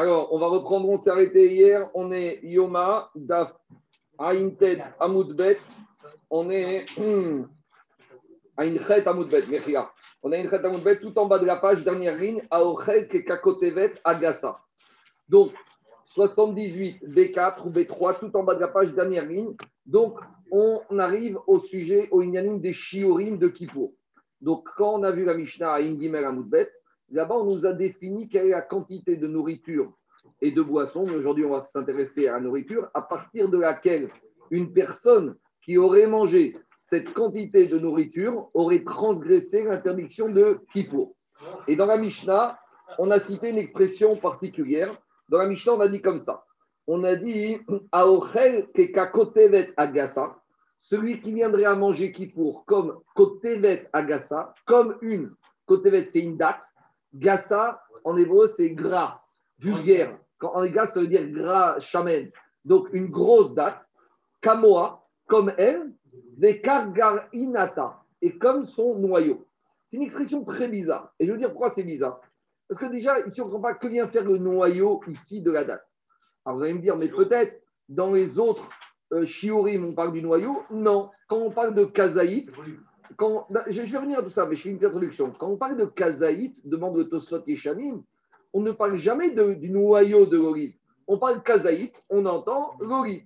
Alors, 0.00 0.32
on 0.32 0.38
va 0.38 0.46
reprendre, 0.46 0.88
on 0.88 0.96
s'est 0.96 1.10
arrêté 1.10 1.52
hier. 1.52 1.90
On 1.92 2.10
est 2.10 2.40
Yoma, 2.42 3.10
Daf, 3.14 3.52
Aïntet, 4.18 4.82
Amoudbet. 4.98 5.58
On 6.30 6.48
est 6.48 6.86
Aïnchet, 8.56 9.06
Amoudbet, 9.06 9.42
Mechia. 9.50 9.92
On 10.22 10.32
a 10.32 10.36
Aïnchet, 10.36 10.64
Amoudbet 10.64 11.00
tout 11.00 11.18
en 11.18 11.26
bas 11.26 11.38
de 11.38 11.44
la 11.44 11.56
page, 11.56 11.84
dernière 11.84 12.16
ligne, 12.16 12.40
Aochel, 12.50 13.08
Kekakotevet, 13.08 13.92
Agasa. 14.02 14.58
Donc, 15.28 15.52
78, 16.06 17.04
B4 17.06 17.66
ou 17.66 17.70
B3, 17.70 18.20
tout 18.20 18.34
en 18.38 18.42
bas 18.42 18.54
de 18.54 18.60
la 18.60 18.68
page, 18.68 18.94
dernière 18.94 19.26
ligne. 19.26 19.54
Donc, 19.84 20.18
on 20.50 20.80
arrive 20.98 21.38
au 21.46 21.60
sujet, 21.60 22.08
au 22.10 22.22
inyanim 22.22 22.58
des 22.58 22.72
Shiorim 22.72 23.36
de 23.36 23.48
Kippour. 23.48 23.92
Donc, 24.40 24.66
quand 24.78 24.94
on 24.94 25.02
a 25.02 25.10
vu 25.10 25.26
la 25.26 25.34
Mishnah 25.34 25.74
à 25.74 25.80
Ingimel 25.82 26.24
Amoudbet, 26.24 26.70
Là-bas, 27.10 27.36
on 27.36 27.44
nous 27.44 27.66
a 27.66 27.72
défini 27.72 28.28
quelle 28.28 28.46
est 28.46 28.50
la 28.50 28.62
quantité 28.62 29.16
de 29.16 29.26
nourriture 29.26 29.92
et 30.40 30.52
de 30.52 30.62
boissons. 30.62 31.06
Mais 31.06 31.14
aujourd'hui, 31.14 31.44
on 31.44 31.50
va 31.50 31.60
s'intéresser 31.60 32.28
à 32.28 32.34
la 32.34 32.40
nourriture, 32.40 32.88
à 32.94 33.02
partir 33.02 33.48
de 33.48 33.58
laquelle 33.58 34.10
une 34.50 34.72
personne 34.72 35.36
qui 35.62 35.76
aurait 35.76 36.06
mangé 36.06 36.56
cette 36.76 37.12
quantité 37.12 37.66
de 37.66 37.78
nourriture 37.78 38.48
aurait 38.54 38.82
transgressé 38.82 39.64
l'interdiction 39.64 40.28
de 40.28 40.60
Kippour. 40.72 41.14
Et 41.68 41.76
dans 41.76 41.86
la 41.86 41.98
Mishnah, 41.98 42.58
on 42.98 43.10
a 43.10 43.18
cité 43.18 43.50
une 43.50 43.58
expression 43.58 44.16
particulière. 44.16 44.90
Dans 45.28 45.38
la 45.38 45.46
Mishnah, 45.46 45.74
on 45.74 45.80
a 45.80 45.88
dit 45.88 46.02
comme 46.02 46.20
ça. 46.20 46.44
On 46.86 47.04
a 47.04 47.14
dit 47.14 47.58
Aochel 47.92 48.68
kekakotevet 48.74 49.72
agasa, 49.76 50.36
celui 50.80 51.20
qui 51.20 51.32
viendrait 51.32 51.64
à 51.64 51.76
manger 51.76 52.10
Kippour 52.10 52.64
comme 52.66 52.98
kotevet 53.14 53.88
agasa, 53.92 54.54
comme 54.66 54.96
une. 55.00 55.30
Kotevet, 55.66 56.08
c'est 56.08 56.20
une 56.20 56.36
date. 56.36 56.62
Gassa, 57.14 57.82
en 58.04 58.16
hébreu, 58.16 58.48
c'est 58.48 58.70
gras, 58.70 59.18
vulgaire. 59.58 60.18
Quand 60.38 60.54
en 60.54 60.66
gras, 60.66 60.86
ça 60.86 61.00
veut 61.00 61.06
dire 61.06 61.28
gras, 61.28 61.78
chamen. 61.80 62.30
Donc, 62.64 62.88
une 62.92 63.08
grosse 63.08 63.54
date. 63.54 63.80
Kamoa, 64.40 65.06
comme 65.26 65.52
elle, 65.58 65.92
des 66.36 66.60
kargar 66.60 67.26
inata, 67.32 68.02
et 68.22 68.38
comme 68.38 68.64
son 68.64 68.94
noyau. 68.94 69.46
C'est 69.88 69.96
une 69.96 70.04
expression 70.04 70.44
très 70.44 70.68
bizarre. 70.68 71.12
Et 71.18 71.26
je 71.26 71.32
veux 71.32 71.38
dire 71.38 71.50
pourquoi 71.50 71.68
c'est 71.68 71.82
bizarre? 71.82 72.20
Parce 72.68 72.80
que 72.80 72.86
déjà, 72.86 73.18
ici, 73.26 73.40
on 73.40 73.46
ne 73.46 73.50
comprend 73.50 73.70
pas 73.70 73.74
que 73.74 73.88
vient 73.88 74.06
faire 74.08 74.24
le 74.24 74.38
noyau 74.38 75.00
ici 75.08 75.42
de 75.42 75.50
la 75.50 75.64
date. 75.64 75.86
Alors, 76.44 76.58
vous 76.58 76.64
allez 76.64 76.74
me 76.74 76.80
dire, 76.80 76.96
mais 76.96 77.08
peut-être 77.08 77.60
dans 77.88 78.12
les 78.12 78.38
autres 78.38 78.68
euh, 79.12 79.26
on 79.52 79.94
parle 79.94 80.12
du 80.12 80.22
noyau? 80.22 80.62
Non. 80.70 81.10
Quand 81.28 81.38
on 81.38 81.50
parle 81.50 81.74
de 81.74 81.84
kazaït, 81.84 82.50
quand, 83.16 83.48
je, 83.68 83.82
vais 83.82 83.98
revenir 83.98 84.18
à 84.18 84.22
tout 84.22 84.30
ça, 84.30 84.46
mais 84.46 84.56
je 84.56 84.62
fais 84.62 84.70
une 84.70 84.84
introduction. 84.84 85.32
Quand 85.32 85.48
on 85.48 85.56
parle 85.56 85.76
de 85.76 85.86
kazaït, 85.86 86.66
demande 86.66 86.96
de 86.96 87.02
Tosfot 87.04 87.42
et 87.46 87.56
Shanim, 87.56 88.02
on 88.52 88.60
ne 88.60 88.72
parle 88.72 88.96
jamais 88.96 89.30
du 89.30 89.70
noyau 89.70 90.26
de 90.26 90.36
l'olive. 90.36 90.74
On 91.06 91.18
parle 91.18 91.42
kazaït, 91.42 92.02
on 92.08 92.26
entend 92.26 92.72
l'olive. 92.80 93.24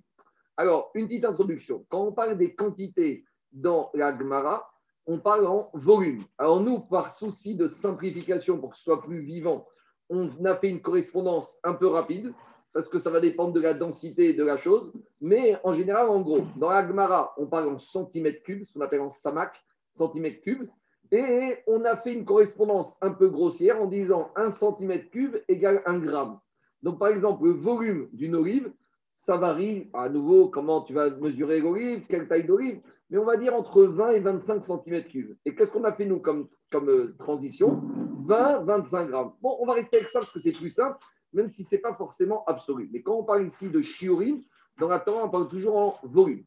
Alors, 0.57 0.91
une 0.95 1.07
petite 1.07 1.25
introduction. 1.25 1.85
Quand 1.89 2.03
on 2.03 2.13
parle 2.13 2.37
des 2.37 2.55
quantités 2.55 3.25
dans 3.51 3.89
la 3.93 4.17
Gemara, 4.17 4.69
on 5.07 5.19
parle 5.19 5.45
en 5.45 5.69
volume. 5.73 6.23
Alors, 6.37 6.61
nous, 6.61 6.79
par 6.79 7.11
souci 7.11 7.55
de 7.55 7.67
simplification, 7.67 8.59
pour 8.59 8.71
que 8.71 8.77
ce 8.77 8.83
soit 8.83 9.01
plus 9.01 9.21
vivant, 9.21 9.67
on 10.09 10.29
a 10.45 10.55
fait 10.55 10.69
une 10.69 10.81
correspondance 10.81 11.59
un 11.63 11.73
peu 11.73 11.87
rapide, 11.87 12.33
parce 12.73 12.89
que 12.89 12.99
ça 12.99 13.09
va 13.09 13.19
dépendre 13.19 13.53
de 13.53 13.61
la 13.61 13.73
densité 13.73 14.33
de 14.33 14.43
la 14.43 14.57
chose. 14.57 14.91
Mais 15.21 15.57
en 15.63 15.73
général, 15.73 16.09
en 16.09 16.21
gros, 16.21 16.41
dans 16.57 16.69
la 16.69 16.85
Gemara, 16.87 17.33
on 17.37 17.47
parle 17.47 17.69
en 17.69 17.79
centimètres 17.79 18.43
cubes, 18.43 18.65
ce 18.65 18.73
qu'on 18.73 18.81
appelle 18.81 19.01
en 19.01 19.09
samak 19.09 19.63
cm 19.95 20.39
cube. 20.41 20.69
Et 21.11 21.57
on 21.67 21.85
a 21.85 21.95
fait 21.95 22.13
une 22.13 22.25
correspondance 22.25 22.97
un 23.01 23.11
peu 23.11 23.29
grossière 23.29 23.81
en 23.81 23.85
disant 23.85 24.31
1 24.35 24.51
cm 24.51 25.09
cube 25.09 25.37
égale 25.47 25.81
1 25.85 25.99
gramme. 25.99 26.39
Donc, 26.81 26.99
par 26.99 27.09
exemple, 27.09 27.45
le 27.45 27.51
volume 27.51 28.09
d'une 28.11 28.35
olive, 28.35 28.71
ça 29.17 29.37
varie 29.37 29.89
à 29.93 30.09
nouveau 30.09 30.49
comment 30.49 30.81
tu 30.81 30.93
vas 30.93 31.09
mesurer 31.09 31.61
l'olive, 31.61 32.05
quelle 32.09 32.27
taille 32.27 32.45
d'olive, 32.45 32.81
mais 33.09 33.17
on 33.17 33.25
va 33.25 33.37
dire 33.37 33.55
entre 33.55 33.83
20 33.83 34.11
et 34.11 34.19
25 34.19 34.65
cm 34.65 35.03
cubes. 35.05 35.35
Et 35.45 35.55
qu'est-ce 35.55 35.71
qu'on 35.71 35.83
a 35.83 35.93
fait 35.93 36.05
nous 36.05 36.19
comme, 36.19 36.47
comme 36.71 36.89
euh, 36.89 37.15
transition? 37.19 37.81
20, 38.25 38.63
25 38.63 39.09
grammes. 39.09 39.31
Bon, 39.41 39.57
on 39.59 39.65
va 39.65 39.73
rester 39.73 39.97
avec 39.97 40.09
ça 40.09 40.19
parce 40.19 40.31
que 40.31 40.39
c'est 40.39 40.51
plus 40.51 40.71
simple, 40.71 40.97
même 41.33 41.49
si 41.49 41.63
ce 41.63 41.75
n'est 41.75 41.81
pas 41.81 41.93
forcément 41.93 42.43
absolu. 42.45 42.89
Mais 42.91 43.01
quand 43.01 43.15
on 43.15 43.23
parle 43.23 43.45
ici 43.45 43.69
de 43.69 43.81
shiurim, 43.81 44.41
dans 44.79 44.87
la 44.87 44.99
Torah, 44.99 45.25
on 45.25 45.29
parle 45.29 45.47
toujours 45.47 45.77
en 45.77 45.95
volume. 46.03 46.43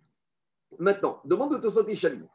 Maintenant, 0.79 1.21
demande 1.25 1.61
de 1.61 1.91
et 1.91 1.97
Chalim. 1.97 2.27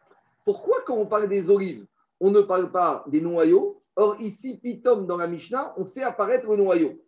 Pourquoi, 0.46 0.82
quand 0.86 0.96
on 0.96 1.06
parle 1.06 1.30
des 1.30 1.50
olives, 1.50 1.86
on 2.20 2.32
ne 2.32 2.42
parle 2.42 2.72
pas 2.72 3.04
des 3.08 3.22
noyaux 3.22 3.84
Or, 3.96 4.20
ici, 4.20 4.58
Pitom, 4.58 5.06
dans 5.06 5.18
la 5.18 5.28
Mishnah, 5.28 5.74
on 5.78 5.86
fait 5.86 6.02
apparaître 6.02 6.48
le 6.48 6.58
noyau. 6.58 7.00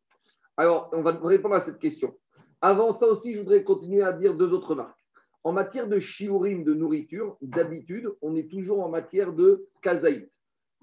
Alors, 0.56 0.90
on 0.94 1.01
va 1.01 1.12
répondre 1.23 1.56
à 1.56 1.59
cette 1.59 1.79
question. 1.79 2.16
Avant 2.62 2.94
ça 2.94 3.07
aussi, 3.07 3.34
je 3.34 3.40
voudrais 3.40 3.63
continuer 3.63 4.03
à 4.03 4.13
dire 4.13 4.35
deux 4.35 4.53
autres 4.53 4.75
marques. 4.75 5.00
En 5.44 5.51
matière 5.51 5.88
de 5.88 6.00
shiurim, 6.00 6.63
de 6.63 6.73
nourriture, 6.73 7.38
d'habitude, 7.41 8.12
on 8.22 8.35
est 8.35 8.50
toujours 8.50 8.84
en 8.84 8.90
matière 8.90 9.34
de 9.34 9.67
kazaït. 9.81 10.29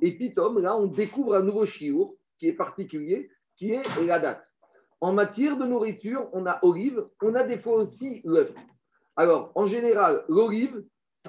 Et 0.01 0.17
pitom, 0.17 0.59
là, 0.59 0.77
on 0.77 0.87
découvre 0.87 1.35
un 1.35 1.43
nouveau 1.43 1.67
shiur 1.67 2.13
qui 2.39 2.49
est 2.49 2.53
particulier, 2.53 3.31
qui 3.57 3.73
est 3.73 3.83
la 4.05 4.19
date. 4.19 4.45
En 5.01 5.13
matière 5.13 5.57
de 5.57 5.65
nourriture, 5.65 6.29
on 6.33 6.47
a 6.47 6.59
olive, 6.63 7.07
on 7.23 7.35
a 7.35 7.45
des 7.45 7.59
fois 7.59 7.75
aussi 7.75 8.23
l'œuf. 8.25 8.53
Alors, 9.15 9.53
en 9.55 9.67
général, 9.67 10.25
l'olive, 10.29 10.85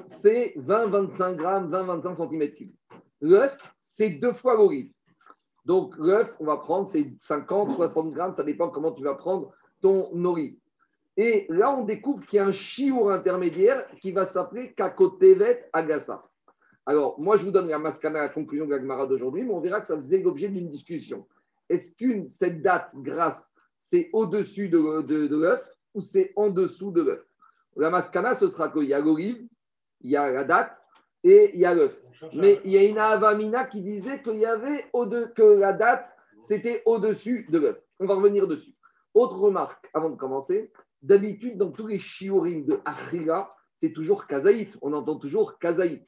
c'est 0.08 0.54
20-25 0.58 1.36
grammes, 1.36 1.72
20-25 1.72 2.16
cm3. 2.18 2.72
L'œuf, 3.22 3.58
c'est 3.80 4.10
deux 4.12 4.34
fois 4.34 4.56
l'olive. 4.56 4.92
Donc, 5.66 5.96
l'œuf, 5.98 6.34
on 6.40 6.46
va 6.46 6.58
prendre, 6.58 6.90
c'est 6.90 7.14
50-60 7.22 8.12
grammes, 8.12 8.36
ça 8.36 8.44
dépend 8.44 8.70
comment 8.70 8.94
tu 8.94 9.04
vas 9.04 9.16
prendre 9.16 9.54
ton 9.82 10.10
olive. 10.26 10.58
Et 11.16 11.46
là, 11.50 11.76
on 11.78 11.84
découvre 11.84 12.26
qu'il 12.26 12.38
y 12.38 12.40
a 12.40 12.46
un 12.46 12.52
chiour 12.52 13.12
intermédiaire 13.12 13.86
qui 14.02 14.12
va 14.12 14.26
s'appeler 14.26 14.74
Kakotevet 14.74 15.70
Agasa. 15.72 16.24
Alors, 16.86 17.20
moi, 17.20 17.38
je 17.38 17.46
vous 17.46 17.52
donne 17.52 17.70
la 17.70 17.80
mascana, 17.80 18.20
la 18.20 18.30
conclusion 18.30 18.66
de 18.66 18.72
la 18.72 18.80
Gemara 18.80 19.08
d'aujourd'hui, 19.08 19.44
mais 19.44 19.54
on 19.54 19.62
verra 19.62 19.80
que 19.80 19.88
ça 19.88 19.96
faisait 19.96 20.22
l'objet 20.22 20.50
d'une 20.50 20.70
discussion. 20.70 21.28
Est-ce 21.70 21.96
qu'une 21.96 22.30
cette 22.30 22.62
date 22.62 22.92
grasse, 22.96 23.54
c'est 23.78 24.10
au-dessus 24.12 24.68
de, 24.68 25.02
de 25.04 25.36
l'œuf 25.36 25.64
ou 25.94 26.02
c'est 26.02 26.34
en 26.36 26.50
dessous 26.50 26.92
de 26.92 27.04
l'œuf? 27.04 27.26
La 27.78 27.90
mascana, 27.90 28.36
ce 28.36 28.50
sera 28.50 28.70
qu'il 28.70 28.84
y 28.84 28.94
a 28.94 29.00
l'olive, 29.00 29.48
il 30.04 30.12
y 30.12 30.18
a 30.18 30.32
la 30.32 30.44
date 30.44 30.78
et 31.24 31.52
il 31.54 31.60
y 31.60 31.66
a 31.66 31.74
l'œuf. 31.74 31.98
Mais 32.34 32.62
il 32.64 32.72
y 32.72 32.78
a 32.78 32.84
une 32.84 32.98
avamina 32.98 33.66
qui 33.66 33.82
disait 33.82 34.22
qu'il 34.22 34.36
y 34.36 34.46
avait 34.46 34.86
que 35.36 35.60
la 35.60 35.74
date, 35.74 36.08
c'était 36.40 36.84
au-dessus 36.86 37.46
de 37.50 37.60
l'œuf. 37.60 37.82
On 38.00 38.06
va 38.06 38.16
revenir 38.16 38.48
dessus. 38.48 38.74
Autre 39.14 39.38
remarque 39.38 39.90
avant 39.94 40.10
de 40.10 40.16
commencer. 40.16 40.72
D'habitude, 41.02 41.58
dans 41.58 41.72
tous 41.72 41.88
les 41.88 42.00
shiurim 42.00 42.66
de 42.66 42.80
Achila, 42.86 43.54
c'est 43.76 43.92
toujours 43.92 44.26
kazaït. 44.26 44.74
On 44.82 44.94
entend 44.94 45.18
toujours 45.18 45.60
kazaït. 45.60 46.06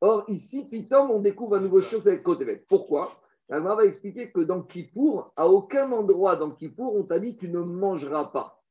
Or, 0.00 0.24
ici, 0.28 0.68
Pitom, 0.68 1.10
on 1.10 1.20
découvre 1.20 1.56
un 1.56 1.60
nouveau 1.60 1.80
shiur, 1.80 2.02
c'est 2.02 2.22
Kotevet. 2.22 2.64
Pourquoi? 2.68 3.10
La 3.48 3.60
va 3.60 3.84
expliquer 3.84 4.30
que 4.30 4.40
dans 4.40 4.62
Kippour, 4.62 5.32
à 5.34 5.48
aucun 5.48 5.90
endroit 5.92 6.36
dans 6.36 6.50
Kippour, 6.50 6.94
on 6.94 7.04
t'a 7.04 7.18
dit 7.18 7.36
tu 7.36 7.48
ne 7.48 7.60
mangeras 7.60 8.26
pas. 8.26 8.62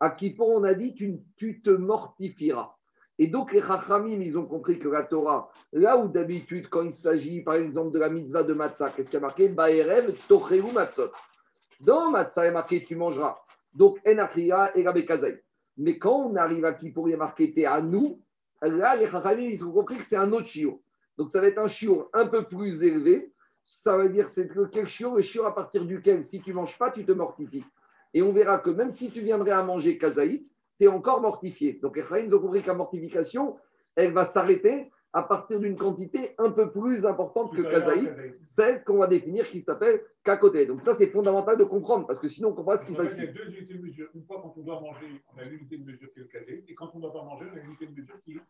À 0.00 0.10
Kippour, 0.10 0.48
on 0.48 0.64
a 0.64 0.74
dit 0.74 0.94
tu, 0.94 1.20
tu 1.36 1.62
te 1.62 1.70
mortifieras. 1.70 2.75
Et 3.18 3.28
donc, 3.28 3.52
les 3.52 3.62
Chachamim, 3.62 4.20
ils 4.20 4.36
ont 4.36 4.44
compris 4.44 4.78
que 4.78 4.88
la 4.88 5.02
Torah, 5.02 5.50
là 5.72 5.96
où 5.96 6.08
d'habitude, 6.08 6.68
quand 6.68 6.82
il 6.82 6.92
s'agit, 6.92 7.40
par 7.40 7.54
exemple, 7.54 7.92
de 7.92 7.98
la 7.98 8.10
mitzvah 8.10 8.42
de 8.42 8.52
matzah, 8.52 8.90
qu'est-ce 8.90 9.08
qu'il 9.08 9.14
y 9.14 9.22
a 9.22 9.26
marqué? 9.26 9.48
Baerev, 9.48 10.14
Tocheu 10.28 10.62
Matzot. 10.72 11.10
Dans 11.80 12.10
matzah, 12.10 12.44
il 12.44 12.46
y 12.46 12.50
a 12.50 12.52
marqué 12.52 12.84
tu 12.84 12.94
mangeras. 12.94 13.38
Donc, 13.74 13.98
Enachia 14.06 14.76
et 14.76 14.84
Rabekazai. 14.84 15.42
Mais 15.78 15.98
quand 15.98 16.26
on 16.26 16.36
arrive 16.36 16.64
à 16.66 16.74
qui 16.74 16.90
pour 16.90 17.08
y 17.08 17.16
marqué 17.16 17.54
T'es 17.54 17.64
à 17.64 17.80
nous, 17.80 18.20
là, 18.60 18.96
les 18.96 19.08
Chachamim, 19.10 19.48
ils 19.50 19.64
ont 19.64 19.72
compris 19.72 19.96
que 19.96 20.04
c'est 20.04 20.16
un 20.16 20.30
autre 20.32 20.46
chiot. 20.46 20.82
Donc, 21.16 21.30
ça 21.30 21.40
va 21.40 21.46
être 21.46 21.58
un 21.58 21.68
chiot 21.68 22.10
un 22.12 22.26
peu 22.26 22.44
plus 22.46 22.82
élevé. 22.82 23.32
Ça 23.64 23.96
veut 23.96 24.10
dire 24.10 24.28
c'est 24.28 24.48
quel 24.72 24.88
chiot 24.88 25.16
Le 25.16 25.22
chiot 25.22 25.44
à 25.46 25.54
partir 25.54 25.86
duquel, 25.86 26.24
si 26.24 26.40
tu 26.40 26.52
manges 26.52 26.78
pas, 26.78 26.90
tu 26.90 27.04
te 27.04 27.12
mortifies. 27.12 27.64
Et 28.12 28.22
on 28.22 28.32
verra 28.32 28.58
que 28.58 28.70
même 28.70 28.92
si 28.92 29.10
tu 29.10 29.20
viendrais 29.20 29.50
à 29.50 29.62
manger 29.62 29.98
kazaït, 29.98 30.46
tu 30.78 30.84
es 30.84 30.88
encore 30.88 31.20
mortifié. 31.20 31.78
Donc, 31.82 31.96
Ephraim 31.96 32.26
a 32.32 32.38
compris 32.38 32.62
que 32.62 32.68
la 32.68 32.74
mortification, 32.74 33.56
elle 33.94 34.12
va 34.12 34.24
s'arrêter 34.24 34.90
à 35.12 35.22
partir 35.22 35.60
d'une 35.60 35.76
quantité 35.76 36.34
un 36.36 36.50
peu 36.50 36.70
plus 36.70 37.06
importante 37.06 37.56
que 37.56 37.62
Kazaï, 37.62 38.12
celle 38.44 38.84
qu'on 38.84 38.98
va 38.98 39.06
définir 39.06 39.48
qui 39.48 39.62
s'appelle 39.62 40.02
Kakoté. 40.24 40.66
Donc, 40.66 40.82
ça, 40.82 40.92
c'est 40.94 41.06
fondamental 41.06 41.56
de 41.56 41.64
comprendre 41.64 42.06
parce 42.06 42.18
que 42.18 42.28
sinon, 42.28 42.50
on 42.50 42.52
comprend 42.52 42.72
pas 42.72 42.78
ce 42.78 42.86
qui 42.86 42.92
se 42.92 42.96
passe. 42.98 43.16
Il 43.16 43.24
y 43.24 43.28
a 43.28 43.32
deux 43.32 43.48
unités 43.48 43.74
de 43.74 43.82
mesure. 43.82 44.08
Une 44.14 44.24
fois, 44.24 44.40
quand 44.42 44.52
on 44.56 44.60
doit 44.62 44.80
manger, 44.80 45.06
on 45.34 45.38
a 45.38 45.44
l'unité 45.44 45.78
de 45.78 45.84
mesure 45.84 46.12
qui 46.12 46.20
est 46.20 46.22
le 46.22 46.28
Kazaï, 46.28 46.64
et 46.68 46.74
quand 46.74 46.90
on 46.92 46.98
ne 46.98 47.02
doit 47.02 47.12
pas 47.12 47.22
manger, 47.22 47.46
on 47.50 47.56
a 47.56 47.60
l'unité 47.60 47.86
de 47.86 47.98
mesure 47.98 48.20
qui 48.24 48.32
est. 48.32 48.40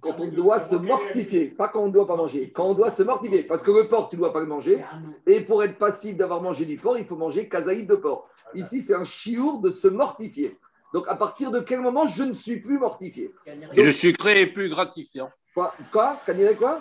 Quand 0.00 0.18
on 0.20 0.28
doit 0.28 0.58
se 0.58 0.74
mortifier, 0.74 1.50
pas 1.50 1.68
quand 1.68 1.82
on 1.82 1.88
ne 1.88 1.92
doit 1.92 2.06
pas 2.06 2.16
manger, 2.16 2.50
quand 2.50 2.64
on 2.64 2.74
doit 2.74 2.90
se 2.90 3.02
mortifier, 3.02 3.44
parce 3.44 3.62
que 3.62 3.70
le 3.70 3.88
porc, 3.88 4.08
tu 4.08 4.16
ne 4.16 4.22
dois 4.22 4.32
pas 4.32 4.40
le 4.40 4.46
manger, 4.46 4.82
et 5.26 5.42
pour 5.42 5.62
être 5.62 5.78
passif 5.78 6.16
d'avoir 6.16 6.42
mangé 6.42 6.64
du 6.64 6.76
porc, 6.76 6.98
il 6.98 7.04
faut 7.04 7.16
manger 7.16 7.48
kazaïd 7.48 7.86
de 7.86 7.94
porc. 7.94 8.28
Ici, 8.54 8.82
c'est 8.82 8.94
un 8.94 9.04
chiour 9.04 9.60
de 9.60 9.70
se 9.70 9.86
mortifier. 9.86 10.58
Donc, 10.96 11.04
à 11.08 11.14
partir 11.14 11.50
de 11.50 11.60
quel 11.60 11.82
moment 11.82 12.06
je 12.06 12.22
ne 12.22 12.32
suis 12.32 12.58
plus 12.58 12.78
mortifié 12.78 13.30
Et 13.74 13.82
le 13.82 13.92
sucré 13.92 14.40
est 14.40 14.46
plus 14.46 14.70
gratifiant. 14.70 15.30
Quoi 15.52 15.74
Quoi 15.92 16.18
quoi 16.58 16.80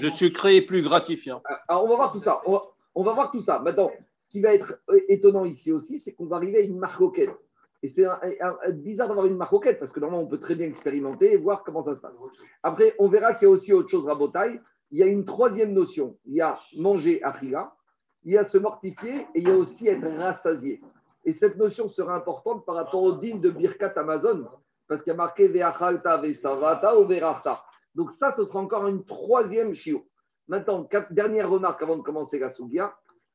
Le 0.00 0.08
sucré 0.10 0.54
est 0.54 0.62
plus 0.62 0.82
gratifiant. 0.82 1.42
Alors, 1.44 1.60
Ah, 1.66 1.82
on 1.82 1.88
va 1.88 1.96
voir 1.96 2.12
tout 2.12 2.20
ça. 2.20 2.40
On 2.46 2.52
va, 2.52 2.62
on 2.94 3.02
va 3.02 3.12
voir 3.12 3.32
tout 3.32 3.40
ça. 3.40 3.58
Maintenant, 3.58 3.90
ce 4.20 4.30
qui 4.30 4.40
va 4.40 4.54
être 4.54 4.78
euh, 4.88 5.00
étonnant 5.08 5.44
ici 5.44 5.72
aussi, 5.72 5.98
c'est 5.98 6.12
qu'on 6.12 6.26
va 6.26 6.36
arriver 6.36 6.58
à 6.58 6.60
une 6.60 6.78
marcoquette. 6.78 7.34
Et 7.82 7.88
c'est 7.88 8.06
bizarre 8.74 9.08
d'avoir 9.08 9.26
une 9.26 9.36
marcoquette 9.36 9.80
parce 9.80 9.90
que 9.90 9.98
normalement, 9.98 10.24
on 10.24 10.28
peut 10.28 10.38
très 10.38 10.54
bien 10.54 10.68
expérimenter 10.68 11.32
et 11.32 11.36
voir 11.36 11.64
comment 11.64 11.82
ça 11.82 11.96
se 11.96 12.00
passe. 12.00 12.18
Après, 12.62 12.94
on 13.00 13.08
verra 13.08 13.34
qu'il 13.34 13.48
y 13.48 13.50
a 13.50 13.52
aussi 13.52 13.72
autre 13.72 13.88
chose 13.88 14.08
à 14.08 14.14
Botaï. 14.14 14.60
Il 14.92 14.98
y 15.00 15.02
a 15.02 15.06
une 15.06 15.24
troisième 15.24 15.72
notion. 15.72 16.16
Il 16.24 16.36
y 16.36 16.40
a 16.40 16.56
manger 16.76 17.20
achila, 17.24 17.74
il 18.22 18.34
y 18.34 18.38
a 18.38 18.44
se 18.44 18.58
mortifier 18.58 19.26
et 19.34 19.40
il 19.40 19.48
y 19.48 19.50
a 19.50 19.56
aussi 19.56 19.88
être 19.88 20.06
rassasié. 20.06 20.80
Et 21.24 21.32
cette 21.32 21.56
notion 21.56 21.88
sera 21.88 22.14
importante 22.14 22.64
par 22.64 22.76
rapport 22.76 23.02
au 23.02 23.16
digne 23.16 23.40
de 23.40 23.50
Birkat 23.50 23.92
Amazon 23.96 24.46
parce 24.88 25.02
qu'il 25.02 25.12
y 25.12 25.14
a 25.14 25.16
marqué 25.16 25.48
Ve'achalta 25.48 26.16
ve'savata 26.18 26.98
ou 26.98 27.06
ve'rafta. 27.06 27.62
Donc 27.94 28.10
ça, 28.10 28.32
ce 28.32 28.44
sera 28.44 28.58
encore 28.58 28.88
une 28.88 29.04
troisième 29.04 29.74
chiot. 29.74 30.06
Maintenant, 30.48 30.88
dernière 31.10 31.48
remarque 31.48 31.80
avant 31.82 31.96
de 31.96 32.02
commencer 32.02 32.38
la 32.38 32.50
Sougia. 32.50 32.94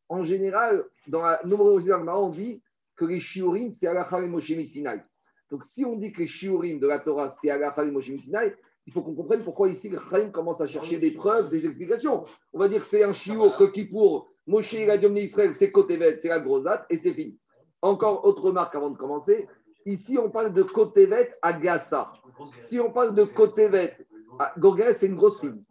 En 0.10 0.24
général, 0.26 0.84
dans 1.08 1.22
la 1.22 1.40
numérologie 1.46 1.94
on 1.94 2.30
dit 2.30 2.62
que 2.98 3.06
les 3.06 3.22
shiurim, 3.22 3.72
c'est 3.72 3.88
Alachal 3.88 4.26
et 4.26 4.28
Moshe 4.28 4.52
Sinai. 4.66 5.02
Donc, 5.50 5.64
si 5.64 5.86
on 5.86 5.96
dit 5.96 6.12
que 6.12 6.20
les 6.20 6.28
shiurim 6.28 6.80
de 6.80 6.88
la 6.88 7.00
Torah, 7.00 7.30
c'est 7.30 7.50
Alachal 7.50 7.88
et 7.88 7.92
Moshe 7.92 8.14
Sinai, 8.16 8.54
il 8.86 8.94
faut 8.94 9.02
qu'on 9.02 9.16
comprenne 9.16 9.44
pourquoi 9.44 9.70
ici 9.70 9.90
le 9.90 9.98
Chaim 9.98 10.30
commence 10.32 10.60
à 10.60 10.68
chercher 10.68 11.00
des 11.00 11.12
preuves, 11.12 11.50
des 11.50 11.66
explications. 11.66 12.26
On 12.52 12.60
va 12.60 12.68
dire 12.68 12.82
que 12.82 12.88
c'est 12.88 13.04
un 13.04 13.14
shiur 13.14 13.56
que 13.58 13.72
Kippour, 13.72 14.30
Moshe 14.46 14.74
il 14.74 14.90
a 14.90 14.96
Israël, 14.98 15.56
c'est 15.56 15.72
Kotevet, 15.72 16.20
c'est 16.20 16.28
la 16.28 16.40
grosse 16.40 16.68
et 16.90 16.98
c'est 16.98 17.14
fini. 17.14 17.40
Encore 17.82 18.26
autre 18.26 18.42
remarque 18.42 18.76
avant 18.76 18.90
de 18.90 18.98
commencer. 18.98 19.48
Ici, 19.86 20.18
on 20.18 20.30
parle 20.32 20.54
de 20.54 20.64
Kotevet 20.64 21.36
à 21.42 21.54
Gassa. 21.54 22.12
Si 22.58 22.80
on 22.80 22.92
parle 22.92 23.14
de 23.16 23.24
Kotevet 23.24 23.96
à 24.40 24.54
Gorgel, 24.58 24.96
c'est 24.96 25.06
une 25.08 25.16
grosse 25.16 25.40
fille. 25.40 25.64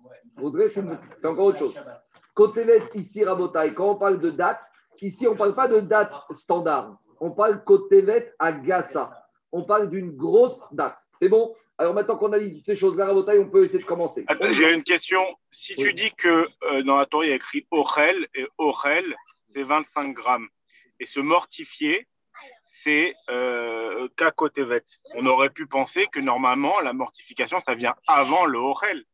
C'est 1.17 1.27
encore 1.27 1.47
autre 1.47 1.59
chose. 1.59 1.75
Kotevet 2.35 2.83
ici, 2.95 3.25
Rabotai, 3.25 3.75
quand 3.75 3.91
on 3.91 3.97
parle 3.97 4.21
de 4.21 4.31
date, 4.31 4.63
ici, 5.01 5.27
on 5.29 5.33
ne 5.33 5.37
parle 5.39 5.55
pas 5.55 5.69
de 5.69 5.81
date 5.81 6.13
standard. 6.31 6.97
On 7.21 7.31
parle 7.31 7.63
Kotevet 7.65 8.33
à 8.39 8.53
Gassa. 8.53 9.21
On 9.53 9.65
parle 9.65 9.89
d'une 9.91 10.17
grosse 10.17 10.63
date. 10.73 10.97
C'est 11.13 11.29
bon? 11.29 11.55
Alors 11.79 11.95
maintenant 11.95 12.17
qu'on 12.17 12.33
a 12.33 12.39
dit 12.39 12.55
toutes 12.57 12.67
ces 12.67 12.77
choses-là, 12.77 13.07
Rabotai, 13.07 13.39
on 13.39 13.49
peut 13.51 13.65
essayer 13.65 13.83
de 13.83 13.89
commencer. 13.89 14.25
Attends, 14.29 14.53
J'ai 14.53 14.73
une 14.73 14.85
question. 14.85 15.21
Si 15.51 15.75
Oui. 15.77 15.85
tu 15.87 15.95
dis 15.95 16.11
que 16.17 16.49
euh, 16.71 16.83
dans 16.85 16.97
la 16.97 17.07
Torah, 17.07 17.25
il 17.25 17.31
y 17.31 17.33
a 17.33 17.37
écrit 17.37 17.67
Ochel, 17.73 18.29
et 18.35 18.47
Ochel, 18.59 19.05
c'est 19.47 19.63
25 19.65 20.13
grammes, 20.15 20.47
et 21.01 21.07
se 21.07 21.21
mortifier, 21.21 22.07
c'est 22.65 23.15
euh, 23.31 24.09
Kakotevet. 24.17 24.85
On 25.15 25.27
aurait 25.27 25.51
pu 25.51 25.67
penser 25.67 26.07
que 26.13 26.21
normalement, 26.21 26.81
la 26.81 26.93
mortification, 26.93 27.61
ça 27.61 27.75
vient 27.75 27.95
avant 28.09 28.45
le 28.47 28.59
Ochel. 28.59 29.05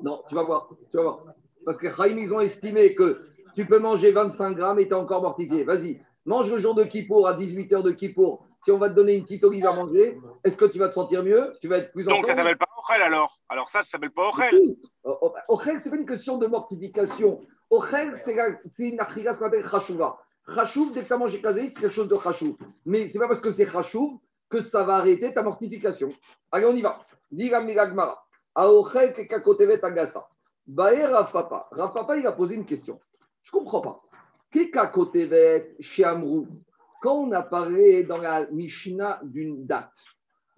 Non, 0.00 0.22
tu 0.28 0.34
vas 0.34 0.42
voir. 0.44 0.68
Tu 0.90 0.96
vas 0.96 1.02
voir. 1.02 1.24
Parce 1.64 1.78
que 1.78 1.92
Chaim, 1.94 2.16
ils 2.18 2.32
ont 2.32 2.40
estimé 2.40 2.94
que 2.94 3.28
tu 3.54 3.66
peux 3.66 3.78
manger 3.78 4.10
25 4.12 4.52
grammes 4.56 4.78
et 4.80 4.86
tu 4.86 4.90
es 4.92 4.96
encore 4.96 5.22
mortifié. 5.22 5.64
Vas-y, 5.64 6.00
mange 6.26 6.50
le 6.50 6.58
jour 6.58 6.74
de 6.74 6.84
Kippour 6.84 7.28
à 7.28 7.38
18h 7.38 7.82
de 7.82 7.92
Kippour. 7.92 8.44
Si 8.60 8.70
on 8.70 8.78
va 8.78 8.88
te 8.88 8.94
donner 8.94 9.14
une 9.14 9.22
petite 9.24 9.44
olive 9.44 9.66
à 9.66 9.74
manger, 9.74 10.18
est-ce 10.42 10.56
que 10.56 10.64
tu 10.64 10.78
vas 10.78 10.88
te 10.88 10.94
sentir 10.94 11.22
mieux? 11.22 11.52
Tu 11.60 11.68
vas 11.68 11.78
être 11.78 11.92
plus 11.92 12.06
en 12.08 12.10
Donc, 12.10 12.26
ça 12.26 12.32
forme? 12.32 12.38
s'appelle 12.38 12.56
pas 12.58 12.68
Ochel 12.82 13.02
alors. 13.02 13.38
Alors, 13.50 13.68
ça, 13.68 13.80
ça 13.82 13.90
s'appelle 13.90 14.10
pas 14.10 14.30
Ochel. 14.30 14.76
Ochel, 15.48 15.78
ce 15.80 15.84
n'est 15.84 15.90
pas 15.96 16.00
une 16.00 16.06
question 16.08 16.38
de 16.38 16.46
mortification. 16.46 17.46
Ochel, 17.70 18.16
c'est 18.16 18.36
c'est 18.66 18.88
une 18.88 19.00
achira, 19.00 19.34
ce 19.34 19.38
qu'on 19.38 19.46
appelle 19.46 19.68
chachouva. 19.68 20.18
Chachouv, 20.46 20.92
dès 20.92 21.02
que 21.02 21.06
tu 21.06 21.12
as 21.12 21.18
mangé 21.18 21.40
kazaït, 21.40 21.72
c'est 21.72 21.80
quelque 21.80 21.94
chose 21.94 22.08
de 22.08 22.18
chachouv. 22.18 22.56
Mais 22.84 23.08
ce 23.08 23.14
n'est 23.14 23.20
pas 23.20 23.28
parce 23.28 23.40
que 23.40 23.50
c'est 23.50 23.70
chachouv 23.70 24.18
que 24.50 24.60
ça 24.60 24.84
va 24.84 24.96
arrêter 24.96 25.32
ta 25.32 25.42
mortification. 25.42 26.10
Allez, 26.52 26.66
on 26.66 26.74
y 26.74 26.82
va. 26.82 27.00
Dis 27.30 27.48
la 27.48 27.60
Miragmara. 27.60 28.22
Aochel 28.54 29.14
kekakotevet 29.14 29.82
agasa. 29.82 30.28
Baer 30.66 31.06
Rav 31.06 31.32
Papa. 31.32 31.68
Rav 31.70 31.92
Papa, 31.92 32.16
il 32.16 32.26
a 32.26 32.32
posé 32.32 32.54
une 32.54 32.64
question. 32.64 33.00
Je 33.42 33.50
ne 33.54 33.60
comprends 33.60 33.80
pas. 33.80 34.02
Kekakotevet 34.50 35.76
chez 35.80 36.04
Amrou. 36.04 36.46
Quand 37.00 37.14
on 37.16 37.32
a 37.32 37.42
parlé 37.42 38.04
dans 38.04 38.18
la 38.18 38.46
Mishnah 38.50 39.20
d'une 39.24 39.66
date, 39.66 39.92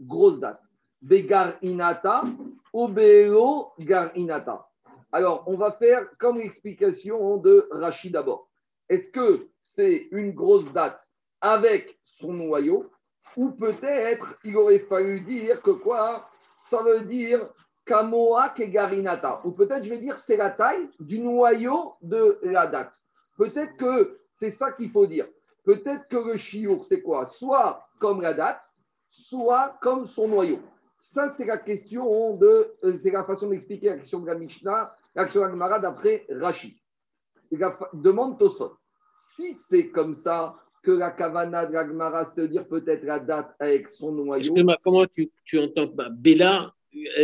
grosse 0.01 0.39
date, 0.41 0.61
Begar 1.01 1.55
Inata, 1.63 2.25
Obelo 2.73 3.73
Gar 3.79 4.11
Inata. 4.17 4.69
Alors, 5.13 5.45
on 5.47 5.57
va 5.57 5.73
faire 5.73 6.07
comme 6.19 6.39
l'explication 6.39 7.37
de 7.39 7.69
Rachid 7.71 8.13
d'abord. 8.13 8.49
Est-ce 8.89 9.11
que 9.11 9.41
c'est 9.61 10.09
une 10.13 10.33
grosse 10.33 10.73
date 10.73 11.07
avec 11.41 11.99
son 12.05 12.33
noyau 12.33 12.91
ou 13.37 13.51
peut-être 13.51 14.39
il 14.45 14.57
aurait 14.57 14.79
fallu 14.79 15.21
dire 15.21 15.61
que 15.63 15.73
quoi? 15.73 16.29
Ça 16.57 16.83
veut 16.83 17.05
dire 17.05 17.49
Kamoa 17.85 18.51
Kegarinata. 18.51 19.41
Ou 19.45 19.53
peut-être 19.53 19.85
je 19.85 19.91
vais 19.91 19.99
dire 19.99 20.19
c'est 20.19 20.37
la 20.37 20.51
taille 20.51 20.89
du 21.01 21.21
noyau 21.21 21.95
de 22.03 22.39
la 22.43 22.67
date. 22.67 22.99
Peut-être 23.37 23.77
que 23.77 24.19
c'est 24.35 24.51
ça 24.51 24.73
qu'il 24.73 24.91
faut 24.91 25.07
dire. 25.07 25.27
Peut-être 25.65 26.09
que 26.09 26.17
le 26.17 26.37
chiour, 26.37 26.85
c'est 26.85 27.03
quoi? 27.03 27.27
Soit 27.27 27.87
comme 27.99 28.23
la 28.23 28.35
date, 28.35 28.63
soit 29.09 29.77
comme 29.83 30.07
son 30.07 30.29
noyau. 30.29 30.61
Ça, 30.97 31.29
c'est 31.29 31.45
la 31.45 31.59
question 31.59 32.37
de. 32.37 32.75
euh, 32.85 32.97
C'est 32.97 33.11
la 33.11 33.25
façon 33.25 33.49
d'expliquer 33.49 33.91
la 33.91 33.99
question 33.99 34.21
de 34.21 34.27
la 34.27 34.35
Mishnah, 34.35 34.95
la 35.15 35.25
question 35.25 35.43
de 35.43 35.47
la 35.47 35.53
Gemara 35.53 35.79
d'après 35.79 36.27
Rashi. 36.31 36.81
Demande 37.93 38.39
Tosot. 38.39 38.77
Si 39.13 39.53
c'est 39.55 39.89
comme 39.91 40.15
ça 40.15 40.57
que 40.83 40.91
la 40.93 41.11
Kavana 41.11 41.67
de 41.67 41.73
la 41.73 41.85
de 41.85 42.47
dire 42.47 42.67
peut-être 42.69 43.03
la 43.05 43.19
date 43.19 43.55
avec 43.59 43.89
son 43.89 44.13
noyau. 44.13 44.55
Comment 44.83 45.07
tu, 45.07 45.31
tu 45.45 45.59
entends 45.59 45.87
bah, 45.87 46.09
Bella 46.11 46.73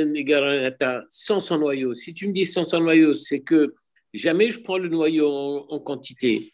Negaranata 0.04 1.04
sans 1.08 1.40
son 1.40 1.58
noyau 1.58 1.94
Si 1.94 2.12
tu 2.12 2.28
me 2.28 2.32
dis 2.32 2.44
sans 2.46 2.64
son 2.64 2.80
noyau, 2.80 3.14
c'est 3.14 3.40
que 3.40 3.74
jamais 4.12 4.50
je 4.50 4.60
prends 4.62 4.78
le 4.78 4.88
noyau 4.88 5.28
en, 5.28 5.66
en 5.69 5.78
quantité. 5.80 6.48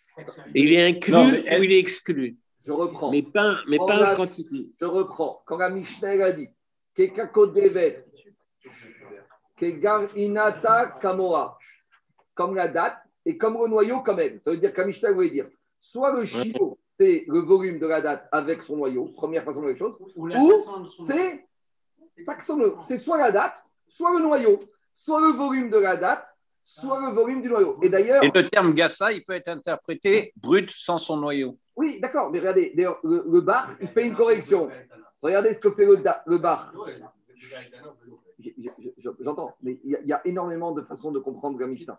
Il 0.55 0.73
est 0.73 0.87
inclus 0.87 1.13
Non, 1.13 1.27
mais 1.31 1.43
elle- 1.47 1.61
ou 1.61 1.65
il 1.65 1.73
est 1.73 1.79
exclu, 1.79 2.37
Je 2.67 2.73
reprends. 2.73 3.11
mais 3.11 3.23
pas, 3.23 3.59
mais 3.69 3.79
en 3.79 4.13
quantité. 4.13 4.57
Je 4.81 4.85
reprends. 4.85 5.43
Quand 5.47 5.57
la 5.59 5.71
Mishnah 5.71 6.25
a 6.25 6.33
dit 6.33 6.49
Kekakodevet, 6.95 8.05
Kegar 9.57 10.17
Inata 10.17 10.99
Kamoa, 11.01 11.59
comme 12.35 12.55
la 12.55 12.69
date 12.69 12.99
et 13.29 13.37
comme 13.37 13.59
le 13.61 13.69
noyau 13.69 14.01
quand 14.01 14.15
même. 14.15 14.41
Ça 14.41 14.51
veut 14.51 14.57
dire 14.57 14.73
que 14.73 14.81
la 14.81 14.87
Mishnah 14.87 15.13
voulait 15.13 15.31
dire 15.31 15.47
soit 15.81 16.13
le 16.19 16.25
chio, 16.25 16.79
c'est 16.83 17.25
le 17.29 17.41
volume 17.41 17.79
de 17.79 17.87
la 17.87 18.01
date 18.01 18.27
avec 18.33 18.63
son 18.63 18.77
noyau, 18.79 19.05
première 19.17 19.45
façon 19.45 19.61
de 19.61 19.67
voir 19.67 19.73
les 19.73 19.79
choses, 19.79 19.97
ou 20.17 20.29
c'est 21.07 21.45
c'est 22.83 22.99
soit 22.99 23.19
la 23.19 23.31
date, 23.31 23.65
soit 23.87 24.13
le 24.19 24.21
noyau, 24.25 24.59
soit 24.93 25.21
le 25.21 25.33
volume 25.37 25.71
de 25.71 25.79
la 25.79 25.97
date, 25.97 26.27
soit 26.65 27.01
le 27.01 27.15
volume 27.15 27.43
du 27.43 27.49
noyau. 27.49 27.79
Et 27.83 27.89
d'ailleurs, 27.91 28.25
Et 28.25 28.31
le 28.35 28.49
terme 28.49 28.73
gassa, 28.75 29.13
il 29.13 29.25
peut 29.25 29.35
être 29.35 29.49
interprété 29.49 30.33
brut 30.37 30.71
sans 30.71 30.99
son 30.99 31.17
noyau. 31.19 31.57
oui, 31.77 32.01
d'accord, 32.01 32.31
mais 32.31 32.41
regardez, 32.41 32.73
d'ailleurs, 32.75 32.99
le, 33.05 33.25
le 33.31 33.41
bar, 33.41 33.71
il 33.81 33.89
fait 33.89 34.07
une 34.07 34.17
correction. 34.17 34.71
Regardez 35.23 35.53
ce 35.53 35.61
que 35.61 35.71
fait 35.73 35.87
le, 35.87 35.99
da- 35.99 36.23
le 36.27 36.39
bar. 36.39 36.73
J'entends, 39.21 39.55
mais 39.63 39.79
il 39.85 39.91
y, 39.93 39.97
a- 39.97 40.01
il 40.03 40.09
y 40.09 40.13
a 40.13 40.21
énormément 40.27 40.73
de 40.73 40.83
façons 40.83 41.11
de 41.13 41.19
comprendre 41.19 41.59
la 41.61 41.67
Mishnah. 41.67 41.99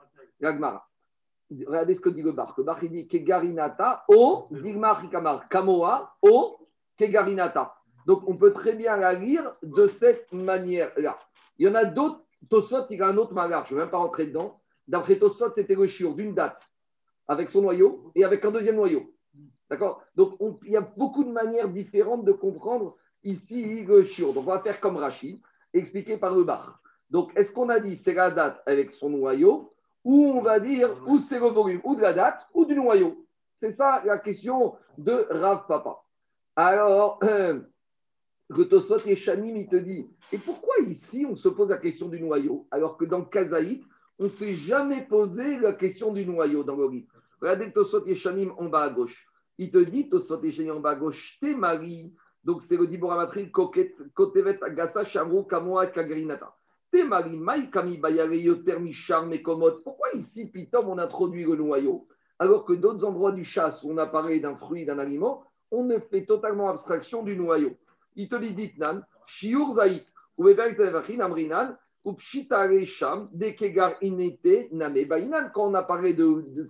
Regardez 1.51 1.95
ce 1.95 2.01
que 2.01 2.09
dit 2.09 2.21
le 2.21 2.31
bar. 2.31 2.53
Le 2.57 2.63
bar, 2.63 2.83
il 2.83 2.91
dit 2.91 3.07
Kegarinata, 3.07 4.05
O, 4.07 4.47
Digmar 4.51 5.03
Kamoa, 5.49 6.15
O, 6.21 6.57
Kegarinata. 6.97 7.75
Donc, 8.05 8.27
on 8.27 8.35
peut 8.37 8.53
très 8.53 8.75
bien 8.75 8.97
la 8.97 9.13
lire 9.13 9.55
de 9.63 9.87
cette 9.87 10.31
manière-là. 10.31 11.17
Il 11.57 11.67
y 11.67 11.69
en 11.69 11.75
a 11.75 11.85
d'autres. 11.85 12.21
Tosot, 12.49 12.85
il 12.89 13.01
a 13.01 13.07
un 13.07 13.17
autre 13.17 13.33
malar, 13.33 13.65
je 13.65 13.73
ne 13.73 13.79
vais 13.79 13.83
même 13.85 13.91
pas 13.91 13.97
rentrer 13.97 14.27
dedans. 14.27 14.61
D'après 14.87 15.17
Tosot, 15.17 15.51
c'était 15.53 15.75
le 15.75 16.13
d'une 16.15 16.33
date 16.33 16.61
avec 17.27 17.51
son 17.51 17.61
noyau 17.61 18.11
et 18.15 18.23
avec 18.23 18.45
un 18.45 18.51
deuxième 18.51 18.77
noyau. 18.77 19.13
D'accord? 19.69 20.01
Donc, 20.15 20.35
on- 20.39 20.57
il 20.63 20.71
y 20.71 20.77
a 20.77 20.81
beaucoup 20.81 21.23
de 21.23 21.31
manières 21.31 21.69
différentes 21.69 22.23
de 22.25 22.31
comprendre 22.31 22.95
ici 23.23 23.61
le. 23.61 24.33
Donc, 24.33 24.47
on 24.47 24.51
va 24.51 24.61
faire 24.61 24.79
comme 24.79 24.95
Rachid, 24.97 25.41
expliqué 25.73 26.17
par 26.17 26.33
le 26.33 26.43
bar. 26.43 26.81
Donc, 27.09 27.31
est-ce 27.35 27.51
qu'on 27.51 27.69
a 27.69 27.79
dit 27.79 27.95
c'est 27.95 28.13
la 28.13 28.31
date 28.31 28.63
avec 28.65 28.91
son 28.91 29.09
noyau 29.09 29.73
ou 30.03 30.25
on 30.25 30.41
va 30.41 30.59
dire 30.59 30.89
ou 31.07 31.19
c'est 31.19 31.39
le 31.39 31.47
volume 31.47 31.81
ou 31.83 31.95
de 31.95 32.01
la 32.01 32.13
date 32.13 32.47
ou 32.53 32.65
du 32.65 32.75
noyau 32.75 33.25
C'est 33.57 33.71
ça 33.71 34.01
la 34.05 34.17
question 34.17 34.75
de 34.97 35.27
Rav 35.29 35.65
Papa. 35.67 36.01
Alors, 36.55 37.19
le 37.21 38.63
Tosot 38.67 39.01
et 39.05 39.15
Shanim, 39.15 39.55
il 39.55 39.67
te 39.67 39.75
dit 39.75 40.09
et 40.31 40.37
pourquoi 40.37 40.75
ici 40.85 41.25
on 41.29 41.35
se 41.35 41.49
pose 41.49 41.69
la 41.69 41.77
question 41.77 42.09
du 42.09 42.19
noyau 42.19 42.67
alors 42.71 42.97
que 42.97 43.05
dans 43.05 43.23
Kazaït, 43.23 43.83
on 44.17 44.25
ne 44.25 44.29
s'est 44.29 44.55
jamais 44.55 45.05
posé 45.05 45.59
la 45.59 45.73
question 45.73 46.11
du 46.11 46.25
noyau 46.25 46.63
dans 46.63 46.75
le 46.75 46.89
livre 46.89 47.07
Regardez 47.41 47.71
Tosot 47.71 48.05
et 48.05 48.15
Shanim 48.15 48.53
en 48.57 48.65
bas 48.65 48.81
à 48.81 48.89
gauche. 48.89 49.27
Il 49.57 49.71
te 49.71 49.77
dit, 49.77 50.09
Tosot 50.09 50.43
et 50.43 50.51
Shanim 50.51 50.77
en 50.77 50.79
bas 50.79 50.91
à 50.91 50.95
gauche, 50.95 51.37
t'es 51.39 51.53
Marie. 51.53 52.13
Donc 52.43 52.63
c'est 52.63 52.77
le 52.77 52.87
Diboramatri, 52.87 53.51
Kotevet, 53.51 54.59
Agasa, 54.61 55.03
Shamro, 55.05 55.43
Kamoa, 55.43 55.87
Kagrinata. 55.87 56.53
Pourquoi 59.83 60.09
ici, 60.15 60.45
Pitom, 60.45 60.89
on 60.89 60.97
introduit 60.97 61.43
le 61.43 61.55
noyau 61.55 62.07
alors 62.39 62.63
que 62.63 62.73
d'autres 62.73 63.05
endroits 63.05 63.33
du 63.33 63.43
chasse 63.43 63.83
où 63.83 63.91
on 63.91 63.97
a 63.97 64.07
parlé 64.07 64.39
d'un 64.39 64.55
fruit, 64.55 64.85
d'un 64.85 64.97
aliment, 64.97 65.43
on 65.71 65.83
ne 65.83 65.99
fait 65.99 66.25
totalement 66.25 66.69
abstraction 66.69 67.21
du 67.21 67.35
noyau 67.35 67.75
Il 68.15 68.29
te 68.29 68.37
dit 68.37 68.53
Ditnan, 68.53 69.01
Shiur 69.27 69.77
ou 70.37 70.47
Amrinan, 70.47 71.75
ou 72.05 72.15
Dekegar 73.33 73.95
Inete, 74.01 74.71
Name 74.71 75.03
Bainan. 75.03 75.51
Quand 75.53 75.69
on 75.69 75.73
a 75.73 75.83
parlé 75.83 76.13
de, 76.13 76.45
de 76.47 76.65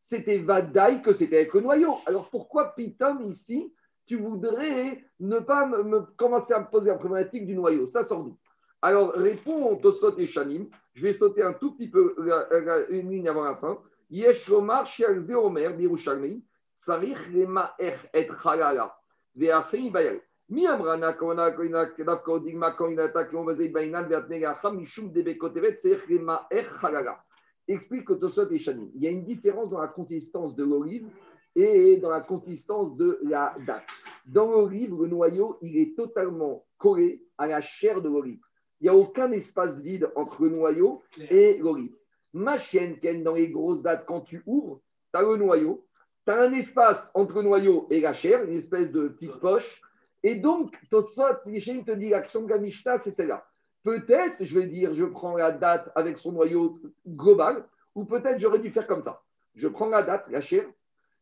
c'était 0.00 0.38
Vadaï 0.38 1.02
que 1.02 1.12
c'était 1.12 1.36
avec 1.36 1.52
le 1.52 1.60
noyau. 1.60 1.96
Alors 2.06 2.30
pourquoi 2.30 2.74
Pitom 2.74 3.20
ici, 3.24 3.72
tu 4.06 4.16
voudrais 4.16 5.04
ne 5.20 5.38
pas 5.38 5.66
me, 5.66 5.82
me 5.82 6.00
commencer 6.16 6.54
à 6.54 6.60
me 6.60 6.70
poser 6.70 6.90
la 6.90 6.96
problématique 6.96 7.46
du 7.46 7.54
noyau? 7.54 7.88
Ça 7.88 8.04
sort 8.04 8.24
d'où 8.24 8.38
Alors 8.82 9.12
réponds 9.12 9.76
Tosot 9.76 10.16
et 10.18 10.26
Shanim. 10.26 10.66
Je 10.94 11.02
vais 11.02 11.12
sauter 11.12 11.42
un 11.42 11.52
tout 11.54 11.72
petit 11.72 11.88
peu 11.88 12.14
la- 12.18 12.46
la- 12.60 12.88
une 12.90 13.10
ligne 13.10 13.28
avant 13.28 13.44
la 13.44 13.56
fin. 13.56 13.78
Yesh 14.10 14.48
Lomar 14.48 14.86
Shialze 14.86 15.32
Omer, 15.32 15.76
Birushalmi, 15.76 16.44
Sarich 16.74 17.18
Lema 17.32 17.74
Et 17.78 18.28
Chalala, 18.42 18.96
Ve'achim 19.34 19.90
Bayal. 19.90 20.20
Mi 20.50 20.66
Amrana, 20.66 21.12
Kona, 21.12 21.50
Koina, 21.52 21.86
Kedavka, 21.86 22.32
Odigma, 22.32 22.70
Koina, 22.72 23.08
Taklon, 23.08 23.44
Vazei, 23.44 23.68
Bainan, 23.68 24.04
Ve'atne, 24.08 24.40
Gacham, 24.40 24.78
Mishum, 24.78 25.12
Debekotevet, 25.12 25.76
Sarich 25.78 26.08
Lema 26.08 26.46
Er 26.50 26.64
Chalala. 26.80 27.22
Explique 27.66 28.06
que 28.06 28.14
Tosot 28.14 28.48
et 28.50 28.58
Shanim. 28.58 28.90
Il 28.94 29.02
y 29.02 29.08
a 29.08 29.10
une 29.10 29.24
différence 29.24 29.68
dans 29.68 29.80
la 29.80 29.88
consistance 29.88 30.54
de 30.56 30.64
l'olive 30.64 31.06
et 31.54 31.98
dans 31.98 32.10
la 32.10 32.20
consistance 32.22 32.96
de 32.96 33.18
la 33.24 33.54
date. 33.66 33.84
Dans 34.24 34.50
l'olive, 34.50 34.94
le 35.00 35.08
noyau, 35.08 35.58
il 35.60 35.76
est 35.78 35.94
totalement 35.96 36.64
collé 36.78 37.26
à 37.36 37.46
la 37.46 37.60
chair 37.60 38.00
de 38.00 38.08
l'olive. 38.08 38.40
Il 38.80 38.84
n'y 38.84 38.88
a 38.90 38.94
aucun 38.94 39.32
espace 39.32 39.80
vide 39.80 40.10
entre 40.14 40.42
le 40.42 40.50
noyau 40.50 41.02
et 41.30 41.58
l'olive. 41.58 41.96
Ma 42.32 42.58
chienne, 42.58 42.98
Ken, 43.00 43.22
dans 43.22 43.34
les 43.34 43.48
grosses 43.48 43.82
dates, 43.82 44.06
quand 44.06 44.20
tu 44.20 44.42
ouvres, 44.46 44.80
tu 45.12 45.18
as 45.18 45.22
le 45.22 45.36
noyau, 45.36 45.84
tu 46.24 46.32
as 46.32 46.40
un 46.42 46.52
espace 46.52 47.10
entre 47.14 47.36
le 47.36 47.42
noyau 47.42 47.86
et 47.90 48.00
la 48.00 48.14
chair, 48.14 48.44
une 48.44 48.54
espèce 48.54 48.92
de 48.92 49.08
petite 49.08 49.34
poche. 49.40 49.80
Et 50.22 50.36
donc, 50.36 50.74
Tosot, 50.90 51.22
Yeshem 51.46 51.84
te 51.84 51.92
dit 51.92 52.10
l'action 52.10 52.42
de 52.42 52.50
la 52.50 52.58
Mishnah, 52.58 52.98
c'est 53.00 53.10
celle-là. 53.10 53.46
Peut-être, 53.82 54.36
je 54.40 54.58
vais 54.58 54.66
dire, 54.66 54.94
je 54.94 55.04
prends 55.04 55.36
la 55.36 55.52
date 55.52 55.90
avec 55.94 56.18
son 56.18 56.32
noyau 56.32 56.78
global, 57.06 57.64
ou 57.94 58.04
peut-être 58.04 58.40
j'aurais 58.40 58.58
dû 58.58 58.70
faire 58.70 58.86
comme 58.86 59.02
ça. 59.02 59.22
Je 59.54 59.66
prends 59.66 59.88
la 59.88 60.02
date, 60.02 60.26
la 60.28 60.40
chair, 60.40 60.64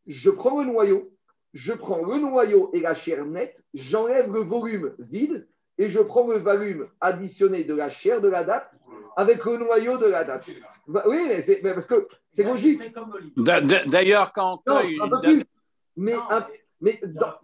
je 0.05 0.29
prends 0.29 0.59
le 0.61 0.67
noyau, 0.67 1.11
je 1.53 1.73
prends 1.73 2.05
le 2.05 2.19
noyau 2.19 2.69
et 2.73 2.81
la 2.81 2.93
chair 2.93 3.25
nette, 3.25 3.63
j'enlève 3.73 4.31
le 4.31 4.41
volume 4.41 4.93
vide 4.99 5.47
et 5.77 5.89
je 5.89 5.99
prends 5.99 6.27
le 6.27 6.37
volume 6.39 6.87
additionné 7.01 7.63
de 7.63 7.75
la 7.75 7.89
chair 7.89 8.21
de 8.21 8.27
la 8.29 8.43
date 8.43 8.71
avec 9.15 9.43
le 9.45 9.57
noyau 9.57 9.97
de 9.97 10.05
la 10.05 10.23
date. 10.23 10.49
Bah 10.87 11.03
oui, 11.07 11.25
mais 11.27 11.41
c'est 11.41 11.61
mais 11.63 11.73
parce 11.73 11.85
que 11.85 12.07
c'est 12.29 12.43
logique. 12.43 12.81
D'ailleurs, 13.35 14.31
quand 14.33 14.61
on 14.65 14.71
Non, 14.73 14.79
cueille 14.79 14.99
un 14.99 15.03
une 15.05 15.09
peu 15.09 15.15
date- 15.21 15.23
plus. 15.23 15.43
Mais, 15.95 16.13
Non, 16.13 16.21
un- 16.29 16.47
mais 16.81 16.99
Il 17.01 17.09
n'y 17.11 17.17
a, 17.19 17.39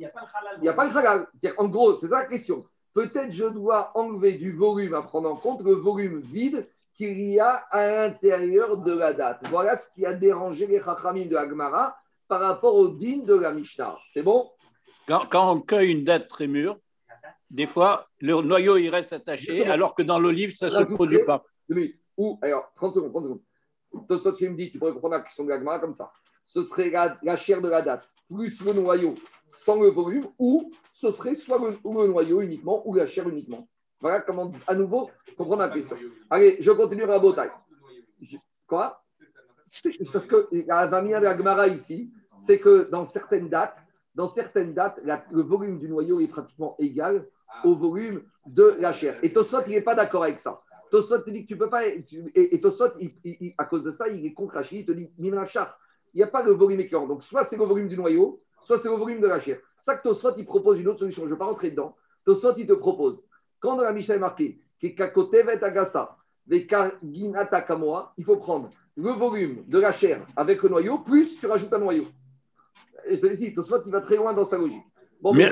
il 0.60 0.66
y 0.66 0.70
a 0.70 0.74
pas 0.74 0.86
le 0.86 0.96
halal. 0.98 1.28
En 1.58 1.68
gros, 1.68 1.96
c'est 1.96 2.08
ça 2.08 2.20
la 2.20 2.26
question. 2.26 2.64
Peut-être 2.94 3.32
je 3.32 3.46
dois 3.46 3.92
enlever 3.96 4.34
du 4.34 4.52
volume 4.52 4.94
à 4.94 5.02
prendre 5.02 5.30
en 5.32 5.36
compte 5.36 5.64
le 5.64 5.74
volume 5.74 6.20
vide 6.20 6.68
qu'il 6.96 7.20
y 7.22 7.40
a 7.40 7.54
à 7.72 7.88
l'intérieur 8.08 8.78
de 8.78 8.94
la 8.94 9.14
date. 9.14 9.40
Voilà 9.50 9.76
ce 9.76 9.90
qui 9.96 10.06
a 10.06 10.14
dérangé 10.14 10.68
les 10.68 10.80
chachamim 10.80 11.26
de 11.26 11.36
Agmara 11.36 11.98
par 12.28 12.42
rapport 12.42 12.76
au 12.76 12.90
din 12.90 13.24
de 13.26 13.34
la 13.34 13.52
Mishnah. 13.52 13.98
C'est 14.10 14.22
bon? 14.22 14.52
Quand, 15.08 15.26
quand 15.30 15.52
on 15.52 15.60
cueille 15.62 15.92
une 15.92 16.04
date 16.04 16.28
très 16.28 16.46
mûre, 16.46 16.78
des 17.54 17.68
fois, 17.68 18.08
le 18.20 18.42
noyau 18.42 18.78
il 18.78 18.90
reste 18.90 19.14
attaché, 19.14 19.66
alors 19.66 19.96
que 19.96 20.04
dans 20.04 20.20
l'olive, 20.20 20.56
ça 20.56 20.66
ne 20.68 20.72
se 20.72 20.94
produit 20.94 21.24
pas. 21.24 21.44
Ou, 22.18 22.38
alors, 22.42 22.72
30 22.76 22.96
secondes, 22.96 23.12
30 23.12 23.24
secondes. 23.24 23.42
Tosot 24.08 24.34
qui 24.34 24.48
me 24.50 24.56
dit, 24.56 24.72
tu 24.72 24.80
pourrais 24.80 24.94
comprendre 24.94 25.16
la 25.16 25.22
question 25.22 25.44
de 25.46 25.80
comme 25.80 25.94
ça. 25.94 26.12
Ce 26.46 26.64
serait 26.64 26.90
la, 26.90 27.18
la 27.22 27.36
chair 27.36 27.62
de 27.62 27.70
la 27.70 27.82
date, 27.82 28.08
plus 28.28 28.64
le 28.66 28.74
noyau 28.74 29.16
sans 29.50 29.82
le 29.82 29.90
volume, 29.90 30.28
ou 30.40 30.72
ce 30.94 31.12
serait 31.12 31.36
soit 31.36 31.60
le, 31.60 32.08
noyau 32.08 32.42
uniquement, 32.42 32.88
ou 32.88 32.96
la 32.96 33.06
chair 33.06 33.30
uniquement. 33.30 33.68
Voilà 34.02 34.22
comment, 34.22 34.52
à 34.68 34.76
nouveau, 34.76 35.10
comprendre 35.38 35.62
la 35.62 35.70
question. 35.70 35.96
Allez, 36.30 36.58
je 36.60 36.72
continue 36.72 37.04
à 37.04 37.20
Botaï. 37.20 37.50
Quoi? 38.68 39.04
C'est 39.68 40.12
parce 40.12 40.26
que 40.26 40.50
la 40.68 40.90
famille 40.90 41.14
de 41.14 41.20
la 41.20 41.38
Gemara 41.38 41.68
ici, 41.68 42.12
c'est 42.38 42.60
que 42.60 42.90
dans 42.92 43.06
certaines 43.06 43.50
dates, 43.50 43.78
dans 44.16 44.28
certaines 44.28 44.74
dates, 44.74 45.00
la- 45.04 45.24
le 45.32 45.42
volume 45.42 45.80
du 45.80 45.88
noyau 45.88 46.20
est 46.20 46.28
pratiquement 46.28 46.76
égal 46.80 47.26
au 47.64 47.76
volume 47.76 48.24
de 48.46 48.76
la 48.80 48.94
chair. 48.94 49.18
Et 49.24 49.32
Tosot, 49.34 49.62
il 49.68 49.74
n'est 49.74 49.82
pas 49.82 49.96
d'accord 49.96 50.24
avec 50.24 50.40
ça. 50.40 50.62
Tosot 50.92 51.20
te 51.20 51.30
dit 51.30 51.44
que 51.44 51.48
tu 51.48 51.58
peux 51.58 51.70
pas. 51.70 51.88
et, 51.88 52.04
et 52.36 52.62
Tosot, 52.62 52.92
il- 53.00 53.14
il- 53.24 53.38
il- 53.40 53.54
à 53.58 53.66
cause 53.66 53.84
de 53.84 53.92
ça, 53.92 54.08
il 54.10 54.26
est 54.26 54.34
contre 54.34 54.54
Rachid, 54.56 54.80
il 54.82 54.86
te 54.86 54.92
dit. 54.92 55.10
Il 55.18 55.32
n'y 56.16 56.24
a 56.24 56.28
pas 56.28 56.44
le 56.44 56.52
volume 56.52 56.80
équivalent. 56.82 57.08
Donc, 57.08 57.24
soit 57.24 57.44
c'est 57.44 57.58
le 57.58 57.64
volume 57.64 57.88
du 57.88 57.98
noyau, 57.98 58.42
soit 58.62 58.78
c'est 58.78 58.90
le 58.90 58.96
volume 58.96 59.20
de 59.22 59.28
la 59.28 59.40
chair. 59.40 59.58
Ça 59.80 59.98
que 59.98 60.04
Tosot, 60.04 60.36
il 60.38 60.46
propose 60.46 60.80
une 60.80 60.88
autre 60.88 61.00
solution. 61.00 61.24
Je 61.24 61.28
ne 61.30 61.34
vais 61.34 61.40
pas 61.40 61.46
rentrer 61.46 61.72
dedans. 61.72 61.96
Tosot, 62.26 62.54
il 62.58 62.68
te 62.68 62.74
propose. 62.74 63.26
Quand 63.60 63.76
dans 63.76 63.84
la 63.84 63.94
Mishnah 63.94 64.16
est 64.16 64.20
marqué 64.20 64.60
il 64.82 64.96
faut 68.26 68.36
prendre 68.36 68.70
le 68.96 69.12
volume 69.12 69.64
de 69.68 69.80
la 69.80 69.92
chair 69.94 70.26
avec 70.36 70.62
le 70.62 70.70
noyau, 70.70 71.00
plus 71.00 71.40
tu 71.40 71.48
rajoutes 71.48 71.72
un 71.74 71.80
noyau. 71.80 72.04
Et 73.08 73.16
je 73.16 73.22
te 73.22 73.34
dis, 73.36 73.54
Tosot, 73.54 73.84
il 73.86 73.92
va 73.92 74.02
très 74.02 74.18
loin 74.18 74.34
dans 74.34 74.46
sa 74.46 74.58
logique. 74.58 74.84
Bon, 75.24 75.34
mais 75.34 75.50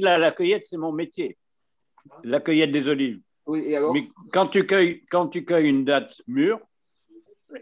la- 0.00 0.18
la 0.18 0.30
cueillette, 0.30 0.64
c'est 0.64 0.76
mon 0.76 0.92
métier. 0.92 1.36
La 2.22 2.38
cueillette 2.40 2.70
des 2.70 2.88
olives. 2.88 3.20
Oui, 3.46 3.64
et 3.66 3.76
alors 3.76 3.92
Mais 3.92 4.04
quand 4.32 4.46
tu 4.46 4.64
cueilles, 4.64 5.04
quand 5.10 5.26
tu 5.26 5.44
cueilles 5.44 5.68
une 5.68 5.84
date 5.84 6.22
mûre, 6.28 6.60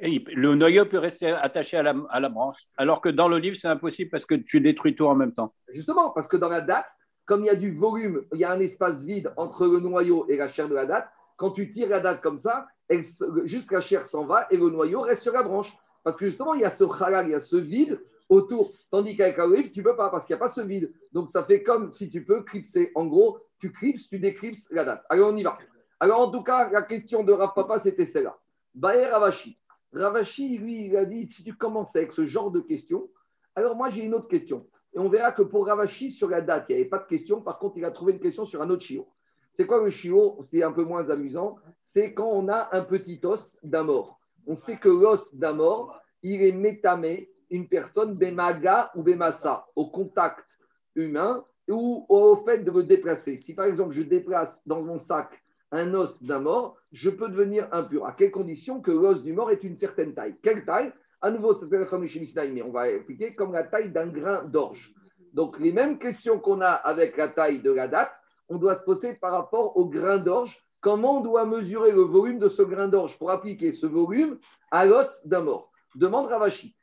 le 0.03 0.55
noyau 0.55 0.85
peut 0.85 0.99
rester 0.99 1.29
attaché 1.31 1.79
à 1.79 1.83
la, 1.83 1.95
à 2.11 2.21
la 2.21 2.29
branche. 2.29 2.59
Alors 2.77 3.01
que 3.01 3.09
dans 3.09 3.29
l'olive, 3.29 3.55
c'est 3.55 3.67
impossible 3.67 4.11
parce 4.11 4.27
que 4.27 4.35
tu 4.35 4.61
détruis 4.61 4.95
tout 4.95 5.07
en 5.07 5.15
même 5.15 5.33
temps. 5.33 5.55
Justement, 5.73 6.11
parce 6.11 6.29
que 6.29 6.37
dans 6.37 6.49
la 6.51 6.61
date, 6.61 6.87
comme 7.25 7.41
il 7.45 7.47
y 7.47 7.51
a 7.51 7.57
du 7.57 7.73
volume, 7.75 8.23
il 8.35 8.41
y 8.41 8.45
a 8.45 8.53
un 8.53 8.61
espace 8.61 9.03
vide 9.05 9.33
entre 9.37 9.67
le 9.67 9.81
noyau 9.81 10.27
et 10.29 10.37
la 10.37 10.49
chair 10.49 10.69
de 10.69 10.75
la 10.75 10.85
date, 10.87 11.09
quand 11.37 11.53
tu 11.53 11.73
tires 11.73 11.89
la 11.89 12.01
date 12.01 12.21
comme 12.21 12.39
ça, 12.39 12.67
elle 12.89 13.03
juste 13.45 13.73
la 13.73 13.81
chair 13.81 14.05
s'en 14.05 14.27
va 14.27 14.47
et 14.51 14.57
le 14.59 14.69
noyau 14.69 15.01
reste 15.01 15.23
sur 15.23 15.33
la 15.33 15.43
branche. 15.43 15.73
Parce 16.05 16.17
que 16.17 16.27
justement, 16.27 16.55
il 16.55 16.61
y 16.61 16.65
a 16.65 16.71
ce 16.71 16.85
halal, 17.03 17.27
il 17.29 17.33
y 17.33 17.35
a 17.35 17.41
ce 17.41 17.57
vide 17.57 18.01
autour. 18.31 18.73
Tandis 18.91 19.17
qu'avec 19.17 19.37
la 19.37 19.47
tu 19.65 19.81
ne 19.81 19.85
peux 19.85 19.97
pas 19.97 20.09
parce 20.09 20.27
qu'il 20.27 20.35
n'y 20.35 20.39
a 20.39 20.45
pas 20.45 20.49
ce 20.49 20.63
vide. 20.63 20.91
Donc 21.13 21.29
ça 21.29 21.45
fait 21.45 21.63
comme 21.63 21.93
si 21.93 22.09
tu 22.09 22.25
peux 22.25 22.43
clipser. 22.43 22.91
En 22.95 23.07
gros, 23.07 23.39
tu 23.59 23.71
clipses, 23.73 24.09
tu 24.09 24.19
déclipses 24.19 24.71
la 24.71 24.85
date. 24.85 25.05
Alors 25.11 25.31
on 25.33 25.37
y 25.37 25.43
va. 25.43 25.59
Alors 25.99 26.21
en 26.21 26.31
tout 26.31 26.43
cas, 26.43 26.71
la 26.71 26.83
question 26.83 27.23
de 27.25 27.33
Rav 27.33 27.53
Papa, 27.55 27.79
c'était 27.79 28.07
celle-là. 28.07 28.39
Baer 28.75 29.11
Ravashi. 29.11 29.59
Ravashi, 29.93 30.57
lui, 30.57 30.87
il 30.87 30.97
a 30.97 31.05
dit 31.05 31.29
si 31.31 31.45
tu 31.45 31.55
commences 31.55 31.95
avec 31.97 32.13
ce 32.13 32.25
genre 32.25 32.51
de 32.51 32.61
questions, 32.61 33.11
alors 33.55 33.77
moi 33.77 33.91
j'ai 33.91 34.05
une 34.05 34.15
autre 34.15 34.29
question. 34.29 34.67
Et 34.95 34.99
on 34.99 35.09
verra 35.09 35.33
que 35.33 35.43
pour 35.43 35.67
Ravashi, 35.67 36.11
sur 36.11 36.29
la 36.29 36.41
date, 36.41 36.67
il 36.69 36.75
n'y 36.75 36.81
avait 36.81 36.89
pas 36.89 36.99
de 36.99 37.07
question. 37.07 37.43
Par 37.43 37.59
contre, 37.59 37.77
il 37.77 37.85
a 37.85 37.91
trouvé 37.91 38.15
une 38.15 38.21
question 38.21 38.47
sur 38.47 38.63
un 38.63 38.71
autre 38.71 38.85
chiot. 38.85 39.09
C'est 39.53 39.67
quoi 39.67 39.83
le 39.83 39.91
chiot? 39.91 40.39
C'est 40.43 40.63
un 40.63 40.73
peu 40.73 40.85
moins 40.85 41.11
amusant. 41.11 41.57
C'est 41.81 42.15
quand 42.15 42.29
on 42.29 42.49
a 42.49 42.69
un 42.73 42.83
petit 42.83 43.21
os 43.25 43.59
d'un 43.63 43.83
mort. 43.83 44.19
On 44.47 44.55
sait 44.55 44.79
que 44.79 44.89
l'os 44.89 45.35
d'un 45.35 45.53
mort, 45.53 46.01
il 46.23 46.43
est 46.43 46.53
métamé, 46.53 47.31
une 47.51 47.69
personne 47.69 48.15
bémaga 48.15 48.91
ou 48.95 49.03
bémassa, 49.03 49.67
au 49.77 49.87
contact 49.87 50.59
humain 50.95 51.45
ou 51.69 52.07
au 52.09 52.37
fait 52.45 52.59
de 52.59 52.71
le 52.71 52.85
déplacer. 52.85 53.37
Si 53.37 53.55
par 53.55 53.67
exemple 53.67 53.93
je 53.93 54.03
déplace 54.03 54.67
dans 54.67 54.83
mon 54.83 54.99
sac 54.99 55.43
un 55.73 55.95
os 55.95 56.23
d'un 56.23 56.41
mort, 56.41 56.77
je 56.93 57.11
peux 57.11 57.29
devenir 57.29 57.69
impur. 57.73 58.07
À 58.07 58.13
quelle 58.13 58.31
condition 58.31 58.81
que 58.81 58.91
l'os 58.91 59.23
du 59.23 59.33
mort 59.33 59.51
est 59.51 59.63
une 59.63 59.77
certaine 59.77 60.15
taille? 60.15 60.37
Quelle 60.43 60.65
taille? 60.65 60.93
À 61.23 61.31
nouveau, 61.31 61.53
c'est 61.53 61.71
la 61.71 61.85
comme 61.85 62.03
Mishnah, 62.03 62.49
mais 62.49 62.63
on 62.63 62.73
va 62.73 62.91
expliquer 62.91 63.35
comme 63.35 63.53
la 63.53 63.65
taille 63.65 63.93
d'un 63.93 64.07
grain 64.07 64.43
d'orge. 64.45 64.93
Donc 65.35 65.59
les 65.61 65.73
mêmes 65.73 65.99
questions 65.99 66.41
qu'on 66.41 66.61
a 66.61 66.71
avec 66.71 67.17
la 67.17 67.29
taille 67.29 67.61
de 67.61 67.71
la 67.71 67.89
date, 67.89 68.11
on 68.49 68.57
doit 68.57 68.75
se 68.75 68.83
poser 68.83 69.15
par 69.15 69.33
rapport 69.33 69.77
au 69.77 69.85
grain 69.85 70.19
d'orge. 70.19 70.59
Comment 70.81 71.19
on 71.19 71.21
doit 71.21 71.45
mesurer 71.45 71.93
le 71.93 72.01
volume 72.01 72.39
de 72.39 72.49
ce 72.49 72.63
grain 72.63 72.89
d'orge 72.89 73.19
pour 73.19 73.31
appliquer 73.31 73.73
ce 73.73 73.87
volume 73.87 74.39
à 74.71 74.87
l'os 74.87 75.27
d'un 75.27 75.43
mort? 75.43 75.71
Demande 75.95 76.27
Ravashi. 76.27 76.75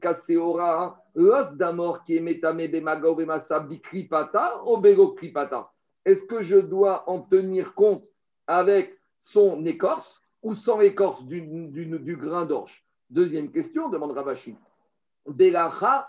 Kaseora, 0.00 1.02
l'os 1.14 1.56
d'un 1.56 1.72
mort 1.72 2.04
qui 2.04 2.16
est 2.16 2.20
metame 2.20 2.68
bemaga 2.68 3.10
ou 3.10 3.14
bemasa 3.14 3.60
bikripata 3.60 4.62
ou 4.66 4.76
begokripata. 4.76 5.70
Est-ce 6.04 6.26
que 6.26 6.42
je 6.42 6.56
dois 6.58 7.08
en 7.08 7.20
tenir 7.20 7.74
compte 7.74 8.04
avec 8.46 8.98
son 9.18 9.64
écorce 9.66 10.20
ou 10.42 10.54
sans 10.54 10.80
écorce 10.80 11.24
du, 11.24 11.40
du- 11.40 12.16
grain 12.16 12.46
d'orge? 12.46 12.84
Deuxième 13.08 13.50
question, 13.50 13.88
demande 13.88 14.12
Ravashi. 14.12 14.56
Belacha. 15.26 16.08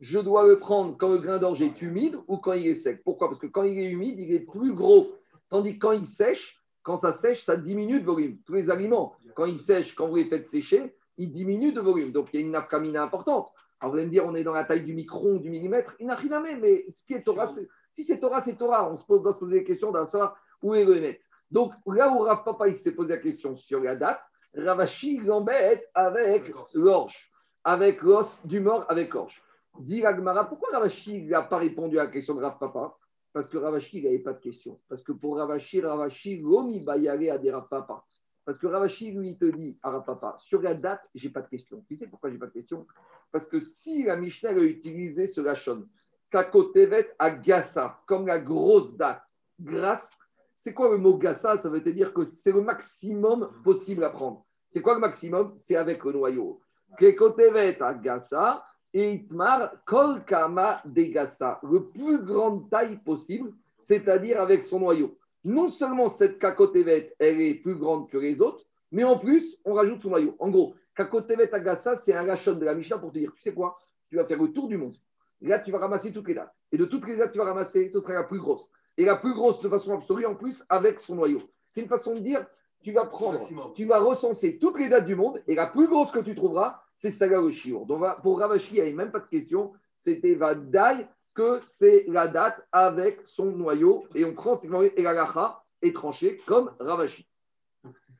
Je 0.00 0.18
dois 0.18 0.46
le 0.46 0.58
prendre 0.58 0.96
quand 0.98 1.08
le 1.08 1.18
grain 1.18 1.38
d'orge 1.38 1.62
est 1.62 1.80
humide 1.82 2.18
ou 2.26 2.36
quand 2.38 2.52
il 2.54 2.66
est 2.66 2.74
sec? 2.74 3.02
Pourquoi? 3.04 3.28
Parce 3.28 3.40
que 3.40 3.46
quand 3.46 3.62
il 3.62 3.78
est 3.78 3.90
humide, 3.90 4.18
il 4.18 4.32
est 4.32 4.40
plus 4.40 4.72
gros. 4.72 5.12
Tandis 5.48 5.74
que 5.74 5.78
quand 5.78 5.92
il 5.92 6.06
sèche, 6.06 6.60
quand 6.82 6.96
ça 6.96 7.12
sèche, 7.12 7.44
ça 7.44 7.56
diminue 7.56 8.00
de 8.00 8.06
volume. 8.06 8.38
Tous 8.44 8.54
les 8.54 8.70
aliments, 8.70 9.14
quand 9.36 9.44
ils 9.44 9.60
sèchent, 9.60 9.94
quand 9.94 10.08
vous 10.08 10.16
les 10.16 10.24
faites 10.28 10.46
sécher, 10.46 10.94
ils 11.18 11.30
diminuent 11.30 11.72
de 11.72 11.80
volume. 11.80 12.12
Donc 12.12 12.28
il 12.32 12.40
y 12.40 12.42
a 12.42 12.46
une 12.46 12.52
nafkamina 12.52 13.02
importante. 13.02 13.50
Alors 13.80 13.92
vous 13.92 13.98
allez 13.98 14.06
me 14.06 14.12
dire, 14.12 14.24
on 14.26 14.34
est 14.34 14.44
dans 14.44 14.52
la 14.52 14.64
taille 14.64 14.84
du 14.84 14.94
micron, 14.94 15.36
du 15.36 15.50
millimètre. 15.50 15.94
Il 15.98 16.06
n'a 16.06 16.14
rien 16.14 16.32
à 16.32 16.40
mettre, 16.40 16.60
mais 16.60 16.84
ce 16.90 17.04
qui 17.04 17.14
est 17.14 17.22
Torah, 17.22 17.46
c'est- 17.46 17.68
si 17.90 18.04
c'est 18.04 18.20
Torah, 18.20 18.40
c'est 18.40 18.56
Torah. 18.56 18.90
On 18.90 18.96
se 18.96 19.04
pose, 19.04 19.22
doit 19.22 19.32
se 19.32 19.38
poser 19.38 19.58
la 19.58 19.64
question 19.64 19.90
d'un 19.92 20.06
savoir 20.06 20.36
où 20.62 20.74
est 20.74 20.84
le 20.84 20.96
Hémet. 20.96 21.20
Donc 21.50 21.72
là 21.86 22.12
où 22.12 22.20
Rav 22.20 22.44
Papa 22.44 22.68
il 22.68 22.76
s'est 22.76 22.92
posé 22.92 23.10
la 23.10 23.18
question 23.20 23.54
sur 23.56 23.80
la 23.80 23.96
date, 23.96 24.20
Ravashi 24.56 25.20
l'embête 25.20 25.90
avec 25.94 26.52
l'orge, 26.74 27.32
avec 27.64 28.02
l'os 28.02 28.46
du 28.46 28.60
mort 28.60 28.86
avec 28.88 29.14
orge. 29.14 29.42
Dit 29.80 30.02
Ragmara, 30.02 30.44
pourquoi 30.48 30.70
Ravashi 30.72 31.24
n'a 31.24 31.42
pas 31.42 31.58
répondu 31.58 31.98
à 31.98 32.04
la 32.04 32.10
question 32.10 32.34
de 32.34 32.42
Rav 32.42 32.58
Papa? 32.58 32.96
Parce 33.32 33.48
que 33.48 33.56
Ravashi, 33.56 33.98
il 33.98 34.04
n'avait 34.04 34.18
pas 34.18 34.34
de 34.34 34.40
question. 34.40 34.78
Parce 34.88 35.02
que 35.02 35.12
pour 35.12 35.38
Ravashi, 35.38 35.80
Ravashi, 35.80 36.40
l'homme, 36.40 36.70
il 36.70 36.84
va 36.84 36.98
y 36.98 37.08
aller 37.08 37.30
à 37.30 37.38
des 37.38 37.50
Rav 37.50 37.66
Papa. 37.68 38.04
Parce 38.44 38.58
que 38.58 38.66
Ravashi, 38.66 39.12
lui, 39.12 39.30
il 39.30 39.38
te 39.38 39.44
dit 39.44 39.78
à 39.82 39.90
Rav 39.90 40.04
Papa, 40.04 40.36
sur 40.38 40.60
la 40.62 40.74
date, 40.74 41.02
j'ai 41.14 41.30
pas 41.30 41.42
de 41.42 41.48
question. 41.48 41.84
Tu 41.86 41.96
sais 41.96 42.08
pourquoi 42.08 42.30
j'ai 42.30 42.38
pas 42.38 42.46
de 42.46 42.52
question? 42.52 42.86
Parce 43.30 43.46
que 43.46 43.60
si 43.60 44.04
la 44.04 44.16
Mishnah 44.16 44.50
a 44.50 44.58
utilisé 44.58 45.28
ce 45.28 45.40
lachon, 45.40 45.86
Kakotevet 46.30 47.14
à 47.18 47.30
Gassa, 47.30 48.00
comme 48.06 48.26
la 48.26 48.40
grosse 48.40 48.96
date, 48.96 49.22
grâce, 49.60 50.18
c'est 50.56 50.74
quoi 50.74 50.90
le 50.90 50.98
mot 50.98 51.16
Gassa? 51.16 51.56
Ça 51.56 51.68
veut 51.68 51.80
dire 51.80 52.12
que 52.12 52.28
c'est 52.32 52.52
le 52.52 52.62
maximum 52.62 53.50
possible 53.62 54.04
à 54.04 54.10
prendre. 54.10 54.44
C'est 54.70 54.80
quoi 54.80 54.94
le 54.94 55.00
maximum? 55.00 55.52
C'est 55.56 55.76
avec 55.76 56.04
le 56.04 56.12
noyau. 56.12 56.60
Kakotevet 56.98 57.80
à 57.80 57.94
Gassa, 57.94 58.64
et 58.94 59.14
Itmar, 59.14 59.72
Kolkama 59.86 60.82
Degassa, 60.84 61.58
le 61.62 61.84
plus 61.84 62.18
grande 62.18 62.68
taille 62.68 62.98
possible, 62.98 63.52
c'est-à-dire 63.80 64.40
avec 64.40 64.62
son 64.62 64.80
noyau. 64.80 65.16
Non 65.44 65.68
seulement 65.68 66.08
cette 66.08 66.38
Kakotevet, 66.38 67.14
elle 67.18 67.40
est 67.40 67.54
plus 67.54 67.74
grande 67.74 68.08
que 68.08 68.18
les 68.18 68.40
autres, 68.40 68.64
mais 68.92 69.04
en 69.04 69.18
plus, 69.18 69.58
on 69.64 69.74
rajoute 69.74 70.02
son 70.02 70.10
noyau. 70.10 70.36
En 70.38 70.50
gros, 70.50 70.74
Kakotevet 70.94 71.52
Agassa, 71.52 71.96
c'est 71.96 72.14
un 72.14 72.24
rachon 72.24 72.54
de 72.54 72.64
la 72.64 72.74
Mishnah 72.74 72.98
pour 72.98 73.10
te 73.10 73.18
dire, 73.18 73.32
tu 73.34 73.42
sais 73.42 73.54
quoi 73.54 73.78
Tu 74.08 74.16
vas 74.16 74.24
faire 74.24 74.40
le 74.40 74.52
tour 74.52 74.68
du 74.68 74.76
monde. 74.76 74.94
Et 75.40 75.48
là, 75.48 75.58
tu 75.58 75.72
vas 75.72 75.78
ramasser 75.78 76.12
toutes 76.12 76.28
les 76.28 76.34
dates. 76.34 76.54
Et 76.70 76.78
de 76.78 76.84
toutes 76.84 77.06
les 77.08 77.16
dates 77.16 77.28
que 77.28 77.32
tu 77.32 77.38
vas 77.38 77.46
ramasser, 77.46 77.88
ce 77.88 78.00
sera 78.00 78.14
la 78.14 78.22
plus 78.24 78.38
grosse. 78.38 78.70
Et 78.96 79.04
la 79.04 79.16
plus 79.16 79.34
grosse 79.34 79.60
de 79.60 79.68
façon 79.68 79.94
absolue, 79.94 80.26
en 80.26 80.34
plus, 80.34 80.64
avec 80.68 81.00
son 81.00 81.16
noyau. 81.16 81.40
C'est 81.72 81.80
une 81.80 81.88
façon 81.88 82.14
de 82.14 82.20
dire, 82.20 82.46
tu 82.82 82.92
vas 82.92 83.06
prendre, 83.06 83.72
tu 83.74 83.84
vas 83.86 83.98
recenser 83.98 84.58
toutes 84.58 84.78
les 84.78 84.88
dates 84.88 85.06
du 85.06 85.16
monde, 85.16 85.42
et 85.48 85.54
la 85.54 85.66
plus 85.66 85.88
grosse 85.88 86.10
que 86.12 86.20
tu 86.20 86.34
trouveras, 86.34 86.82
c'est 86.94 87.10
Saga. 87.10 87.40
Donc, 87.40 88.22
pour 88.22 88.38
Ravashi, 88.38 88.70
il 88.70 88.74
n'y 88.74 88.80
avait 88.80 88.92
même 88.92 89.10
pas 89.10 89.20
de 89.20 89.26
question. 89.26 89.72
C'était 89.98 90.34
Vadaï 90.34 91.06
que 91.34 91.60
c'est 91.62 92.04
la 92.08 92.28
date 92.28 92.66
avec 92.72 93.20
son 93.24 93.46
noyau. 93.46 94.06
Et 94.14 94.24
on 94.24 94.34
prend 94.34 94.58
et 94.60 95.02
la 95.02 95.12
lacha 95.12 95.62
est 95.80 95.94
tranchée 95.94 96.36
comme 96.46 96.70
Ravashi. 96.78 97.26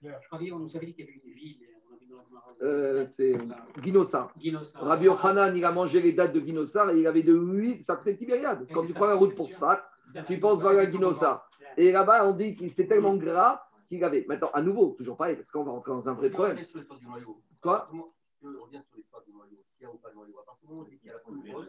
Je 0.03 0.09
croyais, 0.27 0.53
on 0.53 0.59
nous 0.59 0.77
avait 0.77 0.87
dit 0.87 0.95
qu'il 0.95 1.05
y 1.05 1.09
avait 1.09 1.21
une 1.25 1.33
ville. 1.33 1.59
Euh, 2.63 3.07
c'est 3.07 3.37
Guinosa. 3.81 4.31
Rabbi 4.77 5.07
Yochanan, 5.07 5.57
il 5.57 5.65
a 5.65 5.73
mangé 5.73 6.01
les 6.01 6.13
dates 6.13 6.33
de 6.33 6.41
Guinosa 6.41 6.93
et 6.93 6.99
il 6.99 7.07
avait 7.07 7.23
de 7.23 7.35
8, 7.35 7.85
ça 7.85 7.97
fait 7.99 8.17
Tibériade. 8.17 8.69
Quand 8.73 8.85
tu 8.85 8.93
prends 8.93 9.07
la 9.07 9.17
route 9.17 9.35
pour 9.35 9.53
ça, 9.53 9.85
tu 10.27 10.39
penses 10.39 10.63
vers 10.63 10.73
la 10.73 10.87
Guinosa. 10.87 11.45
Et 11.77 11.91
là-bas, 11.91 12.27
on 12.27 12.33
dit 12.33 12.55
que 12.55 12.69
c'était 12.69 12.87
tellement 12.87 13.17
gras 13.17 13.65
qu'il 13.89 14.03
avait. 14.05 14.25
Maintenant, 14.29 14.51
à 14.53 14.63
nouveau, 14.63 14.95
toujours 14.97 15.17
pareil, 15.17 15.37
parce 15.37 15.51
qu'on 15.51 15.65
va 15.65 15.73
rentrer 15.73 15.91
dans 15.91 16.09
un 16.09 16.15
vrai 16.15 16.31
problème. 16.31 16.59
Quoi? 17.61 17.91
Y 19.83 19.87
a 19.87 19.91
ou 19.91 19.97
pas 19.99 20.11
de 20.11 20.15
noyau, 20.15 20.39
à 20.41 20.45
partir 20.45 20.67
du 20.69 20.73
moment 20.75 20.83
où 20.83 20.87
on 20.87 20.89
dit 20.91 20.99
qu'il 20.99 21.09
y 21.09 21.11
a 21.11 21.15
la 21.15 21.19
plus 21.21 21.51
grosse, 21.51 21.67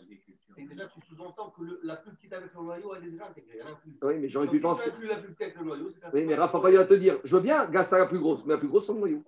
déjà 0.56 0.88
tu 0.88 1.02
sous-entends 1.08 1.50
que 1.52 1.64
le, 1.64 1.80
la 1.84 1.96
plus 1.98 2.12
petite 2.12 2.34
avec 2.34 2.54
le 2.54 2.62
noyau, 2.62 2.94
elle 2.96 3.08
est 3.08 3.12
déjà 3.12 3.28
intégrée. 3.28 3.60
Elle 3.62 3.68
inclut. 3.68 3.98
Oui, 4.02 4.18
mais 4.20 4.30
j'aurais 4.30 4.48
pu 4.48 4.60
penser. 4.60 4.84
si 4.84 4.90
tu 4.90 4.96
inclus 4.96 5.08
la 5.08 5.16
plus 5.18 5.28
petite 5.34 5.42
avec 5.42 5.56
le 5.58 5.66
noyau, 5.66 5.92
c'est 5.92 6.14
Oui, 6.14 6.26
mais 6.26 6.36
Rafa 6.36 6.54
Papa, 6.54 6.72
il 6.72 6.78
va 6.78 6.86
te 6.86 6.94
dire 6.94 7.20
je 7.24 7.36
veux 7.36 7.42
bien, 7.42 7.66
grâce 7.66 7.92
à 7.94 7.98
la 7.98 8.08
plus 8.08 8.20
grosse, 8.20 8.46
mais 8.46 8.54
la 8.54 8.60
plus 8.60 8.68
grosse, 8.68 8.86
c'est 8.88 8.94
le 8.94 9.00
noyau. 9.00 9.24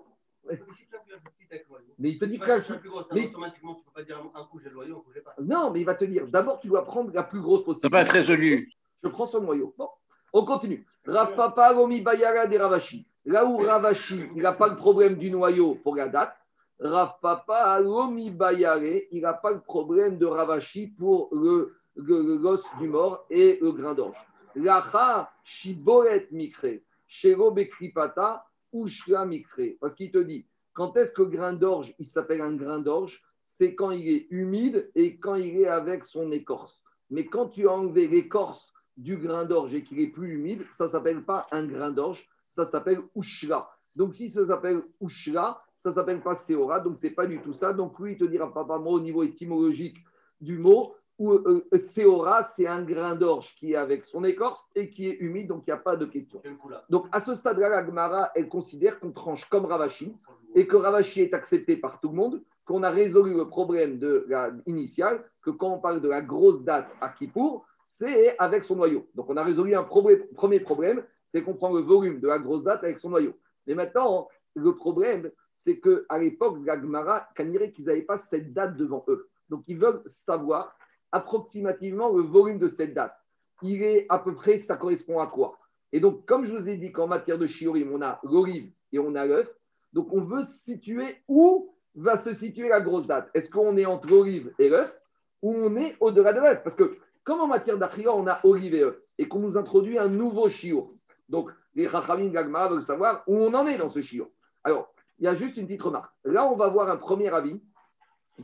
Mais 0.47 0.55
le 0.55 2.09
il 2.09 2.19
te 2.19 2.25
dit 2.25 2.33
tu 2.37 2.39
que 2.43 2.47
la- 2.47 2.59
plus 2.59 2.89
grosse, 2.89 3.05
mais- 3.11 3.27
automatiquement, 3.27 3.73
tu 3.75 3.81
ne 3.81 3.85
peux 3.85 3.91
pas 3.93 4.03
dire 4.03 4.19
un 4.35 4.43
coup 4.45 4.59
j'ai 4.59 4.69
le 4.69 4.75
noyau, 4.75 4.97
un 4.97 5.01
coup 5.01 5.11
j'ai 5.13 5.21
pas. 5.21 5.33
Non, 5.41 5.71
mais 5.71 5.81
il 5.81 5.85
va 5.85 5.95
te 5.95 6.05
dire 6.05 6.27
d'abord, 6.27 6.59
tu 6.59 6.67
dois 6.67 6.85
prendre 6.85 7.11
la 7.13 7.23
plus 7.23 7.41
grosse 7.41 7.61
Ça 7.61 7.65
possible. 7.65 7.91
pas 7.91 8.01
être 8.01 8.11
résolu. 8.11 8.71
Je 9.03 9.09
prends 9.09 9.27
son 9.27 9.41
noyau. 9.41 9.73
Bon, 9.77 9.89
on 10.33 10.45
continue. 10.45 10.85
Rav 11.05 11.35
Papa, 11.35 11.73
Romi 11.73 12.01
Bayara 12.01 12.47
des 12.47 12.57
Ravashi. 12.57 13.07
Là 13.25 13.45
où 13.45 13.57
Ravashi, 13.57 14.29
il 14.35 14.41
n'a 14.43 14.53
pas 14.53 14.67
le 14.67 14.75
problème 14.75 15.15
du 15.15 15.31
noyau 15.31 15.75
pour 15.75 15.95
la 15.95 16.09
date, 16.09 16.35
Rav 16.79 17.19
Papa, 17.21 17.81
Bayare, 17.81 19.03
il 19.11 19.21
n'a 19.21 19.33
pas 19.33 19.51
le 19.51 19.61
problème 19.61 20.17
de 20.17 20.25
Ravashi 20.25 20.87
pour 20.87 21.29
le, 21.33 21.75
l'os 21.95 22.63
du 22.79 22.89
mort 22.89 23.25
et 23.29 23.59
le 23.61 23.71
grain 23.71 23.93
d'orge. 23.93 24.17
Lacha, 24.55 25.31
Shiboret 25.43 26.27
Mikre, 26.31 26.81
Shero 27.07 27.51
Bekripata, 27.51 28.45
Ushra 28.73 29.25
Mikre. 29.25 29.77
Parce 29.79 29.95
qu'il 29.95 30.11
te 30.11 30.17
dit, 30.17 30.45
quand 30.73 30.97
est-ce 30.97 31.13
que 31.13 31.21
le 31.21 31.29
grain 31.29 31.53
d'orge, 31.53 31.93
il 31.99 32.05
s'appelle 32.05 32.41
un 32.41 32.55
grain 32.55 32.79
d'orge? 32.79 33.23
C'est 33.43 33.75
quand 33.75 33.91
il 33.91 34.09
est 34.09 34.27
humide 34.31 34.91
et 34.95 35.17
quand 35.17 35.35
il 35.35 35.57
est 35.57 35.67
avec 35.67 36.03
son 36.03 36.31
écorce. 36.31 36.81
Mais 37.09 37.25
quand 37.27 37.49
tu 37.49 37.67
as 37.67 37.71
enlevé 37.71 38.07
l'écorce 38.07 38.73
du 38.97 39.17
grain 39.17 39.45
d'orge 39.45 39.73
et 39.73 39.83
qu'il 39.83 39.99
est 39.99 40.07
plus 40.09 40.33
humide, 40.33 40.65
ça 40.73 40.85
ne 40.85 40.89
s'appelle 40.89 41.23
pas 41.23 41.47
un 41.51 41.65
grain 41.65 41.91
d'orge, 41.91 42.27
ça 42.49 42.65
s'appelle 42.65 43.01
Ushra. 43.15 43.71
Donc 43.95 44.15
si 44.15 44.29
ça 44.29 44.47
s'appelle 44.47 44.81
Ushra, 44.99 45.64
ça 45.77 45.91
s'appelle 45.91 46.21
pas 46.21 46.35
Seora, 46.35 46.79
donc 46.79 46.97
c'est 46.97 47.11
pas 47.11 47.27
du 47.27 47.39
tout 47.39 47.53
ça. 47.53 47.73
Donc 47.73 47.99
lui, 47.99 48.13
il 48.13 48.17
te 48.17 48.23
dira, 48.25 48.51
papa, 48.53 48.77
moi, 48.77 48.93
au 48.93 48.99
niveau 48.99 49.23
étymologique 49.23 49.97
du 50.41 50.57
mot, 50.57 50.95
ou 51.17 51.31
euh, 51.31 51.65
euh, 51.73 51.77
Seora, 51.79 52.43
c'est 52.43 52.67
un 52.67 52.83
grain 52.83 53.15
d'orge 53.15 53.55
qui 53.57 53.71
est 53.71 53.77
avec 53.77 54.03
son 54.03 54.25
écorce 54.25 54.69
et 54.75 54.89
qui 54.89 55.07
est 55.07 55.17
humide, 55.21 55.47
donc 55.47 55.63
il 55.65 55.69
n'y 55.69 55.73
a 55.73 55.77
pas 55.77 55.95
de 55.95 56.05
question. 56.05 56.41
Donc 56.89 57.07
à 57.11 57.21
ce 57.21 57.35
stade-là, 57.35 57.69
la 57.69 57.85
Gemara, 57.85 58.31
elle 58.35 58.49
considère 58.49 58.99
qu'on 58.99 59.11
tranche 59.11 59.45
comme 59.49 59.65
Ravashi 59.65 60.13
et 60.55 60.67
que 60.67 60.75
Ravashi 60.75 61.21
est 61.21 61.33
accepté 61.33 61.77
par 61.77 62.01
tout 62.01 62.09
le 62.09 62.15
monde, 62.15 62.43
qu'on 62.65 62.83
a 62.83 62.89
résolu 62.89 63.33
le 63.33 63.47
problème 63.47 63.97
de 63.97 64.25
la 64.27 64.51
initiale, 64.65 65.23
que 65.41 65.51
quand 65.51 65.71
on 65.71 65.79
parle 65.79 66.01
de 66.01 66.09
la 66.09 66.21
grosse 66.21 66.63
date 66.63 66.89
à 66.99 67.07
Kippour, 67.09 67.65
c'est 67.85 68.37
avec 68.37 68.65
son 68.65 68.75
noyau. 68.75 69.07
Donc 69.15 69.29
on 69.29 69.37
a 69.37 69.43
résolu 69.43 69.73
un 69.73 69.83
problème- 69.83 70.27
premier 70.35 70.59
problème, 70.59 71.03
c'est 71.27 71.43
qu'on 71.43 71.53
prend 71.53 71.71
le 71.71 71.81
volume 71.81 72.19
de 72.19 72.27
la 72.27 72.39
grosse 72.39 72.63
date 72.63 72.83
avec 72.83 72.99
son 72.99 73.11
noyau. 73.11 73.33
Mais 73.67 73.75
maintenant, 73.75 74.27
le 74.55 74.75
problème, 74.75 75.31
c'est 75.55 75.79
qu'à 75.79 76.19
l'époque 76.19 76.61
de 76.61 76.67
la 76.67 76.79
Gemara, 76.79 77.27
Kaniré, 77.35 77.71
qu'ils 77.71 77.85
n'avaient 77.85 78.03
pas 78.03 78.17
cette 78.17 78.53
date 78.53 78.77
devant 78.77 79.03
eux. 79.07 79.29
Donc 79.49 79.63
ils 79.67 79.77
veulent 79.77 80.03
savoir 80.05 80.77
approximativement 81.11 82.09
le 82.09 82.21
volume 82.21 82.59
de 82.59 82.67
cette 82.67 82.93
date. 82.93 83.15
Il 83.61 83.81
est 83.81 84.05
à 84.09 84.19
peu 84.19 84.35
près, 84.35 84.57
ça 84.57 84.75
correspond 84.75 85.19
à 85.19 85.27
quoi? 85.27 85.57
Et 85.91 85.99
donc, 85.99 86.25
comme 86.25 86.45
je 86.45 86.55
vous 86.55 86.69
ai 86.69 86.75
dit 86.75 86.91
qu'en 86.91 87.07
matière 87.07 87.37
de 87.37 87.47
chiorim, 87.47 87.91
on 87.93 88.01
a 88.01 88.19
l'olive 88.23 88.71
et 88.91 88.99
on 88.99 89.15
a 89.15 89.25
l'œuf, 89.25 89.49
donc 89.93 90.11
on 90.11 90.21
veut 90.21 90.43
situer 90.43 91.15
où 91.27 91.73
va 91.95 92.17
se 92.17 92.33
situer 92.33 92.67
la 92.67 92.81
grosse 92.81 93.07
date. 93.07 93.29
Est-ce 93.33 93.49
qu'on 93.49 93.77
est 93.77 93.85
entre 93.85 94.09
l'olive 94.09 94.53
et 94.59 94.67
l'œuf 94.67 94.99
ou 95.41 95.53
on 95.53 95.77
est 95.77 95.95
au-delà 96.01 96.33
de 96.33 96.41
l'œuf? 96.41 96.63
Parce 96.63 96.75
que 96.75 96.97
comme 97.23 97.39
en 97.39 97.47
matière 97.47 97.77
d'achia, 97.77 98.13
on 98.13 98.27
a 98.27 98.39
olive 98.43 98.75
et 98.75 98.83
œuf 98.83 98.99
et 99.17 99.27
qu'on 99.27 99.39
nous 99.39 99.57
introduit 99.57 99.97
un 99.97 100.09
nouveau 100.09 100.49
chiour. 100.49 100.93
Donc, 101.29 101.49
les 101.73 101.87
Chachamim 101.87 102.29
Gagma 102.29 102.67
veulent 102.67 102.83
savoir 102.83 103.23
où 103.25 103.37
on 103.37 103.53
en 103.53 103.65
est 103.65 103.77
dans 103.77 103.89
ce 103.89 104.01
chiour. 104.01 104.29
Alors, 104.63 104.93
il 105.19 105.25
y 105.25 105.27
a 105.27 105.35
juste 105.35 105.57
une 105.57 105.67
petite 105.67 105.81
remarque. 105.81 106.13
Là, 106.23 106.45
on 106.45 106.55
va 106.55 106.67
voir 106.67 106.89
un 106.89 106.97
premier 106.97 107.29
avis 107.29 107.61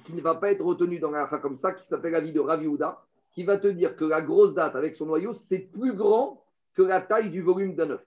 qui 0.05 0.13
ne 0.13 0.21
va 0.21 0.35
pas 0.35 0.51
être 0.51 0.63
retenu 0.63 0.99
dans 0.99 1.11
la 1.11 1.27
comme 1.27 1.55
ça, 1.55 1.73
qui 1.73 1.85
s'appelle 1.85 2.13
l'avis 2.13 2.33
de 2.33 2.39
Ravi 2.39 2.67
Houda, 2.67 3.03
qui 3.33 3.43
va 3.43 3.57
te 3.57 3.67
dire 3.67 3.95
que 3.95 4.05
la 4.05 4.21
grosse 4.21 4.53
date 4.53 4.75
avec 4.75 4.95
son 4.95 5.05
noyau, 5.05 5.33
c'est 5.33 5.59
plus 5.59 5.93
grand 5.93 6.43
que 6.73 6.81
la 6.81 7.01
taille 7.01 7.29
du 7.29 7.41
volume 7.41 7.75
d'un 7.75 7.91
œuf. 7.91 8.05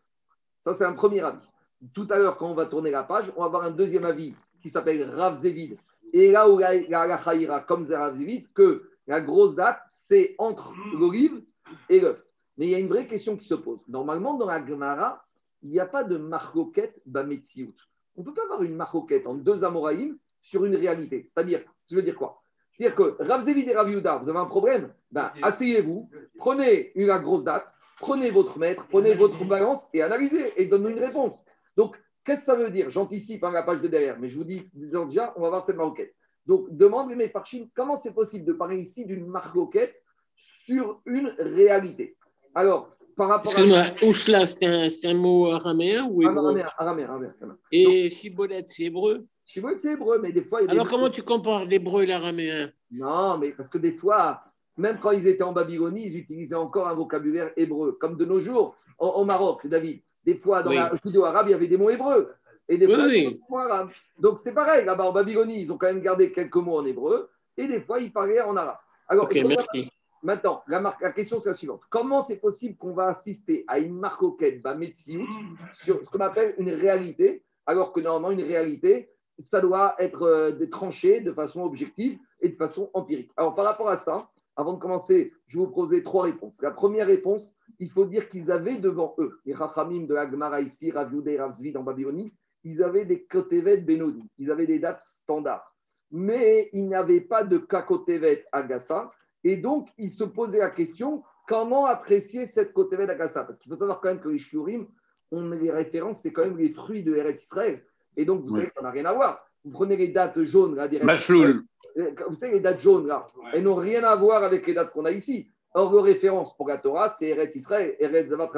Ça, 0.62 0.74
c'est 0.74 0.85
un 0.85 0.94
premier 0.94 1.20
avis. 1.20 1.46
Tout 1.92 2.07
à 2.11 2.18
l'heure, 2.18 2.38
quand 2.38 2.48
on 2.48 2.55
va 2.55 2.66
tourner 2.66 2.90
la 2.90 3.03
page, 3.03 3.31
on 3.37 3.40
va 3.40 3.46
avoir 3.46 3.64
un 3.64 3.70
deuxième 3.70 4.05
avis 4.05 4.35
qui 4.62 4.70
s'appelle 4.70 5.11
Rav 5.11 5.38
Zévid. 5.38 5.77
Et 6.14 6.31
là 6.31 6.48
où 6.48 6.59
la, 6.59 6.74
la, 6.74 7.07
la 7.07 7.22
Chaïra, 7.22 7.61
comme 7.61 7.87
Rav 7.90 8.16
Zévid, 8.16 8.46
que 8.55 8.88
la 9.07 9.20
grosse 9.20 9.57
date, 9.57 9.81
c'est 9.90 10.35
entre 10.38 10.72
l'olive 10.94 11.42
et 11.90 12.00
l'œuf. 12.00 12.22
Mais 12.57 12.66
il 12.66 12.70
y 12.70 12.74
a 12.74 12.79
une 12.79 12.88
vraie 12.88 13.07
question 13.07 13.37
qui 13.37 13.46
se 13.46 13.55
pose. 13.55 13.81
Normalement, 13.88 14.35
dans 14.35 14.46
la 14.46 14.64
Gemara, 14.64 15.27
il 15.62 15.70
n'y 15.70 15.81
a 15.81 15.87
pas 15.87 16.05
de 16.05 16.16
marloquette 16.16 17.00
bametsiout. 17.05 17.74
On 18.16 18.20
ne 18.20 18.27
peut 18.27 18.35
pas 18.35 18.44
avoir 18.44 18.62
une 18.62 18.77
marloquette 18.77 19.27
en 19.27 19.35
deux 19.35 19.64
Amoraïm 19.64 20.16
sur 20.40 20.64
une 20.64 20.77
réalité. 20.77 21.27
C'est-à-dire, 21.29 21.61
ça 21.83 21.94
veut 21.94 22.03
dire 22.03 22.16
quoi? 22.16 22.42
C'est-à-dire 22.72 22.96
que 22.96 23.22
Rav 23.22 23.42
Zévid 23.42 23.68
et 23.68 23.74
Rav 23.74 23.88
Yehuda, 23.88 24.18
vous 24.18 24.29
avez 24.29 24.38
un 24.38 24.46
problème? 24.46 24.92
Ben, 25.11 25.33
Asseyez-vous, 25.42 26.11
prenez 26.38 26.92
une 26.96 27.16
grosse 27.18 27.44
date, 27.44 27.72
prenez 28.00 28.31
votre 28.31 28.59
maître, 28.59 28.87
prenez 28.88 29.14
votre 29.14 29.44
balance 29.44 29.88
et 29.92 30.03
analysez 30.03 30.53
et 30.57 30.66
donne-nous 30.66 30.90
une 30.90 30.98
réponse. 30.98 31.44
Donc, 31.77 31.96
qu'est-ce 32.24 32.40
que 32.40 32.46
ça 32.46 32.57
veut 32.57 32.70
dire? 32.70 32.90
J'anticipe 32.90 33.44
hein, 33.44 33.53
la 33.53 33.62
page 33.62 33.81
de 33.81 33.88
derrière, 33.88 34.18
mais 34.18 34.29
je 34.29 34.37
vous 34.37 34.44
dis 34.44 34.68
déjà, 34.72 35.33
on 35.37 35.42
va 35.42 35.50
voir 35.50 35.64
cette 35.64 35.77
marloquette. 35.77 36.14
Donc, 36.46 36.66
demandez 36.70 37.14
mes 37.14 37.29
parchim, 37.29 37.68
comment 37.74 37.96
c'est 37.96 38.12
possible 38.12 38.44
de 38.44 38.53
parler 38.53 38.79
ici 38.79 39.07
d'une 39.07 39.27
marloquette 39.27 40.03
sur 40.35 41.00
une 41.07 41.35
réalité? 41.38 42.16
Alors, 42.55 42.93
par 43.16 43.29
rapport 43.29 43.53
à. 43.53 43.55
Excuse-moi, 43.61 43.85
Ouchla, 44.09 44.46
c'est 44.46 44.66
un, 44.66 44.88
un 45.11 45.14
mot 45.14 45.46
araméen 45.50 46.05
ou 46.11 46.22
hébreu? 46.22 46.37
Araméen, 46.38 46.66
araméen, 46.79 47.09
araméen, 47.09 47.35
araméen. 47.40 47.59
Et 47.72 48.11
Chibolette, 48.11 48.68
c'est 48.68 48.85
hébreu? 48.85 49.27
Shibboleth, 49.46 49.81
c'est 49.81 49.92
hébreu, 49.92 50.18
mais 50.22 50.33
des 50.33 50.42
fois. 50.42 50.61
il 50.62 50.64
y 50.64 50.68
a 50.68 50.72
des- 50.72 50.72
Alors 50.79 50.88
comment 50.88 51.11
tu 51.11 51.22
compares 51.22 51.64
l'hébreu 51.66 52.03
et 52.03 52.07
l'araméen? 52.07 52.72
Non, 52.90 53.37
mais 53.38 53.50
parce 53.50 53.68
que 53.68 53.79
des 53.79 53.92
fois, 53.92 54.40
même 54.77 54.98
quand 55.03 55.11
ils 55.11 55.27
étaient 55.27 55.42
en 55.42 55.53
Babylonie, 55.53 56.07
ils 56.07 56.16
utilisaient 56.16 56.55
encore 56.55 56.88
un 56.88 56.94
vocabulaire 56.94 57.50
hébreu. 57.57 57.96
Comme 58.00 58.16
de 58.16 58.24
nos 58.24 58.40
jours, 58.40 58.77
au, 58.98 59.07
au 59.09 59.24
Maroc, 59.24 59.66
David. 59.66 60.00
Des 60.24 60.37
fois, 60.37 60.62
dans 60.62 60.70
Oui. 60.70 60.77
la 60.77 60.92
judéo-arabe, 61.05 61.48
il 61.48 61.50
y 61.50 61.55
avait 61.55 61.68
des 61.68 61.77
mots 61.77 61.90
hébreux. 61.90 62.33
Et 62.68 62.79
des 62.79 62.87
Oui, 62.87 62.94
fois, 62.94 63.05
oui. 63.05 63.29
des 63.35 63.40
mots 63.50 63.59
arabes. 63.59 63.90
Donc 64.18 64.38
c'est 64.40 64.53
pareil, 64.53 64.87
là-bas 64.87 65.05
en 65.05 65.12
Babylonie, 65.12 65.61
ils 65.61 65.70
ont 65.70 65.77
quand 65.77 65.88
même 65.88 66.00
gardé 66.00 66.33
quelques 66.33 66.57
mots 66.57 66.79
en 66.79 66.87
hébreu. 66.87 67.29
Et 67.59 67.68
des 67.68 67.83
fois, 67.83 68.00
ils 68.00 68.11
parlaient 68.12 68.40
en 68.40 68.57
arabe. 68.57 68.79
Alors, 69.07 69.29
merci. 69.31 69.90
Maintenant, 70.24 70.62
la, 70.66 70.80
question 71.12 71.38
c'est 71.38 71.50
la 71.50 71.54
suivante. 71.54 71.82
Comment 71.90 72.22
c'est 72.22 72.38
possible 72.38 72.78
qu'on 72.78 72.94
va 72.94 73.08
assister 73.08 73.62
à 73.68 73.78
une 73.78 73.94
marque 73.94 74.22
auquel 74.22 74.62
bah, 74.62 74.74
Metsiou, 74.74 75.26
sur 75.74 76.02
ce 76.02 76.08
qu'on 76.08 76.20
appelle 76.20 76.54
une 76.56 76.70
réalité, 76.70 77.44
alors 77.66 77.92
que 77.92 78.00
normalement, 78.00 78.30
une 78.30 78.46
réalité, 78.46 79.10
ça 79.38 79.60
doit 79.60 79.94
être 79.98 80.22
euh, 80.22 80.66
tranché 80.70 81.20
de 81.20 81.30
façon 81.30 81.62
objective 81.62 82.18
et 82.40 82.48
de 82.48 82.56
façon 82.56 82.90
empirique. 82.94 83.30
Alors, 83.37 83.54
par 83.54 83.66
rapport 83.66 83.90
à 83.90 83.98
ça, 83.98 84.30
avant 84.56 84.72
de 84.72 84.78
commencer, 84.78 85.34
je 85.46 85.58
vous 85.58 85.66
poser 85.66 86.02
trois 86.02 86.24
réponses. 86.24 86.60
La 86.62 86.70
première 86.70 87.06
réponse, 87.06 87.54
il 87.78 87.90
faut 87.90 88.06
dire 88.06 88.30
qu'ils 88.30 88.50
avaient 88.50 88.78
devant 88.78 89.14
eux, 89.18 89.40
les 89.44 89.52
Rachamim 89.52 90.06
de 90.06 90.14
Agmara 90.14 90.62
ici, 90.62 90.90
Rav 90.90 91.12
et 91.26 91.38
Rav 91.38 91.54
Zvid 91.54 91.76
en 91.76 91.82
Babylonie, 91.82 92.32
ils 92.62 92.82
avaient 92.82 93.04
des 93.04 93.24
Kotevet 93.24 93.78
Benoni, 93.78 94.26
ils 94.38 94.50
avaient 94.50 94.66
des 94.66 94.78
dates 94.78 95.02
standards. 95.02 95.74
Mais 96.10 96.70
ils 96.72 96.88
n'avaient 96.88 97.20
pas 97.20 97.44
de 97.44 97.58
Kakotevet 97.58 98.46
Agassa, 98.52 99.10
et 99.44 99.57
donc 99.57 99.88
ils 99.98 100.11
se 100.11 100.24
posaient 100.24 100.59
la 100.59 100.70
question 100.70 101.22
comment 101.46 101.87
apprécier 101.87 102.46
cette 102.46 102.72
Kotevet 102.72 103.09
Agassa 103.09 103.44
Parce 103.44 103.59
qu'il 103.59 103.70
faut 103.70 103.78
savoir 103.78 104.00
quand 104.00 104.09
même 104.09 104.20
que 104.20 104.28
les 104.28 104.38
Shurim, 104.38 104.87
on 105.30 105.50
les 105.50 105.70
références, 105.70 106.20
c'est 106.22 106.33
quand 106.33 106.44
même 106.44 106.57
les 106.57 106.70
fruits 106.72 107.02
de 107.02 107.14
Eretz 107.14 107.42
Israël. 107.42 107.83
Et 108.16 108.24
donc, 108.24 108.42
vous 108.42 108.48
Oui. 108.54 108.61
savez 108.61 108.68
que 108.68 108.74
ça 108.76 108.83
n'a 108.83 108.90
rien 108.90 109.04
à 109.04 109.12
voir. 109.12 109.44
Vous 109.64 109.72
prenez 109.72 109.96
les 109.96 110.09
dates 110.09 110.42
jaunes, 110.44 110.74
là, 110.76 110.88
des 110.88 110.98
Vous 110.98 112.35
savez, 112.35 112.54
les 112.54 112.61
dates 112.61 112.80
jaunes, 112.80 113.07
là, 113.07 113.26
elles 113.52 113.64
n'ont 113.64 113.74
rien 113.74 114.04
à 114.04 114.16
voir 114.16 114.44
avec 114.44 114.66
les 114.66 114.74
dates 114.74 114.92
qu'on 114.92 115.04
a 115.04 115.11
ici. 115.11 115.50
Or, 115.74 115.92
le 115.92 115.98
référence 115.98 116.57
pour 116.57 116.68
la 116.68 116.78
Torah, 116.78 117.11
c'est 117.11 117.28
Eretz 117.28 117.57
Israël, 117.57 117.96
Eretz 117.98 118.28
Zavat. 118.28 118.50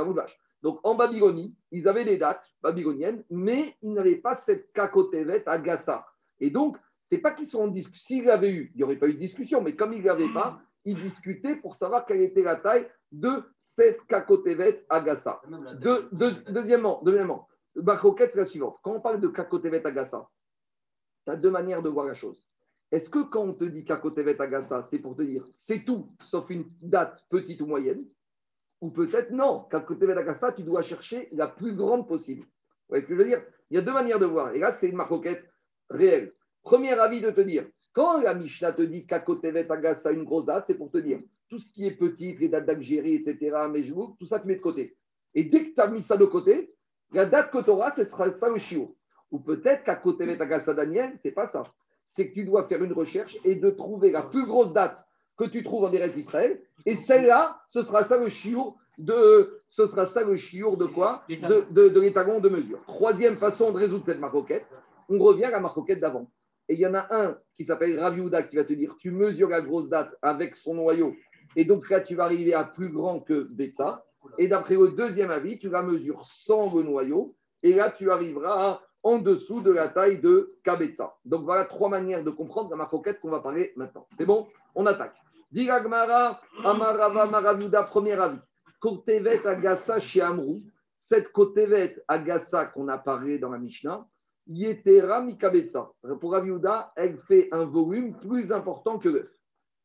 Donc, 0.62 0.80
en 0.82 0.94
Babylonie, 0.94 1.54
ils 1.70 1.88
avaient 1.88 2.04
des 2.04 2.18
dates 2.18 2.44
babyloniennes, 2.62 3.24
mais 3.30 3.74
ils 3.82 3.92
n'avaient 3.92 4.16
pas 4.16 4.34
cette 4.34 4.72
Kakotevet 4.72 5.42
à 5.46 5.58
Gassa. 5.58 6.06
Et 6.40 6.50
donc, 6.50 6.76
c'est 7.00 7.18
pas 7.18 7.30
qu'ils 7.32 7.46
sont 7.46 7.60
en 7.60 7.68
discussion. 7.68 8.16
S'ils 8.16 8.24
l'avaient 8.26 8.50
eu, 8.52 8.70
il 8.74 8.78
n'y 8.78 8.82
aurait 8.82 8.96
pas 8.96 9.06
eu 9.06 9.14
de 9.14 9.18
discussion, 9.18 9.62
mais 9.62 9.74
comme 9.74 9.92
ils 9.92 10.00
ne 10.02 10.06
l'avaient 10.06 10.32
pas, 10.34 10.58
ils 10.86 11.00
discutaient 11.02 11.56
pour 11.56 11.74
savoir 11.74 12.06
quelle 12.06 12.22
était 12.22 12.42
la 12.42 12.56
taille 12.56 12.88
de 13.12 13.42
cette 13.60 14.04
Kakotevet 14.06 14.86
à 14.88 15.00
Gassa. 15.02 15.40
Même 15.48 15.64
la 15.64 15.74
Deux- 15.74 16.08
deux- 16.12 16.32
deuxièmement, 16.48 17.02
deuxièmement, 17.04 17.46
ma 17.74 17.96
croquette, 17.96 18.32
c'est 18.32 18.40
la 18.40 18.46
suivante. 18.46 18.78
Quand 18.82 18.92
on 18.92 19.00
parle 19.00 19.20
de 19.20 19.28
Kakotevet 19.28 19.84
Agassa, 19.86 20.28
tu 21.24 21.32
as 21.32 21.36
deux 21.36 21.50
manières 21.50 21.82
de 21.82 21.88
voir 21.90 22.06
la 22.06 22.14
chose. 22.14 22.42
Est-ce 22.92 23.10
que 23.10 23.18
quand 23.24 23.42
on 23.42 23.52
te 23.52 23.64
dit 23.64 23.84
Kakotevet 23.84 24.40
Agassa, 24.40 24.82
c'est 24.82 25.00
pour 25.00 25.16
te 25.16 25.22
dire 25.22 25.44
c'est 25.52 25.84
tout, 25.84 26.08
sauf 26.22 26.48
une 26.50 26.64
date 26.80 27.24
petite 27.28 27.60
ou 27.60 27.66
moyenne? 27.66 28.04
Ou 28.80 28.90
peut-être 28.90 29.30
non, 29.30 29.64
Kakotevet 29.70 30.16
Agassa, 30.16 30.52
tu 30.52 30.62
dois 30.62 30.82
chercher 30.82 31.28
la 31.32 31.48
plus 31.48 31.74
grande 31.74 32.06
possible. 32.06 32.42
Vous 32.42 32.90
voyez 32.90 33.02
ce 33.02 33.08
que 33.08 33.14
je 33.14 33.18
veux 33.18 33.26
dire? 33.26 33.42
Il 33.70 33.74
y 33.76 33.78
a 33.78 33.82
deux 33.82 33.92
manières 33.92 34.20
de 34.20 34.26
voir. 34.26 34.54
Et 34.54 34.60
là, 34.60 34.70
c'est 34.70 34.88
une 34.88 34.96
marcoquette 34.96 35.44
réelle. 35.90 36.32
Premier 36.62 36.92
avis 36.92 37.20
de 37.20 37.30
te 37.30 37.40
dire, 37.40 37.66
quand 37.96 38.20
la 38.20 38.34
Mishnah 38.34 38.74
te 38.74 38.82
dit 38.82 39.06
Kakotevet 39.06 39.72
Agassa, 39.72 40.12
une 40.12 40.24
grosse 40.24 40.44
date, 40.44 40.66
c'est 40.66 40.74
pour 40.74 40.90
te 40.90 40.98
dire 40.98 41.18
tout 41.48 41.58
ce 41.58 41.72
qui 41.72 41.86
est 41.86 41.92
petit, 41.92 42.36
les 42.36 42.48
dates 42.48 42.66
d'Algérie, 42.66 43.14
etc., 43.14 43.56
Mejlouk, 43.70 44.18
tout 44.18 44.26
ça, 44.26 44.38
tu 44.38 44.46
mets 44.46 44.56
de 44.56 44.60
côté. 44.60 44.94
Et 45.34 45.44
dès 45.44 45.70
que 45.70 45.74
tu 45.74 45.80
as 45.80 45.88
mis 45.88 46.02
ça 46.02 46.18
de 46.18 46.26
côté, 46.26 46.74
la 47.12 47.24
date 47.24 47.50
que 47.50 47.64
tu 47.64 47.70
auras, 47.70 47.92
ce 47.92 48.04
sera 48.04 48.30
ça 48.32 48.50
le 48.50 48.58
chiot. 48.58 48.94
Ou 49.30 49.38
peut-être 49.38 49.82
qu'à 49.82 49.94
côté 49.94 50.26
de 50.26 50.38
Agassa 50.38 50.74
Daniel, 50.74 51.14
c'est 51.22 51.30
pas 51.30 51.46
ça. 51.46 51.62
C'est 52.04 52.28
que 52.28 52.34
tu 52.34 52.44
dois 52.44 52.68
faire 52.68 52.84
une 52.84 52.92
recherche 52.92 53.38
et 53.44 53.54
de 53.54 53.70
trouver 53.70 54.10
la 54.10 54.22
plus 54.22 54.44
grosse 54.44 54.74
date 54.74 55.02
que 55.38 55.44
tu 55.44 55.64
trouves 55.64 55.84
en 55.84 55.92
Eretz 55.92 56.18
Israël. 56.18 56.60
Et 56.84 56.96
celle-là, 56.96 57.62
ce 57.68 57.82
sera 57.82 58.04
ça 58.04 58.18
le 58.18 58.28
chiour 58.28 58.76
de, 58.98 59.62
ce 59.70 59.86
sera 59.86 60.04
ça 60.04 60.22
le 60.22 60.36
chiour 60.36 60.76
de 60.76 60.84
quoi? 60.84 61.24
De, 61.30 61.64
de, 61.70 61.88
de 61.88 62.48
mesure. 62.50 62.84
Troisième 62.86 63.36
façon 63.36 63.72
de 63.72 63.78
résoudre 63.78 64.04
cette 64.04 64.20
marcoquette, 64.20 64.66
on 65.08 65.18
revient 65.18 65.44
à 65.44 65.50
la 65.50 65.60
marcoquette 65.60 66.00
d'avant. 66.00 66.30
Et 66.68 66.74
il 66.74 66.80
y 66.80 66.86
en 66.86 66.94
a 66.94 67.06
un 67.10 67.38
qui 67.54 67.64
s'appelle 67.64 67.98
Rav 67.98 68.16
Yehuda 68.16 68.42
qui 68.42 68.56
va 68.56 68.64
te 68.64 68.72
dire 68.72 68.94
tu 68.98 69.10
mesures 69.10 69.48
la 69.48 69.60
grosse 69.60 69.88
date 69.88 70.16
avec 70.22 70.54
son 70.54 70.74
noyau. 70.74 71.14
Et 71.54 71.64
donc 71.64 71.88
là, 71.90 72.00
tu 72.00 72.14
vas 72.14 72.24
arriver 72.24 72.54
à 72.54 72.64
plus 72.64 72.88
grand 72.88 73.20
que 73.20 73.46
Betsa. 73.50 74.04
Et 74.38 74.48
d'après 74.48 74.74
le 74.74 74.90
deuxième 74.90 75.30
avis, 75.30 75.58
tu 75.58 75.68
la 75.68 75.82
mesures 75.82 76.24
sans 76.24 76.74
le 76.74 76.82
noyau. 76.82 77.36
Et 77.62 77.72
là, 77.72 77.90
tu 77.90 78.10
arriveras 78.10 78.80
en 79.02 79.18
dessous 79.18 79.60
de 79.60 79.70
la 79.70 79.88
taille 79.88 80.20
de 80.20 80.56
Kabetsa. 80.64 81.14
Donc 81.24 81.44
voilà 81.44 81.64
trois 81.64 81.88
manières 81.88 82.24
de 82.24 82.30
comprendre 82.30 82.70
la 82.70 82.76
marcoquette 82.76 83.20
qu'on 83.20 83.30
va 83.30 83.40
parler 83.40 83.72
maintenant. 83.76 84.08
C'est 84.16 84.26
bon? 84.26 84.48
On 84.74 84.84
attaque. 84.86 85.14
Diragmara, 85.52 86.40
Amarava, 86.64 87.26
Maravuda, 87.26 87.84
premier 87.84 88.14
avis. 88.14 88.40
Kotevet 88.80 89.46
Agassa 89.46 90.00
chez 90.00 90.20
Amrou. 90.20 90.64
Cette 90.98 91.30
Kotevet 91.30 92.02
Agassa 92.08 92.66
qu'on 92.66 92.88
a 92.88 92.98
parlé 92.98 93.38
dans 93.38 93.50
la 93.50 93.58
Mishnah, 93.58 94.04
Yetera 94.46 95.20
Mikabetsa. 95.22 95.90
Pour 96.20 96.32
Raviuda, 96.32 96.92
elle 96.96 97.18
fait 97.18 97.48
un 97.52 97.64
volume 97.64 98.14
plus 98.14 98.52
important 98.52 98.98
que 98.98 99.08
l'œuf. 99.08 99.30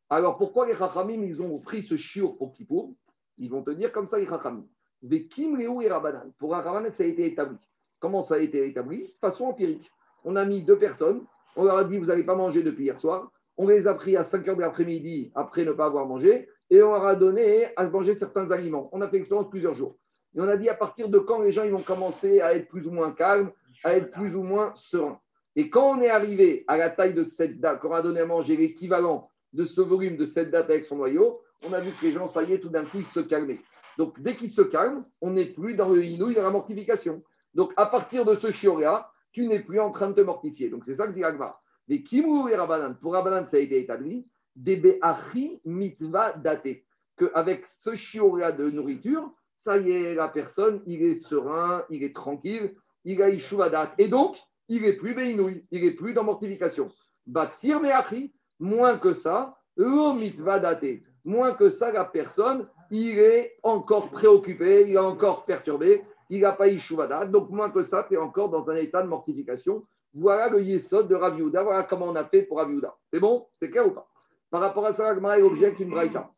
Alors 0.10 0.38
pourquoi 0.38 0.67
les 0.67 0.76
Chachamim, 0.76 1.24
ils 1.24 1.41
ont 1.41 1.60
pris 1.60 1.84
ce 1.84 1.95
chiour 1.95 2.38
pour 2.38 2.54
Kippour? 2.54 2.93
Ils 3.38 3.50
vont 3.50 3.63
te 3.63 3.71
dire 3.71 3.91
comme 3.91 4.08
ça, 4.08 4.19
les 4.19 4.26
Chachamim. 4.26 4.65
Vekim 5.02 5.58
Leu 5.58 5.82
et 5.82 5.89
Rabanan. 5.89 6.32
Pour 6.38 6.52
Rabanan, 6.52 6.91
ça 6.91 7.04
a 7.04 7.08
été 7.08 7.26
établi. 7.26 7.58
Comment 8.00 8.24
ça 8.24 8.36
a 8.36 8.39
été 8.39 8.67
établi? 8.67 9.04
De 9.04 9.13
façon 9.19 9.45
empirique. 9.45 9.89
On 10.24 10.36
a 10.36 10.45
mis 10.45 10.63
deux 10.63 10.78
personnes, 10.78 11.24
on 11.56 11.63
leur 11.63 11.78
a 11.78 11.84
dit, 11.84 11.97
vous 11.97 12.06
n'allez 12.06 12.24
pas 12.24 12.36
manger 12.36 12.62
depuis 12.62 12.84
hier 12.86 13.00
soir. 13.00 13.32
On 13.58 13.67
les 13.67 13.88
a 13.88 13.95
pris 13.95 14.15
à 14.15 14.24
5 14.24 14.47
heures 14.47 14.56
de 14.56 14.62
l'après-midi 14.62 15.32
après 15.36 15.65
ne 15.65 15.71
pas 15.71 15.86
avoir 15.86 16.06
mangé 16.06 16.47
et 16.69 16.82
on 16.82 16.93
leur 16.93 17.06
a 17.06 17.15
donné 17.15 17.67
à 17.76 17.86
manger 17.86 18.15
certains 18.15 18.50
aliments. 18.52 18.89
On 18.91 19.02
a 19.02 19.10
fait 19.10 19.17
l'expérience 19.17 19.50
plusieurs 19.50 19.76
jours. 19.76 19.97
Et 20.36 20.39
on 20.39 20.48
a 20.48 20.58
dit 20.58 20.70
à 20.70 20.76
partir 20.76 21.10
de 21.10 21.20
quand 21.20 21.41
les 21.41 21.52
gens 21.52 21.67
vont 21.67 21.82
commencer 21.82 22.41
à 22.41 22.56
être 22.56 22.67
plus 22.67 22.88
ou 22.88 22.91
moins 22.91 23.12
calmes, 23.12 23.52
à 23.84 23.96
être 23.96 24.12
plus 24.12 24.36
ou 24.36 24.44
moins 24.44 24.72
sereins. 24.76 25.20
Et 25.56 25.70
quand 25.70 25.98
on 25.98 26.02
est 26.02 26.10
arrivé 26.10 26.63
à 26.67 26.78
la 26.78 26.89
taille 26.89 27.13
de 27.13 27.24
cette 27.24 27.60
date, 27.60 27.82
qu'on 27.82 27.94
a 27.94 28.02
donné 28.02 28.22
à 28.22 28.26
manger 28.26 28.56
l'équivalent 28.56 29.30
de 29.54 29.65
ce 29.65 29.82
volume 29.82 30.15
de 30.15 30.26
cette 30.26 30.50
date 30.50 30.70
avec 30.70 30.86
son 30.86 30.96
noyau, 30.96 31.41
on 31.67 31.74
a 31.74 31.80
vu 31.82 31.91
que 31.91 32.06
les 32.06 32.13
gens, 32.13 32.28
ça 32.28 32.44
y 32.44 32.54
est, 32.54 32.60
tout 32.60 32.70
d'un 32.70 32.86
coup, 32.86 33.00
ils 33.00 33.06
se 33.06 33.20
calmaient. 33.20 33.60
Donc, 33.98 34.20
dès 34.22 34.36
qu'ils 34.36 34.50
se 34.50 34.62
calment, 34.62 35.04
on 35.20 35.32
n'est 35.32 35.48
plus 35.48 35.76
dans 35.76 35.89
le 35.89 36.04
inouï, 36.04 36.34
dans 36.34 36.44
la 36.44 36.50
mortification. 36.50 37.22
Donc, 37.54 37.74
à 37.76 37.86
partir 37.86 38.24
de 38.24 38.36
ce 38.36 38.50
chiot-là, 38.50 39.12
tu 39.34 39.46
n'es 39.48 39.60
plus 39.60 39.80
en 39.80 39.91
train 39.91 40.10
de 40.10 40.15
te 40.15 40.22
mortifier. 40.22 40.70
Donc, 40.70 40.84
c'est 40.86 40.96
ça 40.96 41.08
que 41.08 41.12
dit 41.12 41.24
Agma. 41.24 41.60
Mais 41.88 42.02
Kimou 42.02 42.48
et 42.48 42.56
Rabanan, 42.56 42.96
pour 42.96 43.13
Rabanan, 43.13 43.48
ça 43.48 43.58
a 43.58 43.60
été 43.60 43.82
établi, 43.82 44.26
des 44.56 44.98
Achi 45.02 45.62
mitva 45.65 46.34
daté. 46.34 46.86
Qu'avec 47.17 47.67
ce 47.67 47.96
chiot-là 47.96 48.54
de 48.54 48.70
nourriture, 48.70 49.34
ça 49.62 49.78
y 49.78 49.91
est, 49.91 50.15
la 50.15 50.28
personne, 50.28 50.82
il 50.88 51.04
est 51.04 51.15
serein, 51.15 51.84
il 51.89 52.04
est 52.04 52.15
tranquille, 52.15 52.76
il 53.06 53.21
a 53.21 53.30
Ishuvadat. 53.30 53.93
Et 54.00 54.08
donc, 54.08 54.36
il 54.67 54.86
est 54.86 54.93
plus 54.93 55.13
béinouï, 55.13 55.65
il 55.71 55.86
est 55.86 55.91
plus 55.91 56.13
dans 56.13 56.24
mortification. 56.24 56.91
Batsir 57.28 57.80
Meachi, 57.80 58.34
moins 58.60 58.97
que 58.97 59.13
ça, 59.13 59.56
mitva 59.78 60.60
daté. 60.60 61.04
Moins 61.24 61.54
que 61.54 61.69
ça, 61.69 61.91
la 61.91 62.06
personne, 62.06 62.67
il 62.89 63.19
est 63.19 63.58
encore 63.62 64.10
préoccupé, 64.10 64.86
il 64.88 64.93
est 64.93 64.97
encore 64.97 65.45
perturbé, 65.45 66.04
il 66.32 66.41
n'a 66.41 66.54
pas 66.54 66.67
Ishuvadat. 66.67 67.28
Donc, 67.28 67.52
moins 67.52 67.69
que 67.69 67.84
ça, 67.84 68.06
tu 68.08 68.15
es 68.15 68.17
encore 68.17 68.50
dans 68.50 68.67
un 68.69 68.76
état 68.76 69.04
de 69.04 69.08
mortification. 69.08 69.86
Voilà 70.13 70.50
le 70.50 70.62
yesod 70.63 71.08
de 71.08 71.15
Rav 71.15 71.38
Yehuda. 71.38 71.63
Voilà 71.63 71.84
comment 71.84 72.08
on 72.08 72.15
a 72.15 72.26
fait 72.26 72.41
pour 72.41 72.58
Rav 72.58 72.69
Yehuda. 72.69 72.95
C'est 73.13 73.19
bon? 73.19 73.45
C'est 73.54 73.69
clair 73.69 73.88
ou 73.88 73.91
pas? 73.91 74.08
Par 74.50 74.60
rapport 74.60 74.86
à 74.86 74.93
ça, 74.93 75.10
Agmara 75.10 75.38
est 75.39 75.43
objecte 75.43 75.80
une 75.80 75.91
braïta. 75.91 76.32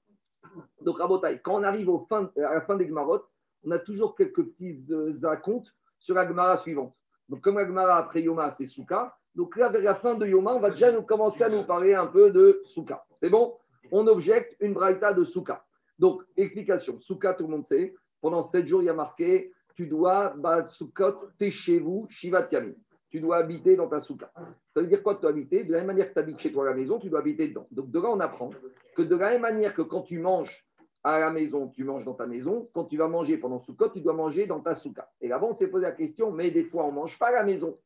Donc, 0.82 1.00
Rabotai, 1.00 1.40
quand 1.44 1.60
on 1.60 1.64
arrive 1.64 1.90
fin, 2.10 2.30
à 2.38 2.54
la 2.56 2.62
fin 2.62 2.76
des 2.76 2.86
Gmarot, 2.86 3.22
on 3.66 3.72
a 3.72 3.80
toujours 3.80 4.16
quelques 4.16 4.44
petits 4.44 4.84
euh, 4.92 5.14
acomptes 5.24 5.74
sur 6.00 6.16
la 6.16 6.28
Gemara 6.28 6.58
suivante. 6.58 6.94
Donc, 7.30 7.42
comme 7.42 7.58
la 7.58 7.66
Gemara 7.66 7.98
après 7.98 8.22
Yoma, 8.22 8.50
c'est 8.52 8.66
Souka. 8.66 9.16
Donc 9.36 9.56
là, 9.56 9.70
vers 9.70 9.82
la 9.82 9.96
fin 9.96 10.16
de 10.16 10.28
Yoma, 10.28 10.54
on 10.54 10.60
va 10.60 10.70
déjà 10.70 10.92
nous 10.92 11.04
commencer 11.04 11.44
à 11.44 11.50
nous 11.50 11.64
parler 11.64 11.94
un 11.94 12.08
peu 12.08 12.32
de 12.32 12.62
Souka. 12.66 13.06
C'est 13.16 13.30
bon? 13.30 13.56
On 13.92 14.06
objecte 14.08 14.56
une 14.60 14.74
braïta 14.74 15.14
de 15.14 15.24
Souka. 15.24 15.66
Donc, 15.98 16.24
explication. 16.36 17.00
Souka, 17.00 17.34
tout 17.34 17.44
le 17.44 17.50
monde 17.50 17.66
sait. 17.66 17.96
Pendant 18.22 18.44
sept 18.44 18.68
jours, 18.68 18.82
il 18.82 18.86
y 18.86 18.90
a 18.90 18.94
marqué 18.94 19.54
tu 19.76 19.88
dois, 19.88 20.34
bah, 20.38 20.68
Soukot, 20.70 21.30
t'es 21.38 21.50
chez 21.50 21.80
vous, 21.80 22.08
Shivat 22.10 22.48
Yamin. 22.52 22.74
Tu 23.14 23.20
dois 23.20 23.38
habiter 23.38 23.76
dans 23.76 23.88
ta 23.88 24.00
souka. 24.00 24.32
Ça 24.72 24.82
veut 24.82 24.88
dire 24.88 25.04
quoi, 25.04 25.14
tu 25.14 25.22
dois 25.22 25.30
habiter? 25.30 25.64
De 25.64 25.72
la 25.72 25.78
même 25.78 25.86
manière 25.86 26.10
que 26.10 26.14
tu 26.14 26.20
habites 26.20 26.40
chez 26.40 26.52
toi 26.52 26.64
à 26.64 26.70
la 26.72 26.76
maison, 26.76 26.98
tu 26.98 27.12
dois 27.12 27.20
habiter 27.20 27.48
dedans. 27.48 27.68
Donc, 27.70 27.92
de 27.92 28.00
là, 28.00 28.10
on 28.10 28.20
apprend 28.20 28.50
que 28.96 29.04
de 29.04 29.16
la 29.16 29.30
même 29.30 29.44
manière 29.44 29.76
que 29.76 29.84
quand 29.84 30.02
tu 30.02 30.18
manges 30.18 30.66
à 31.04 31.20
la 31.20 31.30
maison, 31.30 31.68
tu 31.68 31.84
manges 31.84 32.06
dans 32.06 32.16
ta 32.16 32.26
maison, 32.26 32.72
quand 32.74 32.86
tu 32.86 32.98
vas 32.98 33.08
manger 33.08 33.38
pendant 33.38 33.60
Soukot, 33.60 33.90
tu 33.90 34.02
dois 34.02 34.14
manger 34.14 34.48
dans 34.48 34.62
ta 34.62 34.74
souka. 34.74 35.12
Et 35.22 35.28
là-bas, 35.28 35.46
on 35.48 35.54
s'est 35.54 35.68
posé 35.68 35.84
la 35.84 35.92
question, 35.92 36.32
mais 36.32 36.50
des 36.50 36.64
fois, 36.64 36.86
on 36.86 36.88
ne 36.88 36.96
mange 36.96 37.20
pas 37.20 37.28
à 37.28 37.34
la 37.34 37.44
maison. 37.44 37.78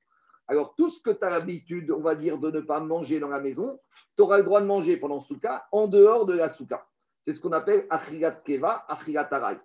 Alors, 0.47 0.75
tout 0.77 0.89
ce 0.89 1.01
que 1.01 1.09
tu 1.09 1.25
as 1.25 1.29
l'habitude, 1.29 1.91
on 1.91 1.99
va 1.99 2.15
dire, 2.15 2.37
de 2.37 2.49
ne 2.49 2.61
pas 2.61 2.79
manger 2.79 3.19
dans 3.19 3.27
la 3.27 3.41
maison, 3.41 3.81
tu 4.15 4.21
auras 4.21 4.37
le 4.37 4.45
droit 4.45 4.61
de 4.61 4.65
manger 4.65 4.95
pendant 4.95 5.19
Souka 5.19 5.65
en 5.73 5.89
dehors 5.89 6.25
de 6.25 6.35
la 6.35 6.47
Souka. 6.47 6.87
C'est 7.25 7.33
ce 7.33 7.41
qu'on 7.41 7.51
appelle 7.51 7.85
Achirat 7.89 8.31
Keva, 8.45 8.85
Arai. 8.87 9.57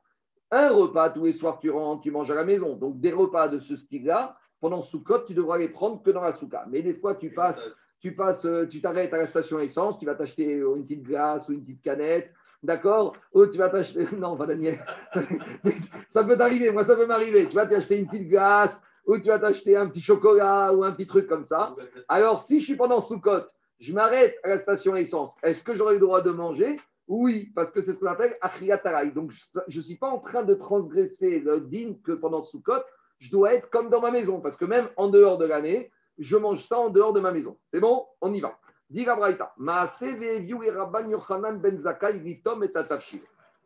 Un 0.50 0.70
repas 0.70 1.10
tous 1.10 1.26
les 1.26 1.34
soirs, 1.34 1.60
tu 1.60 1.70
rentres, 1.70 2.02
tu 2.02 2.10
manges 2.10 2.32
à 2.32 2.34
la 2.34 2.44
maison. 2.44 2.74
Donc, 2.74 2.98
des 2.98 3.12
repas 3.12 3.46
de 3.46 3.60
ce 3.60 3.76
style-là, 3.76 4.36
pendant 4.62 4.80
Soukot, 4.80 5.24
tu 5.26 5.34
devras 5.34 5.58
les 5.58 5.68
prendre 5.68 6.00
que 6.02 6.10
dans 6.12 6.22
la 6.22 6.30
Souka. 6.30 6.64
Mais 6.70 6.82
des 6.82 6.94
fois, 6.94 7.16
tu 7.16 7.30
passes, 7.30 7.68
tu 7.98 8.14
passes, 8.14 8.44
euh, 8.44 8.64
tu 8.64 8.80
t'arrêtes 8.80 9.12
à 9.12 9.18
la 9.18 9.26
station 9.26 9.58
essence, 9.58 9.98
tu 9.98 10.06
vas 10.06 10.14
t'acheter 10.14 10.54
euh, 10.54 10.76
une 10.76 10.84
petite 10.84 11.02
glace 11.02 11.48
ou 11.48 11.52
une 11.52 11.64
petite 11.64 11.82
canette. 11.82 12.30
D'accord? 12.62 13.16
Ou 13.34 13.44
tu 13.46 13.58
vas 13.58 13.68
t'acheter. 13.70 14.06
Non, 14.16 14.36
pas 14.36 14.46
Daniel. 14.46 14.78
ça 16.08 16.22
peut 16.22 16.38
t'arriver, 16.38 16.70
moi, 16.70 16.84
ça 16.84 16.94
peut 16.94 17.06
m'arriver. 17.06 17.48
Tu 17.48 17.56
vas 17.56 17.66
t'acheter 17.66 17.98
une 17.98 18.06
petite 18.06 18.28
glace 18.28 18.80
ou 19.04 19.18
tu 19.18 19.26
vas 19.26 19.40
t'acheter 19.40 19.76
un 19.76 19.88
petit 19.88 20.00
chocolat 20.00 20.72
ou 20.72 20.84
un 20.84 20.92
petit 20.92 21.08
truc 21.08 21.26
comme 21.26 21.44
ça. 21.44 21.74
Alors, 22.06 22.40
si 22.40 22.60
je 22.60 22.66
suis 22.66 22.76
pendant 22.76 23.00
Soukot, 23.00 23.42
je 23.80 23.92
m'arrête 23.92 24.38
à 24.44 24.48
la 24.50 24.58
station 24.58 24.94
essence, 24.94 25.34
est-ce 25.42 25.64
que 25.64 25.74
j'aurai 25.74 25.94
le 25.94 26.00
droit 26.00 26.22
de 26.22 26.30
manger? 26.30 26.76
Oui, 27.08 27.50
parce 27.56 27.72
que 27.72 27.82
c'est 27.82 27.94
ce 27.94 27.98
qu'on 27.98 28.06
appelle 28.06 28.36
Achiatarai. 28.40 29.10
Donc, 29.10 29.32
je 29.66 29.78
ne 29.78 29.84
suis 29.84 29.96
pas 29.96 30.08
en 30.08 30.20
train 30.20 30.44
de 30.44 30.54
transgresser 30.54 31.40
le 31.40 31.62
din 31.62 31.94
que 32.04 32.12
pendant 32.12 32.42
Soukot, 32.42 32.84
je 33.22 33.30
dois 33.30 33.54
être 33.54 33.70
comme 33.70 33.88
dans 33.88 34.00
ma 34.00 34.10
maison. 34.10 34.40
Parce 34.40 34.56
que 34.56 34.64
même 34.64 34.88
en 34.96 35.08
dehors 35.08 35.38
de 35.38 35.46
l'année, 35.46 35.92
je 36.18 36.36
mange 36.36 36.64
ça 36.64 36.78
en 36.78 36.90
dehors 36.90 37.12
de 37.12 37.20
ma 37.20 37.30
maison. 37.30 37.56
C'est 37.70 37.78
bon 37.78 38.04
On 38.20 38.32
y 38.32 38.40
va. 38.40 38.58
Ben. 38.90 39.08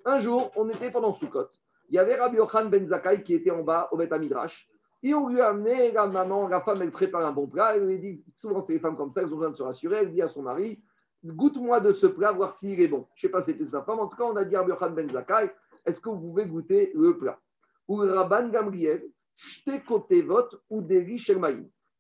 Un 0.05 0.21
jour, 0.21 0.53
on 0.57 0.69
était 0.69 0.93
pendant 0.93 1.15
Sukkot. 1.15 1.49
Il 1.89 1.95
y 1.95 1.99
avait 1.99 2.17
Rabbi 2.17 2.37
Yochanan 2.37 2.71
ben 2.71 2.87
Zakai 2.87 3.23
qui 3.23 3.33
était 3.35 3.51
en 3.51 3.63
bas 3.63 3.89
au 3.93 3.97
Beth 3.97 4.13
Midrash. 4.13 4.69
Et 5.03 5.15
on 5.15 5.29
lui 5.29 5.41
a 5.41 5.49
amené, 5.49 5.91
la 5.93 6.07
maman, 6.07 6.49
la 6.49 6.61
femme, 6.61 6.83
elle 6.83 6.91
prépare 6.91 7.25
un 7.25 7.33
bon 7.33 7.47
plat. 7.47 7.77
Elle 7.77 7.87
lui 7.87 7.99
dit, 7.99 8.25
souvent 8.33 8.61
c'est 8.61 8.75
les 8.75 8.79
femmes 8.79 8.97
comme 8.97 9.13
ça, 9.13 9.23
elles 9.23 9.33
ont 9.33 9.37
besoin 9.37 9.51
de 9.51 9.57
se 9.57 9.63
rassurer. 9.63 9.97
Elle 9.97 10.13
dit 10.13 10.21
à 10.21 10.29
son 10.29 10.43
mari, 10.43 10.83
goûte-moi 11.25 11.81
de 11.81 11.93
ce 11.93 12.07
plat, 12.07 12.33
voir 12.33 12.53
s'il 12.53 12.81
est 12.81 12.89
bon. 12.89 13.07
Je 13.15 13.27
ne 13.27 13.29
sais 13.29 13.33
pas 13.33 13.41
si 13.41 13.53
c'était 13.53 13.65
sa 13.65 13.83
femme. 13.83 14.01
En 14.01 14.09
tout 14.09 14.17
cas, 14.17 14.25
on 14.25 14.37
a 14.37 14.45
dit 14.45 14.55
à 14.55 14.61
Rabbi 14.61 14.73
Yochanan 14.73 14.95
ben 14.95 15.11
Zakai, 15.11 15.51
est-ce 15.87 16.01
que 16.01 16.11
vous 16.11 16.21
pouvez 16.21 16.47
goûter 16.47 16.93
le 16.95 17.17
plat? 17.17 17.39
Ou 17.89 17.97
Rabban 17.97 18.49
Gamriel, 18.49 19.03
Shte 19.37 19.85
Kotevot 19.85 20.49
ou. 20.71 20.83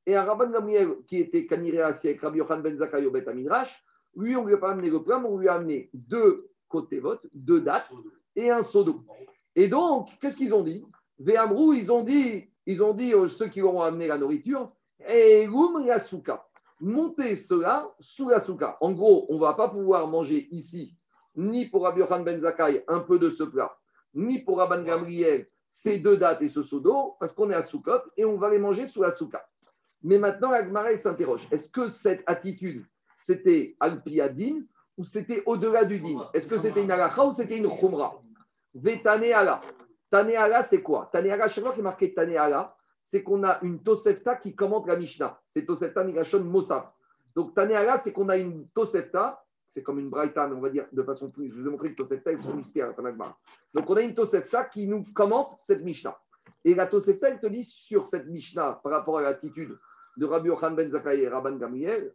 Et 0.09 0.14
un 0.14 0.22
Rabban 0.22 0.51
Gamriel 0.51 0.88
qui 1.09 1.18
était 1.18 1.46
caniré 1.46 1.81
assis 1.81 2.09
avec 2.09 2.20
Rabbi 2.20 2.38
Yochanan 2.38 2.62
ben 2.62 2.77
Zakai 2.77 3.05
au 3.07 3.11
Beth 3.11 3.29
Midrash, 3.35 3.83
lui, 4.14 4.37
on 4.37 4.42
ne 4.42 4.49
lui 4.49 4.55
a 4.55 4.59
pas 4.59 4.70
amené 4.70 4.88
le 4.88 5.03
plat, 5.03 5.18
mais 5.18 5.29
on 5.29 5.37
lui 5.37 5.49
a 5.49 5.55
amené 5.55 5.90
deux 5.92 6.49
Kotevot, 6.68 7.18
deux 7.35 7.61
dates 7.61 7.90
et 8.35 8.51
un 8.51 8.62
seau 8.62 8.85
d'eau. 8.85 9.05
Et 9.55 9.68
donc, 9.68 10.11
qu'est-ce 10.20 10.37
qu'ils 10.37 10.55
ont 10.55 10.62
dit? 10.62 10.85
Véamrou, 11.18 11.72
ils 11.72 11.90
ont 11.90 12.03
dit, 12.03 12.49
ils 12.66 12.83
ont 12.83 12.94
dit 12.94 13.14
aux 13.14 13.29
ceux 13.29 13.49
qui 13.49 13.61
leur 13.61 13.75
ont 13.75 13.83
amené 13.83 14.07
la 14.07 14.18
nourriture, 14.18 14.72
et 15.09 15.46
la 15.85 15.99
souka. 15.99 16.46
Montez 16.81 17.37
cela 17.37 17.90
sous 18.01 18.29
la 18.29 18.40
souka. 18.40 18.77
En 18.81 18.92
gros, 18.92 19.27
on 19.29 19.35
ne 19.35 19.40
va 19.40 19.55
pas 19.55 19.68
pouvoir 19.68 20.07
manger 20.09 20.49
ici, 20.51 20.94
ni 21.35 21.66
pour 21.66 21.83
Rabbi 21.83 22.01
Yochanan 22.01 22.25
ben 22.25 22.40
Zakai, 22.40 22.85
un 22.87 23.01
peu 23.01 23.18
de 23.18 23.31
ce 23.31 23.44
plat, 23.44 23.77
ni 24.14 24.40
pour 24.40 24.59
Rabban 24.59 24.83
Gamriel, 24.83 25.49
ces 25.66 25.98
deux 25.98 26.16
dates 26.16 26.42
et 26.42 26.48
ce 26.48 26.62
seau 26.62 26.81
d'eau, 26.81 27.16
parce 27.18 27.33
qu'on 27.33 27.50
est 27.50 27.55
à 27.55 27.62
Soukot 27.62 28.00
et 28.16 28.24
on 28.24 28.37
va 28.37 28.50
les 28.50 28.59
manger 28.59 28.87
sous 28.87 29.02
la 29.02 29.11
souka. 29.11 29.46
Mais 30.02 30.18
maintenant, 30.18 30.50
la 30.50 30.96
s'interroge 30.98 31.46
est-ce 31.50 31.70
que 31.70 31.88
cette 31.88 32.22
attitude, 32.26 32.85
c'était 33.16 33.76
Alpiadine 33.81 34.66
ou 34.96 35.05
c'était 35.05 35.42
au-delà 35.46 35.85
du 35.85 36.00
din? 36.00 36.29
Est-ce 36.33 36.48
que 36.48 36.59
c'était 36.59 36.83
une 36.83 36.90
halakha 36.90 37.26
ou 37.26 37.33
c'était 37.33 37.59
une 37.59 37.68
khumra? 37.68 38.22
Vetaneala. 38.74 39.62
Taneala, 40.11 40.62
c'est 40.62 40.83
quoi? 40.83 41.09
Taneala, 41.12 41.48
chaque 41.48 41.64
fois 41.64 41.72
qu'il 41.72 41.81
est 41.81 41.85
marqué 41.85 42.14
Taneala, 42.14 42.76
c'est 43.02 43.22
qu'on 43.22 43.42
a 43.44 43.59
une 43.62 43.83
Tosefta 43.83 44.37
qui 44.37 44.55
commente 44.55 44.87
la 44.87 44.96
Mishnah. 44.96 45.40
C'est 45.46 45.64
Tosefta 45.64 46.05
Migashon 46.05 46.44
Mossaf. 46.44 46.92
Donc 47.35 47.55
Taneala, 47.55 47.98
c'est 47.98 48.12
qu'on 48.12 48.29
a 48.29 48.37
une 48.37 48.68
Tosefta, 48.68 49.44
c'est 49.68 49.83
comme 49.83 49.98
une 49.98 50.09
Braïta, 50.09 50.48
on 50.48 50.61
va 50.61 50.70
dire 50.70 50.87
de 50.92 51.02
façon 51.02 51.31
plus. 51.31 51.50
Je 51.50 51.61
vous 51.61 51.66
ai 51.68 51.70
montré 51.70 51.90
que 51.92 51.96
Tosefta 51.96 52.33
est 52.33 52.38
son 52.38 52.55
mystère. 52.55 52.94
Donc 53.74 53.90
on 53.90 53.96
a 53.96 54.00
une 54.00 54.14
Tosefta 54.14 54.64
qui 54.64 54.87
nous 54.87 55.05
commente 55.14 55.57
cette 55.59 55.83
Mishnah. 55.83 56.18
Et 56.64 56.74
la 56.74 56.87
Tosefta, 56.87 57.29
elle 57.29 57.40
te 57.40 57.46
dit 57.46 57.64
sur 57.64 58.07
cette 58.07 58.26
Mishnah, 58.26 58.81
par 58.83 58.92
rapport 58.92 59.18
à 59.18 59.22
l'attitude 59.22 59.76
de 60.16 60.26
Rabbi 60.26 60.48
Yochan 60.48 60.72
ben 60.72 60.90
Zakaï 60.90 61.20
et 61.22 61.29
Rabban 61.29 61.57
Gamriel, 61.57 62.14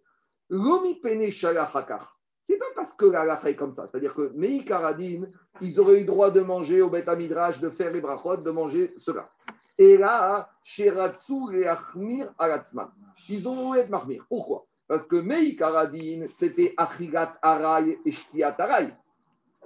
Lomi 0.50 1.00
Pene. 1.00 1.32
C'est 1.32 2.58
pas 2.58 2.66
parce 2.76 2.94
que 2.94 3.06
la 3.06 3.40
est 3.48 3.56
comme 3.56 3.74
ça. 3.74 3.88
C'est-à-dire 3.88 4.14
que 4.14 4.32
Mei 4.34 4.66
Karadin, 4.66 5.26
ils 5.62 5.80
auraient 5.80 6.02
eu 6.02 6.06
droit 6.06 6.32
de 6.32 6.42
manger 6.42 6.82
au 6.82 6.90
Beth 6.90 7.08
Midrash, 7.08 7.60
de 7.60 7.70
faire 7.70 7.92
les 7.92 8.02
brachot, 8.02 8.38
de 8.38 8.52
manger 8.52 8.94
cela. 8.98 9.30
Et 9.78 9.98
là, 9.98 10.50
Sheratsu 10.64 11.56
et 11.56 11.68
Achmir 11.68 12.34
Aratzman. 12.38 12.92
Ils 13.30 13.48
ont 13.48 13.74
être 13.76 13.90
marmir. 13.90 14.26
Pourquoi? 14.28 14.66
Parce 14.92 15.06
que 15.06 15.16
Mei 15.16 15.56
Karadin, 15.56 16.26
c'était 16.28 16.74
Achigat 16.76 17.40
Aray 17.42 17.98
et 18.06 18.12
Shtiat 18.12 18.58
Aray. 18.60 18.94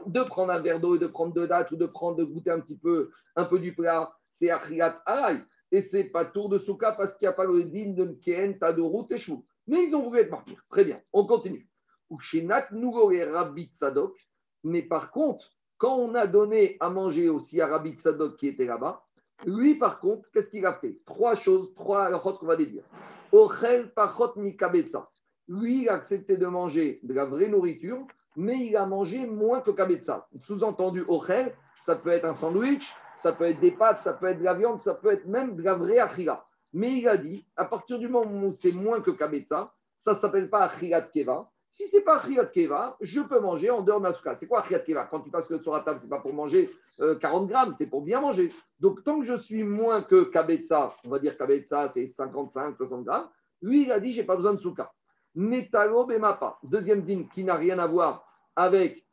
De 0.06 0.22
prendre 0.22 0.52
un 0.52 0.60
verre 0.60 0.80
d'eau 0.80 0.98
et 0.98 1.00
de 1.00 1.08
prendre 1.08 1.34
deux 1.34 1.48
dates 1.48 1.72
ou 1.72 1.78
de 1.78 1.88
prendre, 1.88 2.18
de 2.18 2.26
goûter 2.26 2.52
un 2.52 2.60
petit 2.60 2.78
peu, 2.78 3.10
un 3.36 3.46
peu 3.46 3.58
du 3.58 3.74
plat, 3.74 4.16
c'est 4.30 4.52
Achigat 4.52 5.02
Aray. 5.04 5.40
Et 5.72 5.82
c'est 5.82 6.04
pas 6.04 6.26
tour 6.26 6.48
de 6.48 6.60
souka 6.60 6.92
parce 6.92 7.16
qu'il 7.16 7.26
n'y 7.26 7.30
a 7.30 7.34
pas 7.34 7.46
le 7.46 7.64
din 7.64 7.94
de 7.94 8.06
Ken, 8.24 8.60
Tadoru, 8.60 9.08
Teshu. 9.08 9.38
Mais 9.66 9.86
ils 9.86 9.96
ont 9.96 10.04
voulu 10.04 10.20
être 10.20 10.30
martyrs. 10.30 10.64
Très 10.70 10.86
bien, 10.86 11.02
on 11.12 11.26
continue. 11.26 11.68
Mais 14.64 14.84
par 14.84 15.10
contre, 15.10 15.50
quand 15.80 15.96
on 15.96 16.14
a 16.14 16.28
donné 16.28 16.78
à 16.80 16.92
manger 16.92 17.30
aussi 17.30 17.60
à 17.62 17.66
Rabbi 17.66 17.98
Sadok 17.98 18.38
qui 18.38 18.50
était 18.50 18.66
là-bas, 18.66 19.04
lui 19.48 19.74
par 19.74 20.00
contre, 20.00 20.30
qu'est-ce 20.32 20.52
qu'il 20.52 20.68
a 20.68 20.76
fait? 20.76 21.00
Trois 21.04 21.36
choses, 21.36 21.74
trois 21.74 22.04
halachot 22.04 22.38
qu'on 22.38 22.46
va 22.46 22.56
déduire. 22.56 22.84
Ochel 23.32 23.92
pachot 23.92 24.36
mikabetza. 24.36 25.10
Lui, 25.48 25.84
il 25.84 25.90
a 25.90 25.94
accepté 25.94 26.38
de 26.38 26.48
manger 26.48 27.00
de 27.04 27.14
la 27.14 27.26
vraie 27.26 27.48
nourriture, 27.48 28.06
mais 28.36 28.66
il 28.66 28.76
a 28.76 28.86
mangé 28.86 29.26
moins 29.26 29.62
que 29.62 29.72
kabetza. 29.72 30.28
Sous-entendu, 30.42 31.04
ochel, 31.08 31.56
ça 31.82 31.96
peut 31.96 32.10
être 32.10 32.26
un 32.26 32.36
sandwich, 32.36 32.86
ça 33.18 33.34
peut 33.34 33.46
être 33.46 33.60
des 33.60 33.72
pâtes, 33.72 34.00
ça 34.00 34.14
peut 34.14 34.28
être 34.28 34.40
de 34.40 34.44
la 34.44 34.56
viande, 34.56 34.80
ça 34.80 34.96
peut 34.96 35.12
être 35.12 35.26
même 35.28 35.56
de 35.56 35.64
la 35.64 35.76
vraie 35.76 36.00
achila. 36.00 36.46
Mais 36.74 36.98
il 36.98 37.08
a 37.08 37.18
dit, 37.18 37.48
à 37.56 37.66
partir 37.66 38.00
du 38.00 38.08
moment 38.08 38.48
où 38.48 38.52
c'est 38.52 38.72
moins 38.72 39.02
que 39.02 39.12
kabetza, 39.12 39.74
ça 39.96 40.12
ne 40.12 40.18
s'appelle 40.18 40.50
pas 40.50 40.64
achilat 40.64 41.04
keva, 41.04 41.50
si 41.76 41.90
ce 41.90 41.98
n'est 41.98 42.04
pas 42.04 42.18
Riyad 42.20 42.54
Keva, 42.54 42.96
je 43.02 43.20
peux 43.20 43.42
manger 43.42 43.70
en 43.70 43.82
dehors 43.82 44.00
de 44.00 44.04
ma 44.04 44.14
souka. 44.14 44.38
C'est 44.38 44.48
quoi 44.48 44.62
Riyad 44.62 44.86
Keva? 44.86 45.10
Quand 45.12 45.20
tu 45.20 45.30
passes 45.30 45.48
sur 45.48 45.74
la 45.74 45.82
table, 45.82 46.00
ce 46.00 46.06
n'est 46.06 46.10
pas 46.10 46.22
pour 46.22 46.34
manger 46.34 46.70
40 46.98 47.44
euh, 47.44 47.46
grammes, 47.48 47.76
c'est 47.78 47.88
pour 47.88 48.02
bien 48.02 48.22
manger. 48.22 48.50
Donc, 48.80 49.04
tant 49.04 49.20
que 49.20 49.26
je 49.26 49.34
suis 49.34 49.64
moins 49.64 50.02
que 50.02 50.24
Kabetza, 50.24 50.94
on 51.04 51.10
va 51.10 51.20
dire 51.20 51.38
Kabetza, 51.38 51.90
c'est 51.90 52.08
55, 52.08 52.78
60 52.78 53.04
grammes, 53.04 53.28
lui, 53.62 53.84
il 53.84 53.92
a 53.92 54.00
dit, 54.00 54.14
je 54.14 54.22
n'ai 54.22 54.26
pas 54.26 54.38
besoin 54.38 54.54
de 54.54 54.60
souka. 54.62 54.94
Netalo 55.36 56.06
Bemapa, 56.06 56.58
deuxième 56.64 57.02
dîme 57.02 57.28
qui 57.30 57.44
n'a 57.44 57.56
rien 57.56 57.78
à 57.80 57.88
voir 57.88 58.26
avec, 58.56 59.06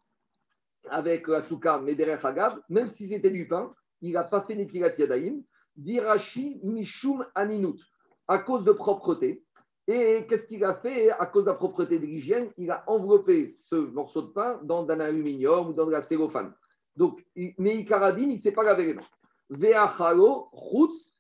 avec 0.89 1.27
la 1.27 1.43
souka, 1.43 1.79
mais 1.79 1.95
derrière 1.95 2.25
Hagav, 2.25 2.61
même 2.69 2.89
si 2.89 3.09
c'était 3.09 3.31
du 3.31 3.49
pain, 3.49 3.75
il 4.01 4.13
n'a 4.13 4.25
pas 4.25 4.43
fait 4.43 4.55
Netilat 4.55 4.97
Yadaim, 4.97 5.41
Dirachi 5.77 6.61
Mishum 6.63 7.27
Aninut, 7.35 7.81
à 8.29 8.39
cause 8.39 8.65
de 8.65 8.73
propreté. 8.73 9.45
Et 9.89 10.27
qu'est-ce 10.29 10.47
qu'il 10.47 10.65
a 10.65 10.77
fait? 10.77 11.11
À 11.11 11.27
cause 11.27 11.45
de 11.45 11.51
la 11.51 11.57
propreté 11.57 11.99
de 11.99 12.07
l'hygiène, 12.07 12.51
il 12.57 12.71
a 12.71 12.85
enveloppé 12.87 13.51
ce 13.51 13.75
morceau 13.75 14.23
de 14.23 14.29
pain 14.29 14.61
dans 14.63 14.89
un 14.89 15.01
aluminium 15.01 15.69
ou 15.69 15.73
dans 15.73 15.87
de 15.87 15.91
la 15.91 16.03
cellophane. 16.03 16.55
Donc, 16.95 17.25
mais 17.59 17.77
Icaradine, 17.77 18.31
il 18.31 18.37
ne 18.37 18.41
s'est 18.41 18.53
pas 18.53 18.63
lavé 18.63 18.87
les 18.87 18.95
mains. 18.95 19.03
Veachalo, 19.51 20.51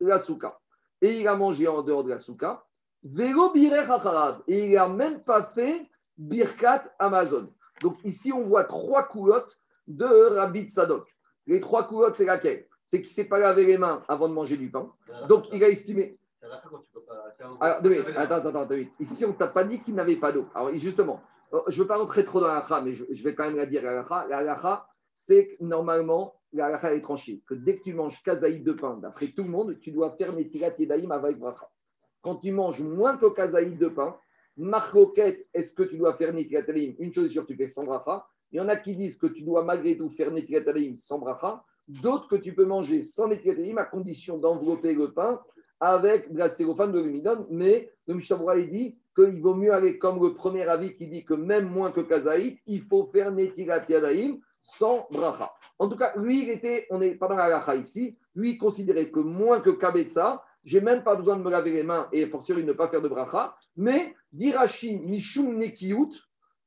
la 0.00 0.18
souka. 0.18 0.58
Et 1.00 1.20
il 1.20 1.26
a 1.26 1.34
mangé 1.34 1.66
en 1.66 1.82
dehors 1.82 2.04
de 2.04 2.10
la 2.10 2.18
souka. 2.18 2.64
Velo 3.04 3.52
Et 4.46 4.66
il 4.66 4.72
n'a 4.72 4.88
même 4.88 5.20
pas 5.20 5.44
fait 5.54 5.86
birkat 6.16 6.84
Amazon. 6.98 7.48
Donc, 7.80 7.96
ici, 8.04 8.32
on 8.32 8.44
voit 8.44 8.64
trois 8.64 9.04
coulottes 9.04 9.58
de 9.88 10.04
Rabbi 10.04 10.70
Sadok. 10.70 11.06
Les 11.46 11.60
trois 11.60 11.88
coulottes, 11.88 12.16
c'est 12.16 12.24
laquelle? 12.24 12.66
C'est 12.86 12.98
qu'il 12.98 13.08
ne 13.08 13.12
s'est 13.12 13.24
pas 13.24 13.38
lavé 13.38 13.64
les 13.64 13.78
mains 13.78 14.02
avant 14.06 14.28
de 14.28 14.34
manger 14.34 14.56
du 14.56 14.70
pain. 14.70 14.92
Donc, 15.28 15.46
il 15.52 15.64
a 15.64 15.68
estimé. 15.68 16.18
Alors, 16.42 16.60
attends, 17.60 18.34
attends, 18.36 18.60
attends, 18.60 18.74
Ici, 19.00 19.24
on 19.24 19.28
ne 19.28 19.34
t'a 19.34 19.48
pas 19.48 19.64
dit 19.64 19.80
qu'il 19.80 19.94
n'avait 19.94 20.16
pas 20.16 20.32
d'eau. 20.32 20.46
Alors, 20.54 20.72
justement, 20.74 21.20
euh, 21.54 21.60
je 21.68 21.76
ne 21.76 21.82
veux 21.82 21.88
pas 21.88 21.96
rentrer 21.96 22.24
trop 22.24 22.40
dans 22.40 22.48
la 22.48 22.82
mais 22.82 22.94
je, 22.94 23.24
vais 23.24 23.34
quand 23.34 23.44
même 23.44 23.56
la 23.56 23.66
dire. 23.66 23.82
La 23.82 24.42
la 24.42 24.86
c'est 25.14 25.48
que 25.48 25.64
normalement, 25.64 26.34
la 26.52 26.66
halakha 26.66 26.94
est 26.94 27.00
tranchée. 27.00 27.42
Que 27.46 27.54
dès 27.54 27.78
que 27.78 27.84
tu 27.84 27.94
manges 27.94 28.20
kazaïd 28.22 28.64
de 28.64 28.72
pain, 28.72 28.96
d'après 28.96 29.28
tout 29.28 29.44
le 29.44 29.50
monde, 29.50 29.78
tu 29.80 29.90
dois 29.90 30.10
faire 30.12 30.32
Netilat 30.32 30.74
Yedaïm 30.78 31.12
avec 31.12 31.38
bracha. 31.38 31.68
Quand 32.22 32.36
tu 32.36 32.52
manges 32.52 32.80
moins 32.80 33.16
que 33.16 33.26
kazaïd 33.26 33.78
de 33.78 33.88
pain, 33.88 34.16
marcoquette, 34.56 35.46
est-ce 35.54 35.74
que 35.74 35.82
tu 35.82 35.96
dois 35.96 36.14
faire 36.14 36.32
Netilat 36.32 36.62
Une 36.98 37.12
chose 37.12 37.26
est 37.26 37.30
sûre, 37.30 37.46
tu 37.46 37.56
fais 37.56 37.66
sans 37.66 37.84
bracha. 37.84 38.26
Il 38.52 38.58
y 38.58 38.60
en 38.60 38.68
a 38.68 38.76
qui 38.76 38.94
disent 38.94 39.16
que 39.16 39.26
tu 39.26 39.42
dois 39.42 39.64
malgré 39.64 39.96
tout 39.96 40.10
faire 40.10 40.30
Netilat 40.30 40.72
sans 40.96 41.18
bracha. 41.18 41.64
D'autres 41.88 42.28
que 42.28 42.36
tu 42.36 42.54
peux 42.54 42.64
manger 42.64 43.02
sans 43.02 43.28
Netilat 43.28 43.80
à 43.80 43.84
condition 43.84 44.38
d'envelopper 44.38 44.94
le 44.94 45.12
pain 45.12 45.40
avec 45.80 46.32
de 46.32 46.38
la 46.38 46.48
cellophane 46.48 46.92
de 46.92 47.00
l'humidum, 47.00 47.44
mais 47.50 47.90
le 48.06 48.14
Mishabura 48.14 48.56
dit 48.56 48.96
qu'il 49.16 49.42
vaut 49.42 49.54
mieux 49.54 49.74
aller 49.74 49.98
comme 49.98 50.22
le 50.22 50.34
premier 50.34 50.62
avis 50.62 50.94
qui 50.94 51.08
dit 51.08 51.24
que 51.24 51.34
même 51.34 51.68
moins 51.68 51.90
que 51.90 52.00
Kazaït, 52.00 52.60
il 52.66 52.82
faut 52.82 53.10
faire 53.12 53.32
Yadaïm 53.36 54.38
sans 54.62 55.08
bracha. 55.10 55.52
En 55.80 55.88
tout 55.88 55.96
cas, 55.96 56.12
lui, 56.16 56.44
il 56.44 56.50
était, 56.50 56.86
on 56.90 57.02
est 57.02 57.16
pas 57.16 57.26
dans 57.26 57.34
la 57.34 57.74
ici, 57.74 58.16
lui, 58.36 58.52
il 58.52 58.58
considérait 58.58 59.10
que 59.10 59.18
moins 59.18 59.60
que 59.60 59.70
Kabetza, 59.70 60.44
j'ai 60.64 60.80
même 60.80 61.02
pas 61.02 61.16
besoin 61.16 61.36
de 61.36 61.42
me 61.42 61.50
laver 61.50 61.72
les 61.72 61.82
mains 61.82 62.08
et 62.12 62.26
forcément 62.26 62.60
ne 62.60 62.72
pas 62.72 62.88
faire 62.88 63.02
de 63.02 63.08
bracha, 63.08 63.56
mais 63.76 64.14
d'Irachi 64.32 64.98
Mishum 64.98 65.58
Nekiyut, 65.58 66.12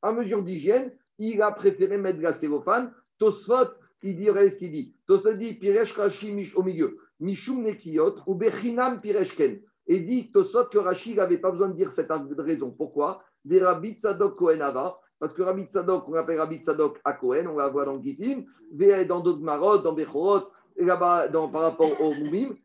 à 0.02 0.12
mesure 0.12 0.44
d'hygiène, 0.44 0.92
il 1.18 1.42
a 1.42 1.52
préféré 1.52 1.98
mettre 1.98 2.18
de 2.18 2.24
la 2.24 2.34
cellophane. 2.34 2.94
Tosfot, 3.18 3.72
il 4.04 4.16
dirait 4.18 4.50
ce 4.50 4.58
qu'il 4.58 4.72
dit. 4.72 4.94
Tosfot 5.08 5.34
dit 5.34 5.54
Piresh 5.54 5.94
Rashi 5.94 6.52
au 6.56 6.64
milieu. 6.64 6.98
Mishum 7.20 7.64
Nekiyot 7.64 8.18
ou 8.28 8.36
Bechinam 8.36 9.00
Pireshken. 9.02 9.62
Et 9.88 10.00
dit 10.00 10.32
Tosot 10.32 10.66
que 10.66 10.78
Rachid 10.78 11.18
n'avait 11.18 11.38
pas 11.38 11.52
besoin 11.52 11.70
de 11.70 11.76
dire 11.76 11.92
cette 11.92 12.12
raison. 12.38 12.72
Pourquoi? 12.72 13.24
Des 13.46 13.62
Rabbi 13.62 13.94
Tzadok 13.94 14.36
Kohenava. 14.36 15.00
Parce 15.20 15.34
que 15.34 15.44
Rabbi 15.44 15.66
Tzadok, 15.66 16.10
on 16.10 16.14
l'appelle 16.14 16.40
Rabbi 16.40 16.58
Tzadok 16.58 17.00
à 17.06 17.14
Kohen, 17.14 17.48
on 17.48 17.58
la 17.58 17.70
voit 17.70 17.86
dans 17.86 18.02
Gitin, 18.02 18.44
dans 19.08 19.22
d'autres 19.22 19.42
marot, 19.42 19.78
dans 19.78 19.94
Bechorot, 19.94 20.50
là-bas 20.78 21.30
par 21.52 21.62
rapport 21.62 22.00
au 22.02 22.14
Moumim. 22.14 22.56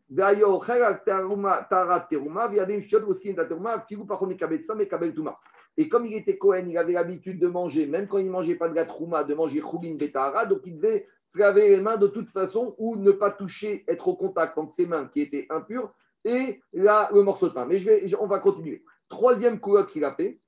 Et 5.77 5.89
comme 5.89 6.05
il 6.07 6.15
était 6.15 6.37
Kohen, 6.37 6.69
il 6.69 6.77
avait 6.77 6.93
l'habitude 6.93 7.39
de 7.39 7.47
manger, 7.47 7.87
même 7.87 8.09
quand 8.09 8.19
il 8.19 8.27
ne 8.27 8.31
mangeait 8.31 8.57
pas 8.57 8.69
de 8.69 8.75
la 8.75 8.85
trouma, 8.85 9.23
de 9.25 9.35
manger 9.35 9.61
Choulin 9.61 9.95
Betahara, 9.95 10.45
donc 10.47 10.61
il 10.65 10.77
devait 10.77 11.07
se 11.29 11.39
laver 11.39 11.69
les 11.69 11.81
mains 11.81 11.97
de 11.97 12.09
toute 12.09 12.29
façon 12.29 12.75
ou 12.79 12.97
ne 12.97 13.13
pas 13.13 13.31
toucher, 13.31 13.85
être 13.87 14.09
au 14.09 14.17
contact 14.17 14.59
entre 14.59 14.73
ses 14.73 14.87
mains 14.87 15.07
qui 15.07 15.21
étaient 15.21 15.47
impures 15.49 15.93
et 16.25 16.61
là, 16.73 17.09
le 17.15 17.23
morceau 17.23 17.49
de 17.49 17.55
pain. 17.55 17.65
Mais 17.67 17.79
je 17.79 17.85
vais, 17.89 18.09
je- 18.09 18.17
on 18.17 18.27
va 18.27 18.41
continuer. 18.41 18.83
Troisième 19.09 19.61
coulotte 19.61 19.91
qu'il 19.93 20.05
a 20.05 20.13
fait, 20.15 20.41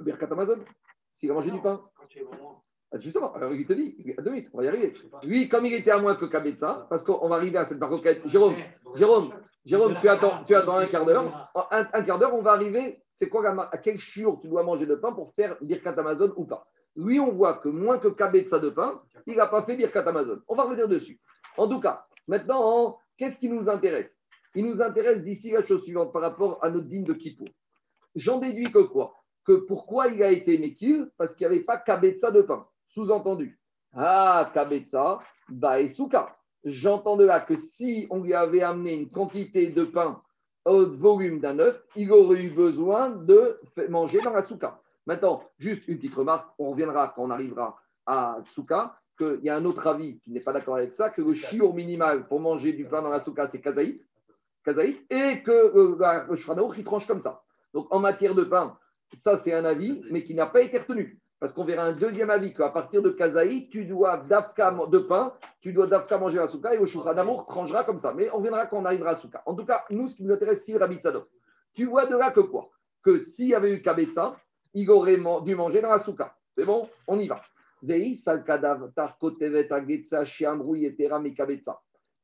Birkat 0.00 0.28
Amazon, 0.30 0.58
s'il 1.14 1.30
a 1.30 1.34
mangé 1.34 1.50
du 1.50 1.60
pain. 1.60 1.82
Quand 1.96 2.06
tu 2.06 2.18
es 2.20 2.22
vraiment. 2.22 2.62
Ah, 2.94 2.98
Justement, 3.00 3.32
alors 3.34 3.52
il 3.52 3.66
te 3.66 3.72
dit, 3.72 3.96
deux 4.22 4.30
minutes, 4.30 4.48
on 4.52 4.58
va 4.58 4.64
y 4.64 4.68
arriver. 4.68 4.92
Lui, 5.24 5.48
comme 5.48 5.66
il 5.66 5.74
était 5.74 5.90
à 5.90 5.98
moins 5.98 6.14
que 6.14 6.26
Kabetza, 6.26 6.86
parce 6.88 7.02
qu'on 7.02 7.28
va 7.28 7.36
arriver 7.36 7.58
à 7.58 7.64
cette 7.64 7.80
partie. 7.80 8.00
Jérôme, 8.26 8.54
Jérôme, 8.94 9.32
Jérôme, 9.64 9.96
tu 10.00 10.08
attends, 10.08 10.44
tu 10.44 10.54
attends 10.54 10.76
un 10.76 10.86
quart 10.86 11.04
d'heure. 11.04 11.50
Un, 11.72 11.86
un 11.92 12.02
quart 12.02 12.18
d'heure, 12.20 12.34
on 12.34 12.42
va 12.42 12.52
arriver. 12.52 13.02
C'est 13.12 13.28
quoi 13.28 13.44
à 13.48 13.78
quel 13.78 13.98
chiot 13.98 14.38
tu 14.40 14.48
dois 14.48 14.62
manger 14.62 14.86
de 14.86 14.94
pain 14.94 15.12
pour 15.12 15.34
faire 15.34 15.56
Birkat 15.60 15.94
Amazon 15.98 16.32
ou 16.36 16.44
pas? 16.44 16.66
Lui, 16.96 17.18
on 17.18 17.32
voit 17.32 17.54
que 17.54 17.68
moins 17.68 17.98
que 17.98 18.08
Kabetza 18.08 18.60
de 18.60 18.70
pain, 18.70 19.00
il 19.26 19.36
n'a 19.36 19.46
pas 19.46 19.62
fait 19.64 19.76
Birkat 19.76 20.02
Amazon. 20.06 20.38
On 20.46 20.54
va 20.54 20.62
revenir 20.64 20.88
dessus. 20.88 21.18
En 21.56 21.68
tout 21.68 21.80
cas, 21.80 22.06
maintenant, 22.28 22.98
qu'est-ce 23.18 23.40
qui 23.40 23.48
nous 23.48 23.68
intéresse? 23.68 24.20
Il 24.54 24.66
nous 24.66 24.80
intéresse 24.80 25.24
d'ici 25.24 25.50
la 25.50 25.66
chose 25.66 25.82
suivante 25.82 26.12
par 26.12 26.22
rapport 26.22 26.58
à 26.62 26.70
notre 26.70 26.86
digne 26.86 27.02
de 27.04 27.12
Kippour. 27.12 27.48
J'en 28.14 28.38
déduis 28.38 28.70
que 28.70 28.78
quoi? 28.78 29.14
Que 29.44 29.54
pourquoi 29.66 30.08
il 30.08 30.22
a 30.22 30.30
été 30.30 30.58
Mekil 30.58 31.10
Parce 31.18 31.34
qu'il 31.34 31.48
n'y 31.48 31.54
avait 31.54 31.64
pas 31.64 31.76
Kabetza 31.78 32.30
de 32.30 32.42
pain. 32.42 32.64
Sous-entendu. 32.94 33.58
Ah, 33.92 34.50
Kabetza, 34.54 35.18
Baesuka. 35.48 36.36
J'entends 36.64 37.16
de 37.16 37.24
là 37.24 37.40
que 37.40 37.56
si 37.56 38.06
on 38.08 38.22
lui 38.22 38.34
avait 38.34 38.62
amené 38.62 38.94
une 38.94 39.10
quantité 39.10 39.66
de 39.66 39.84
pain 39.84 40.22
au 40.64 40.86
volume 40.86 41.40
d'un 41.40 41.58
œuf, 41.58 41.82
il 41.96 42.10
aurait 42.12 42.42
eu 42.42 42.50
besoin 42.50 43.10
de 43.10 43.60
manger 43.88 44.20
dans 44.22 44.32
la 44.32 44.42
souka. 44.42 44.80
Maintenant, 45.06 45.42
juste 45.58 45.86
une 45.88 45.96
petite 45.98 46.14
remarque, 46.14 46.48
on 46.58 46.70
reviendra 46.70 47.12
quand 47.14 47.24
on 47.24 47.30
arrivera 47.30 47.76
à 48.06 48.38
souka, 48.46 48.96
qu'il 49.18 49.40
y 49.42 49.50
a 49.50 49.56
un 49.56 49.64
autre 49.64 49.86
avis 49.86 50.20
qui 50.20 50.30
n'est 50.30 50.40
pas 50.40 50.52
d'accord 50.52 50.76
avec 50.76 50.94
ça, 50.94 51.10
que 51.10 51.20
le 51.20 51.34
chiour 51.34 51.74
minimal 51.74 52.26
pour 52.28 52.40
manger 52.40 52.72
du 52.72 52.86
pain 52.86 53.02
dans 53.02 53.10
la 53.10 53.20
souka, 53.20 53.48
c'est 53.48 53.60
kazaït, 53.60 54.00
kazaït, 54.64 55.04
et 55.10 55.42
que 55.42 55.50
euh, 55.50 55.96
la- 55.98 56.26
le 56.30 56.78
il 56.78 56.84
tranche 56.84 57.06
comme 57.06 57.20
ça. 57.20 57.42
Donc 57.74 57.88
en 57.90 57.98
matière 57.98 58.34
de 58.34 58.44
pain, 58.44 58.78
ça 59.14 59.36
c'est 59.36 59.52
un 59.52 59.64
avis, 59.64 60.00
mais 60.10 60.24
qui 60.24 60.34
n'a 60.34 60.46
pas 60.46 60.62
été 60.62 60.78
retenu. 60.78 61.20
Parce 61.44 61.52
qu'on 61.52 61.64
verra 61.64 61.84
un 61.84 61.92
deuxième 61.92 62.30
avis 62.30 62.54
qu'à 62.54 62.70
partir 62.70 63.02
de 63.02 63.10
kazaït, 63.10 63.68
tu 63.68 63.84
dois 63.84 64.16
dafka 64.16 64.74
de 64.90 64.98
pain, 64.98 65.34
tu 65.60 65.74
dois 65.74 65.86
dafka 65.86 66.16
manger 66.16 66.38
la 66.38 66.48
souka 66.48 66.72
et 66.72 66.78
le 66.78 66.86
shulchan 66.86 67.18
amour 67.18 67.44
tranchera 67.44 67.84
comme 67.84 67.98
ça. 67.98 68.14
Mais 68.14 68.30
on 68.32 68.40
verra 68.40 68.64
quand 68.64 68.78
on 68.78 68.84
arrivera 68.86 69.10
à 69.10 69.16
souka. 69.16 69.42
En 69.44 69.54
tout 69.54 69.66
cas, 69.66 69.84
nous, 69.90 70.08
ce 70.08 70.16
qui 70.16 70.24
nous 70.24 70.32
intéresse, 70.32 70.64
c'est 70.64 70.72
le 70.72 70.78
Rabbi 70.78 70.96
Tzadok. 70.96 71.28
Tu 71.74 71.84
vois 71.84 72.06
de 72.06 72.16
là 72.16 72.30
que 72.30 72.40
quoi? 72.40 72.70
Que 73.02 73.18
s'il 73.18 73.48
y 73.48 73.54
avait 73.54 73.72
eu 73.72 73.82
kabetza, 73.82 74.34
il 74.72 74.90
aurait 74.90 75.18
dû 75.42 75.54
manger 75.54 75.82
dans 75.82 75.90
la 75.90 75.98
souka. 75.98 76.34
C'est 76.56 76.64
bon? 76.64 76.88
On 77.06 77.18
y 77.18 77.28
va. 77.28 77.42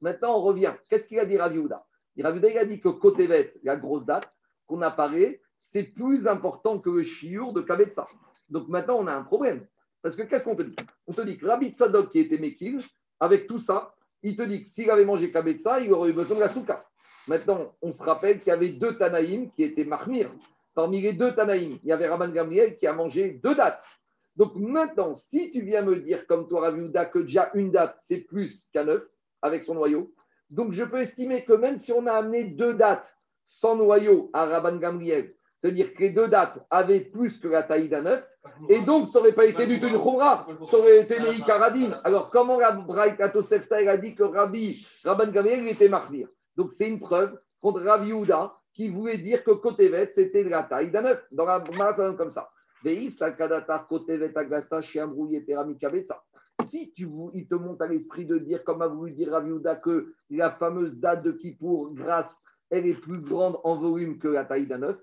Maintenant, 0.01 0.35
on 0.35 0.41
revient. 0.41 0.73
Qu'est-ce 0.89 1.07
qu'il 1.07 1.19
a 1.19 1.27
dit 1.27 1.37
Rav 1.37 1.55
Yehuda? 1.55 1.85
Il 2.17 2.25
a 2.25 2.65
dit 2.65 2.81
que 2.81 2.89
kotevet, 2.89 3.53
la 3.65 3.77
grosse 3.77 4.07
date 4.07 4.33
qu'on 4.67 4.81
apparaît, 4.81 5.43
c'est 5.59 5.83
plus 5.83 6.27
important 6.27 6.79
que 6.79 6.89
le 6.89 7.03
chiour 7.03 7.53
de 7.53 7.61
kabetza. 7.61 8.09
Donc 8.51 8.69
maintenant, 8.69 8.99
on 8.99 9.07
a 9.07 9.15
un 9.15 9.23
problème. 9.23 9.67
Parce 10.03 10.17
que 10.17 10.23
qu'est-ce 10.23 10.45
qu'on 10.45 10.57
te 10.57 10.63
dit? 10.63 10.77
On 11.07 11.13
te 11.13 11.23
dit 11.23 11.39
que 11.39 11.47
Rabbi 11.47 11.71
Tzadok, 11.71 12.11
qui 12.11 12.21
était 12.21 12.39
Mekil, 12.39 12.79
avec 13.19 13.47
tout 13.47 13.59
ça, 13.59 13.95
il 14.23 14.37
te 14.37 14.43
dit 14.43 14.63
que 14.63 14.69
s'il 14.69 14.91
avait 14.91 15.05
mangé 15.05 15.31
Kabetza, 15.31 15.81
il 15.81 15.93
aurait 15.93 16.11
eu 16.11 16.13
besoin 16.13 16.37
de 16.37 16.41
la 16.41 16.49
souka. 16.49 16.85
Maintenant, 17.29 17.75
on 17.83 17.93
se 17.93 18.03
rappelle 18.03 18.41
qu'il 18.41 18.49
y 18.49 18.53
avait 18.53 18.71
deux 18.71 18.97
Tanaïm 18.97 19.51
qui 19.53 19.63
étaient 19.63 19.85
Mahmir. 19.85 20.31
Parmi 20.75 21.01
les 21.01 21.13
deux 21.13 21.35
Tanaïm, 21.35 21.79
il 21.83 21.89
y 21.89 21.93
avait 21.93 22.09
Rabban 22.09 22.31
Gamliel 22.31 22.77
qui 22.77 22.87
a 22.87 22.93
mangé 22.93 23.33
deux 23.43 23.55
dates. 23.55 23.83
Donc 24.37 24.55
maintenant, 24.57 25.15
si 25.15 25.51
tu 25.51 25.63
viens 25.63 25.83
me 25.83 26.01
dire, 26.01 26.27
comme 26.27 26.49
toi, 26.49 26.63
Rav 26.63 26.79
Yehuda, 26.79 27.07
que 27.07 27.19
déjà 27.21 27.51
une 27.55 27.71
date, 27.71 27.97
c'est 28.01 28.21
plus 28.21 28.69
qu'un 28.73 28.89
œuf 28.89 29.03
avec 29.43 29.65
son 29.65 29.75
noyau, 29.75 30.15
donc 30.49 30.73
je 30.73 30.85
peux 30.85 31.01
estimer 31.01 31.45
que 31.45 31.53
même 31.53 31.79
si 31.79 31.93
on 31.93 32.07
a 32.07 32.13
amené 32.13 32.45
deux 32.45 32.75
dates 32.75 33.17
sans 33.45 33.77
noyau 33.77 34.31
à 34.33 34.47
Rabban 34.47 34.77
Gamliel, 34.77 35.35
c'est-à-dire 35.61 35.93
que 35.93 36.01
les 36.01 36.11
deux 36.11 36.29
dates 36.29 36.59
avaient 36.71 37.01
plus 37.01 37.39
que 37.39 37.49
la 37.49 37.63
taille 37.63 37.91
d'un 37.91 38.07
œuf, 38.07 38.25
et 38.69 38.81
donc 38.81 39.09
ça 39.09 39.19
n'aurait 39.19 39.35
pas 39.35 39.45
été 39.45 39.67
du 39.67 39.79
tout 39.79 39.89
une 39.89 40.01
Khumra, 40.01 40.47
ça 40.71 40.79
aurait 40.79 41.01
été 41.03 41.21
Meï 41.21 41.43
Karadine. 41.43 41.99
Alors 42.05 42.31
comment 42.31 42.59
la 42.59 43.29
Tosefta 43.29 43.77
a 43.77 43.97
dit 43.99 44.15
que 44.15 44.23
Rabbi, 44.23 44.87
Rabban 45.05 45.31
Gamliel 45.31 45.69
était 45.69 45.89
Mahmir 45.89 46.29
Donc 46.57 46.73
c'est 46.73 46.89
une 46.89 47.01
preuve 47.01 47.39
contre 47.61 47.83
Rabbi 47.83 48.09
Yehuda 48.09 48.55
qui 48.73 48.89
voulait 48.89 49.19
dire 49.19 49.45
que 49.45 49.51
Kotevet 49.51 50.11
c'était 50.13 50.45
de 50.45 50.49
la 50.49 50.63
taille 50.63 50.91
d'un 50.91 51.05
œuf. 51.05 51.23
Dans 51.31 51.45
la 51.45 51.63
Gemara, 51.63 51.95
ça 51.95 52.07
donne 52.07 52.17
comme 52.17 52.31
ça. 52.31 52.51
Kotevet 53.89 54.37
Agasa. 54.37 54.81
Si 56.67 56.93
tu, 56.93 57.09
il 57.35 57.49
te 57.49 57.55
monte 57.55 57.83
à 57.83 57.87
l'esprit 57.87 58.27
de 58.27 58.39
dire, 58.39 58.65
comme 58.65 58.83
a 58.83 58.87
voulu 58.87 59.13
dire 59.13 59.31
Rabbi 59.33 59.51
Yehuda, 59.51 59.77
que 59.77 60.15
la 60.31 60.51
fameuse 60.53 60.97
date 60.99 61.23
de 61.23 61.33
Kippour, 61.33 61.93
grâce, 61.93 62.43
elle 62.71 62.87
est 62.87 62.99
plus 62.99 63.21
grande 63.21 63.59
en 63.65 63.77
volume 63.77 64.19
que 64.19 64.29
la 64.29 64.45
taille 64.45 64.67
d'un 64.67 64.83
œuf, 64.83 64.99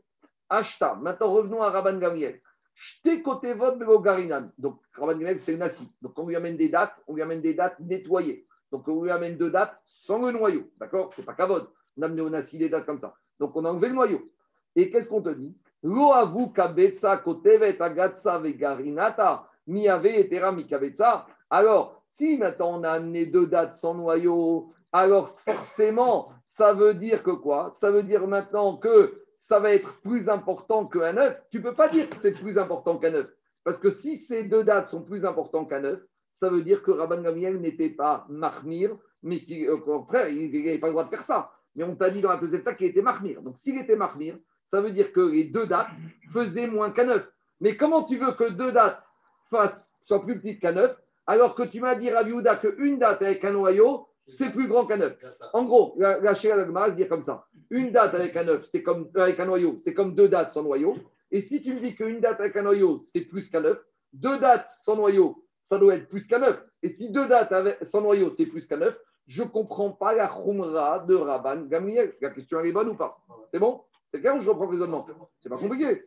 Ashta. 0.49 0.95
Maintenant, 0.95 1.31
revenons 1.31 1.61
à 1.61 1.69
Rabban 1.69 1.97
Gamliel. 1.97 2.41
J'étais 2.75 3.21
côté 3.21 3.53
vote 3.53 3.79
Garinan. 4.03 4.51
Donc, 4.57 4.79
Rabban 4.93 5.13
Gamliel, 5.13 5.39
c'est 5.39 5.53
une 5.53 5.61
assis. 5.61 5.91
Donc, 6.01 6.17
on 6.17 6.27
lui 6.27 6.35
amène 6.35 6.57
des 6.57 6.69
dates, 6.69 6.95
on 7.07 7.15
lui 7.15 7.21
amène 7.21 7.41
des 7.41 7.53
dates 7.53 7.79
nettoyées. 7.79 8.45
Donc, 8.71 8.87
on 8.87 9.03
lui 9.03 9.11
amène 9.11 9.37
deux 9.37 9.49
dates 9.49 9.79
sans 9.85 10.25
le 10.25 10.31
noyau. 10.31 10.69
D'accord? 10.77 11.13
C'est 11.13 11.25
pas 11.25 11.33
Kavod. 11.33 11.67
On 11.97 12.01
a 12.01 12.05
amené 12.05 12.21
au 12.21 12.29
Nassi 12.29 12.57
des 12.57 12.69
dates 12.69 12.85
comme 12.85 12.99
ça. 12.99 13.15
Donc, 13.39 13.55
on 13.55 13.65
a 13.65 13.71
enlevé 13.71 13.89
le 13.89 13.95
noyau. 13.95 14.31
Et 14.75 14.89
qu'est-ce 14.89 15.09
qu'on 15.09 15.21
te 15.21 15.29
dit? 15.29 15.55
Lo 15.83 16.11
avu 16.11 16.51
kabetsa 16.53 17.17
kotevet 17.17 17.79
agatsa 17.79 18.39
vegarinata 18.39 19.47
miave 19.67 20.19
etera 20.19 20.51
mikabetsa. 20.51 21.25
Alors, 21.49 22.01
si 22.09 22.37
maintenant 22.37 22.79
on 22.79 22.83
a 22.83 22.91
amené 22.91 23.25
deux 23.25 23.47
dates 23.47 23.73
sans 23.73 23.93
noyau, 23.93 24.73
alors 24.91 25.29
forcément, 25.29 26.31
ça 26.45 26.73
veut 26.73 26.93
dire 26.93 27.23
que 27.23 27.31
quoi? 27.31 27.71
Ça 27.73 27.91
veut 27.91 28.03
dire 28.03 28.27
maintenant 28.27 28.77
que 28.77 29.23
ça 29.37 29.59
va 29.59 29.71
être 29.71 30.01
plus 30.01 30.29
important 30.29 30.85
qu'un 30.87 31.15
œuf. 31.17 31.39
Tu 31.51 31.59
ne 31.59 31.63
peux 31.63 31.75
pas 31.75 31.87
dire 31.87 32.09
que 32.09 32.17
c'est 32.17 32.31
plus 32.31 32.57
important 32.57 32.97
qu'un 32.97 33.13
œuf. 33.13 33.27
Parce 33.63 33.77
que 33.77 33.91
si 33.91 34.17
ces 34.17 34.43
deux 34.43 34.63
dates 34.63 34.87
sont 34.87 35.03
plus 35.03 35.25
importantes 35.25 35.69
qu'un 35.69 35.83
œuf, 35.83 36.01
ça 36.33 36.49
veut 36.49 36.63
dire 36.63 36.83
que 36.83 36.91
Rabban 36.91 37.21
Gamliel 37.21 37.59
n'était 37.59 37.89
pas 37.89 38.25
Mahmir, 38.29 38.95
mais 39.23 39.43
qui, 39.43 39.67
au 39.67 39.79
contraire, 39.79 40.29
il 40.29 40.51
n'avait 40.51 40.79
pas 40.79 40.87
le 40.87 40.93
droit 40.93 41.05
de 41.05 41.09
faire 41.09 41.23
ça. 41.23 41.51
Mais 41.75 41.83
on 41.83 41.95
t'a 41.95 42.09
dit 42.09 42.21
dans 42.21 42.29
la 42.29 42.37
deuxième 42.37 42.61
étape 42.61 42.77
qu'il 42.77 42.87
était 42.87 43.01
Mahmir. 43.01 43.41
Donc 43.41 43.57
s'il 43.57 43.77
était 43.77 43.95
Mahmir, 43.95 44.37
ça 44.67 44.81
veut 44.81 44.91
dire 44.91 45.13
que 45.13 45.21
les 45.21 45.45
deux 45.45 45.65
dates 45.65 45.87
faisaient 46.33 46.67
moins 46.67 46.91
qu'un 46.91 47.09
œuf. 47.09 47.27
Mais 47.61 47.77
comment 47.77 48.03
tu 48.05 48.17
veux 48.17 48.33
que 48.33 48.51
deux 48.51 48.71
dates 48.71 49.01
fassent, 49.49 49.91
soient 50.05 50.23
plus 50.23 50.39
petites 50.39 50.61
qu'un 50.61 50.77
œuf, 50.77 50.95
alors 51.25 51.55
que 51.55 51.63
tu 51.63 51.79
m'as 51.81 51.95
dit, 51.95 52.09
Rav 52.09 52.27
Yehuda, 52.27 52.57
qu'une 52.57 52.99
date 52.99 53.21
avec 53.21 53.43
un 53.43 53.53
noyau, 53.53 54.07
c'est 54.25 54.51
plus 54.51 54.67
grand 54.67 54.85
qu'un 54.85 55.01
œuf? 55.01 55.17
En 55.53 55.65
gros, 55.65 55.95
la, 55.97 56.19
la 56.19 56.89
dit 56.91 57.07
comme 57.07 57.23
ça. 57.23 57.45
Une 57.69 57.91
date 57.91 58.13
avec 58.13 58.35
un 58.35 58.47
œuf, 58.47 58.65
c'est 58.65 58.83
comme 58.83 59.09
avec 59.15 59.39
un 59.39 59.45
noyau, 59.45 59.77
c'est 59.79 59.93
comme 59.93 60.15
deux 60.15 60.29
dates 60.29 60.51
sans 60.51 60.63
noyau. 60.63 60.95
Et 61.31 61.41
si 61.41 61.61
tu 61.61 61.73
me 61.73 61.79
dis 61.79 61.95
qu'une 61.95 62.21
date 62.21 62.39
avec 62.39 62.55
un 62.55 62.63
noyau, 62.63 63.01
c'est 63.03 63.21
plus 63.21 63.49
qu'un 63.49 63.65
œuf, 63.65 63.79
deux 64.13 64.39
dates 64.39 64.69
sans 64.79 64.95
noyau, 64.95 65.43
ça 65.61 65.77
doit 65.77 65.95
être 65.95 66.07
plus 66.07 66.25
qu'un 66.27 66.43
œuf. 66.43 66.63
Et 66.81 66.89
si 66.89 67.11
deux 67.11 67.27
dates 67.27 67.83
sans 67.83 68.01
noyau, 68.01 68.31
c'est 68.31 68.45
plus 68.45 68.67
qu'un 68.67 68.81
œuf, 68.81 68.97
je 69.27 69.43
ne 69.43 69.47
comprends 69.49 69.91
pas 69.91 70.13
la 70.13 70.27
khumra 70.27 70.99
de 70.99 71.15
Rabban 71.15 71.63
Gamliel. 71.63 72.13
La 72.21 72.29
question 72.29 72.59
elle 72.59 72.67
est 72.67 72.71
bonne 72.71 72.89
ou 72.89 72.95
pas 72.95 73.17
C'est 73.51 73.59
bon 73.59 73.83
C'est 74.07 74.21
clair 74.21 74.35
ou 74.37 74.41
je 74.41 74.49
reprends 74.49 74.65
le 74.65 74.71
raisonnement 74.71 75.05
C'est 75.41 75.49
pas 75.49 75.57
compliqué. 75.57 76.01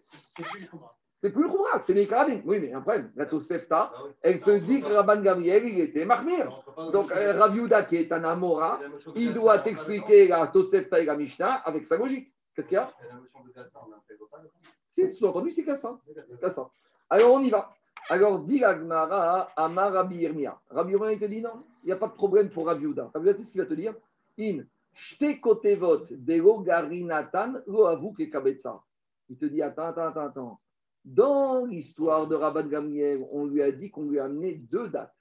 C'est 1.21 1.33
plus 1.33 1.43
le 1.43 1.51
khumra, 1.51 1.79
c'est 1.81 1.93
les 1.93 2.07
Karadin. 2.07 2.41
Oui, 2.47 2.61
mais 2.61 2.73
après, 2.73 3.05
la 3.15 3.27
Tosefta, 3.27 3.93
elle 4.23 4.41
te 4.41 4.57
dit 4.57 4.81
que 4.81 4.87
Rabban 4.87 5.21
Gamliel, 5.21 5.67
il 5.67 5.81
était 5.81 6.07
Mahmir. 6.07 6.65
Donc, 6.95 7.13
euh, 7.13 7.39
Rav 7.39 7.55
Yehuda, 7.55 7.83
qui 7.83 7.97
est 7.97 8.11
un 8.11 8.25
Amora, 8.25 8.81
il 9.15 9.35
doit 9.35 9.59
t'expliquer 9.59 10.29
la 10.29 10.47
Tosefta 10.47 10.99
et 10.99 11.05
la 11.05 11.19
Mishnah 11.19 11.57
avec 11.57 11.87
sa 11.87 11.99
logique. 11.99 12.33
Qu'est-ce 12.55 12.69
qu'il 12.69 12.77
y 12.77 12.79
a 12.79 12.91
C'est 14.89 15.09
sous-entendu, 15.09 15.51
c'est 15.51 15.63
Kassan. 15.63 16.01
Kassan. 16.41 16.71
Alors, 17.11 17.35
on 17.35 17.41
y 17.41 17.51
va. 17.51 17.71
Alors, 18.09 18.43
dit 18.43 18.65
Agmara, 18.65 19.51
Amar 19.57 19.93
Rabbi 19.93 20.17
Yirmia. 20.17 20.59
Rabbi 20.71 20.93
Yirmia, 20.93 21.13
il 21.13 21.21
te 21.21 21.27
dit 21.27 21.43
non, 21.43 21.65
il 21.85 21.89
n'y 21.89 21.93
a 21.93 21.97
pas 21.97 22.09
de 22.09 22.15
problème 22.15 22.49
pour 22.49 22.65
Rav 22.65 22.81
Yehuda. 22.81 23.11
Rav 23.13 23.23
Yehuda, 23.23 23.37
qu'est-ce 23.37 23.53
qu'il 23.53 23.61
va 23.61 23.67
te 23.67 23.75
dire? 23.75 23.93
In, 24.39 24.65
de 25.21 26.65
garinatan 26.65 27.61
lo. 27.67 28.15
Il 29.29 29.37
te 29.37 29.45
dit, 29.45 29.61
attends, 29.63 29.89
attends, 29.89 30.07
attends, 30.07 30.27
attends. 30.27 30.61
Dans 31.05 31.65
l'histoire 31.65 32.27
de 32.27 32.35
Rabban 32.35 32.67
Gamliel, 32.67 33.27
on 33.33 33.47
lui 33.47 33.63
a 33.63 33.73
dit 33.73 33.91
qu'on 33.91 34.05
lui 34.05 34.19
a 34.19 34.25
amené 34.25 34.55
deux 34.55 34.89
dates. 34.89 35.15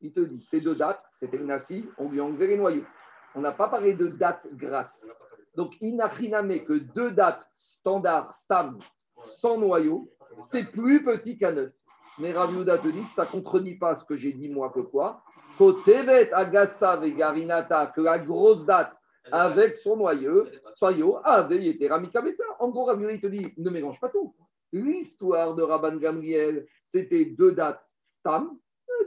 Il 0.00 0.12
te 0.12 0.20
dit, 0.20 0.40
ces 0.40 0.60
deux 0.60 0.74
dates, 0.74 1.04
c'était 1.12 1.38
Nassi, 1.38 1.88
on 1.98 2.08
lui 2.08 2.20
a 2.20 2.24
enlevé 2.24 2.48
les 2.48 2.56
noyaux. 2.56 2.86
On 3.34 3.40
n'a 3.40 3.52
pas 3.52 3.68
parlé 3.68 3.94
de 3.94 4.08
dates 4.08 4.46
grasses. 4.54 5.08
Donc, 5.54 5.80
inachiname 5.80 6.64
que 6.64 6.72
deux 6.94 7.10
dates 7.12 7.48
standards, 7.52 8.34
stables, 8.34 8.78
sans 9.26 9.58
noyau, 9.58 10.10
c'est 10.38 10.64
plus 10.64 11.04
petit 11.04 11.38
qu'un 11.38 11.56
œuf. 11.56 11.72
Mais 12.18 12.32
Rav 12.32 12.52
te 12.64 12.88
dit, 12.88 13.04
ça 13.04 13.24
ne 13.24 13.28
contredit 13.28 13.76
pas 13.76 13.94
ce 13.94 14.04
que 14.04 14.16
j'ai 14.16 14.32
dit 14.32 14.48
moi 14.48 14.70
que 14.70 14.80
quoi. 14.80 15.22
Agassa 16.32 16.96
vegarinata, 16.96 17.92
que 17.94 18.00
la 18.00 18.18
grosse 18.18 18.64
date 18.64 18.96
avec 19.30 19.74
son 19.74 19.96
noyau, 19.96 20.46
avait 21.24 21.66
été. 21.66 21.90
En 21.90 22.68
gros, 22.68 22.84
Rav 22.84 23.02
il 23.02 23.20
te 23.20 23.26
dit, 23.26 23.52
ne 23.56 23.70
mélange 23.70 24.00
pas 24.00 24.08
tout. 24.08 24.34
L'histoire 24.72 25.54
de 25.54 25.62
Rabban 25.62 25.96
Gamliel, 25.96 26.66
c'était 26.88 27.24
deux 27.24 27.52
dates 27.52 27.84
stam, 27.98 28.58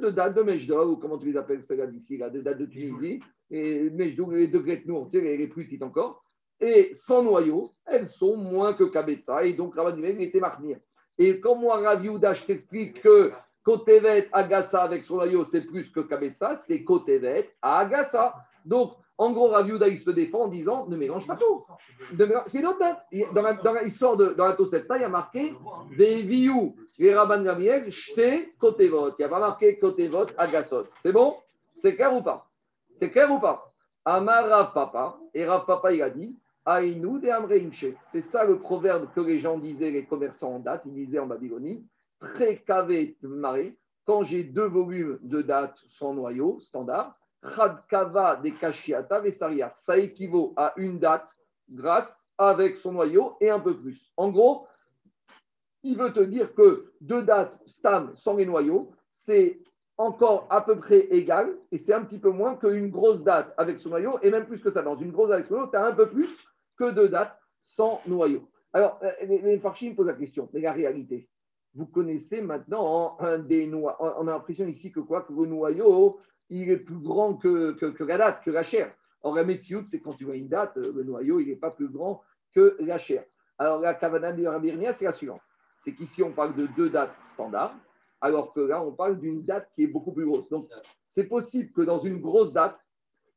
de 0.01 0.09
dates 0.09 0.35
de 0.35 0.41
Mejdou, 0.41 0.93
ou 0.93 0.95
comment 0.97 1.17
tu 1.17 1.31
les 1.31 1.37
appelles, 1.37 1.63
celles-là 1.63 1.87
d'ici, 1.87 2.17
là, 2.17 2.29
de 2.29 2.41
dates 2.41 2.57
de 2.57 2.65
Tunisie, 2.65 3.19
et 3.51 3.89
Mejdou, 3.89 4.31
les 4.31 4.47
de 4.47 4.59
Gretnour, 4.59 5.09
tu 5.09 5.19
sais, 5.19 5.37
les, 5.37 5.47
plus 5.47 5.65
petites 5.65 5.83
encore, 5.83 6.23
et 6.59 6.93
sans 6.93 7.23
noyau, 7.23 7.71
elles 7.85 8.07
sont 8.07 8.37
moins 8.37 8.73
que 8.73 8.83
Kabetza, 8.85 9.43
et 9.45 9.53
donc 9.53 9.75
Rabban 9.75 9.95
Gamliel 9.95 10.21
était 10.21 10.39
marmire. 10.39 10.79
Et 11.17 11.39
quand 11.39 11.55
moi, 11.55 11.77
Rav 11.77 12.03
Yehuda, 12.03 12.33
je 12.33 12.45
t'explique 12.45 13.01
que 13.01 13.31
Kotevet 13.63 14.29
Agassa 14.31 14.81
avec 14.81 15.05
son 15.05 15.15
noyau, 15.15 15.45
c'est 15.45 15.61
plus 15.61 15.91
que 15.91 16.01
Kabetza, 16.01 16.55
c'est 16.55 16.83
Kotevet 16.83 17.49
Agassa. 17.61 18.35
Donc, 18.65 18.93
en 19.23 19.31
gros, 19.31 19.47
Rav 19.47 19.67
Yehuda, 19.67 19.87
il 19.87 19.97
se 19.97 20.11
défend 20.11 20.41
en 20.41 20.47
disant 20.49 20.85
ne 20.87 20.97
mélange 20.97 21.25
pas 21.25 21.37
tout. 21.37 21.63
C'est 22.47 22.59
une 22.59 22.67
autre 22.67 22.83
Dans 23.33 23.73
l'histoire 23.81 24.17
de 24.17 24.33
dans 24.33 24.45
la 24.45 24.55
Tosefta, 24.55 24.97
il 24.97 25.01
y 25.01 25.05
a 25.05 25.09
marqué 25.09 25.55
Veviou, 25.91 26.75
les 26.97 27.15
Rabban 27.15 27.41
Gamliel, 27.43 27.89
Shte 27.89 28.57
Kotevot. 28.59 29.11
Il 29.11 29.15
n'y 29.19 29.25
a 29.25 29.29
pas 29.29 29.39
marqué 29.39 29.79
Kotevot 29.79 30.27
Agassot. 30.37 30.87
C'est 31.01 31.13
bon? 31.13 31.35
C'est 31.73 31.95
clair 31.95 32.13
ou 32.13 32.21
pas? 32.21 32.49
C'est 32.95 33.11
clair 33.11 33.31
ou 33.31 33.39
pas? 33.39 33.73
Amar 34.03 34.49
Rav 34.49 34.73
Papa, 34.73 35.17
et 35.33 35.45
Rav 35.45 35.65
Papa, 35.65 35.93
il 35.93 36.01
a 36.01 36.09
dit 36.09 36.37
Aïnou 36.65 37.19
de 37.19 37.29
Amre 37.29 37.53
Inche. 37.53 37.85
C'est 38.11 38.21
ça 38.21 38.43
le 38.43 38.59
proverbe 38.59 39.07
que 39.15 39.21
les 39.21 39.39
gens 39.39 39.57
disaient, 39.57 39.91
les 39.91 40.05
commerçants 40.05 40.55
en 40.55 40.59
date, 40.59 40.83
ils 40.85 40.93
disaient 40.93 41.19
en 41.19 41.27
Babylonie 41.27 41.85
Très 42.19 42.57
kavé 42.57 43.17
maré, 43.21 43.77
quand 44.05 44.23
j'ai 44.23 44.43
deux 44.43 44.67
volumes 44.67 45.19
de 45.21 45.41
date 45.41 45.77
sans 45.97 46.13
noyau, 46.13 46.59
standard, 46.59 47.15
Chad 47.55 47.77
kava 47.89 48.37
des 48.37 48.53
kashiata 48.53 49.19
vesariar. 49.19 49.75
Ça 49.75 49.97
équivaut 49.97 50.53
à 50.55 50.73
une 50.77 50.99
date 50.99 51.35
grâce 51.69 52.29
avec 52.37 52.77
son 52.77 52.93
noyau 52.93 53.35
et 53.39 53.49
un 53.49 53.59
peu 53.59 53.77
plus. 53.77 54.11
En 54.17 54.29
gros, 54.29 54.67
il 55.83 55.97
veut 55.97 56.13
te 56.13 56.21
dire 56.21 56.53
que 56.53 56.93
deux 57.01 57.23
dates 57.23 57.61
stam 57.67 58.13
sans 58.15 58.35
les 58.35 58.45
noyaux, 58.45 58.91
c'est 59.13 59.59
encore 59.97 60.47
à 60.49 60.61
peu 60.61 60.77
près 60.77 61.07
égal 61.11 61.55
et 61.71 61.77
c'est 61.77 61.93
un 61.93 62.03
petit 62.03 62.19
peu 62.19 62.31
moins 62.31 62.55
qu'une 62.55 62.89
grosse 62.89 63.23
date 63.23 63.53
avec 63.57 63.79
son 63.79 63.89
noyau 63.89 64.17
et 64.21 64.31
même 64.31 64.45
plus 64.45 64.61
que 64.61 64.71
ça. 64.71 64.81
Dans 64.81 64.97
une 64.97 65.11
grosse 65.11 65.29
date 65.29 65.39
avec 65.39 65.47
son 65.47 65.55
noyau, 65.55 65.69
tu 65.69 65.77
as 65.77 65.85
un 65.85 65.93
peu 65.93 66.09
plus 66.09 66.47
que 66.77 66.91
deux 66.91 67.09
dates 67.09 67.37
sans 67.59 68.01
noyau. 68.07 68.49
Alors, 68.73 68.99
euh, 69.03 69.11
les, 69.21 69.39
les 69.39 69.57
me 69.57 69.95
posent 69.95 70.07
la 70.07 70.13
question, 70.13 70.49
mais 70.51 70.61
la 70.61 70.71
réalité, 70.71 71.29
vous 71.75 71.85
connaissez 71.85 72.41
maintenant 72.41 73.17
un 73.19 73.37
des 73.37 73.67
noix. 73.67 73.97
On 74.19 74.27
a 74.27 74.31
l'impression 74.31 74.65
ici 74.67 74.91
que 74.91 74.99
quoi? 74.99 75.21
Que 75.21 75.33
le 75.33 75.45
noyau, 75.45 76.19
il 76.49 76.69
est 76.69 76.77
plus 76.77 76.99
grand 76.99 77.35
que, 77.35 77.71
que, 77.73 77.87
que 77.87 78.03
la 78.03 78.17
date, 78.17 78.43
que 78.43 78.51
la 78.51 78.63
chair. 78.63 78.93
Or, 79.21 79.35
la 79.35 79.45
c'est 79.87 80.01
quand 80.01 80.13
tu 80.13 80.25
vois 80.25 80.35
une 80.35 80.49
date, 80.49 80.75
le 80.75 81.03
noyau, 81.03 81.39
il 81.39 81.47
n'est 81.47 81.55
pas 81.55 81.71
plus 81.71 81.87
grand 81.87 82.21
que 82.53 82.75
la 82.79 82.97
chair. 82.97 83.23
Alors, 83.57 83.79
la 83.79 83.93
Kavana 83.93 84.33
de 84.33 84.45
Rabbi 84.45 84.67
Yirmiyah, 84.67 84.93
c'est 84.93 85.05
la 85.05 85.13
suivante. 85.13 85.41
C'est 85.79 85.93
qu'ici, 85.93 86.21
on 86.23 86.31
parle 86.31 86.55
de 86.55 86.67
deux 86.75 86.89
dates 86.89 87.15
standards, 87.21 87.75
alors 88.19 88.53
que 88.53 88.59
là, 88.59 88.83
on 88.83 88.91
parle 88.91 89.19
d'une 89.19 89.43
date 89.43 89.69
qui 89.75 89.83
est 89.83 89.87
beaucoup 89.87 90.11
plus 90.11 90.25
grosse. 90.25 90.49
Donc, 90.49 90.67
c'est 91.07 91.25
possible 91.25 91.71
que 91.71 91.81
dans 91.81 91.99
une 91.99 92.19
grosse 92.19 92.53
date, 92.53 92.77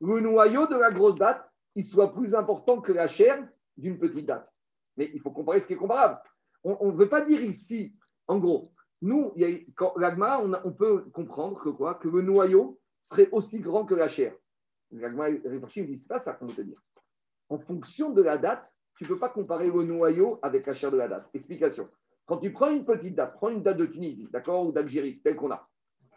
le 0.01 0.21
noyau 0.21 0.67
de 0.67 0.77
la 0.77 0.91
grosse 0.91 1.17
date, 1.17 1.49
il 1.75 1.85
soit 1.85 2.13
plus 2.13 2.35
important 2.35 2.81
que 2.81 2.93
la 2.93 3.09
chair 3.09 3.47
d'une 3.77 3.99
petite 3.99 4.27
date. 4.27 4.53
Mais 4.97 5.11
il 5.15 5.21
faut 5.21 5.31
comparer 5.31 5.61
ce 5.61 5.67
qui 5.67 5.75
est 5.75 5.77
comparable. 5.77 6.19
On 6.65 6.91
ne 6.91 6.97
veut 6.97 7.09
pas 7.09 7.21
dire 7.21 7.43
ici, 7.43 7.95
en 8.27 8.39
gros, 8.39 8.73
nous, 9.03 9.33
l'agma, 9.97 10.41
on, 10.41 10.53
on 10.65 10.73
peut 10.73 11.05
comprendre 11.13 11.61
que 11.63 11.69
quoi? 11.69 11.95
Que 11.95 12.09
le 12.09 12.23
noyau 12.23 12.81
serait 13.07 13.29
aussi 13.31 13.61
grand 13.61 13.85
que 13.85 13.95
la 13.95 14.09
chair. 14.09 14.35
L'agma 14.91 15.31
il 15.31 15.87
dit, 15.87 16.07
pas 16.09 16.19
ça 16.19 16.33
qu'on 16.33 16.47
veut 16.47 16.55
te 16.55 16.63
dire. 16.63 16.83
En 17.49 17.59
fonction 17.59 18.11
de 18.11 18.23
la 18.23 18.37
date, 18.37 18.75
tu 18.97 19.05
ne 19.05 19.09
peux 19.09 19.19
pas 19.19 19.29
comparer 19.29 19.71
le 19.71 19.85
noyau 19.85 20.39
avec 20.43 20.67
la 20.67 20.75
chair 20.75 20.91
de 20.91 20.97
la 20.97 21.09
date. 21.09 21.29
Explication. 21.33 21.89
Quand 22.25 22.39
tu 22.39 22.53
prends 22.53 22.71
une 22.71 22.85
petite 22.85 23.15
date, 23.15 23.35
prends 23.35 23.51
une 23.51 23.63
date 23.63 23.77
de 23.77 23.87
Tunisie, 23.87 24.29
d'accord, 24.33 24.67
ou 24.67 24.73
d'Algérie, 24.73 25.21
telle 25.23 25.37
qu'on 25.37 25.53
a, 25.53 25.69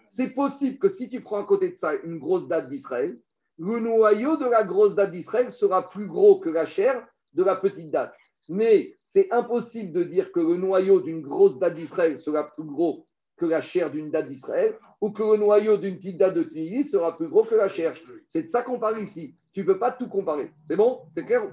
c'est 0.05 0.31
possible 0.31 0.79
que 0.79 0.89
si 0.89 1.07
tu 1.09 1.21
prends 1.21 1.39
à 1.39 1.43
côté 1.43 1.69
de 1.69 1.75
ça 1.75 1.93
une 1.93 2.17
grosse 2.17 2.47
date 2.47 2.69
d'Israël, 2.69 3.19
le 3.59 3.79
noyau 3.79 4.37
de 4.37 4.45
la 4.45 4.63
grosse 4.63 4.95
date 4.95 5.11
d'Israël 5.11 5.51
sera 5.51 5.87
plus 5.89 6.07
gros 6.07 6.39
que 6.39 6.49
la 6.49 6.65
chair 6.65 7.05
de 7.33 7.43
la 7.43 7.55
petite 7.55 7.91
date. 7.91 8.13
Mais 8.47 8.97
c'est 9.03 9.31
impossible 9.31 9.91
de 9.91 10.03
dire 10.03 10.31
que 10.31 10.39
le 10.39 10.57
noyau 10.57 11.01
d'une 11.01 11.21
grosse 11.21 11.59
date 11.59 11.75
d'Israël 11.75 12.17
sera 12.17 12.49
plus 12.55 12.63
gros 12.63 13.05
que 13.37 13.45
la 13.45 13.61
chair 13.61 13.91
d'une 13.91 14.09
date 14.09 14.27
d'Israël, 14.27 14.79
ou 15.01 15.11
que 15.11 15.23
le 15.23 15.37
noyau 15.37 15.77
d'une 15.77 15.97
petite 15.97 16.17
date 16.17 16.35
de 16.35 16.43
Tunisie 16.43 16.83
sera 16.83 17.15
plus 17.15 17.27
gros 17.27 17.43
que 17.43 17.55
la 17.55 17.69
chair. 17.69 17.93
C'est 18.29 18.43
de 18.43 18.47
ça 18.47 18.61
qu'on 18.63 18.79
parle 18.79 18.99
ici. 19.01 19.33
Tu 19.53 19.61
ne 19.61 19.65
peux 19.65 19.79
pas 19.79 19.91
tout 19.91 20.07
comparer. 20.07 20.51
C'est 20.65 20.75
bon? 20.75 21.01
C'est 21.15 21.25
clair? 21.25 21.43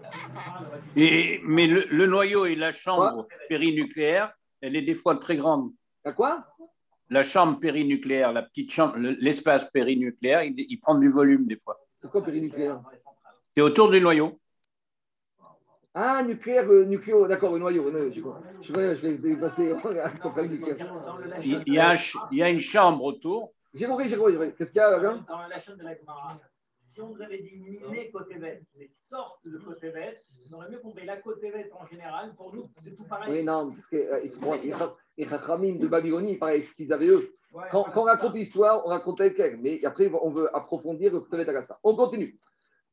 Et, 0.96 1.40
mais 1.44 1.66
le, 1.66 1.84
le 1.90 2.06
noyau 2.06 2.44
et 2.46 2.54
la 2.54 2.72
chambre 2.72 3.26
périnucléaire, 3.48 4.32
elle 4.60 4.76
est 4.76 4.82
des 4.82 4.94
fois 4.94 5.16
très 5.16 5.36
grande. 5.36 5.72
À 6.04 6.12
quoi? 6.12 6.44
La 7.08 7.22
chambre 7.22 7.58
périnucléaire, 7.60 8.32
la 8.32 8.42
petite 8.42 8.72
chambre, 8.72 8.96
le- 8.96 9.16
l'espace 9.20 9.70
périnucléaire, 9.70 10.42
il, 10.42 10.54
il 10.58 10.78
prend 10.78 10.96
du 10.96 11.08
volume 11.08 11.46
des 11.46 11.56
fois. 11.56 11.78
C'est 12.02 12.10
quoi 12.10 12.22
périnucléaire? 12.24 12.80
C'est 13.54 13.62
autour 13.62 13.90
du 13.90 14.00
noyau. 14.00 14.38
Ah, 15.98 16.22
nucléaire, 16.22 16.70
euh, 16.70 16.84
nucléo, 16.84 17.26
d'accord, 17.26 17.54
le 17.54 17.58
noyau. 17.58 17.90
non, 17.90 18.12
Je 18.12 18.20
crois. 18.20 18.38
Je 18.60 18.68
je 18.70 19.06
vais 19.06 19.36
passer 19.36 19.72
à 19.72 19.92
la 19.92 20.14
centrale 20.18 20.48
nucléaire. 20.48 20.76
Il, 21.42 21.62
y 21.72 21.78
a 21.78 21.94
il 22.30 22.36
y 22.36 22.42
a 22.42 22.50
une 22.50 22.60
chambre 22.60 23.02
autour. 23.02 23.54
J'ai 23.72 23.86
compris, 23.86 24.10
j'ai 24.10 24.16
compris. 24.18 24.32
j'ai 24.32 24.38
compris. 24.38 24.54
Qu'est-ce 24.58 24.72
qu'il 24.72 24.80
y 24.82 24.84
a 24.84 24.98
là 24.98 25.18
Dans 25.26 25.48
la 25.48 25.58
chaîne 25.58 25.78
de 25.78 25.84
la 25.84 25.96
Gemara, 25.96 26.38
si 26.76 27.00
on 27.00 27.18
avait 27.18 27.38
dit 27.38 27.56
miné 27.56 28.10
côté 28.10 28.34
bête, 28.34 28.62
les 28.78 28.88
sortes 28.88 29.40
de 29.46 29.56
côté 29.56 29.88
bête, 29.88 30.22
on 30.50 30.56
aurait 30.56 30.68
mieux 30.68 30.80
compris 30.80 31.06
la 31.06 31.16
côté 31.16 31.50
bête 31.50 31.72
en 31.80 31.86
général. 31.86 32.34
Pour 32.36 32.54
nous, 32.54 32.68
c'est 32.84 32.94
tout 32.94 33.04
pareil. 33.04 33.32
Oui, 33.32 33.42
non, 33.42 33.70
parce 33.72 33.86
que 33.86 33.96
euh, 33.96 34.20
il 34.22 34.30
faut 34.32 34.40
voir, 34.40 34.58
les 35.16 35.26
Chachamim 35.26 35.76
de 35.78 35.86
Babylonie, 35.86 36.32
il 36.32 36.38
paraît 36.38 36.60
ce 36.60 36.74
qu'ils 36.74 36.92
avaient 36.92 37.08
eux. 37.08 37.32
Ouais, 37.54 37.64
Quand, 37.70 37.80
voilà, 37.80 37.94
quand 37.94 38.00
on 38.02 38.04
raconte 38.04 38.32
ça. 38.32 38.36
l'histoire, 38.38 38.86
on 38.86 38.90
raconte 38.90 39.20
avec 39.22 39.38
elle. 39.40 39.56
Mais 39.62 39.82
après, 39.86 40.10
on 40.22 40.28
veut 40.28 40.54
approfondir 40.54 41.10
le 41.10 41.22
Ptelet 41.22 41.48
Agassa. 41.48 41.78
On 41.82 41.96
continue. 41.96 42.38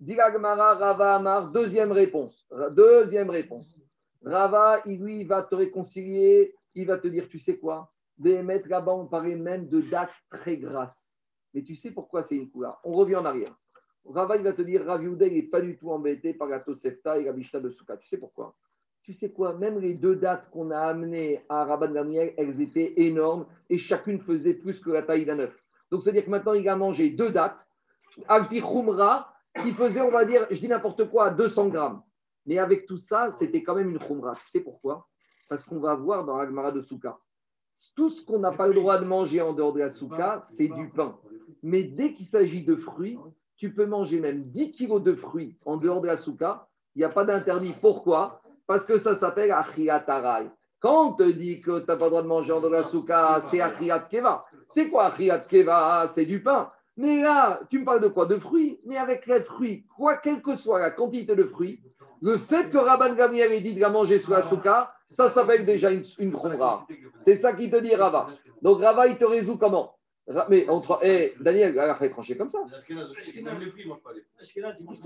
Dila 0.04 0.34
Gemara, 0.34 0.76
Rava 0.76 1.16
Amar, 1.16 1.50
deuxième 1.50 1.94
réponse. 1.94 2.46
Deuxième 2.72 3.30
réponse. 3.30 3.74
Rava, 4.22 4.82
il, 4.86 5.02
lui, 5.02 5.24
va 5.24 5.44
te 5.44 5.56
réconcilier. 5.56 6.54
Il 6.76 6.88
va 6.88 6.98
te 6.98 7.08
dire, 7.08 7.30
tu 7.30 7.40
sais 7.40 7.58
quoi? 7.58 7.90
Béhémet, 8.18 8.64
là-bas, 8.68 8.94
on 8.96 9.08
parlait 9.08 9.38
même 9.38 9.70
de 9.70 9.80
date 9.80 10.12
très 10.30 10.58
grasse. 10.58 11.14
Mais 11.54 11.64
tu 11.64 11.78
sais 11.78 11.92
pourquoi 11.92 12.22
c'est 12.22 12.36
une 12.36 12.52
couleur? 12.52 12.82
On 12.84 12.92
revient 12.92 13.16
en 13.16 13.24
arrière. 13.24 13.56
Rava, 14.04 14.36
il 14.36 14.44
va 14.44 14.52
te 14.52 14.62
dire, 14.62 14.84
Rav 14.86 15.02
n'est 15.02 15.44
pas 15.44 15.62
du 15.62 15.78
tout 15.78 15.90
embêté 15.90 16.34
par 16.34 16.50
la 16.50 16.60
Tosefta 16.60 17.18
et 17.18 17.24
la 17.24 17.32
de 17.32 17.70
Souka. 17.70 17.96
Tu 17.96 18.10
sais 18.10 18.18
pourquoi? 18.18 18.58
Tu 19.04 19.14
sais 19.14 19.32
quoi? 19.32 19.54
Même 19.54 19.80
les 19.80 19.94
deux 19.94 20.18
dates 20.18 20.50
qu'on 20.50 20.72
a 20.72 20.80
amenées 20.80 21.46
à 21.48 21.64
Rabban 21.64 21.94
Gamliel, 21.94 22.34
elles 22.38 22.60
étaient 22.60 22.94
énormes 22.98 23.46
et 23.70 23.78
chacune 23.78 24.20
faisait 24.20 24.54
plus 24.54 24.82
que 24.82 24.90
la 24.92 25.04
taille 25.04 25.26
d'un 25.26 25.40
œuf. 25.40 25.58
Donc, 25.90 26.04
c'est-à-dire 26.04 26.26
que 26.26 26.30
maintenant, 26.30 26.54
il 26.54 26.68
a 26.68 26.76
mangé 26.76 27.10
deux 27.10 27.32
dates. 27.32 27.66
Alpi 28.28 28.60
Khumra, 28.60 29.33
qui 29.62 29.72
faisait, 29.72 30.02
on 30.02 30.12
va 30.12 30.26
dire, 30.26 30.48
je 30.50 30.60
dis 30.60 30.68
n'importe 30.68 31.10
quoi, 31.10 31.30
200 31.30 31.68
grammes. 31.68 32.02
Mais 32.46 32.58
avec 32.58 32.86
tout 32.86 32.98
ça, 32.98 33.32
c'était 33.32 33.64
quand 33.64 33.76
même 33.76 33.90
une 33.90 34.00
Khumra. 34.00 34.36
Tu 34.36 34.50
sais 34.50 34.60
pourquoi? 34.60 35.08
Parce 35.50 35.64
qu'on 35.64 35.80
va 35.80 35.96
voir 35.96 36.26
dans 36.26 36.38
l'Agmara 36.38 36.72
de 36.72 36.82
Souka. 36.82 37.18
Tout 37.96 38.10
ce 38.10 38.24
qu'on 38.24 38.40
n'a 38.40 38.52
pas 38.52 38.68
le 38.68 38.74
droit 38.74 39.00
de 39.00 39.06
manger 39.06 39.42
en 39.42 39.54
dehors 39.54 39.74
de 39.74 39.80
la 39.80 39.90
Souka, 39.90 40.42
c'est 40.44 40.68
du 40.68 40.90
pain. 40.90 41.18
Mais 41.62 41.84
dès 41.84 42.14
qu'il 42.14 42.26
s'agit 42.26 42.64
de 42.64 42.76
fruits, 42.76 43.18
tu 43.58 43.74
peux 43.74 43.86
manger 43.86 44.20
même 44.20 44.44
10 44.44 44.72
kilos 44.74 45.02
de 45.02 45.16
fruits 45.16 45.58
en 45.66 45.78
dehors 45.78 46.02
de 46.02 46.08
la 46.08 46.18
Souka. 46.18 46.68
Il 46.96 47.00
n'y 47.00 47.06
a 47.06 47.10
pas 47.10 47.26
d'interdit. 47.26 47.74
Pourquoi? 47.82 48.42
Parce 48.68 48.86
que 48.86 48.98
ça 48.98 49.16
s'appelle 49.16 49.52
Achiatarai. 49.52 50.50
Quand 50.80 51.10
on 51.10 51.14
te 51.14 51.24
dit 51.24 51.62
que 51.62 51.80
tu 51.80 51.86
n'as 51.88 51.96
pas 51.96 52.06
le 52.06 52.10
droit 52.10 52.24
de 52.24 52.28
manger 52.28 52.52
en 52.52 52.60
dehors 52.60 52.72
de 52.72 52.76
la 52.76 52.84
Souka, 52.84 53.40
c'est 53.50 53.62
Achiat 53.62 54.02
Keva. 54.02 54.46
C'est 54.70 54.90
quoi 54.90 55.06
Achiat 55.06 55.40
Keva? 55.40 56.08
C'est 56.08 56.26
du 56.26 56.44
pain. 56.44 56.70
Mais 56.96 57.22
là, 57.22 57.60
tu 57.70 57.80
me 57.80 57.86
parles 57.86 58.02
de 58.02 58.08
quoi? 58.08 58.26
De 58.26 58.38
fruits? 58.38 58.80
Mais 58.86 58.98
avec 58.98 59.26
les 59.26 59.42
fruits, 59.42 59.86
quoi, 59.96 60.18
quelle 60.18 60.42
que 60.42 60.56
soit 60.56 60.80
la 60.80 60.92
quantité 60.92 61.36
de 61.36 61.44
fruits, 61.44 61.82
le 62.22 62.38
fait 62.38 62.70
que 62.70 62.78
Rabban 62.78 63.16
Gamliel 63.16 63.52
ait 63.52 63.62
dit 63.62 63.74
de 63.74 63.82
la 63.82 63.90
manger 63.90 64.20
sous 64.20 64.32
la 64.32 64.44
souka, 64.44 64.94
ça 65.10 65.30
s'appelle 65.30 65.66
déjà 65.66 65.92
une, 65.92 66.04
une. 66.20 66.34
C'est 67.22 67.36
ça 67.36 67.54
qui 67.54 67.70
te 67.70 67.76
dit 67.78 67.96
Rava. 67.96 68.30
Donc 68.62 68.82
Rava, 68.82 69.08
il 69.08 69.18
te 69.18 69.26
résout 69.26 69.58
comment? 69.58 69.96
Mais 70.50 70.70
entre. 70.70 71.00
Eh, 71.04 71.34
Daniel, 71.40 71.78
alors, 71.78 71.98
fait 71.98 72.10
trancher 72.10 72.38
comme 72.38 72.50
ça. 72.50 72.60
Ça, 72.70 72.78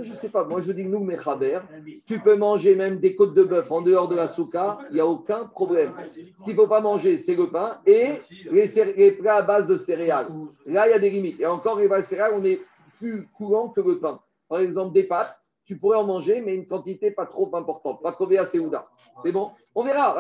je 0.04 0.14
sais 0.14 0.30
pas. 0.30 0.46
Moi, 0.46 0.62
je 0.62 0.72
dis 0.72 0.84
que 0.84 0.88
nous, 0.90 1.00
Mechaber, 1.00 1.60
tu 2.06 2.20
peux 2.20 2.36
manger 2.36 2.76
même 2.76 3.00
des 3.00 3.16
côtes 3.16 3.34
de 3.34 3.44
bœuf 3.44 3.72
en 3.72 3.82
dehors 3.82 4.08
de 4.08 4.16
la 4.16 4.28
souka, 4.28 4.78
il 4.92 4.96
n'y 4.96 5.00
a 5.00 5.08
aucun 5.08 5.46
problème. 5.46 5.94
Ce 6.38 6.44
qu'il 6.44 6.54
ne 6.54 6.56
faut 6.56 6.68
pas 6.68 6.82
manger, 6.82 7.18
c'est 7.18 7.36
le 7.36 7.50
pain 7.50 7.80
et 7.88 8.20
les, 8.52 9.12
plats 9.14 9.38
à 9.38 9.42
base 9.42 9.68
de 9.68 9.78
céréales. 9.78 10.28
Là, 10.68 10.88
il 10.88 10.92
y 10.92 10.94
a 10.94 11.00
des 11.00 11.10
limites. 11.10 11.40
Et 11.40 11.48
encore, 11.48 11.80
les 11.80 12.02
céréales, 12.04 12.34
on 12.36 12.44
est 12.44 12.62
plus 13.00 13.28
courant 13.30 13.70
que 13.70 13.82
le 13.82 14.00
pain. 14.00 14.20
Par 14.48 14.60
exemple, 14.60 14.94
des 14.94 15.04
pâtes, 15.04 15.36
tu 15.66 15.78
pourrais 15.78 15.98
en 15.98 16.06
manger, 16.06 16.42
mais 16.42 16.56
une 16.56 16.68
quantité 16.68 17.10
pas 17.10 17.26
trop 17.26 17.54
importante. 17.56 18.04
Pas 18.04 18.12
trouver 18.12 18.38
à 18.38 18.46
Seouda. 18.46 18.88
C'est 19.24 19.32
bon? 19.32 19.52
On 19.74 19.84
verra. 19.84 20.16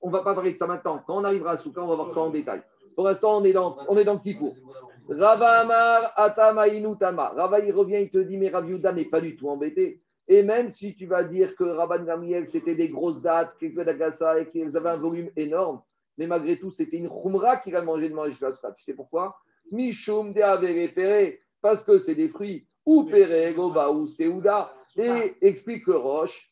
On 0.00 0.08
ne 0.08 0.12
va 0.12 0.22
pas 0.22 0.34
parler 0.34 0.52
de 0.52 0.58
ça 0.58 0.66
maintenant. 0.66 1.02
Quand 1.06 1.16
on 1.18 1.24
arrivera 1.24 1.52
à 1.52 1.56
Souka, 1.56 1.82
on 1.82 1.86
va 1.86 1.96
voir 1.96 2.10
ça 2.10 2.20
en 2.20 2.30
détail. 2.30 2.62
Pour 2.94 3.04
l'instant, 3.04 3.38
on 3.38 3.44
est 3.44 3.52
dans, 3.52 3.76
on 3.88 3.96
est 3.96 4.04
dans 4.04 4.18
Kippour. 4.18 4.54
Rava 5.08 5.60
Amar, 5.60 6.12
Atamaïnu 6.16 6.96
Tama. 6.98 7.28
Rava, 7.36 7.60
il 7.60 7.72
revient, 7.72 8.00
il 8.00 8.10
te 8.10 8.18
dit, 8.18 8.36
mais 8.36 8.50
Rav 8.50 8.66
n'est 8.66 9.04
pas 9.04 9.20
du 9.20 9.36
tout 9.36 9.48
embêté. 9.48 10.00
Et 10.28 10.42
même 10.42 10.70
si 10.70 10.94
tu 10.94 11.06
vas 11.06 11.24
dire 11.24 11.54
que 11.56 11.64
Rabban 11.64 12.04
Gamliel, 12.04 12.46
c'était 12.46 12.74
des 12.74 12.88
grosses 12.88 13.20
dates, 13.20 13.54
d'Agassa, 13.60 14.40
et 14.40 14.48
qu'ils 14.48 14.76
avaient 14.76 14.90
un 14.90 14.96
volume 14.96 15.30
énorme, 15.36 15.82
mais 16.16 16.26
malgré 16.26 16.58
tout, 16.58 16.70
c'était 16.70 16.98
une 16.98 17.08
khumra 17.08 17.56
qu'il 17.58 17.74
a 17.74 17.82
mangé 17.82 18.08
de 18.08 18.14
manger 18.14 18.30
jusqu'à. 18.30 18.52
Tu 18.76 18.84
sais 18.84 18.94
pourquoi? 18.94 19.36
Mishum 19.70 20.32
de 20.32 20.40
avere 20.40 21.38
parce 21.60 21.84
que 21.84 21.98
c'est 21.98 22.14
des 22.14 22.28
fruits, 22.28 22.66
ou 22.84 23.04
pere, 23.04 23.54
goba, 23.54 23.90
ou 23.90 24.06
seouda. 24.06 24.72
Et 24.96 25.34
explique 25.40 25.86
Roche, 25.86 26.50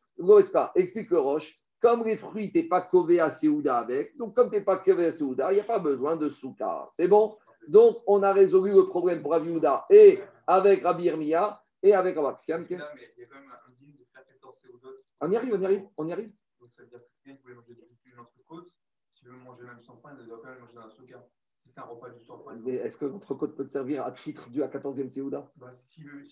explique 0.75 1.11
Roche, 1.11 1.60
comme 1.81 2.05
les 2.05 2.17
fruits, 2.17 2.53
tu 2.53 2.59
n'es 2.59 2.65
pas 2.69 2.83
kové 2.83 3.21
à 3.21 3.31
seouda 3.31 3.79
avec, 3.79 4.17
donc 4.17 4.35
comme 4.35 4.51
tu 4.51 4.57
n'es 4.57 4.63
pas 4.65 4.77
kové 4.79 5.07
à 5.07 5.13
seouda, 5.13 5.53
il 5.53 5.57
n'y 5.57 5.61
a 5.61 5.65
pas 5.65 5.79
besoin 5.79 6.17
de 6.17 6.29
souka. 6.29 6.89
C'est 6.93 7.09
bon 7.09 7.37
Donc, 7.69 7.99
on 8.07 8.23
a 8.23 8.33
résolu 8.33 8.73
le 8.73 8.87
problème 8.87 9.23
pour 9.23 9.33
Rabbi 9.33 9.51
Houda 9.51 9.87
et 9.91 10.21
avec 10.47 10.83
Rabbi 10.83 11.05
Irmiya 11.05 11.63
et 11.83 11.95
avec 11.95 12.17
Rabbi 12.17 12.39
Ksiam. 12.39 12.67
Mais 12.69 12.77
là, 12.77 12.91
mais 12.95 13.13
il 13.17 13.21
y 13.21 13.25
a 13.25 13.29
quand 13.29 13.41
même 13.41 13.51
un 13.51 13.71
digne 13.79 13.93
de 13.99 14.05
faire 14.13 14.25
14 14.27 14.57
CO2. 14.63 14.89
On 15.21 15.31
y 15.31 15.37
arrive, 15.37 15.55
on 15.55 15.61
y 15.61 15.65
arrive, 15.65 15.85
on 15.97 16.07
y 16.09 16.13
arrive. 16.13 16.33
Donc 16.61 16.71
ça 16.73 16.83
veut 16.83 16.89
dire 16.89 17.01
que 17.01 17.31
qui 17.31 17.39
voulait 17.43 17.55
manger 17.55 17.77
une 18.07 18.19
entrecôte, 18.19 18.69
s'il 19.13 19.29
veut 19.29 19.37
manger 19.37 19.65
même 19.65 19.81
sans 19.83 19.97
pain, 19.97 20.17
il 20.19 20.27
doit 20.27 20.41
quand 20.43 20.51
même 20.51 20.61
manger 20.61 20.79
un 20.79 20.91
souka. 20.91 21.27
Si 21.63 21.69
c'est 21.71 21.81
un 21.81 21.85
repas 21.85 22.09
du 22.09 22.19
soir, 22.25 22.41
Mais 22.65 22.77
est-ce 22.77 22.97
que 22.97 23.05
votre 23.05 23.35
côte 23.35 23.55
peut 23.55 23.65
te 23.65 23.71
servir 23.71 24.05
à 24.05 24.11
titre 24.13 24.49
dû 24.49 24.63
à 24.63 24.69
14e 24.69 25.11
Séouda 25.11 25.53
Bah, 25.57 25.67
veut, 25.71 25.77
s'il 25.77 26.07
veut 26.07 26.25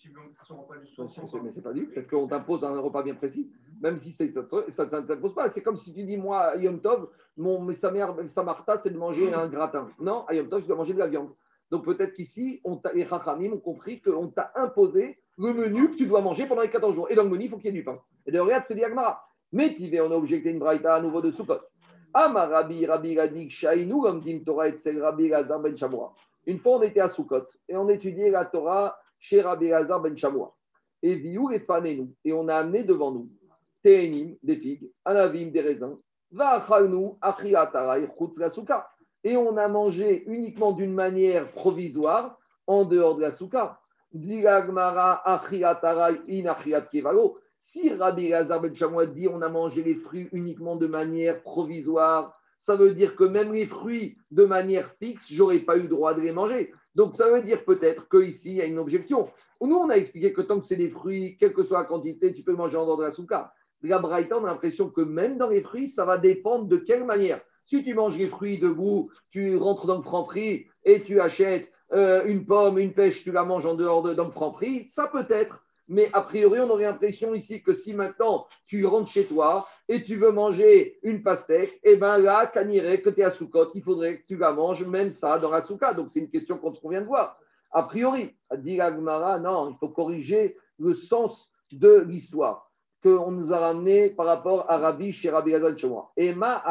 son 0.43 0.63
repas 0.63 0.77
du 0.79 0.85
Mais 0.85 1.09
soir, 1.09 1.09
pain. 1.31 1.51
c'est 1.53 1.63
pas 1.63 1.75
dû. 1.75 1.87
Peut-être 1.89 2.09
qu'on 2.09 2.27
t'impose 2.27 2.65
un 2.65 2.81
repas 2.81 3.03
bien 3.03 3.15
précis, 3.15 3.53
même 3.81 3.99
si 3.99 4.13
c'est- 4.13 4.33
ça 4.71 4.85
ne 4.85 5.07
t'impose 5.07 5.35
pas. 5.35 5.51
C'est 5.51 5.63
comme 5.63 5.77
si 5.77 5.93
tu 5.95 6.03
dis, 6.05 6.17
moi, 6.17 6.55
Yom 6.57 6.81
Tov, 6.81 7.09
mon 7.37 7.73
sa 7.73 7.91
mère, 7.91 8.15
sa 8.27 8.43
Martha, 8.43 8.79
c'est 8.79 8.91
de 8.91 8.99
manger 8.99 9.33
un 9.33 9.49
gratin. 9.49 9.89
Non, 10.01 10.25
à 10.27 10.35
Yom 10.35 10.49
Tov, 10.49 10.63
je 10.63 10.67
dois 10.67 10.77
manger 10.77 10.95
de 10.95 10.99
la 10.99 11.09
viande. 11.09 11.31
Donc 11.71 11.85
peut-être 11.85 12.15
qu'ici, 12.15 12.63
les 12.95 13.07
Chachamim 13.07 13.53
ont 13.53 13.59
compris 13.61 14.01
qu'on 14.01 14.29
t'a 14.29 14.53
imposé 14.55 15.19
le 15.37 15.53
menu 15.53 15.91
que 15.91 15.97
tu 15.97 16.07
dois 16.07 16.21
manger 16.23 16.47
pendant 16.47 16.63
les 16.63 16.71
14 16.71 16.95
jours. 16.95 17.11
Et 17.11 17.15
dans 17.15 17.25
le 17.25 17.29
menu, 17.29 17.45
il 17.45 17.51
faut 17.51 17.57
qu'il 17.57 17.67
y 17.67 17.69
ait 17.69 17.73
du 17.73 17.85
pain. 17.85 18.01
Et 18.27 18.33
de 18.33 18.41
regarde 18.41 18.65
ce 18.65 18.69
que 18.69 18.75
dit 18.75 18.85
Agmara. 18.85 19.23
Mais 19.53 19.75
Tivé, 19.75 20.01
on 20.01 20.11
a 20.11 20.15
objecté 20.17 20.51
une 20.51 20.59
braïta 20.59 20.95
à 20.95 21.01
nouveau 21.01 21.21
de 21.23 21.31
Sukkot. 21.31 21.61
Amar 22.15 22.49
Rabbi, 22.51 22.87
Radik, 22.87 23.51
Shainu, 23.51 24.01
Dim 24.21 24.41
Torah, 24.45 24.69
Etzel 24.69 25.01
Rabbi 25.01 25.29
Lazar 25.29 25.61
Ben 25.61 25.77
Shamoua. 25.77 26.13
Une 26.47 26.59
fois, 26.59 26.79
on 26.79 26.83
était 26.83 27.01
à 27.01 27.09
Sukkot 27.09 27.47
et 27.69 27.77
on 27.77 27.89
étudiait 27.89 28.31
la 28.31 28.47
Torah 28.47 28.99
chez 29.19 29.41
Rabbi 29.43 29.69
Lazar 29.69 30.01
Ben 30.01 30.17
Shamoua. 30.17 30.55
Et 31.03 31.15
Viou 31.15 31.51
et 31.51 31.61
Panenu. 31.61 32.09
Et 32.25 32.33
on 32.33 32.49
a 32.49 32.57
amené 32.57 32.83
devant 32.83 33.13
nous 33.13 33.29
Téhénim, 33.83 34.37
des 34.43 34.57
figues, 34.57 34.91
Anavim, 35.05 35.51
des 35.51 35.61
raisins. 35.61 35.97
Et 39.25 39.37
on 39.37 39.57
a 39.57 39.69
mangé 39.69 40.25
uniquement 40.27 40.73
d'une 40.73 40.93
manière 40.93 41.51
provisoire 41.53 42.39
en 42.67 42.85
dehors 42.85 43.17
de 43.17 43.23
la 43.23 43.31
Souka. 43.31 43.81
Si 47.61 47.93
Rabbi 47.93 48.29
Lazar 48.29 48.61
Ben 48.63 48.73
dit 49.13 49.29
on 49.29 49.43
a 49.43 49.49
mangé 49.49 49.83
les 49.83 49.95
fruits 49.95 50.29
uniquement 50.33 50.77
de 50.77 50.87
manière 50.87 51.43
provisoire, 51.43 52.39
ça 52.61 52.77
veut 52.77 52.95
dire 52.95 53.17
que 53.17 53.25
même 53.25 53.53
les 53.53 53.67
fruits 53.67 54.17
de 54.31 54.45
manière 54.45 54.95
fixe, 54.99 55.33
j'aurais 55.33 55.61
pas 55.61 55.79
eu 55.79 55.89
droit 55.89 56.15
de 56.15 56.21
les 56.21 56.33
manger. 56.33 56.73
Donc 56.95 57.15
ça 57.15 57.31
veut 57.31 57.43
dire 57.43 57.65
peut-être 57.65 58.09
qu'ici, 58.09 58.51
il 58.51 58.57
y 58.57 58.63
a 58.63 58.67
une 58.67 58.79
objection. 58.79 59.29
Nous, 59.61 59.77
on 59.77 59.91
a 59.91 59.97
expliqué 59.97 60.33
que 60.33 60.43
tant 60.43 60.61
que 60.61 60.67
c'est 60.67 60.77
des 60.77 60.91
fruits, 60.91 61.37
quelle 61.39 61.53
que 61.53 61.65
soit 61.65 61.81
la 61.81 61.85
quantité, 61.85 62.33
tu 62.33 62.43
peux 62.43 62.55
manger 62.55 62.77
en 62.77 62.85
dehors 62.85 62.99
de 62.99 63.05
la 63.05 63.13
souka. 63.13 63.53
La 63.83 63.99
Braïta, 64.01 64.39
on 64.39 64.45
a 64.45 64.49
l'impression 64.49 64.91
que 64.91 65.01
même 65.01 65.39
dans 65.39 65.49
les 65.49 65.63
fruits, 65.63 65.89
ça 65.89 66.05
va 66.05 66.19
dépendre 66.19 66.67
de 66.67 66.77
quelle 66.77 67.05
manière. 67.05 67.41
Si 67.65 67.85
tu 67.85 67.95
manges 67.95 68.19
les 68.19 68.27
fruits 68.27 68.59
debout, 68.59 69.11
tu 69.31 69.57
rentres 69.57 69.87
dans 69.87 69.99
le 69.99 70.03
franc 70.03 70.25
prix 70.25 70.67
et 70.85 71.03
tu 71.03 71.21
achètes 71.21 71.71
euh, 71.93 72.25
une 72.25 72.45
pomme, 72.45 72.79
une 72.79 72.93
pêche, 72.93 73.23
tu 73.23 73.31
la 73.31 73.45
manges 73.45 73.67
en 73.67 73.75
dehors 73.75 74.03
de, 74.03 74.15
dans 74.15 74.27
le 74.27 74.33
franc 74.33 74.53
prix, 74.53 74.89
ça 74.91 75.07
peut 75.07 75.27
être. 75.29 75.65
Mais 75.87 76.11
a 76.13 76.23
priori, 76.23 76.61
on 76.61 76.69
aurait 76.69 76.85
l'impression 76.85 77.35
ici 77.35 77.63
que 77.63 77.73
si 77.73 77.95
maintenant 77.95 78.47
tu 78.67 78.85
rentres 78.85 79.11
chez 79.11 79.27
toi 79.27 79.67
et 79.89 80.03
tu 80.03 80.17
veux 80.17 80.33
manger 80.33 80.99
une 81.03 81.23
pastèque, 81.23 81.79
et 81.83 81.97
bien 81.97 82.19
là, 82.19 82.47
Kaniré, 82.47 83.01
que 83.01 83.11
tu 83.11 83.21
es 83.21 83.25
à 83.25 83.31
Soukot, 83.31 83.71
il 83.75 83.83
faudrait 83.83 84.21
que 84.21 84.27
tu 84.27 84.37
la 84.37 84.53
manges, 84.53 84.85
même 84.85 85.13
ça, 85.13 85.39
dans 85.39 85.51
la 85.51 85.61
souka. 85.61 85.95
Donc 85.95 86.09
c'est 86.11 86.21
une 86.21 86.31
question 86.31 86.59
qu'on 86.59 86.91
vient 86.91 87.01
de 87.01 87.07
voir. 87.07 87.39
A 87.71 87.85
priori, 87.85 88.35
dit 88.59 88.77
la 88.77 88.93
Gemara, 88.95 89.39
non, 89.39 89.71
il 89.71 89.77
faut 89.79 89.89
corriger 89.89 90.57
le 90.79 90.95
sens 90.95 91.51
de 91.71 92.05
l'histoire 92.07 92.68
qu'on 93.03 93.31
nous 93.31 93.53
a 93.53 93.59
ramené 93.59 94.11
par 94.11 94.27
rapport 94.27 94.71
à 94.71 94.79
Rabbi 94.79 95.13
chez 95.13 95.31
Rabbi 95.31 95.53
Gazal. 95.53 95.77
Ema 96.17 96.63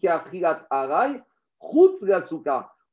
kiachilat 0.00 0.66
aray. 0.70 1.22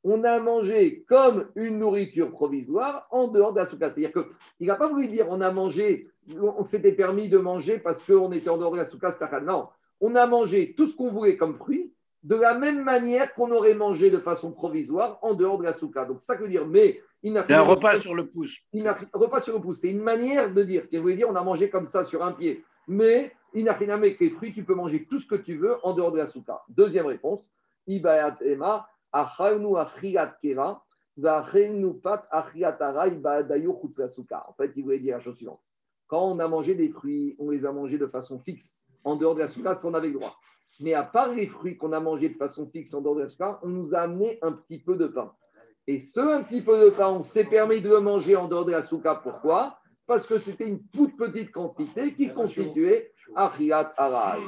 On 0.03 0.23
a 0.23 0.39
mangé 0.39 1.03
comme 1.07 1.47
une 1.55 1.79
nourriture 1.79 2.31
provisoire 2.31 3.07
en 3.11 3.27
dehors 3.27 3.53
de 3.53 3.59
la 3.59 3.65
souka. 3.65 3.89
C'est-à-dire 3.89 4.11
qu'il 4.13 4.67
n'a 4.67 4.75
pas 4.75 4.87
voulu 4.87 5.07
dire 5.07 5.27
on 5.29 5.41
a 5.41 5.51
mangé, 5.51 6.09
on 6.39 6.63
s'était 6.63 6.91
permis 6.91 7.29
de 7.29 7.37
manger 7.37 7.79
parce 7.79 8.05
qu'on 8.05 8.31
était 8.31 8.49
en 8.49 8.57
dehors 8.57 8.71
de 8.71 8.77
la 8.77 8.85
souka, 8.85 9.15
Non, 9.43 9.67
on 9.99 10.15
a 10.15 10.27
mangé 10.27 10.75
tout 10.77 10.87
ce 10.87 10.95
qu'on 10.95 11.11
voulait 11.11 11.37
comme 11.37 11.55
fruit 11.55 11.93
de 12.23 12.35
la 12.35 12.57
même 12.57 12.83
manière 12.83 13.33
qu'on 13.33 13.51
aurait 13.51 13.73
mangé 13.73 14.09
de 14.09 14.19
façon 14.19 14.51
provisoire 14.51 15.19
en 15.21 15.33
dehors 15.33 15.57
de 15.57 15.63
la 15.63 15.73
souka. 15.73 16.05
Donc 16.05 16.21
ça 16.21 16.35
veut 16.35 16.49
dire, 16.49 16.67
mais 16.67 17.01
un 17.23 17.61
repas 17.61 17.97
sur 17.97 18.15
le 18.15 18.27
pouce. 18.27 18.57
repas 19.13 19.39
sur 19.39 19.55
le 19.55 19.61
pouce. 19.61 19.79
C'est 19.81 19.89
une 19.89 20.01
manière 20.01 20.53
de 20.53 20.63
dire. 20.63 20.83
Si 20.87 20.97
vous 20.97 21.03
voulez 21.03 21.15
dire, 21.15 21.29
on 21.29 21.35
a 21.35 21.43
mangé 21.43 21.69
comme 21.69 21.87
ça 21.87 22.03
sur 22.03 22.23
un 22.23 22.33
pied. 22.33 22.63
Mais 22.87 23.33
il 23.53 23.65
n'a 23.65 23.73
rien 23.73 23.89
à 23.89 23.93
avec 23.93 24.19
les 24.19 24.29
fruits, 24.29 24.53
tu 24.53 24.63
peux 24.63 24.75
manger 24.75 25.05
tout 25.05 25.19
ce 25.19 25.27
que 25.27 25.35
tu 25.35 25.57
veux 25.57 25.75
en 25.83 25.93
dehors 25.93 26.11
de 26.11 26.17
la 26.17 26.27
souka. 26.27 26.61
Deuxième 26.69 27.05
réponse. 27.05 27.51
Ibayat 27.87 28.37
ema, 28.41 28.87
pat. 29.11 29.27
En 32.31 32.43
fait, 34.53 34.71
il 34.75 34.83
voulait 34.83 34.99
dire 34.99 35.17
la 35.17 35.23
chose 35.23 35.35
suivante. 35.35 35.61
Quand 36.07 36.23
on 36.23 36.39
a 36.39 36.47
mangé 36.47 36.75
des 36.75 36.89
fruits, 36.89 37.35
on 37.39 37.49
les 37.49 37.65
a 37.65 37.71
mangés 37.71 37.97
de 37.97 38.07
façon 38.07 38.39
fixe. 38.39 38.85
En 39.03 39.15
dehors 39.15 39.35
de 39.35 39.39
la 39.39 39.47
souka, 39.47 39.75
si 39.75 39.85
on 39.85 39.93
avait 39.93 40.07
le 40.07 40.13
droit. 40.13 40.35
Mais 40.79 40.93
à 40.93 41.03
part 41.03 41.33
les 41.33 41.47
fruits 41.47 41.77
qu'on 41.77 41.93
a 41.93 41.99
mangés 41.99 42.29
de 42.29 42.35
façon 42.35 42.69
fixe 42.69 42.93
en 42.93 43.01
dehors 43.01 43.15
de 43.15 43.21
la 43.21 43.29
souka, 43.29 43.59
on 43.63 43.69
nous 43.69 43.95
a 43.95 43.99
amené 43.99 44.37
un 44.41 44.51
petit 44.51 44.79
peu 44.79 44.95
de 44.95 45.07
pain. 45.07 45.33
Et 45.87 45.99
ce 45.99 46.19
un 46.19 46.43
petit 46.43 46.61
peu 46.61 46.83
de 46.83 46.89
pain, 46.89 47.09
on 47.09 47.23
s'est 47.23 47.45
permis 47.45 47.79
de 47.79 47.89
le 47.89 48.01
manger 48.01 48.35
en 48.35 48.49
dehors 48.49 48.65
de 48.65 48.71
la 48.71 48.81
souka. 48.81 49.15
Pourquoi? 49.23 49.79
Parce 50.05 50.27
que 50.27 50.37
c'était 50.37 50.67
une 50.67 50.85
toute 50.89 51.15
petite 51.15 51.51
quantité 51.51 52.13
qui 52.13 52.33
constituait 52.33 53.13
Achiat 53.35 53.93
Arai. 53.95 54.41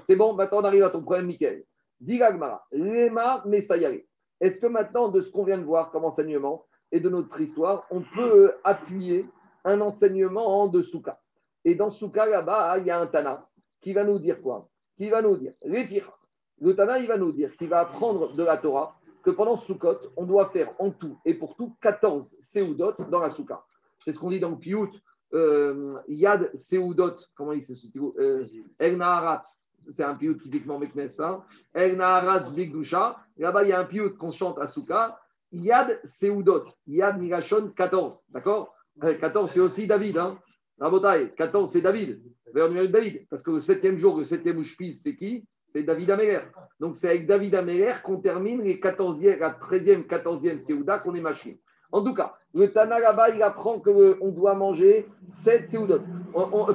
C'est 0.00 0.16
bon, 0.16 0.32
maintenant 0.32 0.60
on 0.60 0.64
arrive 0.64 0.84
à 0.84 0.90
ton 0.90 1.02
problème, 1.02 1.26
Michael. 1.26 1.64
Dis 2.00 2.18
Gagmara, 2.18 2.66
Lema 2.72 3.42
Messayare. 3.46 4.00
Est-ce 4.40 4.60
que 4.60 4.66
maintenant, 4.66 5.08
de 5.08 5.20
ce 5.20 5.30
qu'on 5.30 5.44
vient 5.44 5.58
de 5.58 5.64
voir 5.64 5.90
comme 5.90 6.04
enseignement 6.04 6.64
et 6.92 7.00
de 7.00 7.08
notre 7.08 7.40
histoire, 7.40 7.86
on 7.90 8.02
peut 8.02 8.54
appuyer 8.64 9.26
un 9.64 9.80
enseignement 9.80 10.62
en 10.62 10.68
de 10.68 10.82
souka? 10.82 11.20
Et 11.64 11.74
dans 11.74 11.90
souka, 11.90 12.26
là-bas, 12.26 12.78
il 12.78 12.86
y 12.86 12.90
a 12.90 13.00
un 13.00 13.06
Tana 13.06 13.46
qui 13.80 13.92
va 13.92 14.04
nous 14.04 14.18
dire 14.18 14.40
quoi? 14.40 14.68
Qui 14.96 15.08
va 15.08 15.20
nous 15.20 15.36
dire, 15.36 15.52
le 15.62 16.74
Tana, 16.74 16.98
il 16.98 17.06
va 17.06 17.18
nous 17.18 17.32
dire 17.32 17.54
qu'il 17.56 17.68
va 17.68 17.80
apprendre 17.80 18.34
de 18.34 18.42
la 18.42 18.56
Torah 18.56 18.95
que 19.26 19.32
pendant 19.32 19.56
Sukkot, 19.56 19.98
on 20.16 20.24
doit 20.24 20.50
faire 20.50 20.72
en 20.78 20.92
tout 20.92 21.18
et 21.24 21.34
pour 21.34 21.56
tout 21.56 21.74
14 21.82 22.36
Seudot 22.38 22.92
dans 23.10 23.18
la 23.18 23.30
Souka. 23.30 23.64
C'est 23.98 24.12
ce 24.12 24.20
qu'on 24.20 24.30
dit 24.30 24.38
dans 24.38 24.50
le 24.50 24.58
Piyut, 24.58 24.90
euh, 25.34 25.98
Yad 26.06 26.54
Seudot, 26.54 27.16
comment 27.34 27.50
il 27.50 27.64
s'est 27.64 27.74
euh, 27.96 28.46
El 28.78 28.96
Naharatz, 28.96 29.64
c'est 29.90 30.04
un 30.04 30.14
Piyut 30.14 30.38
typiquement 30.38 30.78
Meknessa, 30.78 31.44
El 31.74 31.96
Naharatz 31.96 32.52
Bigdusha, 32.54 33.16
là-bas 33.36 33.64
il 33.64 33.70
y 33.70 33.72
a 33.72 33.80
un 33.80 33.84
Piyut 33.84 34.16
qu'on 34.16 34.30
chante 34.30 34.60
à 34.60 34.68
Souka, 34.68 35.18
Yad 35.50 35.98
Seudot, 36.04 36.62
Yad 36.86 37.18
Migashon 37.18 37.72
14, 37.76 38.26
d'accord? 38.30 38.76
14 39.00 39.50
c'est 39.50 39.60
aussi 39.60 39.88
David, 39.88 40.18
hein. 40.18 40.38
Rabotai, 40.78 41.34
14 41.36 41.72
c'est 41.72 41.80
David, 41.80 42.22
vers 42.54 42.68
numéro 42.68 42.86
de 42.86 42.92
David, 42.92 43.26
parce 43.28 43.42
que 43.42 43.50
le 43.50 43.60
septième 43.60 43.96
jour, 43.96 44.18
le 44.18 44.24
septième 44.24 44.60
Ushpiz, 44.60 45.02
c'est 45.02 45.16
qui? 45.16 45.48
C'est 45.68 45.82
David 45.82 46.10
Améler. 46.10 46.40
Donc, 46.80 46.96
c'est 46.96 47.08
avec 47.08 47.26
David 47.26 47.54
Améler 47.54 47.92
qu'on 48.02 48.18
termine 48.18 48.62
les 48.62 48.76
14e, 48.76 49.38
la 49.38 49.50
13e, 49.50 50.06
14e 50.06 50.62
Séouda 50.62 50.98
qu'on 50.98 51.14
est 51.14 51.20
machine. 51.20 51.56
En 51.92 52.02
tout 52.02 52.14
cas, 52.14 52.34
le 52.54 52.72
Tana 52.72 52.98
là-bas, 52.98 53.30
il 53.30 53.42
apprend 53.42 53.80
qu'on 53.80 54.28
doit 54.28 54.54
manger 54.54 55.06
7 55.26 55.70
Séoudot, 55.70 56.00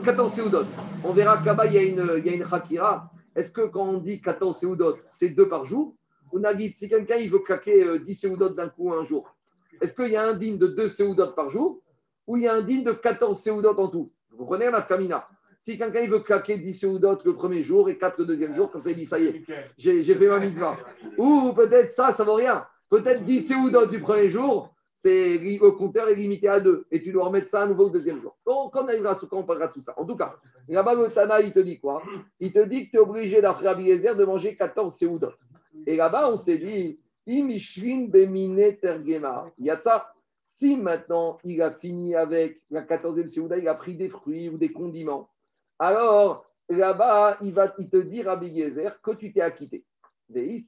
14 0.03 0.31
Séoudot. 0.31 0.65
On 1.03 1.11
verra 1.11 1.37
que 1.37 1.45
là-bas, 1.45 1.65
il 1.67 1.73
y 1.73 1.77
a 1.77 1.83
une, 1.83 2.11
il 2.17 2.25
y 2.25 2.29
a 2.29 2.35
une 2.35 2.45
Hakira. 2.49 3.11
Est-ce 3.35 3.51
que 3.51 3.61
quand 3.61 3.85
on 3.85 3.97
dit 3.97 4.21
14 4.21 4.57
Séoudot, 4.57 4.97
c'est 5.05 5.29
deux 5.29 5.49
par 5.49 5.65
jour? 5.65 5.95
Ou 6.31 6.39
Nagid, 6.39 6.75
si 6.75 6.87
quelqu'un 6.87 7.17
il 7.17 7.29
veut 7.29 7.39
claquer 7.39 7.99
10 7.99 8.15
Séoudot 8.15 8.49
d'un 8.49 8.69
coup 8.69 8.93
un 8.93 9.03
jour, 9.03 9.35
est-ce 9.81 9.93
qu'il 9.93 10.11
y 10.11 10.15
a 10.15 10.23
un 10.23 10.33
digne 10.33 10.57
de 10.57 10.67
2 10.67 10.87
Séoudot 10.87 11.31
par 11.33 11.49
jour 11.49 11.81
ou 12.27 12.37
il 12.37 12.43
y 12.43 12.47
a 12.47 12.53
un 12.53 12.61
digne 12.61 12.83
de 12.83 12.93
14 12.93 13.37
Séoudot 13.37 13.75
en 13.77 13.89
tout? 13.89 14.11
Vous 14.31 14.37
comprenez 14.37 14.69
la 14.69 14.81
Kamina? 14.83 15.27
Si 15.61 15.77
quelqu'un 15.77 16.07
veut 16.07 16.19
claquer 16.19 16.57
10 16.57 16.73
Seudot 16.73 17.19
le 17.23 17.33
premier 17.33 17.63
jour 17.63 17.89
et 17.89 17.97
4 17.97 18.19
le 18.19 18.25
deuxième 18.25 18.55
jour, 18.55 18.71
comme 18.71 18.81
ça 18.81 18.91
il 18.91 18.97
dit 18.97 19.05
ça 19.05 19.19
y 19.19 19.27
est, 19.27 19.43
j'ai 19.77 20.03
fait 20.03 20.27
ma 20.27 20.39
mitzvah. 20.39 20.77
Ou 21.17 21.53
peut-être 21.53 21.91
ça, 21.91 22.11
ça 22.11 22.23
vaut 22.23 22.35
rien. 22.35 22.65
Peut-être 22.89 23.23
10 23.23 23.47
Seudot 23.47 23.85
du 23.85 23.99
premier 23.99 24.29
jour, 24.29 24.73
c'est 24.93 25.37
le 25.37 25.71
compteur 25.71 26.09
est 26.09 26.15
limité 26.15 26.47
à 26.47 26.59
2 26.59 26.87
et 26.91 27.01
tu 27.01 27.11
dois 27.11 27.25
remettre 27.25 27.47
ça 27.47 27.61
à 27.63 27.67
nouveau 27.67 27.85
le 27.85 27.91
deuxième 27.91 28.21
jour. 28.21 28.35
Donc 28.45 28.75
on 28.75 28.87
arrivera 28.87 29.15
ce 29.15 29.25
on 29.31 29.43
parlera 29.43 29.67
de 29.67 29.73
tout 29.73 29.81
ça. 29.81 29.93
En 29.97 30.05
tout 30.05 30.15
cas, 30.15 30.35
là-bas 30.67 30.95
le 30.95 31.09
Tana 31.09 31.41
il 31.41 31.53
te 31.53 31.59
dit 31.59 31.79
quoi? 31.79 32.01
Il 32.39 32.51
te 32.51 32.65
dit 32.65 32.85
que 32.85 32.91
tu 32.91 32.97
es 32.97 32.99
obligé 32.99 33.41
d'après 33.41 33.67
Rabbi 33.67 33.89
Eliezer 33.89 34.15
de 34.15 34.25
manger 34.25 34.55
14 34.55 34.93
Seudot. 34.95 35.31
Et 35.85 35.95
là-bas 35.95 36.31
on 36.31 36.37
s'est 36.37 36.57
dit. 36.57 36.99
Il 37.27 37.51
y 39.59 39.69
a 39.69 39.75
de 39.75 39.81
ça. 39.81 40.13
Si 40.41 40.75
maintenant 40.75 41.37
il 41.43 41.61
a 41.61 41.71
fini 41.71 42.15
avec 42.15 42.61
la 42.71 42.81
14e 42.83 43.27
Seuda, 43.29 43.57
il 43.57 43.67
a 43.67 43.75
pris 43.75 43.95
des 43.95 44.09
fruits 44.09 44.49
ou 44.49 44.57
des 44.57 44.71
condiments 44.71 45.29
alors 45.81 46.45
là-bas, 46.69 47.37
il 47.41 47.53
va 47.53 47.73
il 47.79 47.89
te 47.89 47.97
dire 47.97 48.29
à 48.29 48.35
Yezer 48.35 49.01
que 49.01 49.15
tu 49.15 49.33
t'es 49.33 49.41
acquitté. 49.41 49.83
Et 50.29 50.59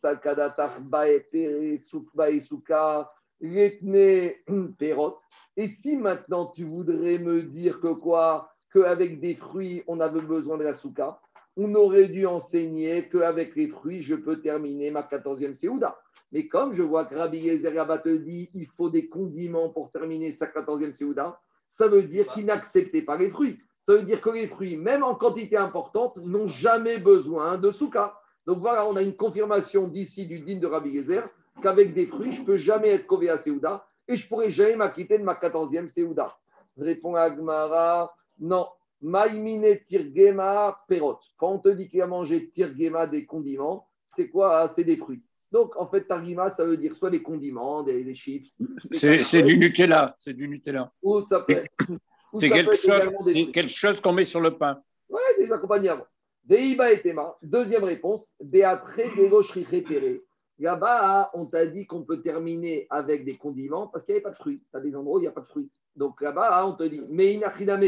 si 5.68 5.98
maintenant 5.98 6.48
tu 6.48 6.64
voudrais 6.64 7.20
me 7.20 7.44
dire 7.44 7.80
que 7.80 7.94
quoi? 7.94 8.50
Qu'avec 8.74 9.20
des 9.20 9.36
fruits, 9.36 9.84
on 9.86 10.00
avait 10.00 10.22
besoin 10.22 10.58
de 10.58 10.64
la 10.64 10.74
souka, 10.74 11.20
on 11.56 11.76
aurait 11.76 12.08
dû 12.08 12.26
enseigner 12.26 13.08
qu'avec 13.08 13.56
les 13.56 13.68
fruits, 13.68 14.02
je 14.02 14.16
peux 14.16 14.42
terminer 14.42 14.90
ma 14.90 15.04
14e 15.04 15.54
Séouda. 15.54 15.96
Mais 16.32 16.48
comme 16.48 16.74
je 16.74 16.82
vois 16.82 17.06
que 17.06 17.14
Rabbi 17.14 17.38
Yezer 17.38 17.76
Rabba 17.76 18.00
te 18.00 18.10
dit 18.10 18.50
il 18.56 18.66
faut 18.66 18.90
des 18.90 19.08
condiments 19.10 19.70
pour 19.70 19.92
terminer 19.92 20.32
sa 20.32 20.48
14e 20.48 20.92
Séouda, 20.92 21.40
ça 21.70 21.88
veut 21.88 22.02
dire 22.02 22.34
qu'il 22.34 22.46
n'acceptait 22.46 23.04
pas 23.04 23.16
les 23.16 23.30
fruits. 23.30 23.60
Ça 23.84 23.94
veut 23.94 24.04
dire 24.04 24.22
que 24.22 24.30
les 24.30 24.48
fruits, 24.48 24.78
même 24.78 25.04
en 25.04 25.14
quantité 25.16 25.58
importante, 25.58 26.16
n'ont 26.18 26.48
jamais 26.48 26.98
besoin 27.00 27.58
de 27.58 27.70
souka. 27.70 28.18
Donc 28.48 28.60
voilà, 28.60 28.86
on 28.88 28.96
a 28.96 29.02
une 29.02 29.16
confirmation 29.16 29.88
d'ici 29.88 30.26
du 30.26 30.40
din 30.40 30.58
de 30.60 30.68
Rabbi 30.68 30.90
Yezer 30.90 31.28
qu'avec 31.62 31.94
des 31.94 32.08
fruits, 32.08 32.32
je 32.32 32.42
ne 32.42 32.46
peux 32.46 32.58
jamais 32.58 32.90
être 32.90 33.06
kové 33.08 33.30
à 33.30 33.38
Séouda 33.38 33.86
et 34.08 34.16
je 34.16 34.24
ne 34.26 34.30
pourrai 34.30 34.52
jamais 34.52 34.76
m'acquitter 34.76 35.18
de 35.18 35.24
ma 35.24 35.34
14e 35.36 35.88
Séouda. 35.90 36.36
Répond 36.78 37.16
Agmara, 37.16 38.14
non. 38.40 38.68
Maïmine 39.02 39.80
tirgema 39.86 40.78
perot. 40.88 41.20
Quand 41.38 41.52
on 41.52 41.60
te 41.60 41.70
dit 41.70 41.90
qu'il 41.90 42.02
a 42.02 42.08
mangé 42.08 42.50
tirgema 42.50 43.06
des 43.06 43.26
condiments, 43.26 43.88
c'est 44.08 44.30
quoi? 44.30 44.60
Ah, 44.62 44.68
C'est 44.70 44.86
des 44.86 44.96
fruits. 44.96 45.22
Donc, 45.52 45.76
en 45.76 45.86
fait, 45.88 46.06
targima, 46.06 46.50
ça 46.50 46.66
veut 46.66 46.78
dire 46.78 46.96
soit 46.96 47.10
des 47.12 47.22
condiments, 47.22 47.84
des, 47.84 48.04
des 48.04 48.16
chips. 48.16 48.50
C'est 48.92 49.44
du 49.44 49.58
Nutella. 49.58 50.16
C'est 50.20 50.34
du 50.34 50.48
Nutella. 50.48 50.92
Ou 51.04 51.22
ça 51.28 51.42
peut 51.42 51.54
être- 51.54 51.92
C'est 52.40 52.50
quelque, 52.50 52.76
chose- 52.76 53.52
quelque 53.52 54.02
qu'on 54.02 54.14
met 54.14 54.26
sur 54.26 54.42
le 54.42 54.58
pain. 54.58 54.82
Ouais, 55.10 55.22
c'est 55.36 55.46
des 55.46 55.52
accompagnements. 55.52 56.06
Deiba 56.44 56.92
et 56.92 57.02
Tema. 57.02 57.36
Deuxième 57.42 57.84
réponse. 57.84 58.36
Beatre 58.42 59.16
Degoshri 59.18 59.64
repéré. 59.64 60.22
Là-bas, 60.60 61.32
on 61.34 61.46
t'a 61.46 61.66
dit 61.66 61.86
qu'on 61.86 62.04
peut 62.04 62.22
terminer 62.22 62.88
avec 62.90 63.26
des 63.26 63.38
condiments 63.38 63.88
parce 63.88 64.06
qu'il 64.06 64.14
n'y 64.14 64.18
avait 64.18 64.24
pas 64.24 64.32
de 64.32 64.36
fruits. 64.36 64.62
Tu 64.72 64.78
as 64.78 64.82
des 64.82 64.96
endroits 64.96 65.16
où 65.18 65.20
il 65.20 65.24
n'y 65.24 65.28
a 65.28 65.32
pas 65.32 65.42
de 65.42 65.48
fruits. 65.48 65.70
Donc 65.96 66.22
là-bas, 66.22 66.66
on 66.68 66.74
te 66.74 66.84
dit, 66.84 67.02
mais 67.10 67.34
Inachiname, 67.34 67.84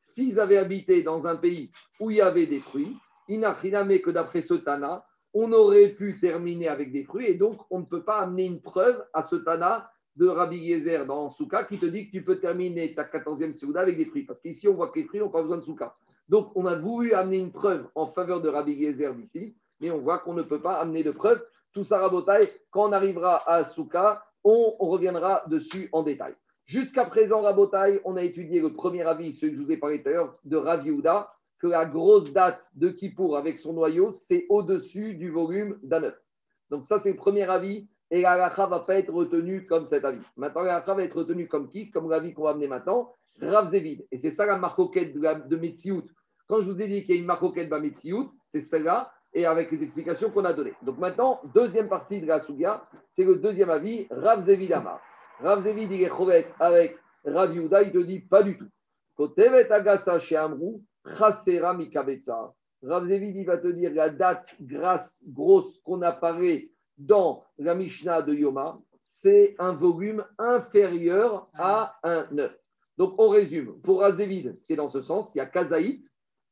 s'ils 0.00 0.40
avaient 0.40 0.56
habité 0.56 1.02
dans 1.02 1.26
un 1.26 1.36
pays 1.36 1.70
où 1.98 2.10
il 2.10 2.18
y 2.18 2.20
avait 2.20 2.46
des 2.46 2.60
fruits, 2.60 2.96
Inachiname 3.28 3.98
que 4.00 4.10
d'après 4.10 4.42
ce 4.42 4.54
Tana, 4.54 5.04
on 5.32 5.52
aurait 5.52 5.90
pu 5.90 6.18
terminer 6.18 6.68
avec 6.68 6.92
des 6.92 7.04
fruits 7.04 7.26
et 7.26 7.34
donc 7.34 7.60
on 7.70 7.80
ne 7.80 7.84
peut 7.84 8.02
pas 8.02 8.20
amener 8.20 8.46
une 8.46 8.60
preuve 8.60 9.04
à 9.12 9.22
ce 9.22 9.36
Tana 9.36 9.90
de 10.20 10.28
Rabbi 10.28 10.58
Yezer 10.58 11.06
dans 11.06 11.30
Souka 11.30 11.64
qui 11.64 11.78
te 11.78 11.86
dit 11.86 12.06
que 12.06 12.10
tu 12.10 12.22
peux 12.22 12.38
terminer 12.38 12.94
ta 12.94 13.04
14e 13.04 13.54
Souda 13.54 13.80
avec 13.80 13.96
des 13.96 14.04
fruits. 14.04 14.24
Parce 14.24 14.40
qu'ici, 14.40 14.68
on 14.68 14.74
voit 14.74 14.90
que 14.90 14.98
les 14.98 15.06
fruits 15.06 15.18
n'ont 15.18 15.30
pas 15.30 15.40
besoin 15.40 15.56
de 15.56 15.64
Souka. 15.64 15.96
Donc, 16.28 16.52
on 16.54 16.66
a 16.66 16.74
voulu 16.74 17.14
amener 17.14 17.38
une 17.38 17.50
preuve 17.50 17.88
en 17.94 18.06
faveur 18.06 18.42
de 18.42 18.50
Rabbi 18.50 18.78
Gezer 18.78 19.14
d'ici, 19.14 19.56
mais 19.80 19.90
on 19.90 19.98
voit 19.98 20.18
qu'on 20.18 20.34
ne 20.34 20.42
peut 20.42 20.60
pas 20.60 20.74
amener 20.74 21.02
de 21.02 21.10
preuve. 21.10 21.42
Tout 21.72 21.84
ça, 21.84 21.98
Rabotai, 21.98 22.52
quand 22.70 22.90
on 22.90 22.92
arrivera 22.92 23.48
à 23.50 23.64
Souka, 23.64 24.22
on, 24.44 24.74
on 24.78 24.88
reviendra 24.88 25.42
dessus 25.46 25.88
en 25.92 26.02
détail. 26.02 26.34
Jusqu'à 26.66 27.06
présent, 27.06 27.40
Rabotai, 27.40 28.02
on 28.04 28.16
a 28.16 28.22
étudié 28.22 28.60
le 28.60 28.74
premier 28.74 29.02
avis, 29.02 29.32
celui 29.32 29.54
que 29.54 29.58
je 29.58 29.64
vous 29.64 29.72
ai 29.72 29.78
parlé 29.78 30.02
tout 30.02 30.10
à 30.10 30.12
l'heure, 30.12 30.38
de 30.44 30.56
Rav 30.58 30.86
Yehuda, 30.86 31.32
que 31.58 31.66
la 31.66 31.86
grosse 31.86 32.30
date 32.30 32.70
de 32.74 32.90
Kippour 32.90 33.38
avec 33.38 33.58
son 33.58 33.72
noyau, 33.72 34.10
c'est 34.12 34.44
au-dessus 34.50 35.14
du 35.14 35.30
volume 35.30 35.78
d'un 35.82 36.02
œuf. 36.02 36.22
Donc, 36.68 36.84
ça, 36.84 36.98
c'est 36.98 37.10
le 37.10 37.16
premier 37.16 37.48
avis. 37.48 37.88
Et 38.10 38.22
la 38.22 38.50
ne 38.50 38.70
va 38.70 38.80
pas 38.80 38.96
être 38.96 39.12
retenue 39.12 39.66
comme 39.66 39.86
cet 39.86 40.04
avis. 40.04 40.24
Maintenant, 40.36 40.62
la 40.62 40.80
va 40.80 41.02
être 41.02 41.16
retenue 41.16 41.46
comme 41.46 41.70
qui? 41.70 41.90
Comme 41.90 42.10
l'avis 42.10 42.32
qu'on 42.34 42.42
va 42.42 42.50
amener 42.50 42.66
maintenant, 42.66 43.14
Rav. 43.40 43.72
Et 43.74 44.18
c'est 44.18 44.30
ça 44.30 44.46
la 44.46 44.58
marcoquette 44.58 45.14
de, 45.14 45.48
de 45.48 45.56
Metsiout. 45.56 46.02
Quand 46.48 46.60
je 46.60 46.70
vous 46.70 46.82
ai 46.82 46.88
dit 46.88 47.02
qu'il 47.02 47.14
y 47.14 47.18
a 47.18 47.20
une 47.20 47.26
marcoquette 47.26 47.70
de 47.70 47.76
Metsiout, 47.76 48.32
c'est 48.44 48.60
celle-là, 48.60 49.12
et 49.32 49.46
avec 49.46 49.70
les 49.70 49.84
explications 49.84 50.30
qu'on 50.30 50.44
a 50.44 50.52
données. 50.52 50.74
Donc 50.82 50.98
maintenant, 50.98 51.40
deuxième 51.54 51.88
partie 51.88 52.20
de 52.20 52.26
la 52.26 52.40
Sougia, 52.40 52.82
c'est 53.12 53.24
le 53.24 53.36
deuxième 53.36 53.70
avis, 53.70 54.06
Rav 54.10 54.42
Zévid 54.42 54.72
Amar. 54.72 55.00
Rav 55.38 55.60
Zévid, 55.60 55.90
il 55.90 56.02
est 56.02 56.08
cholet 56.08 56.46
avec 56.58 56.98
Rav 57.24 57.54
Yehuda, 57.54 57.82
il 57.82 57.92
te 57.92 57.98
dit 57.98 58.20
pas 58.20 58.42
du 58.42 58.58
tout. 58.58 58.68
Kotevet 59.16 59.70
Agasa 59.70 60.18
chez 60.18 60.36
Amrou, 60.36 60.82
Chasera 61.16 61.74
Mikabetsa. 61.74 62.52
Rav 62.82 63.06
Zévid, 63.06 63.36
il 63.36 63.46
va 63.46 63.58
te 63.58 63.68
dire 63.68 63.92
la 63.94 64.10
date 64.10 64.54
grasse, 64.60 65.22
grosse 65.28 65.78
qu'on 65.80 66.02
apparaît 66.02 66.70
dans 67.00 67.44
la 67.58 67.74
Mishnah 67.74 68.22
de 68.22 68.34
Yoma, 68.34 68.78
c'est 69.00 69.56
un 69.58 69.72
volume 69.72 70.24
inférieur 70.38 71.48
à 71.54 71.98
un 72.02 72.26
9. 72.30 72.54
Donc 72.98 73.14
on 73.18 73.28
résume. 73.30 73.80
Pour 73.82 74.00
Razévid, 74.00 74.54
c'est 74.58 74.76
dans 74.76 74.90
ce 74.90 75.00
sens, 75.00 75.34
il 75.34 75.38
y 75.38 75.40
a 75.40 75.46
Kazaït, 75.46 76.04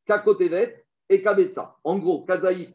Kakotevet 0.06 0.84
et 1.08 1.22
Kabetsa. 1.22 1.76
En 1.84 1.98
gros, 1.98 2.24
Kazaït 2.24 2.74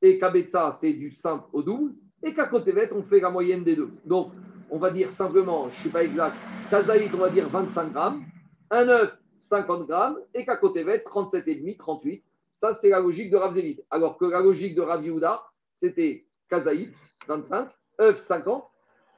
et 0.00 0.18
Kabetsa, 0.18 0.72
c'est 0.72 0.92
du 0.92 1.10
simple 1.10 1.44
au 1.52 1.62
double. 1.62 1.94
Et 2.22 2.32
Kakotevet, 2.32 2.92
on 2.92 3.02
fait 3.02 3.20
la 3.20 3.30
moyenne 3.30 3.64
des 3.64 3.76
deux. 3.76 3.90
Donc, 4.04 4.32
on 4.70 4.78
va 4.78 4.90
dire 4.90 5.10
simplement, 5.10 5.68
je 5.70 5.74
ne 5.74 5.80
suis 5.80 5.90
pas 5.90 6.04
exact, 6.04 6.36
Kazaït, 6.70 7.10
on 7.14 7.18
va 7.18 7.30
dire 7.30 7.48
25 7.48 7.92
grammes, 7.92 8.24
un 8.70 8.88
œuf, 8.88 9.18
50 9.36 9.86
grammes, 9.88 10.18
et 10.34 10.44
Kakotevet, 10.44 10.98
37,5, 10.98 11.76
38. 11.76 12.24
Ça, 12.52 12.74
c'est 12.74 12.88
la 12.88 13.00
logique 13.00 13.30
de 13.30 13.36
Rav 13.36 13.54
Zévid. 13.54 13.84
Alors 13.90 14.18
que 14.18 14.24
la 14.24 14.40
logique 14.40 14.74
de 14.74 14.80
Rav 14.80 15.04
Yehuda, 15.04 15.42
c'était 15.74 16.26
Kazaït, 16.48 16.92
25, 17.26 17.68
œuf, 18.00 18.18
50, 18.18 18.64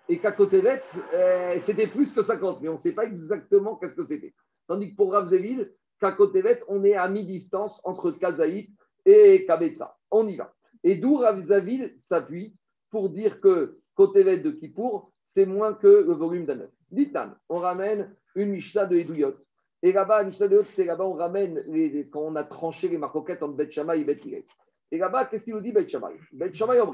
et 0.09 0.19
Kakotevet, 0.19 0.83
euh, 1.15 1.57
c'était 1.61 1.87
plus 1.87 2.13
que 2.13 2.23
50, 2.23 2.61
mais 2.61 2.69
on 2.69 2.73
ne 2.73 2.79
sait 2.79 2.95
pas 2.95 3.05
exactement 3.05 3.77
qu'est-ce 3.77 3.95
que 3.95 4.05
c'était. 4.05 4.35
Tandis 4.67 4.91
que 4.91 4.97
pour 4.97 5.17
Zévid, 5.29 5.73
Kakotevet, 6.01 6.63
on 6.67 6.83
est 6.85 6.95
à 6.95 7.09
mi-distance 7.09 7.81
entre 7.85 8.11
Kazaït 8.11 8.71
et 9.05 9.45
Kabetsa. 9.47 9.97
On 10.11 10.27
y 10.27 10.37
va. 10.37 10.53
Et 10.83 10.97
d'où 10.97 11.17
Rav 11.17 11.41
Zévid 11.41 11.97
s'appuie 11.97 12.57
pour 12.91 13.11
dire 13.11 13.41
que 13.41 13.79
Kotevet 13.95 14.39
de 14.39 14.51
Kippour, 14.51 15.13
c'est 15.23 15.47
moins 15.47 15.75
que 15.75 15.87
le 15.87 16.13
volume 16.13 16.47
d'un 16.47 16.61
œuf. 16.61 16.71
Ditan, 16.91 17.35
on 17.49 17.59
ramène 17.59 18.13
une 18.35 18.51
Mishnah 18.51 18.87
de 18.87 18.97
Edouyot. 18.97 19.35
Et 19.83 19.93
là-bas, 19.93 20.25
Mishnah 20.25 20.49
de 20.49 20.55
Edouyot, 20.55 20.69
c'est 20.69 20.87
là-bas, 20.87 21.05
on 21.05 21.15
ramène 21.15 21.63
quand 22.11 22.23
on 22.23 22.35
a 22.35 22.43
tranché 22.43 22.89
les 22.89 22.99
marcoquettes 22.99 23.43
entre 23.45 23.55
Bet 23.55 23.71
et 23.71 24.05
Bet. 24.05 24.45
Et 24.91 24.99
là-bas, 24.99 25.27
qu'est-ce 25.27 25.45
qu'il 25.45 25.55
nous 25.55 25.61
dit 25.61 25.71
Bet 25.71 25.89
Shammai? 25.89 26.19
Bet 26.33 26.53
en. 26.63 26.93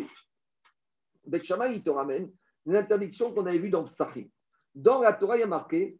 Bet 1.26 1.44
Shammai, 1.44 1.74
il 1.74 1.82
te 1.82 1.90
ramène 1.90 2.30
l'interdiction 2.66 3.32
qu'on 3.32 3.46
avait 3.46 3.58
vue 3.58 3.70
dans 3.70 3.84
Psachim. 3.84 4.26
Dans 4.74 5.00
la 5.00 5.12
Torah, 5.12 5.36
il 5.36 5.40
y 5.40 5.42
a 5.42 5.46
marqué. 5.46 5.98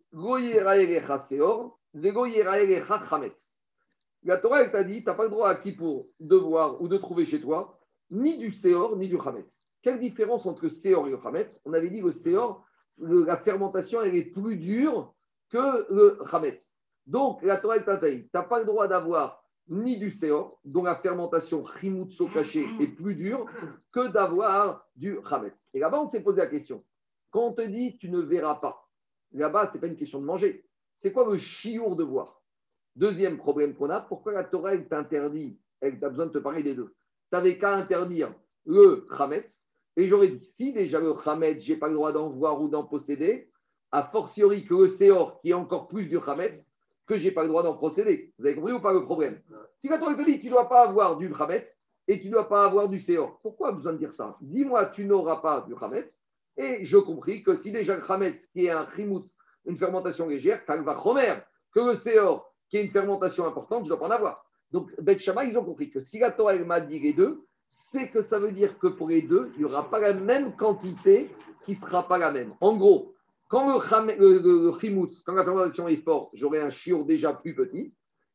La 4.23 4.39
Torah, 4.39 4.63
elle 4.63 4.73
t'a 4.73 4.85
dit 4.85 4.99
tu 4.99 5.07
n'as 5.07 5.15
pas 5.15 5.25
le 5.25 5.31
droit 5.31 5.49
à 5.49 5.55
qui 5.57 5.73
pour 5.73 6.09
de 6.21 6.37
voir 6.37 6.83
ou 6.83 6.89
de 6.89 6.99
trouver 6.99 7.25
chez 7.25 7.41
toi 7.41 7.79
ni 8.11 8.39
du 8.39 8.53
seor 8.53 8.97
ni 8.97 9.09
du 9.09 9.19
chametz. 9.19 9.63
Quelle 9.83 9.99
différence 10.01 10.47
entre 10.47 10.69
seor 10.69 11.07
et 11.07 11.11
le 11.11 11.19
chametz? 11.23 11.61
On 11.65 11.73
avait 11.73 11.91
dit 11.91 12.01
que 12.01 12.07
le 12.07 12.13
seor, 12.13 12.65
la 12.99 13.37
fermentation, 13.37 14.03
elle 14.03 14.17
est 14.17 14.25
plus 14.25 14.57
dure 14.57 15.15
que 15.49 15.87
le 15.93 16.19
chametz. 16.31 16.75
Donc, 17.07 17.43
la 17.43 17.57
Torah, 17.57 17.77
elle 17.77 17.85
t'a 17.85 17.97
dit 17.97 18.25
tu 18.25 18.31
n'as 18.35 18.43
pas 18.43 18.59
le 18.59 18.67
droit 18.67 18.89
d'avoir 18.89 19.43
ni 19.69 19.99
du 19.99 20.11
seor, 20.11 20.59
dont 20.65 20.83
la 20.83 20.97
fermentation 20.97 21.65
chimutso 21.67 22.29
caché 22.29 22.67
est 22.81 22.89
plus 22.89 23.15
dure 23.15 23.47
que 23.93 24.09
d'avoir 24.09 24.87
du 24.95 25.19
chametz. 25.29 25.69
Et 25.75 25.81
là-bas, 25.81 26.03
on 26.03 26.07
s'est 26.07 26.23
posé 26.23 26.39
la 26.39 26.47
question. 26.47 26.85
Quand 27.31 27.47
on 27.47 27.53
te 27.53 27.63
dit 27.63 27.99
tu 27.99 28.09
ne 28.09 28.21
verras 28.21 28.57
pas, 28.57 28.89
là-bas, 29.33 29.69
ce 29.69 29.75
n'est 29.75 29.81
pas 29.81 29.87
une 29.89 29.97
question 29.97 30.21
de 30.21 30.25
manger. 30.25 30.65
C'est 30.95 31.13
quoi 31.13 31.29
le 31.29 31.37
chiour 31.37 31.97
de 31.97 32.05
voir? 32.05 32.41
Deuxième 32.95 33.37
problème 33.37 33.75
qu'on 33.75 33.91
a, 33.91 34.01
pourquoi 34.01 34.33
la 34.33 34.45
Torah 34.45 34.75
elle 34.75 34.89
t'interdit 34.89 35.59
Elle 35.81 35.99
t'a 35.99 36.09
besoin 36.09 36.27
de 36.27 36.33
te 36.33 36.39
parler 36.39 36.63
des 36.63 36.75
deux? 36.75 36.95
Tu 37.31 37.37
n'avais 37.37 37.59
qu'à 37.59 37.75
interdire 37.75 38.35
le 38.65 39.07
chametz. 39.17 39.67
Et 39.97 40.07
j'aurais 40.07 40.29
dit, 40.29 40.45
si 40.45 40.73
déjà 40.73 41.01
le 41.01 41.15
chametz, 41.25 41.63
je 41.63 41.73
n'ai 41.73 41.79
pas 41.79 41.89
le 41.89 41.95
droit 41.95 42.13
d'en 42.13 42.31
voir 42.31 42.61
ou 42.61 42.69
d'en 42.69 42.85
posséder, 42.85 43.51
a 43.93 44.03
fortiori 44.03 44.65
que 44.65 44.75
le 44.75 44.89
séor, 44.89 45.41
qui 45.41 45.51
est 45.51 45.55
encore 45.55 45.89
plus 45.89 46.07
du 46.07 46.19
chametz, 46.21 46.66
que 47.07 47.17
je 47.17 47.25
n'ai 47.25 47.31
pas 47.31 47.43
le 47.43 47.49
droit 47.49 47.63
d'en 47.63 47.77
procéder. 47.77 48.33
Vous 48.39 48.47
avez 48.47 48.55
compris 48.55 48.73
ou 48.73 48.81
pas 48.81 48.93
le 48.93 49.05
problème? 49.05 49.41
Si 49.77 49.89
la 49.89 49.99
Torah 49.99 50.15
te 50.15 50.23
dit, 50.23 50.41
tu 50.41 50.47
ne 50.47 50.51
dois 50.51 50.69
pas 50.69 50.83
avoir 50.83 51.17
du 51.17 51.33
chametz 51.35 51.81
et 52.09 52.21
tu 52.21 52.27
ne 52.27 52.33
dois 52.33 52.49
pas 52.49 52.65
avoir 52.65 52.89
du 52.89 53.01
séor, 53.01 53.39
pourquoi 53.43 53.73
besoin 53.73 53.93
de 53.93 53.99
dire 53.99 54.13
ça? 54.13 54.37
Dis-moi, 54.41 54.87
tu 54.87 55.05
n'auras 55.05 55.37
pas 55.37 55.63
du 55.63 55.75
chametz. 55.79 56.21
Et 56.57 56.85
je 56.85 56.97
compris 56.97 57.43
que 57.43 57.55
si 57.55 57.71
déjà 57.71 57.97
le 57.97 58.05
chametz, 58.05 58.47
qui 58.47 58.67
est 58.67 58.71
un 58.71 58.89
chimoutz, 58.95 59.37
une 59.67 59.77
fermentation 59.77 60.29
légère, 60.29 60.63
va 60.67 61.03
chomer, 61.03 61.35
que 61.73 61.81
le 61.81 61.95
séor, 61.95 62.53
qui 62.69 62.79
est 62.79 62.85
une 62.85 62.93
fermentation 62.93 63.45
importante, 63.47 63.85
je 63.85 63.93
ne 63.93 63.97
dois 63.97 64.01
pas 64.01 64.07
en 64.07 64.17
avoir. 64.17 64.45
Donc, 64.71 64.91
Bet 65.01 65.19
Shammai, 65.19 65.49
ils 65.49 65.59
ont 65.59 65.65
compris 65.65 65.91
que 65.91 66.01
si 66.01 66.19
la 66.19 66.31
Torah 66.31 66.57
m'a 66.57 66.81
dit 66.81 66.99
les 66.99 67.13
deux, 67.13 67.45
c'est 67.69 68.09
que 68.09 68.23
ça 68.23 68.39
veut 68.39 68.53
dire 68.53 68.79
que 68.79 68.87
pour 68.87 69.09
les 69.09 69.23
deux, 69.23 69.51
il 69.55 69.59
n'y 69.59 69.65
aura 69.65 69.91
pas 69.91 69.99
la 69.99 70.15
même 70.15 70.57
quantité 70.57 71.31
qui 71.65 71.73
ne 71.73 71.77
sera 71.77 72.09
pas 72.09 72.17
la 72.17 72.33
même. 72.33 72.55
En 72.61 72.77
gros, 72.77 73.15
quand 73.49 73.79
le, 73.79 74.17
le, 74.19 74.39
le- 74.39 74.65
le 74.71 74.79
chimoutz, 74.79 75.23
quand 75.23 75.35
la 75.35 75.45
fermentation 75.45 75.89
est 75.89 76.03
forte, 76.03 76.31
j'aurai 76.35 76.61
un 76.61 76.71
chiour 76.71 77.07
déjà 77.07 77.33
plus 77.33 77.55
petit. 77.55 77.93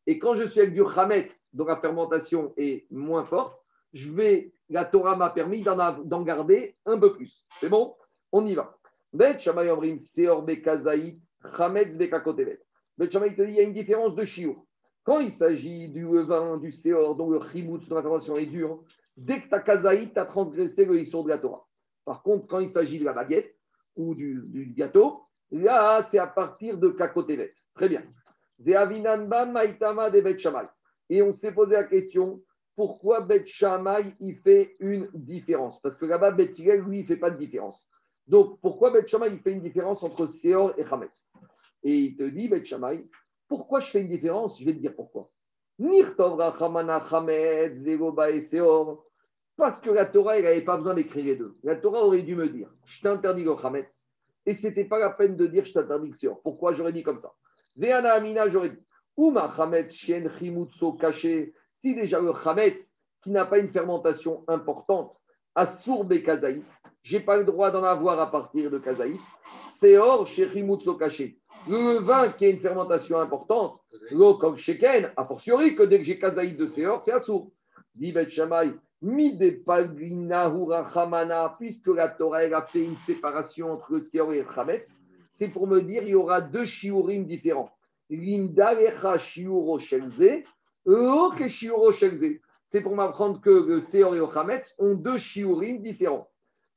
Et 0.07 0.18
quand 0.20 0.36
je 0.36 0.45
suis 0.45 0.62
avec 0.62 0.74
du 0.74 0.84
chametz, 0.95 1.47
dont 1.53 1.66
la 1.66 1.76
fermentation 1.78 2.53
est 2.57 2.88
moins 2.89 3.24
forte, 3.24 3.62
je 3.93 4.12
vais, 4.12 4.53
la 4.70 4.86
Torah 4.86 5.16
m'a 5.16 5.30
permis 5.30 5.62
d'en 5.62 6.22
garder 6.22 6.76
un 6.86 6.97
peu 6.97 7.14
plus. 7.14 7.45
C'est 7.59 7.70
bon? 7.70 7.95
On 8.32 8.45
y 8.45 8.55
va. 8.55 8.78
Bet 9.14 9.39
Shammai 9.39 9.70
Omrim, 9.70 9.99
Seor 9.99 10.43
Bekazaït, 10.43 11.20
Chametz 11.57 11.97
Bekakotevet. 11.97 12.62
Bet 12.97 13.12
Shammai 13.12 13.36
te 13.36 13.41
dit, 13.41 13.51
il 13.51 13.57
y 13.57 13.59
a 13.59 13.64
une 13.64 13.74
différence 13.74 14.16
de 14.16 14.24
chiour. 14.24 14.66
Quand 15.03 15.20
il 15.20 15.32
s'agit 15.32 15.89
du 15.89 16.03
levain, 16.03 16.57
du 16.57 16.72
séor, 16.72 17.16
dont 17.16 17.30
le 17.30 17.41
chimoutz, 17.51 17.88
dont 17.89 17.95
la 17.95 18.01
fermentation 18.01 18.36
est 18.36 18.45
dure, 18.45 18.84
dès 19.18 19.41
que 19.41 19.49
tu 19.49 19.55
as 19.55 19.59
kazaït, 19.59 20.14
tu 20.14 20.20
as 20.20 20.26
transgressé 20.26 20.86
le 20.86 20.99
histoire 20.99 21.24
de 21.24 21.30
la 21.30 21.39
Torah. 21.39 21.68
Par 22.05 22.24
contre, 22.24 22.47
quand 22.47 22.59
il 22.59 22.70
s'agit 22.70 22.99
de 22.99 23.05
la 23.05 23.14
baguette, 23.14 23.55
ou 23.96 24.16
du, 24.16 24.74
gâteau, 24.76 25.22
là, 25.52 26.02
c'est 26.04 26.20
à 26.20 26.28
partir 26.28 26.78
de 26.78 26.89
Kakotevet. 26.89 27.54
Très 27.74 27.89
bien. 27.89 28.04
Et 31.10 31.22
on 31.22 31.34
s'est 31.34 31.52
posé 31.52 31.74
la 31.74 31.84
question, 31.84 32.42
pourquoi 32.76 33.22
Bet 33.22 33.46
Shammai, 33.46 34.16
il 34.20 34.36
fait 34.38 34.76
une 34.80 35.10
différence? 35.14 35.82
Parce 35.82 35.98
que 35.98 36.06
là-bas, 36.06 36.32
Bet 36.32 36.54
lui, 36.58 37.00
il 37.00 37.02
ne 37.02 37.08
fait 37.08 37.18
pas 37.18 37.32
de 37.32 37.38
différence. 37.38 37.88
Donc, 38.28 38.60
pourquoi 38.62 38.92
Bet 38.92 39.08
Shammai, 39.08 39.30
il 39.32 39.39
fait 39.39 39.52
une 39.52 39.62
différence 39.62 40.04
entre 40.04 40.28
Seor 40.28 40.74
et 40.78 40.84
Hametz 40.84 41.32
Et 41.84 41.98
il 41.98 42.16
te 42.16 42.24
dit, 42.24 42.48
Bet 42.48 42.66
Shammai, 42.66 43.08
pourquoi 43.48 43.80
je 43.82 43.89
fais 43.89 44.02
une 44.02 44.08
différence? 44.08 44.60
Je 44.60 44.66
vais 44.66 44.74
te 44.74 44.80
dire 44.80 44.96
pourquoi. 44.96 45.30
Nirtov 45.80 46.38
Rachamana 46.38 46.98
Hametz, 46.98 47.84
Seor. 48.50 49.04
Parce 49.62 49.80
que 49.80 49.91
la 49.91 50.07
Torah, 50.07 50.39
elle 50.39 50.45
n'avait 50.45 50.64
pas 50.64 50.76
besoin 50.76 50.95
d'écrire 50.95 51.24
les 51.24 51.36
deux. 51.36 51.55
La 51.62 51.76
Torah 51.76 52.03
aurait 52.03 52.24
dû 52.24 52.36
me 52.36 52.49
dire, 52.49 52.68
je 52.84 52.99
t'interdis 53.03 53.43
le 53.43 53.51
Hametz. 53.64 54.09
Et 54.47 54.55
ce 54.55 54.66
n'était 54.66 54.86
pas 54.86 54.97
la 54.97 55.12
peine 55.12 55.36
de 55.36 55.45
dire, 55.45 55.66
je 55.66 55.74
t'interdis 55.74 56.12
le. 56.24 56.32
Pourquoi 56.41 56.74
j'aurais 56.74 56.93
dit 56.93 57.03
comme 57.03 57.20
ça? 57.20 57.32
Veana 57.78 58.14
Amina, 58.14 58.49
j'aurais 58.49 58.72
dit, 58.72 58.84
Uma 59.20 59.43
Hametz, 59.55 59.93
Shen, 59.93 60.32
Chimutso, 60.36 60.93
caché. 60.93 61.53
Si 61.76 61.93
déjà 61.93 62.20
le 62.20 62.32
Hametz, 62.43 62.97
qui 63.22 63.30
n'a 63.30 63.45
pas 63.45 63.59
une 63.59 63.70
fermentation 63.70 64.43
importante, 64.47 65.16
a 65.53 65.68
sourbe 65.68 66.24
Kazaït, 66.24 66.66
je 67.03 67.18
n'ai 67.18 67.24
pas 67.24 67.38
le 67.38 67.45
droit 67.45 67.70
d'en 67.70 67.84
avoir 67.84 68.20
à 68.20 68.32
partir 68.32 68.72
de 68.72 68.80
Kazaït. 68.80 69.22
Seor, 69.74 70.26
chez 70.26 70.49
Chimutso, 70.49 70.95
caché. 70.95 71.38
Le 71.70 71.99
vin 71.99 72.32
qui 72.32 72.45
a 72.45 72.49
une 72.49 72.59
fermentation 72.59 73.20
importante, 73.20 73.80
l'eau 74.09 74.39
comme 74.39 74.57
Sheken, 74.57 75.12
a 75.16 75.24
fortiori 75.24 75.76
que 75.76 75.84
dès 75.84 75.99
que 75.99 76.03
j'ai 76.05 76.18
Kazaït 76.18 76.57
de 76.57 76.66
Seor, 76.66 76.99
c'est 76.99 77.12
assour. 77.12 77.51
Dit 77.93 78.12
Bet 78.12 78.32
puisque 81.58 81.88
la 81.88 82.10
Torah 82.10 82.38
a 82.38 82.62
fait 82.68 82.84
une 82.84 82.95
séparation 82.97 83.72
entre 83.72 83.93
le 83.93 84.02
Seor 84.02 84.34
et 84.34 84.43
le 84.43 84.52
Chametz, 84.54 85.02
c'est 85.34 85.47
pour 85.47 85.66
me 85.68 85.82
dire 85.82 86.04
il 86.04 86.10
y 86.10 86.16
aura 86.16 86.41
deux 86.41 86.66
shiurim 86.66 87.26
différents. 87.26 87.70
Shelze. 91.91 92.39
C'est 92.64 92.82
pour 92.82 92.95
m'apprendre 92.95 93.41
que 93.41 93.49
le 93.49 93.80
Seor 93.80 94.16
et 94.16 94.20
le 94.20 94.28
Chametz 94.32 94.76
ont 94.78 94.93
deux 94.93 95.18
shiurim 95.18 95.82
différents. 95.82 96.30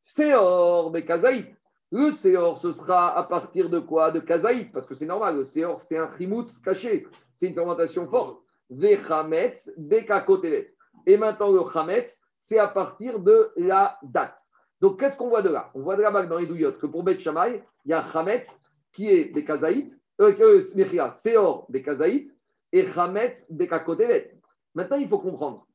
Seor, 0.05 0.91
mais 0.93 1.05
Kazaït. 1.05 1.55
Le 1.91 2.11
Seor, 2.11 2.59
ce 2.59 2.73
sera 2.73 3.17
à 3.17 3.23
partir 3.25 3.69
de 3.71 3.79
quoi? 3.79 4.11
De 4.11 4.21
Kazaït, 4.21 4.73
parce 4.73 4.87
que 4.87 4.95
c'est 4.95 5.07
normal, 5.07 5.37
le 5.37 5.45
Seor, 5.45 5.81
c'est 5.81 5.99
un 5.99 6.11
chimoutz 6.17 6.59
caché, 6.61 7.07
c'est 7.35 7.49
une 7.49 7.55
fermentation 7.55 8.09
forte. 8.09 8.41
Ve 8.71 8.97
Chametz, 9.07 9.73
Bekakotelet. 9.77 10.74
Et 11.07 11.17
maintenant, 11.17 11.51
le 11.51 11.61
Chametz, 11.73 12.23
c'est 12.39 12.59
à 12.59 12.69
partir 12.69 13.21
de 13.21 13.53
la 13.57 13.99
date. 14.03 14.35
Donc, 14.81 15.01
qu'est-ce 15.01 15.17
qu'on 15.17 15.29
voit 15.29 15.43
de 15.43 15.51
là? 15.51 15.71
On 15.75 15.81
voit 15.81 15.97
de 15.97 16.03
là-bas 16.03 16.27
dans 16.27 16.39
les 16.39 16.47
douillottes 16.47 16.79
que 16.79 16.87
pour 16.87 17.03
Bet 17.03 17.19
Shammai, 17.19 17.65
il 17.85 17.91
y 17.91 17.95
a 17.95 18.07
Chametz 18.13 18.63
qui 18.93 19.09
est 19.09 19.33
Bekazaït, 19.33 19.99
euh, 20.21 20.33
que 20.33 20.61
Smichia, 20.61 21.11
Seor 21.11 21.67
Bekazaït 21.69 22.31
et 22.73 22.87
Chametz 22.87 23.51
Bekakotelet. 23.51 24.39
Maintenant, 24.75 24.97
il 24.97 25.09
faut 25.09 25.19
comprendre. 25.19 25.67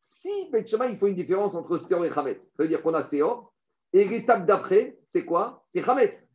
Si 0.00 0.48
Bet 0.50 0.66
Shammai, 0.66 0.92
il 0.92 0.98
faut 0.98 1.06
une 1.06 1.14
différence 1.14 1.54
entre 1.54 1.78
Seor 1.78 2.04
et 2.04 2.12
Chametz, 2.12 2.52
ça 2.54 2.62
veut 2.62 2.68
dire 2.68 2.82
qu'on 2.82 2.94
a 2.94 3.02
Seor, 3.02 3.52
et 3.92 4.04
l'étape 4.04 4.44
d'après, 4.44 4.98
c'est 5.06 5.24
quoi? 5.24 5.64
C'est 5.68 5.82
Chametz. 5.82 6.28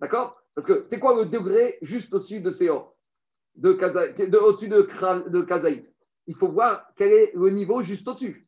D'accord? 0.00 0.40
Parce 0.54 0.66
que 0.66 0.84
c'est 0.86 0.98
quoi 0.98 1.14
le 1.14 1.26
degré 1.26 1.78
juste 1.82 2.12
au-dessus 2.12 2.40
de 2.40 2.50
Seor 2.50 2.96
de 3.54 3.70
Au-dessus 4.38 4.68
de, 4.68 5.28
de 5.28 5.40
Kazaït 5.42 5.90
Il 6.26 6.34
faut 6.34 6.48
voir 6.48 6.86
quel 6.96 7.12
est 7.12 7.32
le 7.34 7.50
niveau 7.50 7.82
juste 7.82 8.06
au-dessus. 8.08 8.46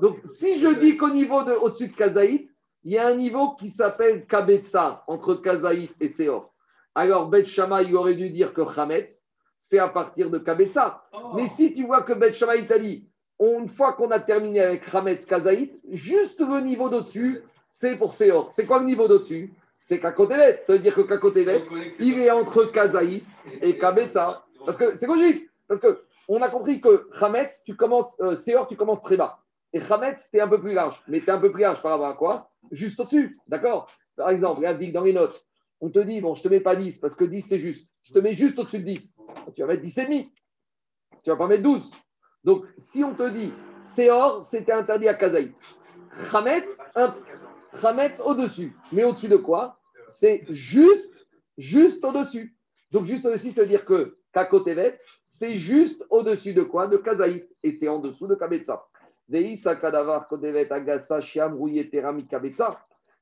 Donc, 0.00 0.18
si 0.24 0.60
je 0.60 0.68
dis 0.80 0.96
qu'au 0.96 1.10
niveau 1.10 1.42
de 1.44 1.52
au-dessus 1.52 1.88
de 1.88 1.96
Kazaït, 1.96 2.50
il 2.84 2.92
y 2.92 2.98
a 2.98 3.06
un 3.06 3.14
niveau 3.14 3.54
qui 3.54 3.70
s'appelle 3.70 4.26
Kabetsa, 4.26 5.04
entre 5.06 5.34
Kazaït 5.34 5.94
et 6.00 6.08
Seor. 6.08 6.52
Alors, 6.94 7.28
Bet 7.28 7.46
Shammai, 7.46 7.84
il 7.84 7.96
aurait 7.96 8.14
dû 8.14 8.30
dire 8.30 8.52
que 8.52 8.62
Chametz, 8.74 9.26
c'est 9.56 9.78
à 9.78 9.88
partir 9.88 10.30
de 10.30 10.38
Kabetsa. 10.38 11.02
Mais 11.34 11.46
si 11.46 11.72
tu 11.72 11.84
vois 11.84 12.02
que 12.02 12.12
Bet 12.12 12.32
Shammai 12.32 12.66
t'a 12.66 12.78
dit, 12.78 13.08
une 13.40 13.68
fois 13.68 13.92
qu'on 13.94 14.10
a 14.10 14.20
terminé 14.20 14.60
avec 14.60 14.88
Chametz 14.90 15.24
Kazaït, 15.24 15.72
juste 15.88 16.40
le 16.40 16.60
niveau 16.60 16.88
d'au-dessus, 16.88 17.40
c'est 17.68 17.96
pour 17.96 18.12
Seor. 18.12 18.50
C'est 18.50 18.66
quoi 18.66 18.80
le 18.80 18.84
niveau 18.84 19.08
d'au-dessus? 19.08 19.52
C'est 19.78 19.98
Kakotelet. 19.98 20.62
Ça 20.64 20.74
veut 20.74 20.78
dire 20.78 20.94
que 20.94 21.00
Kakotelet, 21.00 21.64
il 21.98 22.20
est 22.20 22.30
entre 22.30 22.64
Kazaït 22.66 23.24
et 23.60 23.78
Kabetsa. 23.78 24.44
Parce 24.64 24.76
que 24.76 24.94
c'est 24.96 25.06
logique. 25.06 25.48
Parce 25.66 25.80
que 25.80 25.98
on 26.28 26.40
a 26.42 26.48
compris 26.48 26.80
que 26.80 27.08
Chametz, 27.18 27.62
tu 27.64 27.76
commences, 27.76 28.12
euh, 28.20 28.36
Seor, 28.36 28.66
tu 28.68 28.76
commences 28.76 29.02
très 29.02 29.16
bas. 29.16 29.38
Et 29.72 29.80
Chametz, 29.80 30.30
t'es 30.30 30.40
un 30.40 30.48
peu 30.48 30.60
plus 30.60 30.72
large. 30.74 31.02
Mais 31.08 31.20
t'es 31.20 31.30
un 31.30 31.40
peu 31.40 31.50
plus 31.50 31.62
large 31.62 31.82
par 31.82 31.92
rapport 31.92 32.06
à 32.08 32.14
quoi? 32.14 32.50
Juste 32.70 33.00
au-dessus. 33.00 33.38
D'accord? 33.48 33.90
Par 34.16 34.30
exemple, 34.30 34.58
regarde, 34.58 34.82
dans 34.92 35.04
les 35.04 35.12
notes, 35.14 35.46
on 35.80 35.90
te 35.90 35.98
dit, 35.98 36.20
bon, 36.20 36.34
je 36.34 36.42
te 36.42 36.48
mets 36.48 36.60
pas 36.60 36.76
10 36.76 36.98
parce 36.98 37.14
que 37.14 37.24
10 37.24 37.40
c'est 37.42 37.58
juste. 37.58 37.88
Je 38.02 38.12
te 38.12 38.18
mets 38.18 38.34
juste 38.34 38.58
au-dessus 38.58 38.78
de 38.80 38.84
10. 38.84 39.16
Tu 39.54 39.62
vas 39.62 39.68
mettre 39.68 39.82
10 39.82 39.98
et 39.98 40.04
demi. 40.04 40.32
Tu 41.24 41.30
vas 41.30 41.36
pas 41.36 41.46
mettre 41.48 41.62
12. 41.62 41.90
Donc, 42.44 42.64
si 42.78 43.02
on 43.02 43.14
te 43.14 43.28
dit, 43.30 43.52
Seor, 43.84 44.44
c'était 44.44 44.72
interdit 44.72 45.08
à 45.08 45.14
Kazaït. 45.14 45.54
Chametz, 46.30 46.78
un- 46.94 47.14
Chametz 47.80 48.20
au-dessus. 48.20 48.76
Mais 48.92 49.04
au-dessus 49.04 49.28
de 49.28 49.36
quoi? 49.36 49.80
C'est 50.08 50.44
juste, 50.50 51.26
juste 51.56 52.04
au-dessus. 52.04 52.56
Donc, 52.90 53.06
juste 53.06 53.24
au-dessus, 53.24 53.50
dire 53.66 53.84
que 53.84 54.18
Kakotevet, 54.32 54.98
c'est 55.24 55.54
juste 55.54 56.04
au-dessus 56.10 56.54
de 56.54 56.62
quoi? 56.62 56.88
De 56.88 56.96
Kazaït. 56.96 57.48
Et 57.62 57.72
c'est 57.72 57.88
en 57.88 57.98
dessous 57.98 58.26
de 58.26 58.34
Kabetsa. 58.34 58.86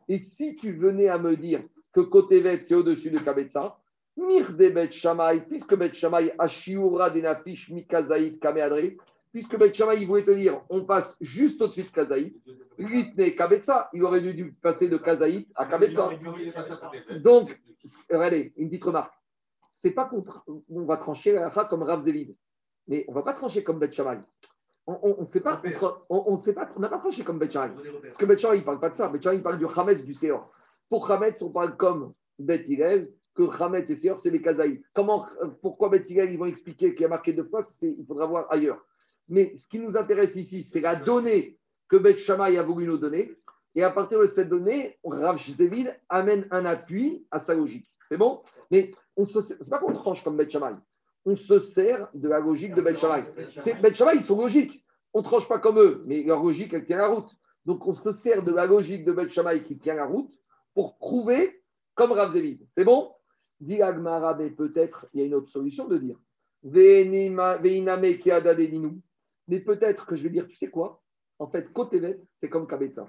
Et 0.08 0.18
si 0.18 0.54
tu 0.56 0.72
venais 0.72 1.08
à 1.08 1.18
me 1.18 1.36
dire 1.36 1.62
que 1.92 2.00
Kotevet, 2.00 2.62
c'est 2.62 2.74
au-dessus 2.74 3.10
de 3.10 3.18
Kabetsa, 3.18 3.76
Mir 4.16 4.52
de 4.52 4.68
Bet 4.68 4.90
Shammai, 4.90 5.42
puisque 5.48 5.74
Bet 5.76 5.94
Shammai 5.94 6.34
Ashiura 6.38 7.10
Denafish 7.10 7.70
Mikazaït 7.70 8.40
Kameadre, 8.40 8.96
puisque 9.32 9.56
Bet 9.56 9.72
Shammai, 9.72 9.98
il 10.00 10.08
voulait 10.08 10.24
te 10.24 10.32
dire, 10.32 10.60
on 10.68 10.84
passe 10.84 11.16
juste 11.20 11.62
au-dessus 11.62 11.84
de 11.84 11.88
Kazaït, 11.90 12.36
Ritne 12.78 13.34
Kabetsa, 13.36 13.88
il 13.92 14.02
aurait 14.02 14.20
dû 14.20 14.52
passer 14.60 14.88
de 14.88 14.96
Kazaït 14.96 15.48
à 15.54 15.66
Kabetsa. 15.66 16.10
Donc, 17.20 17.60
regardez, 18.10 18.52
une 18.56 18.68
petite 18.68 18.84
remarque. 18.84 19.14
C'est 19.82 19.92
pas 19.92 20.04
qu'on 20.04 20.20
tra- 20.20 20.42
on 20.68 20.84
va 20.84 20.98
trancher 20.98 21.32
la 21.32 21.48
comme 21.48 21.82
Rav 21.82 22.02
Zévid, 22.04 22.36
mais 22.86 23.06
on 23.08 23.12
va 23.14 23.22
pas 23.22 23.32
trancher 23.32 23.64
comme 23.64 23.78
Bet 23.78 23.90
Shammai. 23.90 24.18
On 24.86 25.16
on 25.18 25.24
sait 25.24 25.40
pas, 25.40 25.62
on, 26.10 26.24
on 26.26 26.36
sait 26.36 26.52
pas, 26.52 26.68
on 26.76 26.80
n'a 26.80 26.90
pas 26.90 26.98
tranché 26.98 27.24
comme 27.24 27.38
Bet 27.38 27.50
Shammai. 27.50 27.72
Parce 28.02 28.18
que 28.18 28.26
Bet 28.26 28.36
Shammai, 28.36 28.58
il 28.58 28.64
parle 28.64 28.78
pas 28.78 28.90
de 28.90 28.96
ça. 28.96 29.08
Bet 29.08 29.22
Shammai, 29.22 29.36
il 29.38 29.42
parle 29.42 29.58
du 29.58 29.64
Hametz, 29.64 30.04
du 30.04 30.12
Seor. 30.12 30.52
Pour 30.90 31.10
Hametz, 31.10 31.40
on 31.40 31.50
parle 31.50 31.78
comme 31.78 32.12
Bet 32.38 32.66
Hillel, 32.68 33.10
que 33.34 33.44
Hametz 33.58 33.88
et 33.88 33.96
Seor, 33.96 34.20
c'est 34.20 34.28
les 34.28 34.42
Kazaïs. 34.42 34.82
Comment, 34.92 35.26
pourquoi 35.62 35.88
Bet 35.88 36.04
Hillel, 36.06 36.30
ils 36.30 36.38
vont 36.38 36.44
expliquer 36.44 36.92
qu'il 36.92 37.02
y 37.02 37.06
a 37.06 37.08
marqué 37.08 37.32
deux 37.32 37.44
fois, 37.44 37.62
il 37.80 38.04
faudra 38.06 38.26
voir 38.26 38.52
ailleurs. 38.52 38.84
Mais 39.30 39.56
ce 39.56 39.66
qui 39.66 39.78
nous 39.78 39.96
intéresse 39.96 40.36
ici, 40.36 40.62
c'est 40.62 40.80
la 40.80 40.96
donnée 40.96 41.58
que 41.88 41.96
Bet 41.96 42.18
Shammai 42.18 42.58
a 42.58 42.62
voulu 42.62 42.86
nous 42.86 42.98
donner. 42.98 43.34
Et 43.74 43.82
à 43.82 43.90
partir 43.90 44.20
de 44.20 44.26
cette 44.26 44.50
donnée, 44.50 44.98
Rav 45.04 45.38
Zévid 45.38 45.96
amène 46.10 46.46
un 46.50 46.66
appui 46.66 47.24
à 47.30 47.38
sa 47.38 47.54
logique. 47.54 47.89
C'est 48.10 48.18
bon? 48.18 48.42
Mais 48.70 48.90
on 49.16 49.24
se 49.24 49.40
c'est 49.40 49.70
pas 49.70 49.78
qu'on 49.78 49.92
tranche 49.92 50.24
comme 50.24 50.36
Bet 50.36 50.50
Shammai. 50.50 50.74
On 51.24 51.36
se 51.36 51.60
sert 51.60 52.08
de 52.14 52.28
la 52.28 52.40
logique 52.40 52.74
de 52.74 52.82
Bet 52.82 52.96
Shammai. 52.98 53.22
C'est- 53.62 53.80
Bet 53.80 53.94
Shammai, 53.94 54.16
ils 54.16 54.24
sont 54.24 54.40
logiques. 54.40 54.84
On 55.12 55.20
ne 55.20 55.24
tranche 55.24 55.48
pas 55.48 55.58
comme 55.58 55.78
eux, 55.78 56.02
mais 56.06 56.22
leur 56.22 56.42
logique, 56.42 56.72
elle 56.72 56.84
tient 56.84 56.98
la 56.98 57.08
route. 57.08 57.30
Donc, 57.66 57.86
on 57.86 57.94
se 57.94 58.12
sert 58.12 58.42
de 58.42 58.52
la 58.52 58.66
logique 58.66 59.04
de 59.04 59.12
Bet 59.12 59.28
Shammai 59.28 59.62
qui 59.62 59.78
tient 59.78 59.94
la 59.94 60.06
route 60.06 60.32
pour 60.74 60.98
prouver 60.98 61.62
comme 61.94 62.12
Rav. 62.12 62.34
C'est 62.72 62.84
bon? 62.84 63.12
Dit 63.60 63.82
Agmara, 63.82 64.34
mais 64.34 64.50
peut-être 64.50 65.06
il 65.12 65.20
y 65.20 65.22
a 65.22 65.26
une 65.26 65.34
autre 65.34 65.50
solution 65.50 65.86
de 65.86 65.98
dire. 65.98 66.16
Mais 66.62 67.04
peut-être 69.60 70.06
que 70.06 70.16
je 70.16 70.22
vais 70.22 70.30
dire, 70.30 70.46
tu 70.48 70.56
sais 70.56 70.70
quoi? 70.70 71.02
En 71.38 71.48
fait, 71.48 71.72
Kotevet, 71.72 72.20
c'est 72.34 72.48
comme 72.48 72.66
Kabetza. 72.66 73.06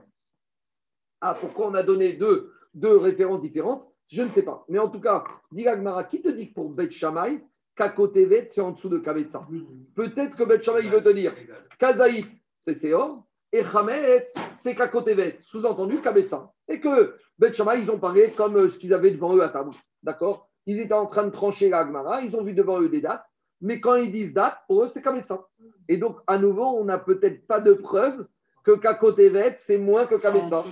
Ah, 1.22 1.36
pourquoi 1.40 1.70
on 1.70 1.74
a 1.76 1.84
donné 1.84 2.14
deux 2.14 2.98
références 2.98 3.42
différentes? 3.42 3.91
Je 4.08 4.22
ne 4.22 4.30
sais 4.30 4.44
pas. 4.44 4.66
Mais 4.68 4.80
en 4.80 4.90
tout 4.90 5.00
cas, 5.00 5.24
dit 5.52 5.66
qui 6.10 6.22
te 6.22 6.30
dit 6.30 6.50
que 6.50 6.54
pour 6.54 6.70
Bet 6.70 6.92
Shammai, 6.92 7.42
Kakotevet, 7.76 8.48
c'est 8.50 8.62
en 8.62 8.72
dessous 8.72 8.90
de 8.90 9.00
Kabetza 9.00 9.48
Peut-être 9.96 10.36
que 10.36 10.44
Bet 10.44 10.62
Shammai, 10.62 10.82
il 10.84 10.92
veut 10.92 11.04
te 11.04 11.10
dire 11.10 11.34
Kazaït, 11.80 12.28
c'est 12.60 12.76
Seor, 12.76 13.26
et 13.52 13.64
Chametz, 13.64 14.34
c'est 14.56 14.76
Kakotevet, 14.76 15.38
sous-entendu 15.40 16.02
Kabetza. 16.02 16.52
Et 16.68 16.80
que 16.80 17.16
Bet 17.40 17.54
Shammai, 17.54 17.82
ils 17.82 17.92
ont 17.92 18.00
parlé 18.00 18.32
comme 18.32 18.56
euh, 18.58 18.70
ce 18.70 18.78
qu'ils 18.78 18.94
avaient 18.94 19.12
devant 19.12 19.36
eux 19.36 19.42
à 19.42 19.50
table. 19.50 19.72
D'accord? 20.04 20.50
Ils 20.66 20.80
étaient 20.80 20.94
en 20.94 21.08
train 21.08 21.24
de 21.24 21.32
trancher 21.32 21.70
la 21.70 21.80
Agmara, 21.80 22.22
ils 22.22 22.36
ont 22.36 22.44
vu 22.44 22.54
devant 22.54 22.80
eux 22.80 22.90
des 22.90 23.02
dates, 23.02 23.26
mais 23.62 23.80
quand 23.80 23.96
ils 23.96 24.12
disent 24.12 24.34
date, 24.34 24.58
pour 24.68 24.84
eux, 24.84 24.88
c'est 24.88 25.02
Kabetza. 25.02 25.48
Et 25.88 25.98
donc, 25.98 26.18
à 26.28 26.38
nouveau, 26.38 26.66
on 26.66 26.86
n'a 26.86 26.98
peut-être 26.98 27.46
pas 27.48 27.60
de 27.60 27.74
preuve 27.74 28.28
que 28.64 28.78
Kakotevet, 28.78 29.56
c'est 29.58 29.78
moins 29.78 30.06
que 30.06 30.16
Kabetza. 30.16 30.64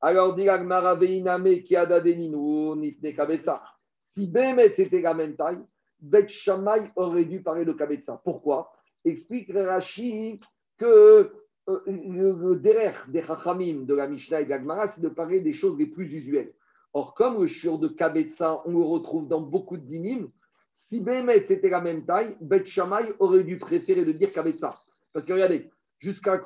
Alors, 0.00 0.34
dit 0.34 0.44
l'Agmara, 0.44 0.94
Veiname, 0.94 1.62
Kiada 1.62 2.00
Deninu, 2.00 2.76
Nitne 2.76 3.14
Kabetza. 3.14 3.62
Si 4.00 4.26
Behemet, 4.26 4.72
c'était 4.72 5.00
la 5.00 5.14
même 5.14 5.36
taille, 5.36 5.64
Bet 6.00 6.28
Shammai 6.28 6.90
aurait 6.96 7.24
dû 7.24 7.42
parler 7.42 7.64
de 7.64 7.72
Kabetza. 7.72 8.20
Pourquoi? 8.24 8.72
Explique 9.04 9.52
Rashi 9.52 10.40
que 10.78 11.32
euh, 11.68 11.80
le, 11.86 12.32
le 12.32 12.56
derer 12.56 12.92
des 13.08 13.22
Chachamim 13.22 13.84
de 13.84 13.94
la 13.94 14.06
Mishnah 14.06 14.42
et 14.42 14.44
de 14.44 14.54
c'est 14.88 15.00
de 15.00 15.08
parler 15.08 15.40
des 15.40 15.52
choses 15.52 15.78
les 15.78 15.86
plus 15.86 16.12
usuelles. 16.12 16.52
Or, 16.92 17.14
comme 17.14 17.40
le 17.40 17.46
shiur 17.46 17.78
de 17.78 17.88
Kabetsa, 17.88 18.62
on 18.64 18.72
le 18.72 18.84
retrouve 18.84 19.28
dans 19.28 19.40
beaucoup 19.40 19.76
de 19.76 19.84
dinim, 19.84 20.30
si 20.74 21.00
Bémet 21.00 21.44
c'était 21.44 21.68
la 21.68 21.80
même 21.80 22.04
taille, 22.04 22.36
Bet 22.40 22.66
Shammai 22.66 23.14
aurait 23.18 23.44
dû 23.44 23.58
préférer 23.58 24.04
de 24.04 24.12
dire 24.12 24.30
Kabetsa. 24.30 24.78
Parce 25.12 25.26
que 25.26 25.32
regardez, 25.32 25.70
jusqu'à 25.98 26.42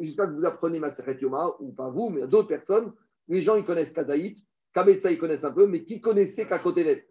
jusqu'à 0.00 0.26
que 0.26 0.32
vous 0.32 0.44
appreniez 0.44 0.80
Maseret 0.80 1.18
Yoma, 1.20 1.54
ou 1.60 1.72
pas 1.72 1.90
vous, 1.90 2.10
mais 2.10 2.26
d'autres 2.26 2.48
personnes, 2.48 2.92
les 3.28 3.42
gens 3.42 3.56
ils 3.56 3.64
connaissent 3.64 3.92
Kazaït, 3.92 4.38
Kabetsa 4.74 5.10
ils 5.10 5.18
connaissent 5.18 5.44
un 5.44 5.52
peu, 5.52 5.66
mais 5.66 5.84
qui 5.84 6.00
connaissait 6.00 6.46
Kakotevet 6.46 7.02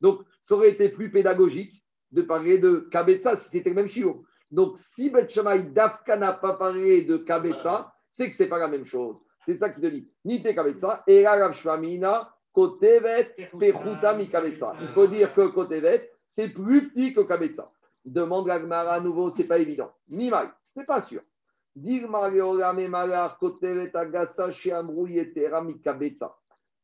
Donc, 0.00 0.20
ça 0.42 0.54
aurait 0.54 0.70
été 0.70 0.88
plus 0.88 1.10
pédagogique 1.10 1.84
de 2.12 2.22
parler 2.22 2.58
de 2.58 2.88
Kabetsa 2.90 3.36
si 3.36 3.50
c'était 3.50 3.70
le 3.70 3.76
même 3.76 3.88
shiur. 3.88 4.22
Donc, 4.50 4.78
si 4.78 5.10
Bet 5.10 5.28
Shammai 5.28 5.64
Dafka 5.64 6.16
n'a 6.16 6.32
pas 6.32 6.54
parlé 6.54 7.02
de 7.02 7.16
Kabetsa, 7.16 7.92
c'est 8.08 8.30
que 8.30 8.36
ce 8.36 8.44
n'est 8.44 8.48
pas 8.48 8.58
la 8.58 8.68
même 8.68 8.84
chose. 8.84 9.16
C'est 9.40 9.56
ça 9.56 9.70
qui 9.70 9.80
te 9.80 9.86
dit. 9.86 10.10
Nite 10.24 10.54
Kabetsa, 10.54 11.02
et 11.06 11.26
Rav 11.26 11.52
Shvamina, 11.54 12.32
Kotevet, 12.52 13.34
Pechuta 13.58 14.14
mi 14.14 14.28
Kabetsa. 14.30 14.74
Il 14.80 14.88
faut 14.88 15.08
dire 15.08 15.34
que 15.34 15.48
Kotevet, 15.48 16.10
c'est 16.28 16.50
plus 16.50 16.88
petit 16.88 17.14
que 17.14 17.22
Kabetsa. 17.22 17.70
Demande 18.04 18.46
la 18.46 18.60
Gemara 18.60 18.92
à 18.92 19.00
nouveau, 19.00 19.30
c'est 19.30 19.44
pas 19.44 19.58
évident. 19.58 19.90
Nimai, 20.08 20.48
c'est 20.68 20.86
pas 20.86 21.00
sûr. 21.00 21.22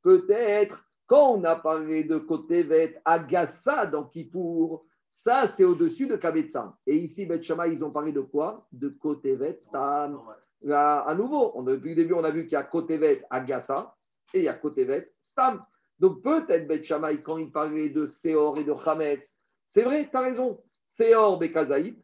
Peut-être, 0.03 0.85
quand 1.07 1.33
on 1.33 1.45
a 1.45 1.57
parlé 1.57 2.05
de 2.05 2.19
Kotevet 2.19 3.01
Agasa 3.05 3.87
dans 3.87 4.05
Kippour, 4.05 4.85
ça, 5.13 5.47
c'est 5.49 5.65
au-dessus 5.65 6.07
de 6.07 6.17
Kabetsa. 6.17 6.77
Et 6.87 6.97
ici, 6.97 7.27
Bet 7.27 7.41
ils 7.41 7.85
ont 7.85 7.91
parlé 7.91 8.13
de 8.13 8.21
quoi? 8.21 8.67
De 8.73 8.89
Kotevet 8.89 9.59
Stam. 9.61 10.21
Là, 10.63 11.01
à 11.01 11.15
nouveau, 11.15 11.53
on 11.55 11.63
depuis 11.63 11.91
le 11.91 11.97
début, 11.97 12.15
on 12.15 12.25
a 12.25 12.31
vu 12.31 12.45
qu'il 12.45 12.53
y 12.53 12.57
a 12.57 12.63
Kotevet 12.63 13.25
Agasa 13.31 13.95
et 14.35 14.39
il 14.39 14.45
y 14.45 14.49
a 14.49 14.55
Kotevet 14.55 15.13
Stam. 15.21 15.65
Donc 15.99 16.23
peut-être 16.23 16.67
Bet 16.67 16.83
quand 17.23 17.39
il 17.39 17.53
parlait 17.53 17.91
de 17.91 18.07
Seor 18.07 18.59
et 18.59 18.65
de 18.65 18.75
Chametz, 18.85 19.39
c'est 19.67 19.83
vrai, 19.83 20.09
tu 20.11 20.17
as 20.17 20.21
raison. 20.21 20.61
Seor 20.87 21.39
Bekazaït, 21.39 21.97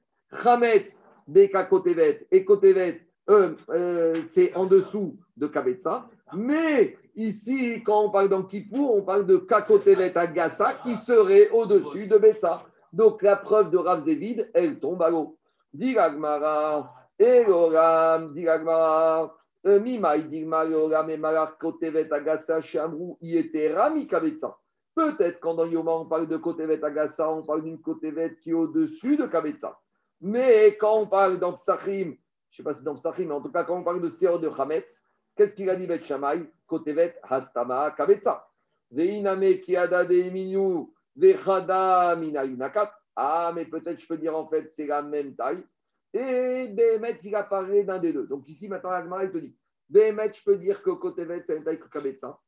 Chametz 0.42 1.05
Beka 1.26 1.64
Kotevet 1.64 2.26
et 2.30 2.44
Kotevet, 2.44 3.00
euh, 3.28 3.54
euh, 3.70 4.22
c'est 4.28 4.54
en 4.54 4.66
dessous 4.66 5.16
de 5.36 5.46
Kabetsa. 5.46 6.08
Mais 6.34 6.96
ici, 7.14 7.82
quand 7.84 8.04
on 8.04 8.10
parle 8.10 8.28
dans 8.28 8.42
Kippour, 8.42 8.96
on 8.96 9.02
parle 9.02 9.26
de 9.26 9.36
Kakotevet 9.36 10.16
Agasa 10.16 10.74
qui 10.82 10.96
serait 10.96 11.50
au-dessus 11.50 12.06
de 12.06 12.18
Betsa. 12.18 12.58
Donc 12.92 13.22
la 13.22 13.36
preuve 13.36 13.70
de 13.70 13.76
Rav 13.76 14.04
Zévid, 14.04 14.48
elle 14.54 14.78
tombe 14.78 15.02
à 15.02 15.10
l'eau. 15.10 15.36
Dit 15.72 15.98
Agmara, 15.98 16.94
Eloram, 17.18 18.32
dit 18.32 18.48
Agmara, 18.48 19.36
euh, 19.66 19.80
Mimai, 19.80 20.22
dit 20.24 20.44
Mayoram 20.44 21.10
et 21.10 21.16
Malach 21.16 21.58
Kotevet 21.58 22.12
Agasa, 22.12 22.60
Shamrou, 22.62 23.18
Yetera, 23.20 23.90
Mikabetsa. 23.90 24.56
Peut-être 24.94 25.40
quand 25.40 25.54
dans 25.54 25.66
Yoma 25.66 25.92
on 25.92 26.06
parle 26.06 26.26
de 26.26 26.36
Kotevet 26.36 26.82
Agasa, 26.82 27.30
on 27.30 27.42
parle 27.42 27.64
d'une 27.64 27.80
Kotevet 27.80 28.36
qui 28.40 28.50
est 28.50 28.54
au-dessus 28.54 29.16
de 29.16 29.26
Kabetsa. 29.26 29.78
Mais 30.20 30.76
quand 30.78 30.98
on 30.98 31.06
parle 31.06 31.38
dans 31.38 31.54
Psachim, 31.54 32.16
je 32.50 32.52
ne 32.52 32.56
sais 32.56 32.62
pas 32.62 32.74
si 32.74 32.82
dans 32.82 32.94
Psachim, 32.94 33.26
mais 33.26 33.34
en 33.34 33.40
tout 33.40 33.52
cas 33.52 33.64
quand 33.64 33.78
on 33.78 33.84
parle 33.84 34.00
de 34.00 34.08
Seor 34.08 34.40
de 34.40 34.50
Chametz, 34.54 35.02
qu'est-ce 35.36 35.54
qu'il 35.54 35.68
a 35.68 35.76
dit 35.76 35.86
Bet 35.86 36.04
Shammai? 36.04 36.50
Kotevet 36.66 37.16
Hastama 37.22 37.90
Kabetsa. 37.92 38.48
Veiname 38.90 39.60
Kiada 39.60 40.04
de 40.04 40.30
Minu, 40.30 40.86
Vechada 41.14 42.16
Minayunakat. 42.16 42.92
Ah, 43.14 43.52
mais 43.54 43.64
peut-être 43.64 44.00
je 44.00 44.06
peux 44.06 44.18
dire 44.18 44.36
en 44.36 44.46
fait 44.48 44.68
c'est 44.68 44.86
la 44.86 45.02
même 45.02 45.34
taille. 45.34 45.64
Et 46.12 46.68
Behemet, 46.68 47.18
il 47.22 47.34
a 47.34 47.42
parlé 47.42 47.84
d'un 47.84 47.98
des 47.98 48.12
deux. 48.12 48.26
Donc 48.26 48.48
ici, 48.48 48.68
maintenant, 48.68 49.20
il 49.20 49.30
te 49.30 49.38
dit 49.38 49.54
Behemet, 49.88 50.32
je 50.32 50.42
peux 50.42 50.56
dire 50.56 50.82
que 50.82 50.90
Kotevet, 50.90 51.42
c'est 51.46 51.54
même 51.54 51.64
taille 51.64 51.78
que 51.78 51.88
Kabetsa. 51.88 52.38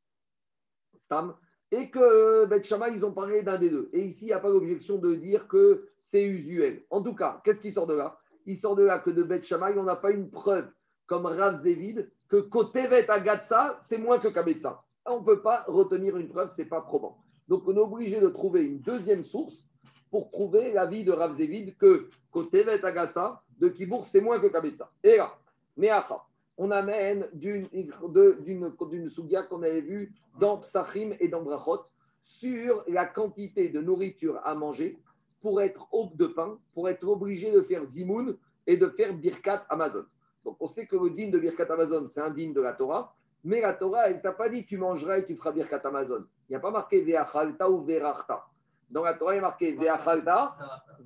Stam. 0.97 1.37
Et 1.71 1.91
que 1.91 2.47
Bet 2.47 2.65
Shammai, 2.65 2.95
ils 2.95 3.05
ont 3.05 3.13
parlé 3.13 3.43
d'un 3.43 3.59
des 3.59 3.69
deux. 3.69 3.91
Et 3.93 4.01
ici, 4.01 4.25
il 4.25 4.29
n'y 4.29 4.33
a 4.33 4.41
pas 4.41 4.49
l'objection 4.49 4.97
de 4.97 5.15
dire 5.15 5.47
que 5.49 5.89
c'est 6.01 6.25
usuel. 6.25 6.83
En 6.91 7.03
tout 7.03 7.15
cas, 7.15 7.41
qu'est-ce 7.45 7.61
qui 7.61 7.73
sort 7.73 7.87
de 7.87 7.95
là? 7.95 8.19
Il 8.47 8.57
sort 8.57 8.77
de 8.77 8.85
là 8.85 8.99
que 8.99 9.11
de 9.11 9.23
Bet 9.23 9.43
Shammai, 9.43 9.77
on 9.77 9.83
n'a 9.83 9.97
pas 9.97 10.11
une 10.11 10.31
preuve, 10.31 10.67
comme 11.07 11.27
Rav 11.27 11.61
Zévid, 11.61 12.09
que 12.29 12.37
Kotevet 12.37 13.11
Agatsa, 13.11 13.79
c'est 13.81 13.99
moins 13.99 14.19
que 14.19 14.29
Kabetsa. 14.29 14.83
On 15.07 15.21
ne 15.21 15.25
peut 15.25 15.43
pas 15.43 15.65
retenir 15.67 16.17
une 16.17 16.29
preuve, 16.29 16.51
ce 16.51 16.63
n'est 16.63 16.69
pas 16.69 16.81
probant. 16.81 17.19
Donc, 17.49 17.67
on 17.67 17.75
est 17.75 17.81
obligé 17.81 18.21
de 18.21 18.29
trouver 18.29 18.63
une 18.63 18.81
deuxième 18.81 19.25
source 19.25 19.69
pour 20.11 20.31
prouver 20.31 20.73
l'avis 20.73 21.05
de 21.05 21.13
Rav 21.13 21.35
Zévid 21.35 21.77
que 21.77 22.09
Kotevet 22.31 22.85
Agassa 22.85 23.43
de 23.59 23.69
Kibourg, 23.69 24.07
c'est 24.07 24.21
moins 24.21 24.39
que 24.39 24.47
Kabetsa. 24.47 24.91
Et 25.03 25.17
là, 25.17 25.35
Meacha, 25.77 26.23
on 26.59 26.73
amène 26.73 27.29
d'une 27.33 29.09
sougia 29.09 29.45
qu'on 29.45 29.63
avait 29.63 29.81
vue 29.81 30.13
dans 30.41 30.59
Psachim 30.59 31.13
et 31.21 31.29
dans 31.29 31.43
Brachot 31.43 31.85
sur 32.25 32.85
la 32.89 33.07
quantité 33.07 33.69
de 33.69 33.81
nourriture 33.81 34.41
à 34.45 34.55
manger 34.55 34.99
pour 35.41 35.63
être 35.63 35.89
de 36.17 36.27
pain, 36.27 36.59
pour 36.75 36.89
être 36.89 37.07
obligé 37.07 37.53
de 37.53 37.63
faire 37.63 37.85
zimoun 37.87 38.37
et 38.67 38.77
de 38.77 38.89
faire 38.89 39.15
birkat 39.15 39.65
Amazon. 39.71 40.05
Donc 40.45 40.57
on 40.61 40.67
sait 40.67 40.87
que 40.87 40.97
le 40.97 41.11
din 41.11 41.31
de 41.31 41.39
birkat 41.39 41.73
Amazon, 41.73 42.09
c'est 42.11 42.21
un 42.21 42.31
din 42.31 42.51
de 42.51 42.61
la 42.61 42.73
Torah, 42.73 43.15
mais 43.45 43.61
la 43.61 43.73
Torah, 43.73 44.11
elle 44.11 44.21
t'a 44.21 44.33
pas 44.33 44.49
dit 44.49 44.67
tu 44.67 44.79
mangeras 44.79 45.19
et 45.19 45.27
tu 45.27 45.37
feras 45.37 45.53
birkat 45.53 45.81
Amazon. 45.85 46.25
Il 46.49 46.53
n'y 46.53 46.57
a 46.57 46.61
pas 46.61 46.73
marqué 46.73 47.05
ve'achalta 47.05 47.71
ou 47.71 47.85
ve'rachta. 47.85 48.45
Dans 48.91 49.05
la 49.05 49.15
Torah, 49.15 49.37
il 49.37 49.39
est 49.39 49.43
marqué 49.43 49.73
ve'achalta, 49.73 50.55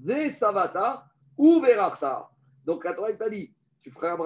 ve'savata 0.00 1.04
ou 1.36 1.60
ve'rachta. 1.60 2.30
Donc 2.64 2.84
la 2.84 2.94
Torah, 2.94 3.10
elle 3.10 3.18
t'a 3.18 3.28
dit 3.28 3.52
tu 3.82 3.90
feras 3.90 4.16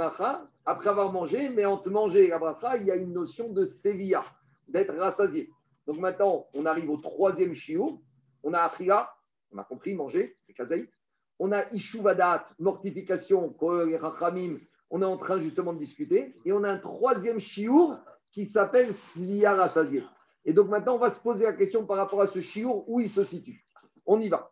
après 0.67 0.91
avoir 0.91 1.12
mangé, 1.12 1.49
mais 1.49 1.64
en 1.64 1.79
te 1.79 1.89
manger 1.89 2.27
la 2.27 2.39
bracha, 2.39 2.77
il 2.77 2.87
y 2.87 2.91
a 2.91 2.97
une 2.97 3.12
notion 3.12 3.53
de 3.53 3.64
sévilla, 3.64 4.25
d'être 4.67 4.95
rassasié. 4.97 5.49
Donc 5.87 5.99
maintenant, 5.99 6.49
on 6.55 6.67
arrive 6.67 6.91
au 6.91 6.97
troisième 6.97 7.55
shiur. 7.55 8.01
On 8.43 8.53
a 8.53 8.61
achila, 8.61 9.14
on 9.53 9.59
a 9.59 9.64
compris, 9.64 9.95
manger, 9.95 10.37
c'est 10.43 10.53
kazaït. 10.53 10.91
On 11.39 11.53
a 11.53 11.71
ishuvadat, 11.73 12.47
mortification, 12.59 13.55
rachamim, 13.61 14.59
on 14.91 15.03
est 15.03 15.07
en 15.07 15.17
train 15.17 15.41
justement 15.41 15.73
de 15.73 15.79
discuter. 15.79 16.35
Et 16.45 16.53
on 16.53 16.64
a 16.64 16.71
un 16.71 16.79
troisième 16.79 17.39
shiur 17.39 17.99
qui 18.33 18.45
s'appelle 18.45 18.93
Sviya 18.93 19.55
rassasié. 19.55 20.03
Et 20.45 20.53
donc 20.53 20.69
maintenant, 20.69 20.97
on 20.97 20.99
va 20.99 21.11
se 21.11 21.23
poser 21.23 21.45
la 21.45 21.53
question 21.53 21.87
par 21.87 21.97
rapport 21.97 22.21
à 22.21 22.27
ce 22.27 22.41
shiur, 22.41 22.89
où 22.89 23.01
il 23.01 23.11
se 23.11 23.25
situe. 23.25 23.64
On 24.05 24.21
y 24.21 24.29
va. 24.29 24.51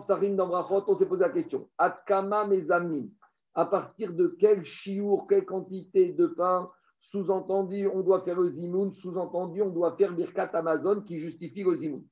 Psarim, 0.00 0.36
dans 0.36 0.84
on 0.88 0.94
s'est 0.94 1.06
posé 1.06 1.22
la 1.22 1.30
question. 1.30 1.68
Atkama 1.78 2.46
mezamnim. 2.46 3.10
À 3.56 3.64
partir 3.64 4.12
de 4.12 4.36
quel 4.38 4.64
chiour, 4.66 5.26
quelle 5.26 5.46
quantité 5.46 6.12
de 6.12 6.26
pain, 6.26 6.70
sous-entendu, 7.00 7.88
on 7.88 8.02
doit 8.02 8.20
faire 8.20 8.38
le 8.38 8.50
zimoun, 8.50 8.92
sous-entendu, 8.92 9.62
on 9.62 9.70
doit 9.70 9.96
faire 9.96 10.12
Birkat 10.12 10.50
Amazon 10.52 11.00
qui 11.00 11.18
justifie 11.18 11.62
le 11.62 11.74
zimoun. 11.74 12.04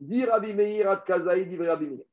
Dit 0.00 0.24
Rabbi 0.24 0.54
Meir. 0.54 1.00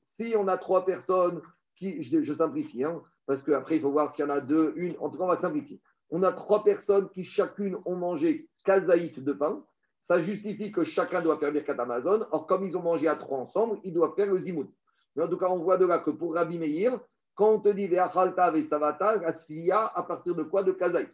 Si 0.03 0.35
on 0.37 0.47
a 0.47 0.57
trois 0.59 0.85
personnes, 0.85 1.41
qui, 1.75 2.03
je, 2.03 2.21
je 2.21 2.33
simplifie, 2.35 2.83
hein, 2.83 3.01
parce 3.25 3.41
qu'après, 3.41 3.77
il 3.77 3.81
faut 3.81 3.89
voir 3.89 4.11
s'il 4.11 4.23
y 4.23 4.27
en 4.27 4.31
a 4.31 4.39
deux, 4.39 4.73
une, 4.75 4.93
en 4.99 5.09
tout 5.09 5.17
cas, 5.17 5.23
on 5.23 5.27
va 5.27 5.37
simplifier. 5.37 5.81
On 6.11 6.21
a 6.21 6.31
trois 6.31 6.63
personnes 6.63 7.09
qui 7.09 7.23
chacune 7.23 7.75
ont 7.85 7.95
mangé 7.95 8.49
kazaït 8.65 9.19
de 9.19 9.33
pain. 9.33 9.63
Ça 10.01 10.19
justifie 10.21 10.71
que 10.71 10.83
chacun 10.83 11.23
doit 11.23 11.39
faire 11.39 11.51
Birkat 11.51 11.81
Amazon. 11.81 12.27
Or, 12.31 12.45
comme 12.45 12.65
ils 12.65 12.77
ont 12.77 12.83
mangé 12.83 13.07
à 13.07 13.15
trois 13.15 13.39
ensemble, 13.39 13.79
ils 13.83 13.93
doivent 13.93 14.13
faire 14.15 14.31
le 14.31 14.37
zimoun. 14.37 14.67
Mais 15.15 15.23
en 15.23 15.27
tout 15.27 15.37
cas, 15.37 15.47
on 15.49 15.57
voit 15.57 15.77
de 15.77 15.87
là 15.87 15.97
que 15.97 16.11
pour 16.11 16.35
Rabbi 16.35 16.59
Meir, 16.59 16.99
quand 17.39 17.53
on 17.53 17.59
te 17.59 17.69
dit 17.69 17.87
Ve'achalta 17.87 18.51
ve'savata, 18.51 19.15
la 19.15 19.31
siya, 19.31 19.93
à 19.95 20.03
partir 20.03 20.35
de 20.35 20.43
quoi 20.43 20.61
De 20.61 20.73
kazaït? 20.73 21.09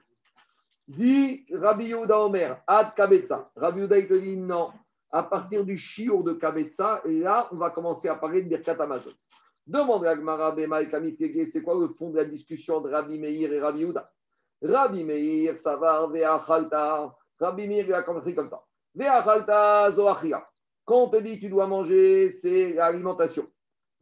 Dit 0.88 1.46
Rabbi 1.54 1.86
Yehuda 1.86 2.20
Omer, 2.20 2.64
ad 2.66 2.96
kabetza. 2.96 3.48
Rabbi 3.56 3.82
Yehuda, 3.82 4.00
il 4.00 4.08
te 4.08 4.16
dit 4.16 4.36
non. 4.36 4.72
À 5.12 5.22
partir 5.22 5.64
du 5.64 5.78
chiour 5.78 6.24
de 6.24 6.34
kabetza, 6.34 7.02
et 7.06 7.20
là, 7.20 7.48
on 7.52 7.58
va 7.58 7.70
commencer 7.70 8.08
à 8.08 8.16
parler 8.16 8.42
de 8.42 8.50
Birkat 8.50 8.76
Amazon. 8.80 9.12
Demande 9.68 10.04
à 10.08 10.16
Gmara 10.16 10.52
Bema 10.52 10.82
et 10.82 11.46
c'est 11.46 11.62
quoi 11.62 11.76
le 11.80 11.90
fond 11.90 12.10
de 12.10 12.18
la 12.18 12.26
discussion 12.26 12.82
de 12.82 12.90
Rabbi 12.90 13.20
Meir 13.20 13.54
et 13.54 13.60
Rabbi 13.60 13.82
Yehuda? 13.82 14.12
Rabbi 14.64 15.04
Meir, 15.04 15.56
savar 15.58 16.10
ve'achalta. 16.10 17.16
Rabbi 17.40 17.68
Meir, 17.68 17.86
il 17.86 17.94
a 17.94 18.02
compris 18.02 18.34
comme 18.34 18.50
ça. 18.50 18.64
Ve'achalta 18.96 19.92
zoachia. 19.92 20.44
Quand 20.86 21.04
on 21.04 21.10
te 21.10 21.18
dit 21.18 21.40
tu 21.40 21.50
dois 21.50 21.68
manger, 21.68 22.32
c'est 22.32 22.74
l'alimentation. 22.74 23.48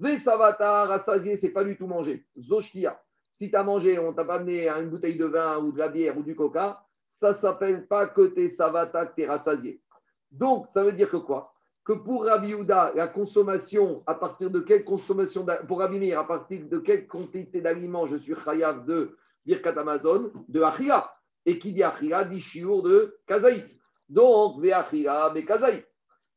Ve'savata, 0.03 0.85
rassasié, 0.85 1.37
c'est 1.37 1.51
pas 1.51 1.63
du 1.63 1.77
tout 1.77 1.87
manger. 1.87 2.25
Zoshkia. 2.37 3.01
Si 3.29 3.49
tu 3.49 3.55
as 3.55 3.63
mangé, 3.63 3.97
on 3.97 4.11
t'a 4.11 4.25
pas 4.25 4.35
amené 4.35 4.67
une 4.67 4.89
bouteille 4.89 5.15
de 5.15 5.23
vin 5.23 5.59
ou 5.59 5.71
de 5.71 5.79
la 5.79 5.87
bière 5.87 6.17
ou 6.17 6.23
du 6.23 6.35
coca, 6.35 6.83
ça 7.05 7.33
s'appelle 7.33 7.87
pas 7.87 8.07
que 8.07 8.27
tu 8.27 8.43
es 8.43 8.49
savata, 8.49 9.05
que 9.05 9.15
tu 9.15 9.21
es 9.21 9.27
rassasié. 9.27 9.81
Donc, 10.29 10.67
ça 10.67 10.83
veut 10.83 10.91
dire 10.91 11.09
que 11.09 11.15
quoi? 11.15 11.53
Que 11.85 11.93
pour 11.93 12.25
Rabbi 12.25 12.49
Yehuda, 12.49 12.91
la 12.95 13.07
consommation, 13.07 14.03
à 14.05 14.15
partir 14.15 14.51
de 14.51 14.59
quelle 14.59 14.83
consommation, 14.83 15.45
pour 15.69 15.79
Rabbi 15.79 16.11
à 16.11 16.25
partir 16.25 16.67
de 16.67 16.79
quelle 16.79 17.07
quantité 17.07 17.61
d'aliments 17.61 18.05
je 18.05 18.17
suis 18.17 18.35
chayav 18.43 18.85
de 18.85 19.17
Birkat 19.45 19.79
Amazon, 19.79 20.31
de 20.49 20.61
Achia? 20.61 21.09
Et 21.45 21.57
qui 21.57 21.71
dit 21.71 21.83
Achia 21.83 22.25
dit 22.25 22.41
Shiur 22.41 22.83
de 22.83 23.17
Kazaït. 23.25 23.79
Donc, 24.09 24.61
Ve 24.61 24.73
Achia, 24.73 25.29
Ve 25.29 25.45
Kazaït. 25.45 25.85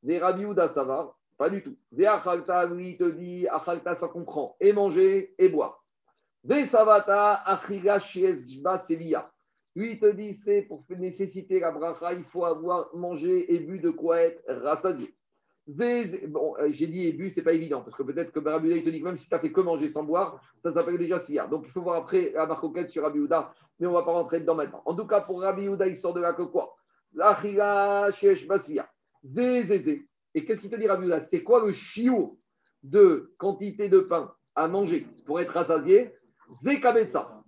Ve 0.05 0.21
Rabbi 0.21 0.43
Yehuda, 0.43 0.69
ça 0.69 0.85
va 0.85 1.16
Pas 1.39 1.51
du 1.51 1.62
tout. 1.62 1.76
Ve 1.93 2.05
Achalta, 2.07 2.66
lui, 2.66 2.97
te 2.97 3.05
dit 3.05 3.47
Achalta, 3.49 3.95
ça 3.95 4.09
comprend 4.09 4.57
et 4.61 4.72
manger 4.72 5.34
et 5.39 5.49
boire. 5.49 5.84
Ve 6.45 6.64
Savata, 6.64 7.34
Achila, 7.45 7.99
Shiezba, 7.99 8.78
Sevilla. 8.78 9.30
Lui, 9.76 9.93
il 9.93 9.99
te 9.99 10.11
dit, 10.11 10.32
c'est 10.32 10.62
pour 10.62 10.84
nécessiter 10.89 11.61
la 11.61 11.70
bracha, 11.70 12.14
il 12.14 12.24
faut 12.24 12.47
avoir 12.47 12.89
mangé 12.95 13.53
et 13.53 13.59
bu 13.59 13.78
de 13.78 13.91
quoi 13.91 14.22
être 14.22 14.43
rassasié. 14.62 15.14
Bon, 16.28 16.55
euh, 16.59 16.68
j'ai 16.70 16.87
dit 16.87 17.09
et 17.09 17.12
bu, 17.12 17.30
c'est 17.30 17.43
pas 17.43 17.53
évident, 17.53 17.82
parce 17.82 17.95
que 17.95 18.03
peut-être 18.03 18.32
que 18.32 18.39
Rabbi 18.39 18.82
te 18.82 18.89
dit 18.89 19.01
que 19.01 19.05
même 19.05 19.18
si 19.18 19.28
tu 19.28 19.34
as 19.34 19.39
fait 19.39 19.53
que 19.53 19.61
manger 19.61 19.91
sans 19.91 20.05
boire, 20.05 20.41
ça 20.57 20.70
s'appelle 20.70 20.97
déjà 20.97 21.18
siyar. 21.18 21.51
Donc 21.51 21.64
il 21.66 21.72
faut 21.72 21.82
voir 21.82 21.97
après 21.97 22.30
la 22.32 22.47
marcoquette 22.47 22.89
sur 22.89 23.03
Rabbi 23.03 23.18
mais 23.78 23.87
on 23.87 23.93
va 23.93 24.05
pas 24.05 24.12
rentrer 24.12 24.41
dedans 24.41 24.55
maintenant. 24.55 24.80
En 24.87 24.95
tout 24.95 25.07
cas, 25.07 25.20
pour 25.20 25.43
Rabbi 25.43 25.64
il 25.66 25.97
sort 25.97 26.14
de 26.14 26.20
là 26.20 26.32
que 26.32 26.43
quoi 26.43 26.74
L'achila 27.12 28.11
shesh 28.12 28.47
basvia. 28.47 28.89
Des. 29.22 30.07
Et 30.37 30.45
qu'est-ce 30.45 30.61
qu'il 30.61 30.68
te 30.70 30.76
dit, 30.76 30.87
Rabbi 30.87 31.07
Houda 31.07 31.20
C'est 31.20 31.43
quoi 31.43 31.64
le 31.64 31.72
chiot 31.72 32.39
de 32.82 33.34
quantité 33.39 33.89
de 33.89 34.01
pain 34.01 34.34
à 34.55 34.68
manger 34.68 35.07
pour 35.24 35.41
être 35.41 35.55
rassasié? 35.55 36.14
C'est 36.51 36.78
kabetza. 36.78 37.43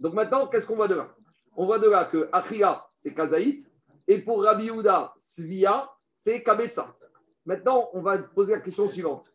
Donc 0.00 0.14
maintenant, 0.14 0.48
qu'est-ce 0.48 0.66
qu'on 0.66 0.76
voit 0.76 0.88
de 0.88 0.94
là? 0.94 1.14
On 1.56 1.66
voit 1.66 1.78
de 1.78 1.90
là 1.90 2.06
que 2.06 2.30
achila, 2.32 2.86
c'est 2.94 3.12
kazaït, 3.12 3.66
et 4.08 4.22
pour 4.22 4.42
Rabbi 4.42 4.70
Houda, 4.70 5.12
svia, 5.18 5.90
c'est 6.10 6.42
kabetza. 6.42 6.96
Maintenant, 7.44 7.90
on 7.92 8.00
va 8.00 8.16
poser 8.22 8.54
la 8.54 8.60
question 8.60 8.88
suivante. 8.88 9.30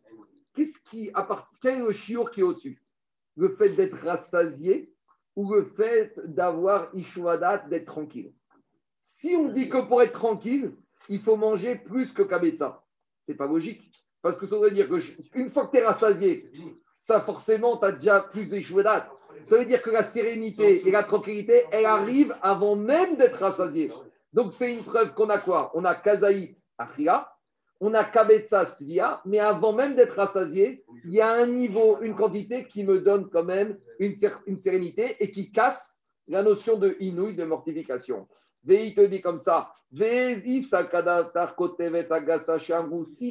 Qu'est-ce 0.52 0.80
qui 0.80 1.10
appartient, 1.14 1.58
quel 1.62 1.82
est 1.88 1.92
chiour 1.92 2.32
qui 2.32 2.40
est 2.40 2.42
au-dessus? 2.42 2.82
Le 3.36 3.50
fait 3.50 3.70
d'être 3.76 3.98
rassasié 3.98 4.92
ou 5.36 5.54
le 5.54 5.64
fait 5.64 6.18
d'avoir 6.24 6.92
Ishuadat, 6.96 7.58
d'être 7.68 7.86
tranquille? 7.86 8.34
Si 9.00 9.36
on 9.36 9.52
dit 9.52 9.68
que 9.68 9.86
pour 9.86 10.02
être 10.02 10.14
tranquille, 10.14 10.74
il 11.08 11.20
faut 11.20 11.36
manger 11.36 11.76
plus 11.76 12.12
que 12.12 12.22
Kabetza, 12.22 12.82
c'est 13.22 13.34
pas 13.34 13.46
logique. 13.46 13.92
Parce 14.22 14.36
que 14.36 14.46
ça 14.46 14.58
veut 14.58 14.70
dire 14.70 14.88
qu'une 15.30 15.50
fois 15.50 15.66
que 15.66 15.72
tu 15.72 15.78
es 15.78 15.86
rassasié, 15.86 16.50
ça 16.94 17.20
forcément, 17.20 17.76
tu 17.76 17.84
as 17.84 17.92
déjà 17.92 18.20
plus 18.20 18.48
d'Ishuadat. 18.48 19.08
Ça 19.44 19.58
veut 19.58 19.66
dire 19.66 19.82
que 19.82 19.90
la 19.90 20.02
sérénité 20.02 20.86
et 20.86 20.90
la 20.90 21.04
tranquillité, 21.04 21.64
elle 21.70 21.86
arrive 21.86 22.34
avant 22.42 22.74
même 22.74 23.16
d'être 23.16 23.38
rassasié. 23.38 23.92
Donc 24.32 24.52
c'est 24.52 24.72
une 24.74 24.82
preuve 24.82 25.14
qu'on 25.14 25.28
a 25.28 25.38
quoi? 25.38 25.70
On 25.74 25.84
a 25.84 25.94
Kazaït 25.94 26.58
Achia, 26.78 27.30
on 27.80 27.94
a 27.94 28.04
Kabetza 28.04 28.64
Svia, 28.64 29.20
mais 29.24 29.38
avant 29.38 29.72
même 29.72 29.94
d'être 29.94 30.16
rassasié, 30.16 30.84
il 31.04 31.12
y 31.12 31.20
a 31.20 31.30
un 31.30 31.46
niveau, 31.46 31.98
une 32.00 32.16
quantité 32.16 32.66
qui 32.66 32.84
me 32.84 33.00
donne 33.00 33.28
quand 33.30 33.44
même 33.44 33.78
une, 33.98 34.16
une 34.46 34.58
sérénité 34.58 35.16
et 35.20 35.30
qui 35.30 35.52
casse 35.52 36.02
la 36.26 36.42
notion 36.42 36.76
de 36.76 36.96
inouï, 37.00 37.34
de 37.34 37.44
mortification. 37.44 38.26
Vei 38.66 38.94
te 38.94 39.00
dit 39.06 39.20
comme 39.20 39.38
ça, 39.38 39.70
si 39.92 40.02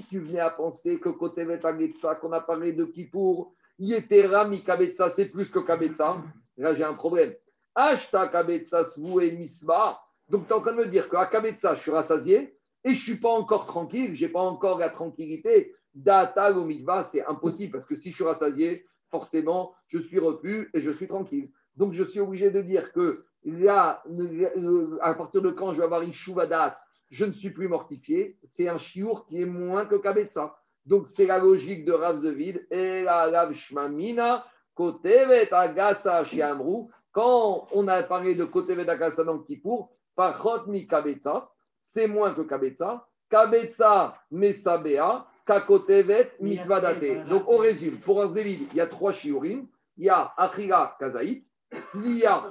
tu 0.10 0.20
venais 0.20 0.40
à 0.40 0.50
penser 0.50 0.98
que 0.98 1.10
kotevet 1.10 1.66
agetsa, 1.66 2.16
qu'on 2.16 2.32
a 2.32 2.40
parlé 2.40 2.72
de 2.72 2.86
Kippour, 2.86 3.54
yetera 3.78 4.48
mi 4.48 4.64
kabetza, 4.64 5.10
c'est 5.10 5.26
plus 5.26 5.52
que 5.52 5.60
kabetza, 5.60 6.24
là 6.56 6.74
j'ai 6.74 6.86
un 6.86 6.94
problème. 6.94 7.36
Ashta 7.76 8.30
kabetza 8.30 8.86
svue 8.86 9.34
misba. 9.34 10.00
Donc 10.30 10.48
tu 10.48 10.54
es 10.54 10.56
en 10.56 10.62
train 10.62 10.72
de 10.72 10.78
me 10.78 10.88
dire 10.88 11.10
qu'à 11.10 11.26
kabetza, 11.26 11.76
je 11.76 11.82
suis 11.82 11.92
rassasié, 11.92 12.58
et 12.86 12.94
je 12.94 13.00
ne 13.00 13.04
suis 13.04 13.18
pas 13.20 13.32
encore 13.32 13.66
tranquille, 13.66 14.16
je 14.16 14.26
n'ai 14.26 14.32
pas 14.32 14.40
encore 14.40 14.80
la 14.80 14.90
tranquillité. 14.90 15.76
Data 15.94 16.54
ou 16.54 16.64
mikva, 16.64 17.04
c'est 17.04 17.26
impossible 17.26 17.74
parce 17.74 17.86
que 17.86 17.96
si 17.96 18.12
je 18.12 18.16
suis 18.16 18.24
rassasié, 18.24 18.86
forcément, 19.10 19.74
je 19.88 20.00
suis 20.00 20.20
repu 20.20 20.70
et 20.74 20.80
je 20.80 20.92
suis 20.92 21.08
tranquille. 21.08 21.52
Donc, 21.76 21.94
je 21.94 22.04
suis 22.04 22.20
obligé 22.22 22.52
de 22.52 22.62
dire 22.62 22.94
que 22.94 23.26
là, 23.46 24.02
le- 24.10 24.98
à 25.02 25.14
partir 25.14 25.42
de 25.42 25.52
quand 25.52 25.74
je 25.74 25.78
vais 25.78 25.84
avoir 25.86 26.04
Ishuvadat, 26.04 26.78
je 27.12 27.26
ne 27.26 27.32
suis 27.32 27.52
plus 27.52 27.68
mortifié. 27.68 28.38
C'est 28.46 28.68
un 28.68 28.78
chiour 28.78 29.26
qui 29.28 29.42
est 29.42 29.46
moins 29.46 29.86
que 29.86 29.96
Kabetza. 29.96 30.56
Donc, 30.86 31.08
c'est 31.08 31.26
la 31.26 31.40
logique 31.40 31.86
de 31.86 31.94
Rav 31.94 32.24
et 32.72 33.04
la 33.04 33.26
Rav 33.30 33.54
Shmamina, 33.54 34.46
Kotevet 34.74 35.54
Agasa 35.54 36.24
Shiamru. 36.26 36.88
Quand 37.12 37.68
on 37.74 37.88
a 37.88 38.04
parlé 38.04 38.36
de 38.36 38.44
Kotevet 38.46 38.90
Agasa 38.90 39.24
dans 39.24 39.40
Kippour, 39.40 39.90
Pachot 40.16 40.66
mi 40.68 40.88
Kabetza, 40.88 41.50
c'est 41.80 42.08
moins 42.08 42.34
que 42.34 42.42
Kabetza. 42.42 43.08
Kabetza 43.30 44.16
Mesabea, 44.32 45.26
Kakotevet 45.46 46.34
Mitvadate. 46.40 47.28
Donc 47.28 47.44
on 47.48 47.58
résume. 47.58 47.98
Pour 48.00 48.22
un 48.22 48.28
Zévid, 48.28 48.68
il 48.72 48.78
y 48.78 48.82
a 48.82 48.88
trois 48.88 49.14
shiurim. 49.14 49.68
Il 49.98 50.06
y 50.06 50.10
a 50.10 50.34
Achira 50.38 50.96
Kazaït, 51.00 51.46
Sliya 51.72 52.50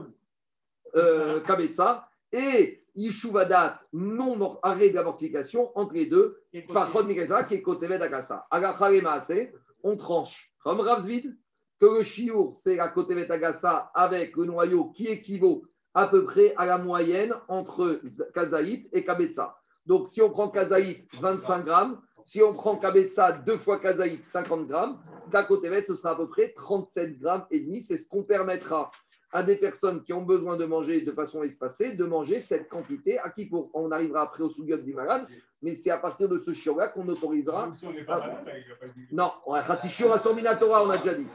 euh, 0.96 1.40
Kabetza 1.40 2.08
et 2.32 2.84
Yishuvadat, 2.94 3.80
non 3.92 4.58
arrêt 4.62 4.90
de 4.90 4.94
la 4.94 5.02
mortification, 5.02 5.70
entre 5.76 5.94
les 5.94 6.06
deux, 6.06 6.40
Pachot 6.72 7.04
Mikasa 7.04 7.44
qui 7.44 7.54
est 7.54 7.62
Kotevet 7.62 8.00
Agasa. 8.00 8.46
Agachare 8.50 9.02
Maase, 9.02 9.50
on 9.82 9.96
tranche. 9.96 10.52
Comme 10.62 10.80
Ravzvid, 10.80 11.36
que 11.80 11.86
le 11.86 12.04
shiur, 12.04 12.54
c'est 12.54 12.76
la 12.76 12.88
Kotevet 12.88 13.30
Agasa 13.30 13.90
avec 13.94 14.36
le 14.36 14.44
noyau 14.44 14.90
qui 14.90 15.08
équivaut 15.08 15.64
à 15.92 16.06
peu 16.06 16.24
près 16.24 16.54
à 16.56 16.66
la 16.66 16.78
moyenne 16.78 17.34
entre 17.48 18.00
Kazaït 18.34 18.88
et 18.92 19.04
Kabetza. 19.04 19.56
Donc, 19.86 20.08
si 20.08 20.22
on 20.22 20.30
prend 20.30 20.48
Kazaït, 20.48 21.06
25 21.20 21.64
grammes, 21.64 22.00
si 22.24 22.42
on 22.42 22.54
prend 22.54 22.76
Kabetza, 22.76 23.32
deux 23.32 23.58
fois 23.58 23.78
Kazaït, 23.78 24.24
50 24.24 24.66
grammes, 24.66 24.98
Kakotevet, 25.30 25.84
ce 25.86 25.94
sera 25.94 26.12
à 26.12 26.16
peu 26.16 26.28
près 26.28 26.52
37 26.52 27.18
grammes 27.18 27.46
et 27.50 27.60
demi. 27.60 27.82
C'est 27.82 27.98
ce 27.98 28.08
qu'on 28.08 28.24
permettra 28.24 28.90
à 29.34 29.42
des 29.42 29.56
personnes 29.56 30.02
qui 30.04 30.12
ont 30.12 30.22
besoin 30.22 30.56
de 30.56 30.64
manger 30.64 31.00
de 31.00 31.10
façon 31.10 31.42
espacée, 31.42 31.96
de 31.96 32.04
manger 32.04 32.38
cette 32.38 32.68
quantité 32.68 33.18
à 33.18 33.30
qui 33.30 33.46
pour, 33.46 33.68
on 33.74 33.90
arrivera 33.90 34.22
après 34.22 34.44
au 34.44 34.48
sougat 34.48 34.76
du 34.76 34.94
malade, 34.94 35.26
mais 35.60 35.74
c'est 35.74 35.90
à 35.90 35.98
partir 35.98 36.28
de 36.28 36.38
ce 36.38 36.52
chiot-là 36.52 36.88
qu'on 36.88 37.08
autorisera. 37.08 37.66
Même 37.66 37.74
si 37.74 37.84
on 37.84 37.92
n'est 37.92 38.04
pas 38.04 38.20
malade, 38.20 38.44
il 38.46 38.68
n'a 38.70 38.76
pas 38.76 38.86
dit. 38.86 39.06
Non, 39.10 39.32
on 40.84 40.90
a 40.90 40.98
déjà 40.98 41.14
dit. 41.14 41.26